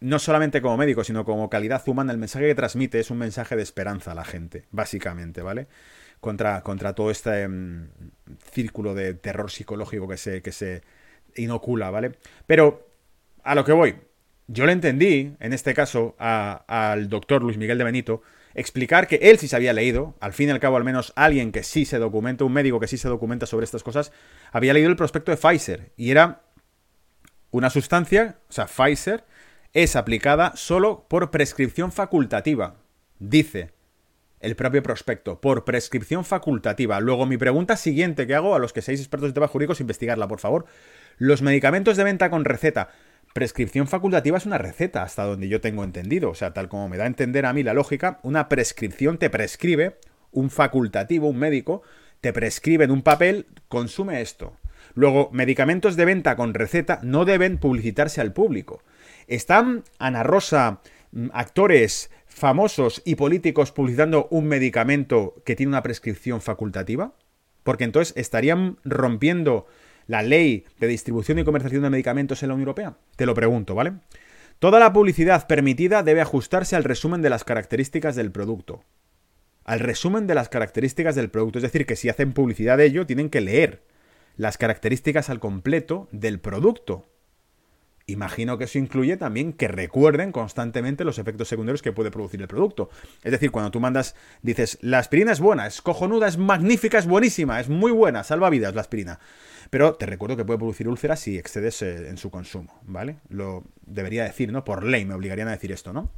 no 0.00 0.18
solamente 0.18 0.62
como 0.62 0.76
médico, 0.76 1.02
sino 1.04 1.24
como 1.24 1.50
calidad 1.50 1.82
humana, 1.88 2.12
el 2.12 2.18
mensaje 2.18 2.46
que 2.46 2.54
transmite 2.54 3.00
es 3.00 3.10
un 3.10 3.18
mensaje 3.18 3.56
de 3.56 3.62
esperanza 3.62 4.12
a 4.12 4.14
la 4.14 4.24
gente, 4.24 4.66
básicamente, 4.70 5.42
¿vale? 5.42 5.66
Contra, 6.20 6.62
contra 6.62 6.94
todo 6.94 7.10
este 7.10 7.46
mm, 7.46 7.90
círculo 8.52 8.94
de 8.94 9.14
terror 9.14 9.50
psicológico 9.50 10.08
que 10.08 10.16
se, 10.16 10.42
que 10.42 10.52
se 10.52 10.82
inocula, 11.36 11.90
¿vale? 11.90 12.12
Pero 12.46 12.88
a 13.44 13.54
lo 13.54 13.64
que 13.64 13.72
voy, 13.72 13.96
yo 14.48 14.66
le 14.66 14.72
entendí, 14.72 15.36
en 15.40 15.52
este 15.52 15.74
caso, 15.74 16.16
al 16.18 17.08
doctor 17.08 17.42
Luis 17.42 17.58
Miguel 17.58 17.78
de 17.78 17.84
Benito, 17.84 18.22
explicar 18.54 19.06
que 19.06 19.16
él 19.16 19.38
sí 19.38 19.46
se 19.46 19.56
había 19.56 19.72
leído, 19.72 20.16
al 20.20 20.32
fin 20.32 20.48
y 20.48 20.52
al 20.52 20.60
cabo 20.60 20.76
al 20.76 20.84
menos 20.84 21.12
alguien 21.16 21.52
que 21.52 21.62
sí 21.62 21.84
se 21.84 21.98
documenta, 21.98 22.44
un 22.44 22.52
médico 22.52 22.80
que 22.80 22.88
sí 22.88 22.96
se 22.96 23.08
documenta 23.08 23.46
sobre 23.46 23.64
estas 23.64 23.82
cosas, 23.82 24.10
había 24.50 24.72
leído 24.72 24.88
el 24.88 24.96
prospecto 24.96 25.30
de 25.30 25.36
Pfizer 25.36 25.92
y 25.96 26.10
era 26.10 26.42
una 27.50 27.70
sustancia, 27.70 28.38
o 28.48 28.52
sea, 28.52 28.66
Pfizer, 28.66 29.24
es 29.74 29.96
aplicada 29.96 30.52
solo 30.56 31.06
por 31.08 31.30
prescripción 31.30 31.92
facultativa. 31.92 32.76
Dice 33.18 33.70
el 34.40 34.56
propio 34.56 34.82
prospecto, 34.82 35.40
por 35.40 35.64
prescripción 35.64 36.24
facultativa. 36.24 37.00
Luego, 37.00 37.26
mi 37.26 37.36
pregunta 37.36 37.76
siguiente 37.76 38.26
que 38.26 38.34
hago 38.34 38.54
a 38.54 38.58
los 38.58 38.72
que 38.72 38.82
seáis 38.82 39.00
expertos 39.00 39.30
de 39.30 39.34
temas 39.34 39.50
jurídicos, 39.50 39.80
investigarla, 39.80 40.28
por 40.28 40.40
favor. 40.40 40.66
Los 41.16 41.42
medicamentos 41.42 41.96
de 41.96 42.04
venta 42.04 42.30
con 42.30 42.44
receta. 42.44 42.90
Prescripción 43.34 43.88
facultativa 43.88 44.38
es 44.38 44.46
una 44.46 44.58
receta, 44.58 45.02
hasta 45.02 45.24
donde 45.24 45.48
yo 45.48 45.60
tengo 45.60 45.84
entendido. 45.84 46.30
O 46.30 46.34
sea, 46.34 46.52
tal 46.52 46.68
como 46.68 46.88
me 46.88 46.96
da 46.96 47.04
a 47.04 47.08
entender 47.08 47.46
a 47.46 47.52
mí 47.52 47.62
la 47.62 47.74
lógica, 47.74 48.20
una 48.22 48.48
prescripción 48.48 49.18
te 49.18 49.30
prescribe, 49.30 49.98
un 50.32 50.50
facultativo, 50.50 51.28
un 51.28 51.38
médico, 51.38 51.82
te 52.20 52.32
prescribe 52.32 52.84
en 52.84 52.90
un 52.90 53.02
papel, 53.02 53.46
consume 53.68 54.20
esto. 54.20 54.56
Luego, 54.94 55.30
medicamentos 55.32 55.96
de 55.96 56.04
venta 56.04 56.36
con 56.36 56.54
receta 56.54 57.00
no 57.02 57.24
deben 57.24 57.58
publicitarse 57.58 58.20
al 58.20 58.32
público. 58.32 58.82
¿Están 59.26 59.84
Ana 59.98 60.22
Rosa, 60.22 60.80
mm, 61.12 61.28
actores 61.32 62.10
famosos 62.38 63.02
y 63.04 63.16
políticos 63.16 63.72
publicitando 63.72 64.28
un 64.30 64.46
medicamento 64.46 65.34
que 65.44 65.56
tiene 65.56 65.70
una 65.70 65.82
prescripción 65.82 66.40
facultativa? 66.40 67.14
Porque 67.64 67.84
entonces 67.84 68.16
estarían 68.16 68.78
rompiendo 68.84 69.66
la 70.06 70.22
ley 70.22 70.64
de 70.80 70.86
distribución 70.86 71.38
y 71.38 71.44
comercialización 71.44 71.82
de 71.82 71.90
medicamentos 71.90 72.42
en 72.42 72.48
la 72.48 72.54
Unión 72.54 72.68
Europea. 72.68 72.96
Te 73.16 73.26
lo 73.26 73.34
pregunto, 73.34 73.74
¿vale? 73.74 73.92
Toda 74.58 74.80
la 74.80 74.92
publicidad 74.92 75.46
permitida 75.46 76.02
debe 76.02 76.20
ajustarse 76.20 76.74
al 76.74 76.84
resumen 76.84 77.22
de 77.22 77.30
las 77.30 77.44
características 77.44 78.16
del 78.16 78.32
producto. 78.32 78.82
Al 79.64 79.80
resumen 79.80 80.26
de 80.26 80.34
las 80.34 80.48
características 80.48 81.14
del 81.14 81.30
producto. 81.30 81.58
Es 81.58 81.62
decir, 81.62 81.86
que 81.86 81.94
si 81.94 82.08
hacen 82.08 82.32
publicidad 82.32 82.78
de 82.78 82.86
ello, 82.86 83.06
tienen 83.06 83.28
que 83.28 83.40
leer 83.40 83.84
las 84.36 84.56
características 84.56 85.30
al 85.30 85.40
completo 85.40 86.08
del 86.10 86.40
producto. 86.40 87.06
Imagino 88.10 88.56
que 88.56 88.64
eso 88.64 88.78
incluye 88.78 89.18
también 89.18 89.52
que 89.52 89.68
recuerden 89.68 90.32
constantemente 90.32 91.04
los 91.04 91.18
efectos 91.18 91.46
secundarios 91.46 91.82
que 91.82 91.92
puede 91.92 92.10
producir 92.10 92.40
el 92.40 92.48
producto. 92.48 92.88
Es 93.22 93.32
decir, 93.32 93.50
cuando 93.50 93.70
tú 93.70 93.80
mandas, 93.80 94.16
dices, 94.40 94.78
la 94.80 94.98
aspirina 94.98 95.30
es 95.30 95.40
buena, 95.40 95.66
es 95.66 95.82
cojonuda, 95.82 96.26
es 96.26 96.38
magnífica, 96.38 96.98
es 96.98 97.06
buenísima, 97.06 97.60
es 97.60 97.68
muy 97.68 97.92
buena, 97.92 98.24
salva 98.24 98.48
vidas 98.48 98.74
la 98.74 98.80
aspirina. 98.80 99.20
Pero 99.68 99.92
te 99.96 100.06
recuerdo 100.06 100.38
que 100.38 100.46
puede 100.46 100.58
producir 100.58 100.88
úlceras 100.88 101.20
si 101.20 101.36
excedes 101.36 101.82
eh, 101.82 102.08
en 102.08 102.16
su 102.16 102.30
consumo, 102.30 102.80
¿vale? 102.84 103.18
Lo 103.28 103.64
debería 103.84 104.24
decir, 104.24 104.52
¿no? 104.52 104.64
Por 104.64 104.84
ley 104.84 105.04
me 105.04 105.12
obligarían 105.12 105.48
a 105.48 105.52
decir 105.52 105.70
esto, 105.70 105.92
¿no? 105.92 106.10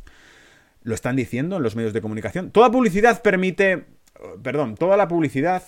Lo 0.84 0.94
están 0.94 1.16
diciendo 1.16 1.56
en 1.56 1.64
los 1.64 1.74
medios 1.74 1.92
de 1.92 2.00
comunicación. 2.00 2.52
Toda 2.52 2.70
publicidad 2.70 3.20
permite, 3.20 3.86
perdón, 4.44 4.76
toda 4.76 4.96
la 4.96 5.08
publicidad 5.08 5.64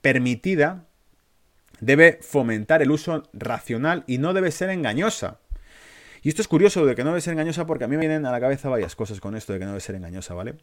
permitida 0.00 0.86
debe 1.84 2.18
fomentar 2.22 2.82
el 2.82 2.90
uso 2.90 3.24
racional 3.32 4.04
y 4.06 4.18
no 4.18 4.32
debe 4.32 4.50
ser 4.50 4.70
engañosa. 4.70 5.38
Y 6.22 6.30
esto 6.30 6.40
es 6.40 6.48
curioso 6.48 6.86
de 6.86 6.94
que 6.94 7.04
no 7.04 7.10
debe 7.10 7.20
ser 7.20 7.32
engañosa 7.32 7.66
porque 7.66 7.84
a 7.84 7.88
mí 7.88 7.96
me 7.96 8.00
vienen 8.00 8.24
a 8.24 8.32
la 8.32 8.40
cabeza 8.40 8.70
varias 8.70 8.96
cosas 8.96 9.20
con 9.20 9.36
esto 9.36 9.52
de 9.52 9.58
que 9.58 9.66
no 9.66 9.72
debe 9.72 9.80
ser 9.80 9.94
engañosa, 9.94 10.32
¿vale? 10.32 10.54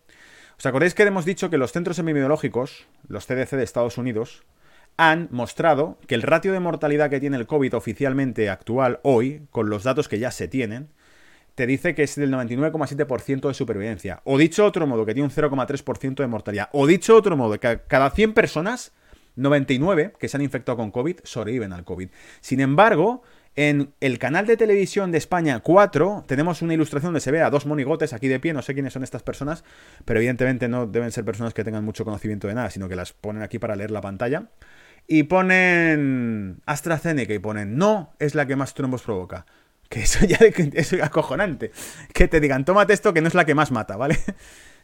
¿Os 0.57 0.65
acordáis 0.65 0.95
que 0.95 1.03
hemos 1.03 1.25
dicho 1.25 1.49
que 1.51 1.59
los 1.59 1.71
centros 1.71 1.99
epidemiológicos, 1.99 2.87
los 3.07 3.27
CDC 3.27 3.51
de 3.51 3.63
Estados 3.63 3.99
Unidos, 3.99 4.43
han 4.97 5.27
mostrado 5.31 5.97
que 6.07 6.15
el 6.15 6.23
ratio 6.23 6.53
de 6.53 6.59
mortalidad 6.59 7.09
que 7.09 7.19
tiene 7.19 7.37
el 7.37 7.45
COVID 7.45 7.75
oficialmente 7.75 8.49
actual 8.49 8.99
hoy, 9.03 9.43
con 9.51 9.69
los 9.69 9.83
datos 9.83 10.07
que 10.07 10.19
ya 10.19 10.31
se 10.31 10.47
tienen, 10.47 10.89
te 11.53 11.67
dice 11.67 11.93
que 11.93 12.03
es 12.03 12.15
del 12.15 12.31
99,7% 12.31 13.47
de 13.47 13.53
supervivencia. 13.53 14.21
O 14.23 14.37
dicho 14.37 14.65
otro 14.65 14.87
modo, 14.87 15.05
que 15.05 15.13
tiene 15.13 15.27
un 15.27 15.33
0,3% 15.33 16.15
de 16.15 16.27
mortalidad. 16.27 16.69
O 16.71 16.87
dicho 16.87 17.15
otro 17.15 17.37
modo, 17.37 17.59
que 17.59 17.81
cada 17.87 18.09
100 18.09 18.33
personas 18.33 18.93
99 19.35 20.13
que 20.19 20.27
se 20.27 20.37
han 20.37 20.43
infectado 20.43 20.77
con 20.77 20.91
COVID 20.91 21.17
sobreviven 21.23 21.73
al 21.73 21.83
COVID. 21.83 22.09
Sin 22.39 22.59
embargo, 22.59 23.23
en 23.55 23.93
el 23.99 24.17
canal 24.17 24.47
de 24.47 24.55
televisión 24.55 25.11
de 25.11 25.17
España 25.17 25.59
4 25.59 26.23
tenemos 26.25 26.61
una 26.61 26.73
ilustración 26.73 27.09
donde 27.09 27.19
se 27.19 27.31
ve 27.31 27.41
a 27.41 27.49
dos 27.49 27.65
monigotes 27.65 28.13
aquí 28.13 28.29
de 28.29 28.39
pie, 28.39 28.53
no 28.53 28.61
sé 28.61 28.73
quiénes 28.73 28.93
son 28.93 29.03
estas 29.03 29.23
personas, 29.23 29.65
pero 30.05 30.19
evidentemente 30.19 30.69
no 30.69 30.87
deben 30.87 31.11
ser 31.11 31.25
personas 31.25 31.53
que 31.53 31.63
tengan 31.63 31.83
mucho 31.83 32.05
conocimiento 32.05 32.47
de 32.47 32.53
nada, 32.53 32.69
sino 32.69 32.87
que 32.87 32.95
las 32.95 33.11
ponen 33.11 33.43
aquí 33.43 33.59
para 33.59 33.75
leer 33.75 33.91
la 33.91 34.01
pantalla. 34.01 34.49
Y 35.07 35.23
ponen 35.23 36.61
AstraZeneca 36.65 37.33
y 37.33 37.39
ponen 37.39 37.75
no 37.75 38.13
es 38.19 38.35
la 38.35 38.45
que 38.45 38.55
más 38.55 38.73
trombos 38.73 39.01
provoca. 39.01 39.45
Que 39.89 40.03
eso 40.03 40.25
ya 40.25 40.37
es 40.37 40.93
acojonante. 40.93 41.71
Que 42.13 42.29
te 42.29 42.39
digan, 42.39 42.63
tómate 42.63 42.93
esto 42.93 43.13
que 43.13 43.19
no 43.19 43.27
es 43.27 43.33
la 43.33 43.43
que 43.43 43.55
más 43.55 43.71
mata, 43.71 43.97
¿vale? 43.97 44.17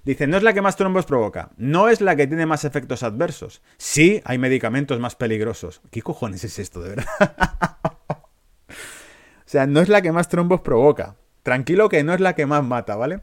Dice, 0.06 0.28
no 0.28 0.38
es 0.38 0.44
la 0.44 0.53
que 0.53 0.61
más 0.61 0.76
trombos 0.76 1.06
provoca, 1.06 1.52
no 1.57 1.90
es 1.90 2.02
la 2.02 2.15
que 2.15 2.28
tiene 2.28 2.45
más 2.45 2.64
efectos 2.64 3.03
adversos. 3.03 3.61
Sí, 3.78 4.22
hay 4.24 4.38
medicamentos 4.38 4.99
más 4.99 5.15
peligrosos. 5.15 5.82
¿Qué 5.91 6.02
cojones 6.02 6.44
es 6.44 6.60
esto, 6.60 6.82
de 6.82 6.90
verdad? 6.90 7.06
o 8.69 8.74
sea, 9.45 9.68
no 9.68 9.82
es 9.82 9.90
la 9.90 10.02
que 10.02 10.11
más 10.11 10.30
trombos 10.30 10.61
provoca. 10.61 11.15
Tranquilo 11.44 11.90
que 11.90 12.03
no 12.03 12.14
es 12.14 12.19
la 12.19 12.36
que 12.36 12.45
más 12.45 12.64
mata, 12.64 12.95
¿vale? 12.95 13.22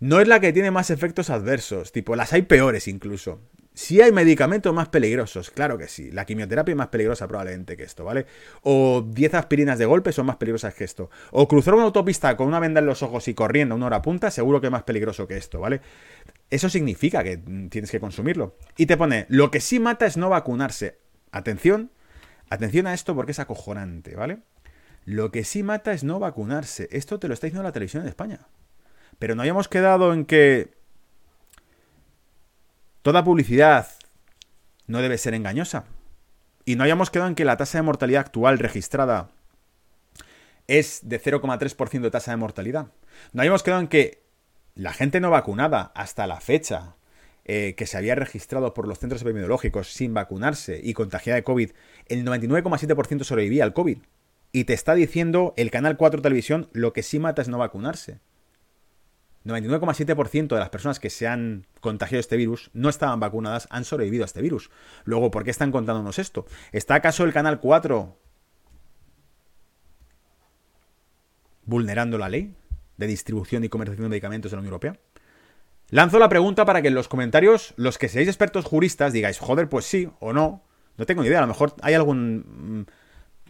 No 0.00 0.20
es 0.20 0.28
la 0.28 0.40
que 0.40 0.52
tiene 0.52 0.70
más 0.70 0.90
efectos 0.90 1.30
adversos, 1.30 1.92
tipo, 1.92 2.16
las 2.16 2.32
hay 2.32 2.42
peores 2.42 2.88
incluso. 2.88 3.40
Si 3.72 4.00
hay 4.00 4.10
medicamentos 4.10 4.74
más 4.74 4.88
peligrosos, 4.88 5.50
claro 5.50 5.78
que 5.78 5.86
sí. 5.86 6.10
La 6.10 6.24
quimioterapia 6.26 6.72
es 6.72 6.76
más 6.76 6.88
peligrosa 6.88 7.28
probablemente 7.28 7.76
que 7.76 7.84
esto, 7.84 8.04
¿vale? 8.04 8.26
O 8.62 9.02
10 9.06 9.34
aspirinas 9.34 9.78
de 9.78 9.86
golpe 9.86 10.12
son 10.12 10.26
más 10.26 10.36
peligrosas 10.36 10.74
que 10.74 10.84
esto. 10.84 11.08
O 11.30 11.46
cruzar 11.46 11.74
una 11.74 11.84
autopista 11.84 12.36
con 12.36 12.48
una 12.48 12.58
venda 12.58 12.80
en 12.80 12.86
los 12.86 13.02
ojos 13.02 13.28
y 13.28 13.34
corriendo 13.34 13.76
una 13.76 13.86
hora 13.86 14.02
punta, 14.02 14.30
seguro 14.30 14.60
que 14.60 14.66
es 14.66 14.72
más 14.72 14.82
peligroso 14.82 15.28
que 15.28 15.36
esto, 15.36 15.60
¿vale? 15.60 15.80
Eso 16.50 16.68
significa 16.68 17.22
que 17.22 17.36
tienes 17.36 17.90
que 17.90 18.00
consumirlo. 18.00 18.56
Y 18.76 18.86
te 18.86 18.96
pone, 18.96 19.26
lo 19.28 19.52
que 19.52 19.60
sí 19.60 19.78
mata 19.78 20.04
es 20.04 20.16
no 20.16 20.28
vacunarse. 20.28 20.98
Atención, 21.30 21.92
atención 22.48 22.88
a 22.88 22.94
esto 22.94 23.14
porque 23.14 23.32
es 23.32 23.38
acojonante, 23.38 24.16
¿vale? 24.16 24.38
Lo 25.04 25.30
que 25.30 25.44
sí 25.44 25.62
mata 25.62 25.92
es 25.92 26.02
no 26.02 26.18
vacunarse. 26.18 26.88
Esto 26.90 27.20
te 27.20 27.28
lo 27.28 27.34
está 27.34 27.46
diciendo 27.46 27.62
la 27.62 27.72
televisión 27.72 28.02
de 28.02 28.08
España. 28.08 28.48
Pero 29.20 29.36
no 29.36 29.42
hayamos 29.42 29.68
quedado 29.68 30.12
en 30.12 30.24
que 30.24 30.79
Toda 33.02 33.24
publicidad 33.24 33.88
no 34.86 35.00
debe 35.00 35.16
ser 35.18 35.34
engañosa. 35.34 35.84
Y 36.64 36.76
no 36.76 36.84
hayamos 36.84 37.10
quedado 37.10 37.28
en 37.28 37.34
que 37.34 37.46
la 37.46 37.56
tasa 37.56 37.78
de 37.78 37.82
mortalidad 37.82 38.26
actual 38.26 38.58
registrada 38.58 39.30
es 40.66 41.00
de 41.02 41.20
0,3% 41.20 42.00
de 42.00 42.10
tasa 42.10 42.30
de 42.30 42.36
mortalidad. 42.36 42.92
No 43.32 43.42
hayamos 43.42 43.62
quedado 43.62 43.80
en 43.80 43.88
que 43.88 44.22
la 44.74 44.92
gente 44.92 45.20
no 45.20 45.30
vacunada 45.30 45.92
hasta 45.94 46.26
la 46.26 46.40
fecha 46.40 46.96
eh, 47.44 47.74
que 47.76 47.86
se 47.86 47.96
había 47.96 48.14
registrado 48.14 48.74
por 48.74 48.86
los 48.86 48.98
centros 48.98 49.22
epidemiológicos 49.22 49.92
sin 49.92 50.12
vacunarse 50.12 50.78
y 50.82 50.92
contagiada 50.92 51.36
de 51.36 51.44
COVID, 51.44 51.70
el 52.06 52.24
99,7% 52.24 53.24
sobrevivía 53.24 53.64
al 53.64 53.72
COVID. 53.72 53.98
Y 54.52 54.64
te 54.64 54.74
está 54.74 54.94
diciendo 54.94 55.54
el 55.56 55.70
Canal 55.70 55.96
4 55.96 56.22
Televisión 56.22 56.68
lo 56.72 56.92
que 56.92 57.02
sí 57.02 57.18
mata 57.18 57.40
es 57.40 57.48
no 57.48 57.58
vacunarse. 57.58 58.20
99,7% 59.44 60.48
de 60.48 60.58
las 60.58 60.68
personas 60.68 61.00
que 61.00 61.08
se 61.08 61.26
han 61.26 61.66
contagiado 61.80 62.18
de 62.18 62.20
este 62.20 62.36
virus 62.36 62.70
no 62.74 62.88
estaban 62.88 63.20
vacunadas, 63.20 63.68
han 63.70 63.84
sobrevivido 63.84 64.24
a 64.24 64.26
este 64.26 64.42
virus. 64.42 64.70
Luego, 65.04 65.30
¿por 65.30 65.44
qué 65.44 65.50
están 65.50 65.72
contándonos 65.72 66.18
esto? 66.18 66.46
¿Está 66.72 66.96
acaso 66.96 67.24
el 67.24 67.32
Canal 67.32 67.60
4 67.60 68.16
vulnerando 71.64 72.18
la 72.18 72.28
ley 72.28 72.54
de 72.96 73.06
distribución 73.06 73.64
y 73.64 73.68
comercialización 73.68 74.10
de 74.10 74.10
medicamentos 74.10 74.50
de 74.50 74.56
la 74.56 74.60
Unión 74.60 74.74
Europea? 74.74 74.96
Lanzo 75.88 76.18
la 76.18 76.28
pregunta 76.28 76.64
para 76.64 76.82
que 76.82 76.88
en 76.88 76.94
los 76.94 77.08
comentarios, 77.08 77.74
los 77.76 77.98
que 77.98 78.08
seáis 78.08 78.28
expertos 78.28 78.64
juristas, 78.64 79.12
digáis, 79.12 79.38
joder, 79.38 79.68
pues 79.68 79.86
sí 79.86 80.08
o 80.20 80.32
no. 80.32 80.62
No 80.96 81.06
tengo 81.06 81.22
ni 81.22 81.28
idea, 81.28 81.38
a 81.38 81.42
lo 81.42 81.48
mejor 81.48 81.74
hay 81.82 81.94
algún, 81.94 82.86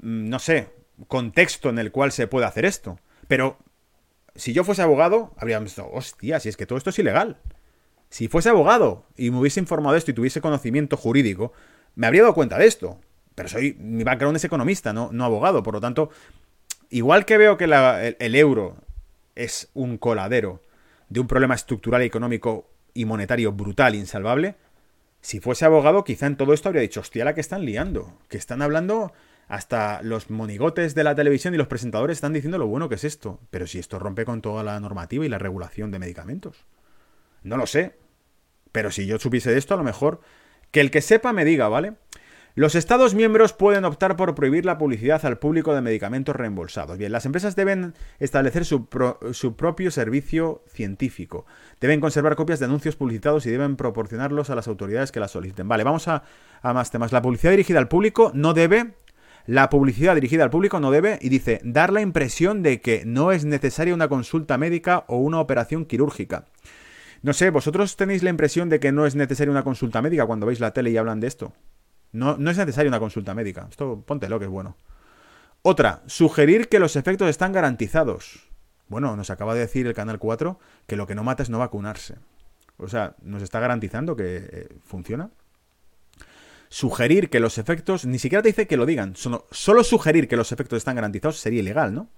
mm, 0.01 0.07
mm, 0.07 0.29
no 0.29 0.39
sé, 0.39 0.71
contexto 1.09 1.69
en 1.69 1.79
el 1.79 1.91
cual 1.91 2.13
se 2.13 2.29
puede 2.29 2.47
hacer 2.47 2.65
esto. 2.65 2.99
Pero 3.29 3.59
si 4.35 4.53
yo 4.53 4.65
fuese 4.65 4.83
abogado, 4.83 5.33
habríamos 5.37 5.71
dicho, 5.71 5.89
hostia, 5.93 6.41
si 6.41 6.49
es 6.49 6.57
que 6.57 6.67
todo 6.67 6.79
esto 6.79 6.91
es 6.91 6.99
ilegal. 6.99 7.39
Si 8.09 8.29
fuese 8.29 8.49
abogado 8.49 9.05
y 9.17 9.31
me 9.31 9.39
hubiese 9.39 9.61
informado 9.61 9.93
de 9.93 9.99
esto 9.99 10.11
y 10.11 10.15
tuviese 10.15 10.41
conocimiento 10.41 10.97
jurídico, 10.97 11.53
me 11.95 12.07
habría 12.07 12.23
dado 12.23 12.35
cuenta 12.35 12.59
de 12.59 12.67
esto. 12.67 12.99
Pero 13.35 13.49
soy, 13.49 13.75
mi 13.79 14.05
background 14.05 14.37
es 14.37 14.45
economista, 14.45 14.93
no, 14.93 15.11
no 15.13 15.25
abogado. 15.25 15.63
Por 15.63 15.75
lo 15.75 15.81
tanto, 15.81 16.11
igual 16.91 17.25
que 17.25 17.39
veo 17.39 17.57
que 17.57 17.65
el, 17.65 18.35
euro 18.35 18.77
es 19.35 19.71
un 19.75 19.97
coladero 19.97 20.63
de 21.09 21.21
un 21.21 21.27
problema 21.27 21.55
estructural, 21.55 22.03
económico 22.03 22.69
y 22.95 23.05
monetario 23.05 23.53
brutal, 23.53 23.95
insalvable, 23.95 24.57
si 25.21 25.39
fuese 25.39 25.65
abogado, 25.65 26.03
quizá 26.03 26.27
en 26.27 26.37
todo 26.37 26.55
esto 26.55 26.69
habría 26.69 26.83
dicho, 26.83 27.01
hostia, 27.01 27.25
la 27.25 27.35
que 27.35 27.41
están 27.41 27.65
liando, 27.65 28.19
que 28.29 28.39
están 28.39 28.63
hablando 28.63 29.13
hasta 29.51 30.01
los 30.03 30.31
monigotes 30.31 30.95
de 30.95 31.03
la 31.03 31.17
televisión 31.17 31.53
y 31.55 31.57
los 31.57 31.67
presentadores 31.67 32.19
están 32.19 32.33
diciendo 32.33 32.57
lo 32.57 32.69
bueno 32.69 32.89
que 32.89 32.95
es 32.95 33.03
esto. 33.03 33.41
Pero 33.51 33.67
si 33.67 33.81
esto 33.81 33.99
rompe 33.99 34.25
con 34.25 34.43
toda 34.43 34.63
la 34.63 34.79
normativa 34.79 35.27
y 35.27 35.29
la 35.29 35.41
regulación 35.41 35.91
de 35.91 35.99
medicamentos. 35.99 36.67
No 37.43 37.57
lo 37.57 37.67
sé. 37.67 37.97
Pero 38.71 38.93
si 38.93 39.07
yo 39.07 39.19
supiese 39.19 39.51
de 39.51 39.59
esto, 39.59 39.75
a 39.75 39.77
lo 39.77 39.83
mejor 39.83 40.21
que 40.71 40.81
el 40.81 40.93
que 40.93 41.03
sepa 41.03 41.33
me 41.33 41.45
diga, 41.45 41.69
¿vale? 41.69 41.95
Los 42.55 42.77
Estados 42.77 43.17
miembros 43.17 43.53
pueden 43.53 43.85
optar 43.85 44.17
por 44.17 44.37
prohibir 44.37 44.65
la 44.65 44.79
publicidad 44.79 45.25
al 45.27 45.39
público 45.39 45.75
de 45.75 45.81
medicamentos 45.81 46.37
reembolsados. 46.37 46.97
Bien, 46.97 47.11
las 47.11 47.27
empresas 47.27 47.57
deben 47.57 47.95
establecer 48.21 48.65
su, 48.65 48.87
propio 49.57 49.91
servicio 49.91 50.63
científico. 50.69 51.45
Deben 51.81 52.01
conservar 52.01 52.37
copias 52.37 52.61
de 52.61 52.67
anuncios 52.67 52.95
publicitados 52.95 53.47
y 53.47 53.51
deben 53.51 53.75
proporcionarlos 53.75 54.49
a 54.51 54.55
las 54.55 54.69
autoridades 54.69 55.11
que 55.11 55.19
las 55.19 55.33
soliciten. 55.33 55.67
Vale, 55.67 55.83
vamos 55.83 56.07
a, 56.07 56.23
a 56.63 56.73
más 56.73 56.93
temas. 56.93 57.11
La 57.11 57.23
publicidad 57.23 57.51
dirigida 57.51 57.81
al 57.81 57.89
público 57.89 58.31
no 58.33 58.55
debe 58.55 58.95
la 59.47 59.71
publicidad 59.71 60.15
dirigida 60.15 60.45
al 60.45 60.51
público 60.51 60.81
no 60.81 60.91
debe, 60.91 61.19
y 61.21 61.29
dice, 61.29 61.61
dar 61.65 61.93
la 61.93 62.01
impresión 62.01 62.63
de 62.63 62.81
que 62.81 63.05
no 63.05 63.33
es 63.33 63.45
necesaria 63.45 63.95
una 63.95 64.09
consulta 64.09 64.59
médica 64.59 65.05
o 65.09 65.19
una 65.19 65.41
operación 65.41 65.85
quirúrgica. 65.85 66.45
No 67.23 67.33
sé, 67.33 67.51
¿vosotros 67.51 67.97
tenéis 67.97 68.23
la 68.23 68.31
impresión 68.31 68.69
de 68.69 68.81
que 68.81 68.93
no 68.93 69.07
es 69.07 69.15
necesaria 69.15 69.51
una 69.51 69.65
consulta 69.65 70.01
médica 70.01 70.27
cuando 70.27 70.47
veis 70.47 70.61
la 70.61 70.73
tele 70.73 70.91
y 70.91 70.97
hablan 70.97 71.21
de 71.21 71.27
esto? 71.27 71.53
No, 72.13 72.37
no 72.39 72.51
es 72.51 72.57
necesaria 72.57 72.89
una 72.89 72.99
consulta 72.99 73.35
médica. 73.35 73.67
Esto 73.71 74.03
póntelo, 74.07 74.39
que 74.39 74.47
es 74.47 74.51
bueno. 74.51 74.77
Otra, 75.63 76.03
sugerir 76.07 76.69
que 76.69 76.79
los 76.79 76.97
efectos 76.97 77.29
están 77.29 77.53
garantizados. 77.53 78.49
Bueno, 78.89 79.15
nos 79.17 79.31
acaba 79.31 79.55
de 79.55 79.61
decir 79.61 79.87
el 79.87 79.95
Canal 79.95 80.19
4 80.19 80.59
que 80.87 80.97
lo 80.97 81.07
que 81.07 81.15
no 81.15 81.23
mata 81.23 81.43
es 81.43 81.51
no 81.51 81.59
vacunarse. 81.59 82.17
O 82.79 82.89
sea, 82.89 83.15
¿nos 83.23 83.43
está 83.43 83.61
garantizando 83.61 84.17
que 84.17 84.49
eh, 84.51 84.69
funciona? 84.83 85.31
Sugerir 86.71 87.31
que 87.31 87.41
los 87.41 87.59
efectos, 87.59 88.07
ni 88.07 88.21
siquiera 88.21 88.43
te 88.43 88.49
dice 88.49 88.69
que 88.69 88.77
lo 88.77 88.87
digan, 88.87 89.17
solo, 89.17 89.85
sugerir 89.85 90.29
que 90.29 90.37
los 90.37 90.53
efectos 90.53 90.79
están 90.79 90.95
garantizados 90.95 91.39
sería 91.39 91.61
ilegal, 91.61 91.93
¿no? 91.93 92.09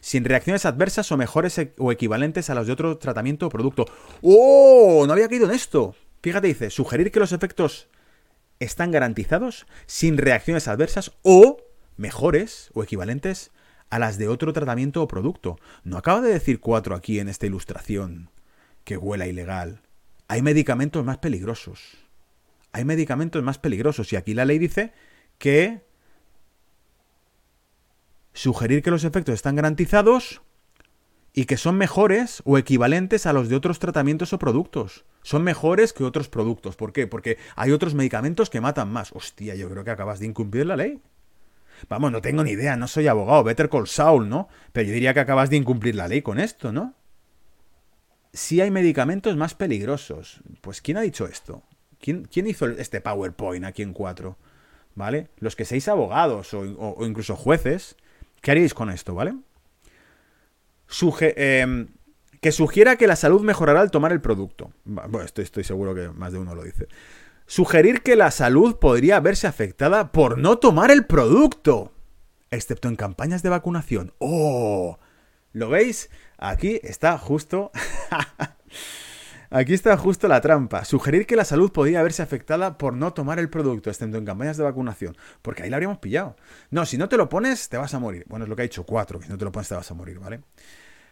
sin 0.00 0.24
reacciones 0.24 0.66
adversas 0.66 1.12
o 1.12 1.16
mejores 1.16 1.58
e, 1.58 1.74
o 1.78 1.92
equivalentes 1.92 2.50
a 2.50 2.54
las 2.54 2.66
de 2.66 2.72
otro 2.72 2.98
tratamiento 2.98 3.46
o 3.46 3.50
producto. 3.50 3.86
¡Oh! 4.22 5.04
No 5.06 5.12
había 5.12 5.28
caído 5.28 5.46
en 5.46 5.52
esto. 5.52 5.94
Fíjate, 6.22 6.48
dice, 6.48 6.70
sugerir 6.70 7.12
que 7.12 7.20
los 7.20 7.32
efectos 7.32 7.88
están 8.58 8.90
garantizados 8.90 9.66
sin 9.86 10.18
reacciones 10.18 10.68
adversas 10.68 11.12
o 11.22 11.58
mejores 11.96 12.70
o 12.74 12.82
equivalentes 12.82 13.52
a 13.90 13.98
las 13.98 14.18
de 14.18 14.26
otro 14.26 14.52
tratamiento 14.52 15.02
o 15.02 15.08
producto. 15.08 15.58
No 15.84 15.98
acaba 15.98 16.20
de 16.20 16.32
decir 16.32 16.60
cuatro 16.60 16.96
aquí 16.96 17.20
en 17.20 17.28
esta 17.28 17.46
ilustración 17.46 18.30
que 18.84 18.96
huela 18.96 19.26
ilegal. 19.26 19.82
Hay 20.28 20.42
medicamentos 20.42 21.04
más 21.04 21.18
peligrosos. 21.18 21.99
Hay 22.72 22.84
medicamentos 22.84 23.42
más 23.42 23.58
peligrosos 23.58 24.12
y 24.12 24.16
aquí 24.16 24.34
la 24.34 24.44
ley 24.44 24.58
dice 24.58 24.92
que 25.38 25.82
sugerir 28.32 28.82
que 28.82 28.90
los 28.90 29.04
efectos 29.04 29.34
están 29.34 29.56
garantizados 29.56 30.42
y 31.32 31.44
que 31.44 31.56
son 31.56 31.76
mejores 31.76 32.42
o 32.44 32.58
equivalentes 32.58 33.26
a 33.26 33.32
los 33.32 33.48
de 33.48 33.56
otros 33.56 33.78
tratamientos 33.78 34.32
o 34.32 34.38
productos. 34.38 35.04
Son 35.22 35.42
mejores 35.42 35.92
que 35.92 36.04
otros 36.04 36.28
productos. 36.28 36.76
¿Por 36.76 36.92
qué? 36.92 37.06
Porque 37.06 37.38
hay 37.56 37.72
otros 37.72 37.94
medicamentos 37.94 38.50
que 38.50 38.60
matan 38.60 38.90
más. 38.90 39.12
Hostia, 39.12 39.54
yo 39.54 39.68
creo 39.70 39.84
que 39.84 39.90
acabas 39.90 40.18
de 40.18 40.26
incumplir 40.26 40.66
la 40.66 40.76
ley. 40.76 41.00
Vamos, 41.88 42.12
no 42.12 42.20
tengo 42.20 42.44
ni 42.44 42.50
idea, 42.50 42.76
no 42.76 42.88
soy 42.88 43.06
abogado, 43.06 43.44
Better 43.44 43.70
Call 43.70 43.86
Saul, 43.86 44.28
¿no? 44.28 44.48
Pero 44.72 44.88
yo 44.88 44.94
diría 44.94 45.14
que 45.14 45.20
acabas 45.20 45.50
de 45.50 45.56
incumplir 45.56 45.94
la 45.94 46.08
ley 46.08 46.20
con 46.20 46.38
esto, 46.38 46.72
¿no? 46.72 46.94
Si 48.32 48.60
hay 48.60 48.70
medicamentos 48.70 49.36
más 49.36 49.54
peligrosos. 49.54 50.40
Pues 50.60 50.82
¿quién 50.82 50.98
ha 50.98 51.00
dicho 51.00 51.26
esto? 51.26 51.62
¿Quién, 52.00 52.24
quién 52.24 52.46
hizo 52.46 52.66
este 52.68 53.00
PowerPoint 53.00 53.64
aquí 53.64 53.82
en 53.82 53.92
4? 53.92 54.36
¿Vale? 54.94 55.28
Los 55.38 55.54
que 55.54 55.64
seáis 55.64 55.88
abogados 55.88 56.52
o 56.54 57.06
incluso 57.06 57.36
jueces, 57.36 57.96
¿Qué 58.40 58.50
haríais 58.50 58.74
con 58.74 58.90
esto, 58.90 59.14
vale? 59.14 59.34
Em, 61.20 61.88
que 62.40 62.52
sugiera 62.52 62.96
que 62.96 63.06
la 63.06 63.16
salud 63.16 63.42
mejorará 63.42 63.80
al 63.80 63.90
tomar 63.90 64.12
el 64.12 64.20
producto. 64.20 64.72
Bueno, 64.84 65.22
estoy, 65.22 65.44
estoy 65.44 65.64
seguro 65.64 65.94
que 65.94 66.08
más 66.08 66.32
de 66.32 66.38
uno 66.38 66.54
lo 66.54 66.62
dice. 66.62 66.88
Sugerir 67.46 68.02
que 68.02 68.16
la 68.16 68.30
salud 68.30 68.78
podría 68.78 69.20
verse 69.20 69.46
afectada 69.46 70.12
por 70.12 70.38
no 70.38 70.58
tomar 70.58 70.90
el 70.90 71.04
producto. 71.04 71.92
Excepto 72.50 72.88
en 72.88 72.96
campañas 72.96 73.42
de 73.42 73.50
vacunación. 73.50 74.14
¡Oh! 74.18 74.98
¿Lo 75.52 75.68
veis? 75.68 76.10
Aquí 76.38 76.80
está 76.82 77.18
justo 77.18 77.70
Aquí 79.52 79.74
está 79.74 79.96
justo 79.96 80.28
la 80.28 80.40
trampa. 80.40 80.84
Sugerir 80.84 81.26
que 81.26 81.34
la 81.34 81.44
salud 81.44 81.72
podría 81.72 82.02
verse 82.04 82.22
afectada 82.22 82.78
por 82.78 82.94
no 82.94 83.12
tomar 83.12 83.40
el 83.40 83.50
producto, 83.50 83.90
excepto 83.90 84.16
en 84.16 84.24
campañas 84.24 84.56
de 84.56 84.62
vacunación. 84.62 85.16
Porque 85.42 85.64
ahí 85.64 85.70
la 85.70 85.76
habríamos 85.76 85.98
pillado. 85.98 86.36
No, 86.70 86.86
si 86.86 86.96
no 86.96 87.08
te 87.08 87.16
lo 87.16 87.28
pones, 87.28 87.68
te 87.68 87.76
vas 87.76 87.92
a 87.92 87.98
morir. 87.98 88.24
Bueno, 88.28 88.44
es 88.44 88.48
lo 88.48 88.54
que 88.54 88.62
ha 88.62 88.64
dicho 88.64 88.84
cuatro, 88.84 89.18
que 89.18 89.26
si 89.26 89.32
no 89.32 89.38
te 89.38 89.44
lo 89.44 89.50
pones, 89.50 89.68
te 89.68 89.74
vas 89.74 89.90
a 89.90 89.94
morir, 89.94 90.20
¿vale? 90.20 90.40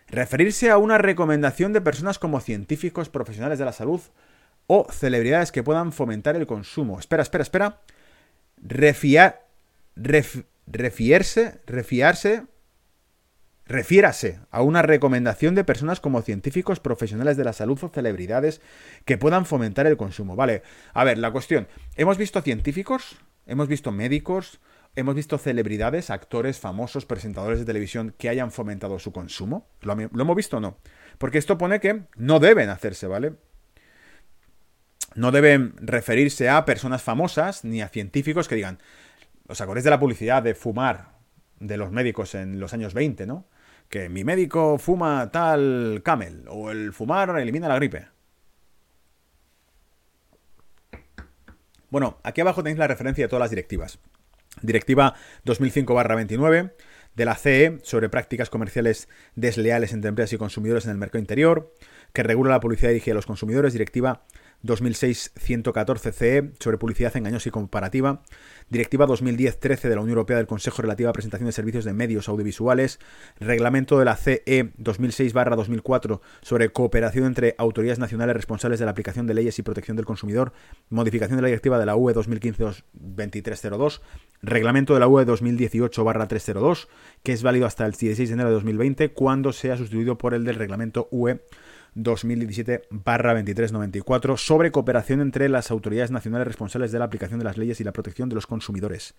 Referirse 0.06 0.70
a 0.70 0.78
una 0.78 0.98
recomendación 0.98 1.72
de 1.72 1.80
personas 1.80 2.20
como 2.20 2.40
científicos, 2.40 3.08
profesionales 3.08 3.58
de 3.58 3.64
la 3.64 3.72
salud 3.72 4.00
o 4.68 4.86
celebridades 4.90 5.50
que 5.50 5.64
puedan 5.64 5.90
fomentar 5.92 6.36
el 6.36 6.46
consumo. 6.46 7.00
Espera, 7.00 7.24
espera, 7.24 7.42
espera. 7.42 7.80
Refiar. 8.62 9.46
refierse, 9.96 11.60
refiarse 11.66 12.44
Refiérase 13.68 14.40
a 14.50 14.62
una 14.62 14.80
recomendación 14.80 15.54
de 15.54 15.62
personas 15.62 16.00
como 16.00 16.22
científicos, 16.22 16.80
profesionales 16.80 17.36
de 17.36 17.44
la 17.44 17.52
salud 17.52 17.78
o 17.82 17.88
celebridades 17.88 18.62
que 19.04 19.18
puedan 19.18 19.44
fomentar 19.44 19.86
el 19.86 19.98
consumo. 19.98 20.36
Vale, 20.36 20.62
a 20.94 21.04
ver, 21.04 21.18
la 21.18 21.30
cuestión. 21.30 21.68
Hemos 21.94 22.16
visto 22.16 22.40
científicos, 22.40 23.18
hemos 23.46 23.68
visto 23.68 23.92
médicos, 23.92 24.58
hemos 24.96 25.14
visto 25.14 25.36
celebridades, 25.36 26.08
actores 26.08 26.58
famosos, 26.58 27.04
presentadores 27.04 27.58
de 27.58 27.66
televisión 27.66 28.14
que 28.16 28.30
hayan 28.30 28.52
fomentado 28.52 28.98
su 28.98 29.12
consumo. 29.12 29.68
¿Lo, 29.82 29.92
hemos 29.92 30.36
visto 30.36 30.56
o 30.56 30.60
no? 30.60 30.78
Porque 31.18 31.36
esto 31.36 31.58
pone 31.58 31.78
que 31.78 32.04
no 32.16 32.40
deben 32.40 32.70
hacerse, 32.70 33.06
¿vale? 33.06 33.34
No 35.14 35.30
deben 35.30 35.74
referirse 35.76 36.48
a 36.48 36.64
personas 36.64 37.02
famosas 37.02 37.64
ni 37.64 37.82
a 37.82 37.88
científicos 37.88 38.48
que 38.48 38.54
digan, 38.54 38.78
¿os 39.46 39.60
acordáis 39.60 39.84
de 39.84 39.90
la 39.90 40.00
publicidad 40.00 40.42
de 40.42 40.54
fumar 40.54 41.18
de 41.60 41.76
los 41.76 41.92
médicos 41.92 42.34
en 42.34 42.60
los 42.60 42.72
años 42.72 42.94
20, 42.94 43.26
¿no? 43.26 43.46
Que 43.88 44.08
mi 44.08 44.24
médico 44.24 44.78
fuma 44.78 45.30
tal 45.30 46.02
camel 46.04 46.44
o 46.48 46.70
el 46.70 46.92
fumar 46.92 47.38
elimina 47.38 47.68
la 47.68 47.76
gripe. 47.76 48.08
Bueno, 51.90 52.18
aquí 52.22 52.42
abajo 52.42 52.62
tenéis 52.62 52.78
la 52.78 52.86
referencia 52.86 53.24
de 53.24 53.28
todas 53.28 53.40
las 53.40 53.50
directivas. 53.50 53.98
Directiva 54.60 55.14
2005-29 55.46 56.72
de 57.14 57.24
la 57.24 57.34
CE 57.34 57.78
sobre 57.82 58.08
prácticas 58.08 58.50
comerciales 58.50 59.08
desleales 59.34 59.92
entre 59.92 60.08
empresas 60.08 60.34
y 60.34 60.38
consumidores 60.38 60.84
en 60.84 60.92
el 60.92 60.98
mercado 60.98 61.20
interior, 61.20 61.74
que 62.12 62.22
regula 62.22 62.50
la 62.50 62.60
publicidad 62.60 62.90
dirigida 62.90 63.12
a 63.12 63.16
los 63.16 63.26
consumidores. 63.26 63.72
Directiva 63.72 64.24
2006-114-CE 64.64 66.52
sobre 66.58 66.78
publicidad 66.78 67.16
engañosa 67.16 67.48
y 67.48 67.52
comparativa, 67.52 68.22
Directiva 68.70 69.06
2010-13 69.06 69.88
de 69.88 69.94
la 69.94 70.02
Unión 70.02 70.10
Europea 70.10 70.36
del 70.36 70.46
Consejo 70.46 70.82
relativa 70.82 71.08
a 71.08 71.14
presentación 71.14 71.46
de 71.46 71.52
servicios 71.52 71.84
de 71.84 71.94
medios 71.94 72.28
audiovisuales, 72.28 72.98
Reglamento 73.40 73.98
de 73.98 74.04
la 74.04 74.16
CE 74.16 74.72
2006-2004 74.78 76.20
sobre 76.42 76.68
cooperación 76.70 77.24
entre 77.24 77.54
autoridades 77.56 77.98
nacionales 77.98 78.36
responsables 78.36 78.78
de 78.78 78.84
la 78.84 78.90
aplicación 78.90 79.26
de 79.26 79.34
leyes 79.34 79.58
y 79.58 79.62
protección 79.62 79.96
del 79.96 80.06
consumidor, 80.06 80.52
modificación 80.90 81.36
de 81.36 81.42
la 81.42 81.48
Directiva 81.48 81.78
de 81.78 81.86
la 81.86 81.96
UE 81.96 82.14
2015-2302, 82.14 84.00
Reglamento 84.42 84.92
de 84.94 85.00
la 85.00 85.08
UE 85.08 85.24
2018-302, 85.24 86.88
que 87.22 87.32
es 87.32 87.42
válido 87.42 87.66
hasta 87.66 87.86
el 87.86 87.92
16 87.92 88.28
de 88.28 88.32
enero 88.34 88.50
de 88.50 88.54
2020, 88.56 89.12
cuando 89.12 89.52
sea 89.52 89.76
sustituido 89.76 90.18
por 90.18 90.34
el 90.34 90.44
del 90.44 90.56
Reglamento 90.56 91.08
UE 91.10 91.40
2017-2394 91.96 94.36
sobre 94.36 94.70
cooperación 94.70 95.20
entre 95.20 95.48
las 95.48 95.70
autoridades 95.70 96.10
nacionales 96.10 96.46
responsables 96.46 96.92
de 96.92 96.98
la 96.98 97.06
aplicación 97.06 97.38
de 97.38 97.44
las 97.44 97.56
leyes 97.56 97.80
y 97.80 97.84
la 97.84 97.92
protección 97.92 98.28
de 98.28 98.34
los 98.34 98.46
consumidores. 98.46 99.14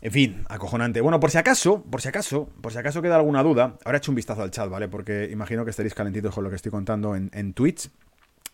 En 0.00 0.12
fin, 0.12 0.44
acojonante. 0.48 1.00
Bueno, 1.00 1.18
por 1.18 1.30
si 1.30 1.38
acaso, 1.38 1.82
por 1.82 2.00
si 2.00 2.08
acaso, 2.08 2.48
por 2.60 2.72
si 2.72 2.78
acaso 2.78 3.02
queda 3.02 3.16
alguna 3.16 3.42
duda, 3.42 3.78
ahora 3.84 3.98
he 3.98 3.98
hecho 3.98 4.12
un 4.12 4.16
vistazo 4.16 4.42
al 4.42 4.52
chat, 4.52 4.70
¿vale? 4.70 4.88
Porque 4.88 5.28
imagino 5.30 5.64
que 5.64 5.70
estaréis 5.70 5.94
calentitos 5.94 6.34
con 6.34 6.44
lo 6.44 6.50
que 6.50 6.56
estoy 6.56 6.70
contando 6.70 7.16
en, 7.16 7.30
en 7.32 7.52
Twitch 7.52 7.90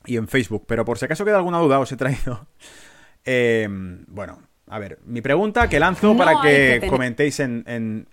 y 0.07 0.17
en 0.17 0.27
Facebook. 0.27 0.65
Pero 0.67 0.85
por 0.85 0.99
si 0.99 1.05
acaso 1.05 1.25
queda 1.25 1.37
alguna 1.37 1.59
duda, 1.59 1.79
os 1.79 1.93
he 1.93 1.97
traído. 1.97 2.47
Eh, 3.27 3.67
bueno, 4.09 4.39
a 4.67 4.79
ver, 4.79 4.99
mi 5.05 5.21
pregunta 5.21 5.69
que 5.69 5.79
lanzo 5.79 6.17
para 6.17 6.41
que, 6.43 6.87
comentéis 6.89 7.41
en, 7.41 8.07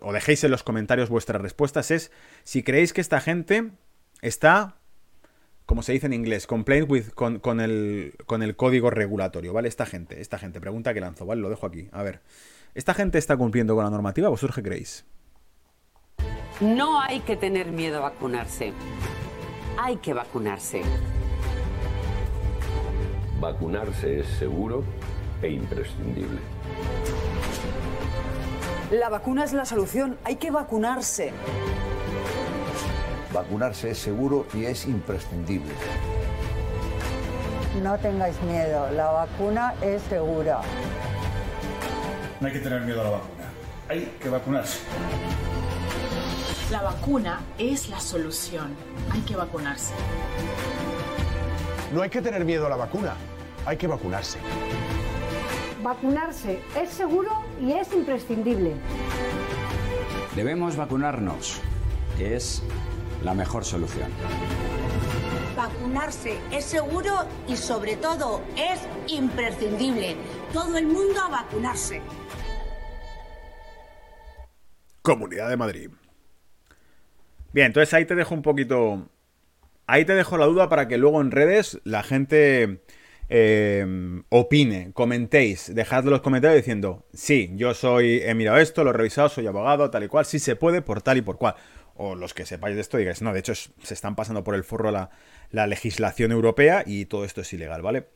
o 0.00 0.12
dejéis 0.12 0.42
en 0.44 0.50
los 0.50 0.62
comentarios 0.62 1.08
vuestras 1.08 1.40
respuestas 1.40 1.90
es 1.90 2.10
si 2.42 2.62
creéis 2.62 2.92
que 2.92 3.00
esta 3.00 3.20
gente 3.20 3.70
está 4.20 4.74
como 5.66 5.82
se 5.82 5.92
dice 5.92 6.06
en 6.06 6.14
inglés, 6.14 6.46
complaint 6.46 6.90
with, 6.90 7.10
con, 7.10 7.60
el, 7.60 8.14
con 8.24 8.42
el 8.42 8.56
código 8.56 8.88
regulatorio, 8.88 9.52
¿vale? 9.52 9.68
Esta 9.68 9.84
gente, 9.84 10.18
esta 10.22 10.38
gente, 10.38 10.62
pregunta 10.62 10.94
que 10.94 11.00
lanzo, 11.00 11.26
¿vale? 11.26 11.42
Lo 11.42 11.50
dejo 11.50 11.66
aquí. 11.66 11.90
A 11.92 12.02
ver, 12.02 12.22
¿esta 12.74 12.94
gente 12.94 13.18
está 13.18 13.36
cumpliendo 13.36 13.74
con 13.74 13.84
la 13.84 13.90
normativa? 13.90 14.30
¿Vosotros 14.30 14.56
qué 14.56 14.62
creéis? 14.62 15.04
No 16.62 17.02
hay 17.02 17.20
que 17.20 17.36
tener 17.36 17.70
miedo 17.70 17.98
a 17.98 18.00
vacunarse. 18.08 18.72
Hay 19.76 19.98
que 19.98 20.14
vacunarse. 20.14 20.80
Vacunarse 23.38 24.20
es 24.20 24.26
seguro 24.38 24.84
e 25.42 25.50
imprescindible. 25.50 26.40
La 28.90 29.08
vacuna 29.08 29.44
es 29.44 29.52
la 29.52 29.64
solución. 29.64 30.18
Hay 30.24 30.36
que 30.36 30.50
vacunarse. 30.50 31.32
Vacunarse 33.32 33.90
es 33.90 33.98
seguro 33.98 34.46
y 34.54 34.64
es 34.64 34.86
imprescindible. 34.86 35.74
No 37.82 37.98
tengáis 37.98 38.40
miedo, 38.42 38.90
la 38.90 39.10
vacuna 39.10 39.74
es 39.82 40.02
segura. 40.02 40.60
No 42.40 42.46
hay 42.46 42.52
que 42.52 42.60
tener 42.60 42.80
miedo 42.80 43.00
a 43.02 43.04
la 43.04 43.10
vacuna, 43.10 43.44
hay 43.88 44.16
que 44.20 44.28
vacunarse. 44.28 44.78
La 46.72 46.82
vacuna 46.82 47.40
es 47.58 47.88
la 47.88 48.00
solución, 48.00 48.74
hay 49.12 49.20
que 49.20 49.36
vacunarse. 49.36 49.94
No 51.92 52.02
hay 52.02 52.10
que 52.10 52.20
tener 52.20 52.44
miedo 52.44 52.66
a 52.66 52.68
la 52.70 52.76
vacuna, 52.76 53.14
hay 53.64 53.76
que 53.76 53.86
vacunarse. 53.86 54.38
Vacunarse 55.82 56.60
es 56.76 56.90
seguro 56.90 57.30
y 57.60 57.72
es 57.72 57.92
imprescindible. 57.92 58.72
Debemos 60.34 60.76
vacunarnos, 60.76 61.60
que 62.16 62.34
es 62.34 62.64
la 63.22 63.32
mejor 63.32 63.64
solución. 63.64 64.10
Vacunarse 65.56 66.38
es 66.50 66.64
seguro 66.64 67.26
y 67.46 67.54
sobre 67.54 67.96
todo 67.96 68.42
es 68.56 68.80
imprescindible. 69.12 70.16
Todo 70.52 70.76
el 70.78 70.86
mundo 70.86 71.20
a 71.20 71.28
vacunarse. 71.28 72.00
Comunidad 75.02 75.48
de 75.48 75.56
Madrid. 75.56 75.90
Bien, 77.52 77.68
entonces 77.68 77.94
ahí 77.94 78.04
te 78.04 78.16
dejo 78.16 78.34
un 78.34 78.42
poquito... 78.42 79.08
Ahí 79.86 80.04
te 80.04 80.14
dejo 80.14 80.36
la 80.36 80.46
duda 80.46 80.68
para 80.68 80.86
que 80.86 80.98
luego 80.98 81.20
en 81.20 81.30
redes 81.30 81.80
la 81.84 82.02
gente 82.02 82.82
eh, 83.28 84.22
opine, 84.28 84.92
comentéis, 84.92 85.74
dejad 85.74 86.04
los 86.04 86.20
comentarios 86.20 86.56
diciendo, 86.56 87.06
sí, 87.12 87.50
yo 87.54 87.74
soy, 87.74 88.22
he 88.24 88.34
mirado 88.34 88.58
esto, 88.58 88.84
lo 88.84 88.90
he 88.90 88.94
revisado, 88.94 89.28
soy 89.28 89.46
abogado, 89.46 89.90
tal 89.90 90.04
y 90.04 90.08
cual, 90.08 90.24
sí 90.24 90.38
se 90.38 90.56
puede 90.56 90.82
por 90.82 91.02
tal 91.02 91.18
y 91.18 91.22
por 91.22 91.38
cual 91.38 91.54
o 91.98 92.14
los 92.14 92.32
que 92.32 92.46
sepáis 92.46 92.76
de 92.76 92.80
esto 92.80 92.96
digáis, 92.96 93.20
no, 93.22 93.32
de 93.32 93.40
hecho 93.40 93.54
se 93.54 93.94
están 93.94 94.14
pasando 94.14 94.44
por 94.44 94.54
el 94.54 94.64
forro 94.64 94.90
la, 94.90 95.10
legislación 95.50 96.30
europea 96.30 96.84
y 96.86 97.06
todo 97.06 97.24
esto 97.24 97.40
es 97.40 97.52
ilegal, 97.52 97.82
¿vale? 97.82 98.06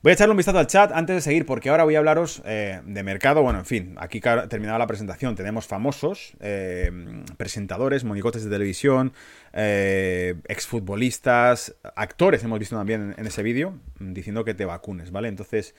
Voy 0.00 0.10
a 0.10 0.12
echarle 0.12 0.30
un 0.30 0.36
vistazo 0.36 0.60
al 0.60 0.68
chat 0.68 0.92
antes 0.92 1.16
de 1.16 1.20
seguir, 1.20 1.44
porque 1.44 1.70
ahora 1.70 1.82
voy 1.82 1.96
a 1.96 1.98
hablaros 1.98 2.40
eh, 2.44 2.80
de 2.86 3.02
mercado. 3.02 3.42
Bueno, 3.42 3.58
en 3.58 3.64
fin, 3.64 3.96
aquí 3.98 4.20
terminada 4.20 4.78
la 4.78 4.86
presentación. 4.86 5.34
Tenemos 5.34 5.66
famosos 5.66 6.34
eh, 6.38 7.24
presentadores, 7.36 8.04
monicotes 8.04 8.44
de 8.44 8.50
televisión, 8.50 9.12
eh, 9.52 10.36
exfutbolistas, 10.46 11.74
actores, 11.96 12.44
hemos 12.44 12.60
visto 12.60 12.76
también 12.76 13.16
en, 13.18 13.26
ese 13.26 13.42
vídeo, 13.42 13.74
diciendo 13.98 14.44
que 14.44 14.54
te 14.54 14.64
vacunes, 14.64 15.10
¿vale? 15.10 15.26
Entonces, 15.26 15.74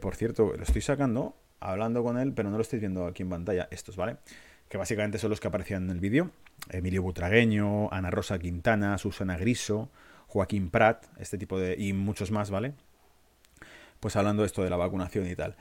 por 0.00 0.16
cierto, 0.16 0.54
lo 0.56 0.62
estoy 0.62 0.80
sacando, 0.80 1.36
hablando 1.60 2.02
con 2.02 2.18
él, 2.18 2.32
pero 2.32 2.48
no 2.48 2.56
lo 2.56 2.62
estáis 2.62 2.80
viendo 2.80 3.06
aquí 3.06 3.22
en 3.22 3.28
pantalla, 3.28 3.68
estos, 3.70 3.96
¿vale? 3.96 4.16
Que 4.70 4.78
básicamente 4.78 5.18
son 5.18 5.28
los 5.28 5.40
que 5.40 5.48
aparecían 5.48 5.84
en 5.84 5.90
el 5.90 6.00
vídeo. 6.00 6.30
Emilio 6.70 7.02
Butragueño, 7.02 7.92
Ana 7.92 8.10
Rosa 8.10 8.38
Quintana, 8.38 8.96
Susana 8.96 9.36
Griso, 9.36 9.90
Joaquín 10.26 10.70
Prat, 10.70 11.04
este 11.18 11.36
tipo 11.36 11.58
de... 11.58 11.76
y 11.78 11.92
muchos 11.92 12.30
más, 12.30 12.50
¿vale? 12.50 12.72
Pues 14.02 14.16
hablando 14.16 14.42
de 14.42 14.48
esto 14.48 14.64
de 14.64 14.70
la 14.70 14.76
vacunación 14.76 15.28
y 15.30 15.36
tal. 15.36 15.54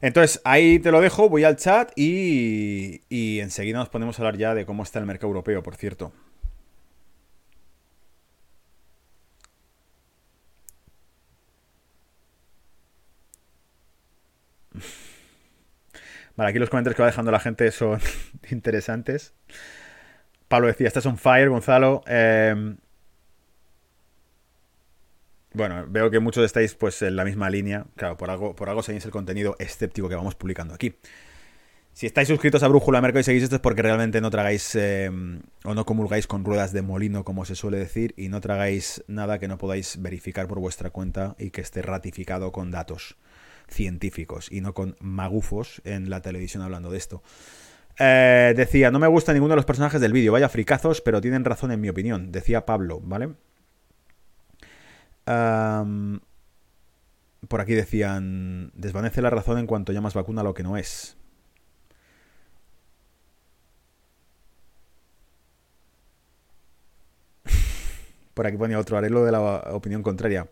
Entonces, 0.00 0.40
ahí 0.44 0.78
te 0.78 0.92
lo 0.92 1.00
dejo, 1.00 1.28
voy 1.28 1.42
al 1.44 1.56
chat 1.56 1.90
y, 1.96 3.02
y 3.08 3.40
enseguida 3.40 3.78
nos 3.78 3.88
ponemos 3.88 4.18
a 4.18 4.22
hablar 4.22 4.36
ya 4.38 4.54
de 4.54 4.64
cómo 4.64 4.84
está 4.84 5.00
el 5.00 5.06
mercado 5.06 5.26
europeo, 5.28 5.62
por 5.62 5.74
cierto. 5.74 6.12
Vale, 16.36 16.50
aquí 16.50 16.58
los 16.58 16.70
comentarios 16.70 16.96
que 16.96 17.02
va 17.02 17.08
dejando 17.08 17.30
la 17.32 17.40
gente 17.40 17.70
son 17.72 18.00
interesantes. 18.50 19.34
Pablo 20.48 20.68
decía, 20.68 20.88
estás 20.88 21.06
on 21.06 21.18
fire, 21.18 21.48
Gonzalo. 21.48 22.02
Em, 22.06 22.76
bueno, 25.52 25.84
veo 25.88 26.10
que 26.10 26.20
muchos 26.20 26.44
estáis 26.44 26.74
pues 26.74 27.02
en 27.02 27.16
la 27.16 27.24
misma 27.24 27.50
línea. 27.50 27.86
Claro, 27.96 28.16
por 28.16 28.30
algo, 28.30 28.54
por 28.54 28.68
algo 28.68 28.82
seguís 28.82 29.04
el 29.04 29.10
contenido 29.10 29.56
escéptico 29.58 30.08
que 30.08 30.14
vamos 30.14 30.34
publicando 30.34 30.74
aquí. 30.74 30.94
Si 31.92 32.06
estáis 32.06 32.28
suscritos 32.28 32.62
a 32.62 32.68
Brújula 32.68 33.00
Mercado 33.00 33.20
y 33.20 33.24
seguís 33.24 33.42
esto 33.42 33.56
es 33.56 33.60
porque 33.60 33.82
realmente 33.82 34.20
no 34.20 34.30
tragáis 34.30 34.74
em, 34.76 35.42
o 35.64 35.74
no 35.74 35.84
comulgáis 35.84 36.26
con 36.26 36.44
ruedas 36.44 36.72
de 36.72 36.82
molino, 36.82 37.24
como 37.24 37.44
se 37.44 37.56
suele 37.56 37.78
decir, 37.78 38.14
y 38.16 38.28
no 38.28 38.40
tragáis 38.40 39.04
nada 39.08 39.38
que 39.38 39.48
no 39.48 39.58
podáis 39.58 40.00
verificar 40.00 40.46
por 40.46 40.60
vuestra 40.60 40.90
cuenta 40.90 41.34
y 41.38 41.50
que 41.50 41.60
esté 41.60 41.82
ratificado 41.82 42.52
con 42.52 42.70
datos 42.70 43.16
científicos 43.68 44.50
y 44.50 44.60
no 44.60 44.72
con 44.72 44.96
magufos 45.00 45.82
en 45.84 46.10
la 46.10 46.22
televisión 46.22 46.62
hablando 46.62 46.90
de 46.90 46.98
esto. 46.98 47.22
Eh, 47.98 48.54
decía, 48.56 48.90
no 48.90 48.98
me 48.98 49.08
gusta 49.08 49.32
ninguno 49.32 49.52
de 49.52 49.56
los 49.56 49.66
personajes 49.66 50.00
del 50.00 50.12
vídeo, 50.12 50.32
vaya 50.32 50.48
fricazos, 50.48 51.00
pero 51.00 51.20
tienen 51.20 51.44
razón 51.44 51.72
en 51.72 51.80
mi 51.80 51.88
opinión, 51.88 52.32
decía 52.32 52.64
Pablo, 52.64 53.00
¿vale? 53.02 53.30
Por 57.48 57.60
aquí 57.60 57.74
decían, 57.74 58.70
desvanece 58.74 59.22
la 59.22 59.30
razón 59.30 59.58
en 59.58 59.66
cuanto 59.66 59.92
llamas 59.92 60.14
vacuna 60.14 60.40
a 60.42 60.44
lo 60.44 60.54
que 60.54 60.62
no 60.62 60.76
es. 60.76 61.16
por 68.34 68.46
aquí 68.46 68.56
ponía 68.56 68.78
otro, 68.78 68.96
haré 68.96 69.10
lo 69.10 69.24
de 69.24 69.32
la 69.32 69.40
opinión 69.72 70.02
contraria. 70.02 70.48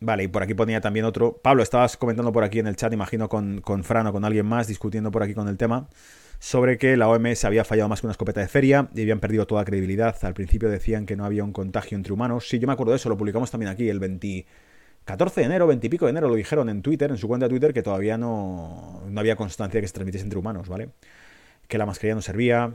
Vale, 0.00 0.24
y 0.24 0.28
por 0.28 0.42
aquí 0.42 0.54
ponía 0.54 0.80
también 0.80 1.04
otro. 1.04 1.38
Pablo, 1.42 1.62
estabas 1.62 1.96
comentando 1.96 2.32
por 2.32 2.44
aquí 2.44 2.60
en 2.60 2.68
el 2.68 2.76
chat, 2.76 2.92
imagino, 2.92 3.28
con, 3.28 3.60
con 3.60 3.82
Fran 3.82 4.06
o 4.06 4.12
con 4.12 4.24
alguien 4.24 4.46
más, 4.46 4.68
discutiendo 4.68 5.10
por 5.10 5.22
aquí 5.22 5.34
con 5.34 5.48
el 5.48 5.56
tema, 5.56 5.88
sobre 6.38 6.78
que 6.78 6.96
la 6.96 7.08
OMS 7.08 7.44
había 7.44 7.64
fallado 7.64 7.88
más 7.88 8.00
que 8.00 8.06
una 8.06 8.12
escopeta 8.12 8.40
de 8.40 8.48
feria 8.48 8.88
y 8.94 9.02
habían 9.02 9.20
perdido 9.20 9.46
toda 9.46 9.64
credibilidad. 9.64 10.16
Al 10.22 10.34
principio 10.34 10.68
decían 10.68 11.06
que 11.06 11.16
no 11.16 11.24
había 11.24 11.44
un 11.44 11.52
contagio 11.52 11.96
entre 11.96 12.12
humanos. 12.12 12.48
Sí, 12.48 12.58
yo 12.58 12.66
me 12.66 12.72
acuerdo 12.72 12.92
de 12.92 12.96
eso, 12.96 13.08
lo 13.08 13.16
publicamos 13.16 13.50
también 13.50 13.70
aquí, 13.70 13.88
el 13.88 13.98
20, 13.98 14.46
14 15.04 15.40
de 15.40 15.46
enero, 15.46 15.66
20 15.66 15.86
y 15.86 15.90
pico 15.90 16.04
de 16.04 16.10
enero, 16.10 16.28
lo 16.28 16.34
dijeron 16.34 16.68
en 16.68 16.82
Twitter, 16.82 17.10
en 17.10 17.16
su 17.16 17.26
cuenta 17.26 17.46
de 17.46 17.50
Twitter, 17.50 17.72
que 17.72 17.82
todavía 17.82 18.18
no, 18.18 19.02
no 19.08 19.20
había 19.20 19.36
constancia 19.36 19.78
de 19.78 19.82
que 19.82 19.88
se 19.88 19.94
transmitiese 19.94 20.24
entre 20.24 20.38
humanos, 20.38 20.68
¿vale? 20.68 20.90
Que 21.66 21.78
la 21.78 21.86
mascarilla 21.86 22.14
no 22.14 22.22
servía. 22.22 22.72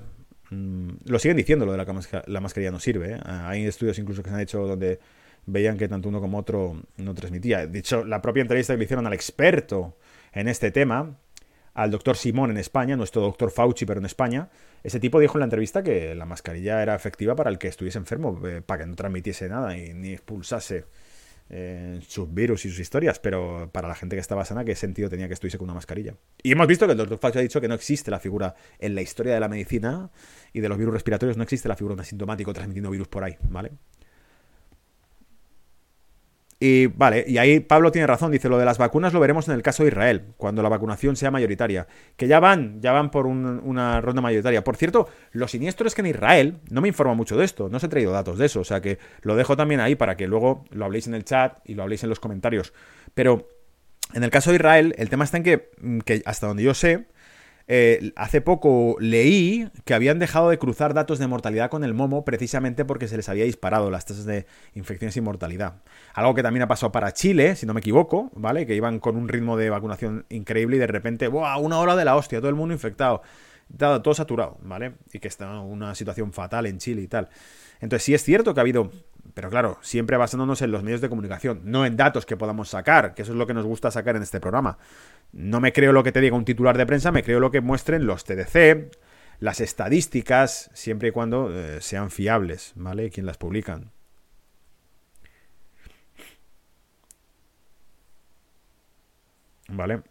Mm, 0.50 0.90
lo 1.06 1.20
siguen 1.20 1.38
diciendo, 1.38 1.66
lo 1.66 1.72
de 1.72 1.78
la, 1.78 2.24
la 2.26 2.42
mascarilla 2.42 2.72
no 2.72 2.80
sirve. 2.80 3.14
¿eh? 3.14 3.20
Hay 3.24 3.66
estudios 3.66 3.98
incluso 4.00 4.24
que 4.24 4.30
se 4.30 4.36
han 4.36 4.42
hecho 4.42 4.66
donde 4.68 5.00
veían 5.46 5.78
que 5.78 5.88
tanto 5.88 6.10
uno 6.10 6.20
como 6.20 6.38
otro 6.38 6.82
no 6.98 7.14
transmitía. 7.14 7.68
De 7.68 7.80
hecho, 7.80 8.04
la 8.04 8.22
propia 8.22 8.42
entrevista 8.42 8.74
que 8.74 8.78
le 8.80 8.86
hicieron 8.86 9.08
al 9.08 9.14
experto 9.14 9.98
en 10.34 10.48
este 10.48 10.72
tema, 10.72 11.18
al 11.74 11.92
doctor 11.92 12.16
Simón 12.18 12.52
en 12.52 12.58
España, 12.58 12.96
nuestro 12.96 13.22
doctor 13.22 13.52
Fauci, 13.52 13.86
pero 13.86 14.00
en 14.00 14.06
España, 14.06 14.50
ese 14.84 15.00
tipo 15.00 15.20
dijo 15.20 15.38
en 15.38 15.40
la 15.40 15.46
entrevista 15.46 15.84
que 15.84 16.14
la 16.16 16.26
mascarilla 16.26 16.82
era 16.82 16.96
efectiva 16.96 17.36
para 17.36 17.50
el 17.50 17.58
que 17.58 17.68
estuviese 17.68 17.98
enfermo, 17.98 18.40
eh, 18.48 18.62
para 18.62 18.84
que 18.84 18.90
no 18.90 18.96
transmitiese 18.96 19.50
nada 19.50 19.78
y 19.78 19.94
ni 19.94 20.14
expulsase 20.14 20.86
eh, 21.50 22.00
sus 22.08 22.34
virus 22.34 22.66
y 22.66 22.70
sus 22.70 22.80
historias, 22.80 23.20
pero 23.20 23.70
para 23.72 23.88
la 23.88 23.96
gente 23.96 24.16
que 24.16 24.20
estaba 24.22 24.46
sana, 24.46 24.64
¿qué 24.64 24.76
sentido 24.76 25.10
tenía 25.10 25.28
que 25.28 25.34
estuviese 25.34 25.58
con 25.58 25.66
una 25.66 25.74
mascarilla? 25.74 26.16
Y 26.42 26.52
hemos 26.52 26.68
visto 26.68 26.86
que 26.86 26.94
el 26.94 26.98
doctor 26.98 27.18
Fauci 27.20 27.40
ha 27.40 27.42
dicho 27.42 27.60
que 27.60 27.68
no 27.68 27.76
existe 27.76 28.12
la 28.12 28.20
figura 28.20 28.56
en 28.80 28.96
la 28.96 29.02
historia 29.02 29.34
de 29.34 29.40
la 29.40 29.50
medicina 29.50 30.12
y 30.54 30.62
de 30.62 30.70
los 30.70 30.78
virus 30.78 30.94
respiratorios, 30.94 31.38
no 31.38 31.44
existe 31.44 31.68
la 31.68 31.76
figura 31.76 31.94
de 31.94 32.00
un 32.00 32.02
asintomático 32.02 32.54
transmitiendo 32.54 32.92
virus 32.92 33.08
por 33.08 33.24
ahí, 33.24 33.36
¿vale? 33.50 33.72
Y 36.66 36.88
vale, 36.88 37.26
y 37.28 37.40
ahí 37.40 37.60
Pablo 37.60 37.92
tiene 37.92 38.08
razón, 38.08 38.32
dice, 38.32 38.48
lo 38.48 38.58
de 38.58 38.64
las 38.64 38.78
vacunas 38.78 39.12
lo 39.12 39.20
veremos 39.20 39.50
en 39.50 39.54
el 39.54 39.62
caso 39.62 39.84
de 39.84 39.90
Israel, 39.90 40.28
cuando 40.38 40.64
la 40.64 40.70
vacunación 40.70 41.18
sea 41.18 41.30
mayoritaria. 41.30 41.88
Que 42.16 42.26
ya 42.26 42.40
van, 42.40 42.80
ya 42.80 42.94
van 42.94 43.12
por 43.12 43.26
una 43.26 44.00
ronda 44.00 44.22
mayoritaria. 44.22 44.64
Por 44.64 44.78
cierto, 44.78 45.10
lo 45.34 45.50
siniestro 45.50 45.88
es 45.88 45.94
que 45.94 46.00
en 46.00 46.08
Israel, 46.08 46.62
no 46.70 46.80
me 46.80 46.88
informa 46.88 47.16
mucho 47.16 47.36
de 47.36 47.44
esto, 47.44 47.68
no 47.68 47.76
os 47.76 47.84
he 47.84 47.90
traído 47.90 48.14
datos 48.14 48.38
de 48.38 48.46
eso, 48.46 48.62
o 48.62 48.64
sea 48.64 48.80
que 48.80 48.98
lo 49.24 49.36
dejo 49.36 49.58
también 49.58 49.82
ahí 49.82 49.96
para 49.96 50.16
que 50.16 50.26
luego 50.26 50.64
lo 50.70 50.86
habléis 50.86 51.06
en 51.06 51.16
el 51.16 51.26
chat 51.26 51.58
y 51.66 51.74
lo 51.74 51.84
habléis 51.84 52.02
en 52.04 52.10
los 52.10 52.22
comentarios. 52.22 52.72
Pero 53.14 53.50
en 54.14 54.24
el 54.24 54.30
caso 54.30 54.52
de 54.52 54.56
Israel, 54.56 54.96
el 54.98 55.10
tema 55.10 55.26
está 55.26 55.36
en 55.36 55.44
que, 55.44 55.70
que 56.06 56.24
hasta 56.26 56.48
donde 56.48 56.64
yo 56.64 56.74
sé, 56.74 57.08
eh, 57.68 58.12
hace 58.18 58.42
poco 58.42 58.98
leí 59.00 59.70
que 59.86 59.94
habían 59.94 60.20
dejado 60.20 60.50
de 60.50 60.58
cruzar 60.58 60.94
datos 60.94 61.18
de 61.20 61.28
mortalidad 61.28 61.70
con 61.70 61.84
el 61.84 61.94
momo 61.94 62.26
precisamente 62.26 62.84
porque 62.84 63.08
se 63.08 63.16
les 63.16 63.30
había 63.30 63.46
disparado 63.46 63.90
las 63.90 64.06
tasas 64.06 64.26
de 64.26 64.46
infecciones 64.76 65.16
y 65.16 65.22
mortalidad. 65.22 65.76
Algo 66.14 66.34
que 66.34 66.44
también 66.44 66.64
ha 66.64 66.68
pasado 66.68 66.92
para 66.92 67.14
Chile, 67.14 67.56
si 67.56 67.66
no 67.66 67.74
me 67.74 67.80
equivoco, 67.80 68.32
¿vale? 68.36 68.66
Que 68.66 68.76
iban 68.76 69.00
con 69.00 69.16
un 69.16 69.30
ritmo 69.30 69.56
de 69.56 69.70
vacunación 69.70 70.26
increíble 70.30 70.76
y 70.76 70.80
de 70.80 70.88
repente, 70.88 71.28
¡buah! 71.28 71.58
Una 71.58 71.80
hora 71.80 71.96
de 71.96 72.06
la 72.06 72.16
hostia, 72.16 72.40
todo 72.40 72.50
el 72.50 72.56
mundo 72.56 72.74
infectado. 72.74 73.22
todo 73.78 74.14
saturado, 74.14 74.58
¿vale? 74.62 74.96
Y 75.14 75.20
que 75.20 75.30
está 75.30 75.60
una 75.62 75.96
situación 75.96 76.34
fatal 76.34 76.66
en 76.66 76.80
Chile 76.80 77.02
y 77.02 77.08
tal. 77.08 77.30
Entonces 77.80 78.04
sí 78.04 78.14
es 78.14 78.24
cierto 78.24 78.54
que 78.54 78.60
ha 78.60 78.62
habido, 78.62 78.92
pero 79.34 79.50
claro, 79.50 79.78
siempre 79.82 80.18
basándonos 80.18 80.62
en 80.62 80.72
los 80.72 80.84
medios 80.84 81.02
de 81.02 81.10
comunicación, 81.10 81.62
no 81.64 81.86
en 81.86 81.98
datos 81.98 82.26
que 82.26 82.38
podamos 82.38 82.70
sacar, 82.70 83.14
que 83.16 83.24
eso 83.24 83.32
es 83.32 83.38
lo 83.38 83.48
que 83.48 83.54
nos 83.54 83.66
gusta 83.66 83.90
sacar 83.92 84.16
en 84.16 84.22
este 84.22 84.40
programa. 84.40 84.78
No 85.32 85.60
me 85.60 85.74
creo 85.74 85.92
lo 85.92 86.04
que 86.04 86.12
te 86.12 86.22
diga 86.22 86.36
un 86.36 86.46
titular 86.46 86.78
de 86.78 86.86
prensa, 86.86 87.12
me 87.12 87.24
creo 87.24 87.40
lo 87.40 87.52
que 87.52 87.62
muestren 87.62 88.06
los 88.06 88.24
TDC, 88.26 88.92
las 89.40 89.60
estadísticas, 89.62 90.70
siempre 90.74 91.10
y 91.10 91.12
cuando 91.12 91.50
eh, 91.52 91.82
sean 91.82 92.12
fiables, 92.12 92.74
¿vale? 92.76 93.10
Quien 93.10 93.26
las 93.26 93.38
publican. 93.38 93.92
¿Vale? 99.70 100.04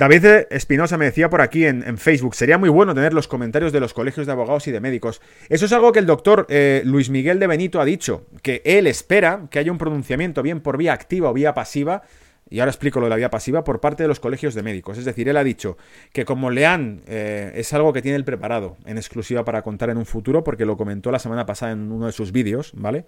David 0.00 0.46
Espinosa 0.48 0.96
me 0.96 1.04
decía 1.04 1.28
por 1.28 1.42
aquí 1.42 1.66
en, 1.66 1.98
Facebook, 1.98 2.34
sería 2.34 2.56
muy 2.56 2.70
bueno 2.70 2.94
tener 2.94 3.12
los 3.12 3.28
comentarios 3.28 3.70
de 3.70 3.80
los 3.80 3.92
colegios 3.92 4.24
de 4.24 4.32
abogados 4.32 4.66
y 4.66 4.72
de 4.72 4.80
médicos. 4.80 5.20
Eso 5.50 5.66
es 5.66 5.72
algo 5.74 5.92
que 5.92 5.98
el 5.98 6.06
doctor 6.06 6.46
eh, 6.48 6.80
Luis 6.86 7.10
Miguel 7.10 7.38
de 7.38 7.46
Benito 7.46 7.82
ha 7.82 7.84
dicho, 7.84 8.24
que 8.40 8.62
él 8.64 8.86
espera 8.86 9.46
que 9.50 9.58
haya 9.58 9.70
un 9.70 9.76
pronunciamiento 9.76 10.42
bien 10.42 10.62
por 10.62 10.78
vía 10.78 10.94
activa 10.94 11.28
o 11.28 11.34
vía 11.34 11.52
pasiva, 11.52 12.00
y 12.48 12.60
ahora 12.60 12.70
explico 12.70 12.98
lo 12.98 13.06
de 13.06 13.10
la 13.10 13.16
vía 13.16 13.28
pasiva, 13.28 13.62
por 13.62 13.82
parte 13.82 14.02
de 14.02 14.08
los 14.08 14.20
colegios 14.20 14.54
de 14.54 14.62
médicos. 14.62 14.96
Es 14.96 15.04
decir, 15.04 15.28
él 15.28 15.36
ha 15.36 15.44
dicho 15.44 15.76
que 16.14 16.24
como 16.24 16.48
Leán 16.48 17.02
eh, 17.06 17.52
es 17.56 17.70
algo 17.74 17.92
que 17.92 18.00
tiene 18.00 18.16
él 18.16 18.24
preparado 18.24 18.78
en 18.86 18.96
exclusiva 18.96 19.44
para 19.44 19.60
contar 19.60 19.90
en 19.90 19.98
un 19.98 20.06
futuro, 20.06 20.42
porque 20.42 20.64
lo 20.64 20.78
comentó 20.78 21.12
la 21.12 21.18
semana 21.18 21.44
pasada 21.44 21.72
en 21.72 21.92
uno 21.92 22.06
de 22.06 22.12
sus 22.12 22.32
vídeos, 22.32 22.72
¿vale? 22.74 23.04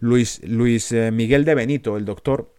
Luis, 0.00 0.40
Luis 0.46 0.92
eh, 0.92 1.10
Miguel 1.10 1.44
de 1.44 1.54
Benito, 1.54 1.98
el 1.98 2.06
doctor, 2.06 2.54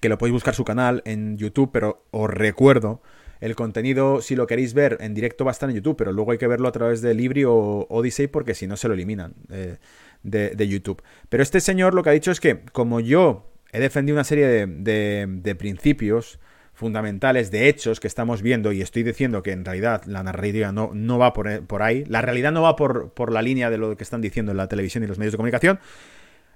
que 0.00 0.08
lo 0.08 0.18
podéis 0.18 0.34
buscar 0.34 0.54
su 0.54 0.64
canal 0.64 1.02
en 1.04 1.36
YouTube, 1.36 1.70
pero 1.72 2.04
os 2.10 2.30
recuerdo, 2.30 3.02
el 3.40 3.56
contenido, 3.56 4.20
si 4.20 4.36
lo 4.36 4.46
queréis 4.46 4.74
ver 4.74 4.98
en 5.00 5.14
directo, 5.14 5.44
va 5.44 5.50
a 5.50 5.52
estar 5.52 5.68
en 5.68 5.76
YouTube, 5.76 5.96
pero 5.96 6.12
luego 6.12 6.32
hay 6.32 6.38
que 6.38 6.46
verlo 6.46 6.68
a 6.68 6.72
través 6.72 7.00
de 7.00 7.14
Libri 7.14 7.44
o 7.44 7.86
Odyssey 7.88 8.26
porque 8.26 8.54
si 8.54 8.66
no 8.66 8.76
se 8.76 8.86
lo 8.86 8.94
eliminan 8.94 9.34
eh, 9.50 9.78
de, 10.22 10.68
YouTube. 10.68 11.02
Pero 11.28 11.42
este 11.42 11.60
señor 11.60 11.94
lo 11.94 12.02
que 12.02 12.10
ha 12.10 12.12
dicho 12.12 12.30
es 12.30 12.40
que, 12.40 12.60
como 12.72 13.00
yo 13.00 13.50
he 13.72 13.80
defendido 13.80 14.16
una 14.16 14.24
serie 14.24 14.66
de, 14.66 15.56
principios 15.58 16.38
fundamentales, 16.74 17.50
de 17.50 17.68
hechos 17.68 17.98
que 17.98 18.08
estamos 18.08 18.42
viendo, 18.42 18.72
y 18.72 18.82
estoy 18.82 19.02
diciendo 19.02 19.42
que 19.42 19.52
en 19.52 19.64
realidad 19.64 20.02
la 20.04 20.22
narrativa 20.22 20.70
no, 20.72 20.90
no 20.92 21.18
va 21.18 21.32
por, 21.32 21.66
por, 21.66 21.82
ahí, 21.82 22.04
la 22.06 22.20
realidad 22.20 22.52
no 22.52 22.62
va 22.62 22.76
por, 22.76 23.12
por 23.12 23.32
la 23.32 23.40
línea 23.40 23.70
de 23.70 23.78
lo 23.78 23.96
que 23.96 24.04
están 24.04 24.20
diciendo 24.20 24.52
en 24.52 24.58
la 24.58 24.68
televisión 24.68 25.04
y 25.04 25.06
los 25.06 25.18
medios 25.18 25.32
de 25.32 25.36
comunicación, 25.38 25.78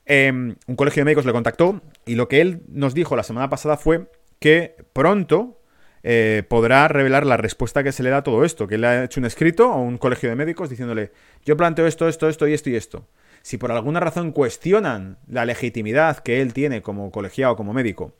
Em, 0.07 0.57
un 0.67 0.77
colegio 0.77 1.01
de 1.01 1.07
médicos 1.07 1.25
le 1.25 1.33
contactó 1.33 1.81
y 2.05 2.15
lo 2.15 2.29
que 2.29 2.41
él 2.41 2.63
nos 2.69 2.95
dijo 2.95 3.17
la 3.17 3.23
semana 3.23 3.49
pasada 3.49 3.77
fue 3.77 4.11
que 4.39 4.77
pronto 4.93 5.61
eh, 6.03 6.43
podrá 6.47 6.87
revelar 6.89 7.25
la 7.25 7.39
respuesta 7.39 7.83
que 7.83 7.93
se 7.93 8.03
le 8.03 8.11
da 8.11 8.19
a 8.19 8.23
todo 8.23 8.45
esto, 8.45 8.67
que 8.67 8.75
él 8.75 8.85
ha 8.85 9.05
hecho 9.05 9.21
un 9.21 9.25
escrito 9.25 9.73
a 9.73 9.77
un 9.77 9.97
colegio 9.97 10.29
de 10.29 10.37
médicos 10.37 10.69
diciéndole, 10.69 11.13
yo 11.45 11.57
planteo 11.57 11.87
esto, 11.87 12.07
esto, 12.09 12.29
esto 12.29 12.47
y 12.47 12.53
esto 12.53 12.69
y 12.69 12.77
esto. 12.77 13.09
Si 13.41 13.57
por 13.57 13.73
alguna 13.73 14.01
razón 14.01 14.33
cuestionan 14.33 15.19
la 15.27 15.47
legitimidad 15.47 16.19
que 16.19 16.43
él 16.43 16.53
tiene 16.53 16.83
como 16.83 17.11
colegiado, 17.11 17.57
como 17.57 17.73
médico, 17.73 18.15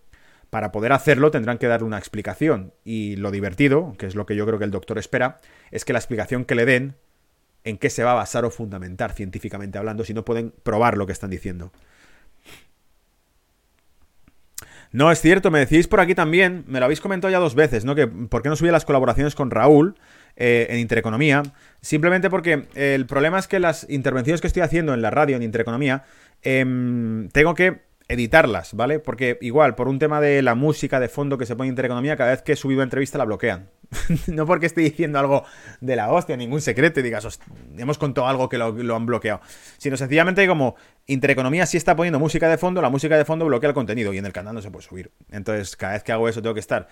para 0.49 0.73
poder 0.73 0.93
hacerlo 0.93 1.31
tendrán 1.31 1.59
que 1.59 1.67
dar 1.67 1.83
una 1.83 1.99
explicación. 1.99 2.73
Y 2.85 3.17
lo 3.17 3.31
divertido, 3.31 3.95
que 3.99 4.07
es 4.07 4.15
lo 4.15 4.25
que 4.25 4.37
yo 4.37 4.47
creo 4.47 4.59
que 4.59 4.65
el 4.65 4.71
doctor 4.71 4.99
espera, 4.99 5.41
es 5.71 5.85
que 5.85 5.93
la 5.93 5.99
explicación 5.99 6.45
que 6.45 6.55
le 6.55 6.65
den 6.65 6.95
en 7.65 7.79
qué 7.79 7.91
se 7.91 8.05
va 8.05 8.13
a 8.13 8.15
basar 8.15 8.45
o 8.45 8.51
fundamentar 8.51 9.13
científicamente 9.13 9.79
hablando 9.79 10.05
si 10.05 10.15
no 10.15 10.25
pueden 10.25 10.53
probar 10.63 10.97
lo 10.97 11.07
que 11.07 11.13
están 11.13 11.31
diciendo. 11.31 11.73
No, 14.93 15.11
es 15.11 15.21
cierto, 15.21 15.51
me 15.51 15.59
decís 15.59 15.89
por 15.89 15.99
aquí 15.99 16.15
también, 16.15 16.63
me 16.69 16.79
lo 16.79 16.85
habéis 16.85 17.01
comentado 17.01 17.29
ya 17.33 17.41
dos 17.41 17.57
veces, 17.57 17.85
¿no? 17.85 17.97
Que 17.97 18.07
por 18.07 18.43
qué 18.43 18.49
no 18.49 18.55
subí 18.55 18.71
las 18.71 18.85
colaboraciones 18.85 19.35
con 19.35 19.51
Raúl 19.51 19.97
eh, 20.37 20.69
en 20.71 20.79
Intereconomía. 20.79 21.43
Simplemente 21.81 22.31
porque 22.31 22.69
el 22.77 23.05
problema 23.07 23.41
es 23.41 23.49
que 23.49 23.59
las 23.59 23.91
intervenciones 23.91 24.41
que 24.41 24.47
estoy 24.47 24.63
haciendo 24.63 24.95
en 24.95 25.03
la 25.03 25.11
radio 25.11 25.35
en 25.35 25.43
Intereconomía, 25.43 26.05
em, 26.43 27.29
tengo 27.31 27.55
que 27.55 27.83
editarlas, 28.07 28.75
¿vale? 28.75 29.01
Porque 29.01 29.37
igual, 29.41 29.75
por 29.75 29.89
un 29.89 29.99
tema 29.99 30.21
de 30.21 30.43
la 30.43 30.55
música 30.55 31.01
de 31.01 31.09
fondo 31.09 31.39
que 31.39 31.47
se 31.47 31.57
pone 31.57 31.69
en 31.69 31.73
Intereconomía, 31.73 32.17
cada 32.17 32.31
vez 32.31 32.43
que 32.43 32.53
he 32.53 32.57
subido 32.57 32.85
entrevista 32.85 33.19
la 33.19 33.25
bloquean. 33.25 33.71
no 34.27 34.47
porque 34.47 34.67
esté 34.67 34.81
diciendo 34.81 35.19
algo 35.19 35.45
de 35.81 35.97
la 35.97 36.13
hostia, 36.13 36.37
ningún 36.37 36.61
secreto 36.61 37.03
digas, 37.03 37.39
hemos 37.77 37.99
contado 37.99 38.27
algo 38.27 38.49
que 38.49 38.59
lo, 38.59 38.97
han 38.97 39.07
bloqueado. 39.07 39.41
Sino 39.79 39.97
sencillamente 39.97 40.47
como 40.47 40.77
Intereconomía 41.07 41.67
sí 41.67 41.77
está 41.77 41.97
poniendo 41.97 42.19
música 42.19 42.49
de 42.49 42.59
fondo, 42.59 42.81
la 42.81 42.91
música 42.91 43.17
de 43.17 43.25
fondo 43.25 43.45
bloquea 43.47 43.69
el 43.69 43.75
contenido 43.75 44.13
y 44.13 44.19
en 44.19 44.27
el 44.27 44.33
canal 44.33 44.55
no 44.55 44.63
se 44.63 44.71
puede 44.71 44.87
subir. 44.87 45.11
Entonces, 45.31 45.77
cada 45.77 45.95
vez 45.95 46.03
que 46.03 46.13
hago 46.13 46.29
eso 46.29 46.43
tengo 46.43 46.55
que 46.55 46.61
estar 46.61 46.89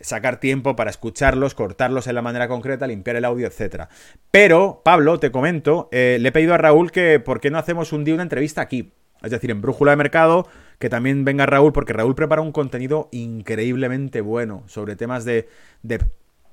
sacar 0.00 0.38
tiempo 0.38 0.76
para 0.76 0.90
escucharlos, 0.90 1.54
cortarlos 1.54 2.06
en 2.06 2.14
la 2.14 2.22
manera 2.22 2.48
concreta, 2.48 2.86
limpiar 2.86 3.16
el 3.16 3.24
audio, 3.24 3.46
etcétera. 3.46 3.88
Pero, 4.30 4.82
Pablo, 4.84 5.18
te 5.18 5.30
comento, 5.30 5.88
eh, 5.92 6.18
le 6.20 6.28
he 6.28 6.32
pedido 6.32 6.54
a 6.54 6.58
Raúl 6.58 6.92
que 6.92 7.20
por 7.20 7.40
qué 7.40 7.50
no 7.50 7.58
hacemos 7.58 7.92
un 7.92 8.04
día 8.04 8.14
una 8.14 8.22
entrevista 8.22 8.60
aquí. 8.60 8.92
Es 9.22 9.32
decir, 9.32 9.50
en 9.50 9.60
Brújula 9.60 9.90
de 9.92 9.96
Mercado, 9.96 10.46
que 10.78 10.88
también 10.88 11.24
venga 11.24 11.44
Raúl, 11.46 11.72
porque 11.72 11.92
Raúl 11.92 12.14
prepara 12.14 12.40
un 12.40 12.52
contenido 12.52 13.08
increíblemente 13.10 14.20
bueno 14.20 14.62
sobre 14.66 14.94
temas 14.94 15.24
de, 15.24 15.48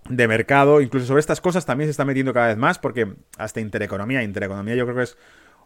mercado. 0.09 0.81
Incluso 0.81 1.07
sobre 1.07 1.19
estas 1.19 1.41
cosas 1.41 1.65
también 1.65 1.87
se 1.87 1.91
está 1.91 2.05
metiendo 2.05 2.33
cada 2.33 2.47
vez 2.47 2.57
más, 2.57 2.79
porque 2.79 3.15
hasta 3.37 3.59
Intereconomía, 3.59 4.23
Intereconomía 4.23 4.75
yo 4.75 4.85
creo 4.85 4.97
que 4.97 5.03
es 5.03 5.17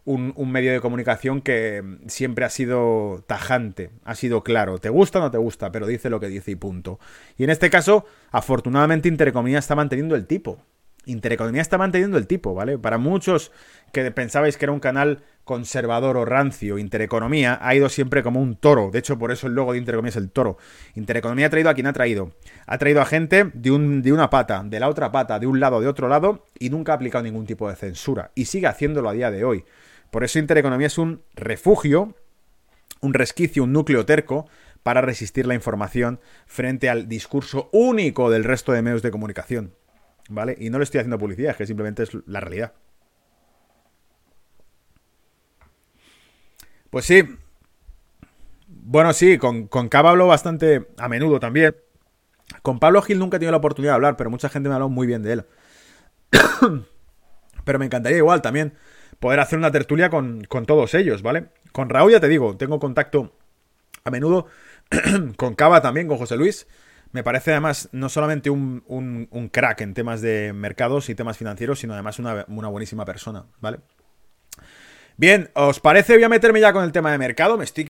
un, 0.06 0.52
medio 0.52 0.72
de 0.72 0.82
comunicación 0.82 1.42
que 1.42 1.84
siempre 2.08 2.46
ha 2.46 2.50
sido 2.50 3.24
tajante, 3.28 3.92
ha 4.04 4.16
sido 4.16 4.44
claro. 4.44 4.80
Te 4.80 4.90
gusta 4.90 5.20
o 5.20 5.22
no 5.22 5.32
te 5.32 5.38
gusta, 5.38 5.72
pero 5.72 5.88
dice 5.88 6.10
lo 6.10 6.20
que 6.20 6.28
dice 6.28 6.52
y 6.52 6.56
punto. 6.56 7.00
Y 7.38 7.44
en 7.44 7.50
este 7.50 7.70
caso, 7.70 8.06
afortunadamente, 8.32 9.08
Intereconomía 9.08 9.60
está 9.60 9.76
manteniendo 9.76 10.16
el 10.16 10.26
tipo. 10.26 10.62
Intereconomía 11.06 11.62
está 11.62 11.78
manteniendo 11.78 12.18
el 12.18 12.28
tipo, 12.28 12.54
¿vale? 12.54 12.78
Para 12.78 12.98
muchos 12.98 13.52
que 13.92 14.10
pensabais 14.12 14.58
que 14.58 14.66
era 14.66 14.72
un 14.72 14.80
canal 14.80 15.24
conservador 15.44 16.16
o 16.18 16.26
rancio, 16.26 16.78
Intereconomía 16.78 17.58
ha 17.60 17.74
ido 17.74 17.90
siempre 17.90 18.22
como 18.22 18.40
un 18.40 18.56
toro. 18.56 18.92
De 18.92 19.00
hecho, 19.00 19.18
por 19.18 19.32
eso 19.32 19.48
el 19.48 19.54
logo 19.54 19.72
de 19.72 19.80
Intereconomía 19.80 20.10
es 20.10 20.16
el 20.16 20.30
toro. 20.30 20.58
Intereconomía 20.94 21.48
ha 21.48 21.50
traído 21.50 21.72
a 21.72 21.74
quien 21.74 21.88
ha 21.88 21.94
traído. 21.94 22.34
Ha 22.68 22.78
traído 22.78 23.02
a 23.02 23.06
gente 23.06 23.50
de, 23.54 23.72
un, 23.72 24.04
de 24.04 24.14
una 24.14 24.30
pata, 24.30 24.62
de 24.64 24.80
la 24.80 24.90
otra 24.90 25.12
pata, 25.12 25.40
de 25.40 25.48
un 25.48 25.60
lado, 25.60 25.82
de 25.82 25.88
otro 25.88 26.08
lado, 26.08 26.46
y 26.60 26.70
nunca 26.70 26.92
ha 26.92 26.96
aplicado 26.96 27.24
ningún 27.24 27.48
tipo 27.48 27.68
de 27.68 27.76
censura. 27.76 28.32
Y 28.36 28.46
sigue 28.46 28.68
haciéndolo 28.68 29.10
a 29.10 29.14
día 29.14 29.32
de 29.32 29.44
hoy. 29.44 29.66
Por 30.12 30.24
eso 30.24 30.38
Intereconomía 30.38 30.88
es 30.88 31.00
un 31.00 31.24
refugio, 31.34 32.16
un 33.02 33.14
resquicio, 33.16 33.64
un 33.64 33.74
núcleo 33.74 34.06
terco 34.06 34.48
para 34.84 35.02
resistir 35.02 35.48
la 35.48 35.56
información 35.56 36.20
frente 36.46 36.90
al 36.90 37.08
discurso 37.08 37.70
único 37.74 38.30
del 38.30 38.44
resto 38.44 38.72
de 38.72 38.82
medios 38.82 39.02
de 39.02 39.12
comunicación. 39.12 39.74
¿Vale? 40.30 40.56
Y 40.60 40.70
no 40.70 40.78
le 40.78 40.84
estoy 40.84 41.00
haciendo 41.00 41.18
publicidad, 41.18 41.52
es 41.52 41.58
que 41.58 41.66
simplemente 41.66 42.04
es 42.04 42.12
la 42.28 42.40
realidad. 42.40 42.74
Pues 46.90 47.06
sí. 47.06 47.24
Bueno, 48.68 49.14
sí, 49.14 49.38
con, 49.38 49.68
con 49.68 49.90
Cava 49.90 50.12
hablo 50.12 50.28
bastante 50.28 50.88
a 50.98 51.08
menudo 51.08 51.40
también. 51.40 51.76
Con 52.62 52.80
Pablo 52.80 53.02
Gil 53.02 53.20
nunca 53.20 53.38
he 53.38 53.40
tenido 53.40 53.52
la 53.52 53.58
oportunidad 53.58 53.94
de 53.94 53.96
hablar, 53.96 54.18
pero 54.18 54.30
mucha 54.30 54.50
gente 54.50 54.70
me 54.70 54.74
ha 54.74 54.78
hablado 54.78 54.90
muy 54.90 55.06
bien 55.06 55.22
de 55.22 55.34
él. 55.34 55.46
pero 57.64 57.80
me 57.80 57.86
encantaría 57.86 58.18
igual 58.18 58.42
también 58.42 58.74
poder 59.20 59.40
hacer 59.40 59.60
una 59.60 59.72
tertulia 59.72 60.10
con, 60.10 60.44
con 60.46 60.66
todos 60.66 60.94
ellos, 60.94 61.22
¿vale? 61.22 61.50
Con 61.72 61.90
Raúl 61.90 62.12
ya 62.12 62.20
te 62.20 62.28
digo, 62.28 62.58
tengo 62.58 62.80
contacto 62.80 63.34
a 64.04 64.12
menudo. 64.12 64.48
con 65.38 65.56
Cava 65.56 65.82
también, 65.82 66.08
con 66.08 66.18
José 66.18 66.38
Luis. 66.38 66.68
Me 67.12 67.24
parece 67.24 67.52
además 67.52 67.90
no 67.92 68.08
solamente 68.10 68.50
un, 68.50 68.84
un, 68.88 69.50
crack 69.50 69.82
en 69.82 69.96
temas 69.96 70.22
de 70.22 70.54
mercados 70.54 71.10
y 71.10 71.16
temas 71.16 71.38
financieros, 71.38 71.80
sino 71.80 71.94
además 71.94 72.20
una, 72.20 72.46
una 72.48 72.68
buenísima 72.68 73.04
persona, 73.04 73.46
¿vale? 73.60 73.80
Bien, 75.20 75.50
¿os 75.54 75.82
parece? 75.82 76.14
Voy 76.14 76.24
a 76.24 76.30
meterme 76.30 76.62
ya 76.62 76.72
con 76.72 76.82
el 76.86 76.94
tema 76.94 77.12
de 77.12 77.18
mercado. 77.18 77.58
Me 77.58 77.66
estoy 77.66 77.89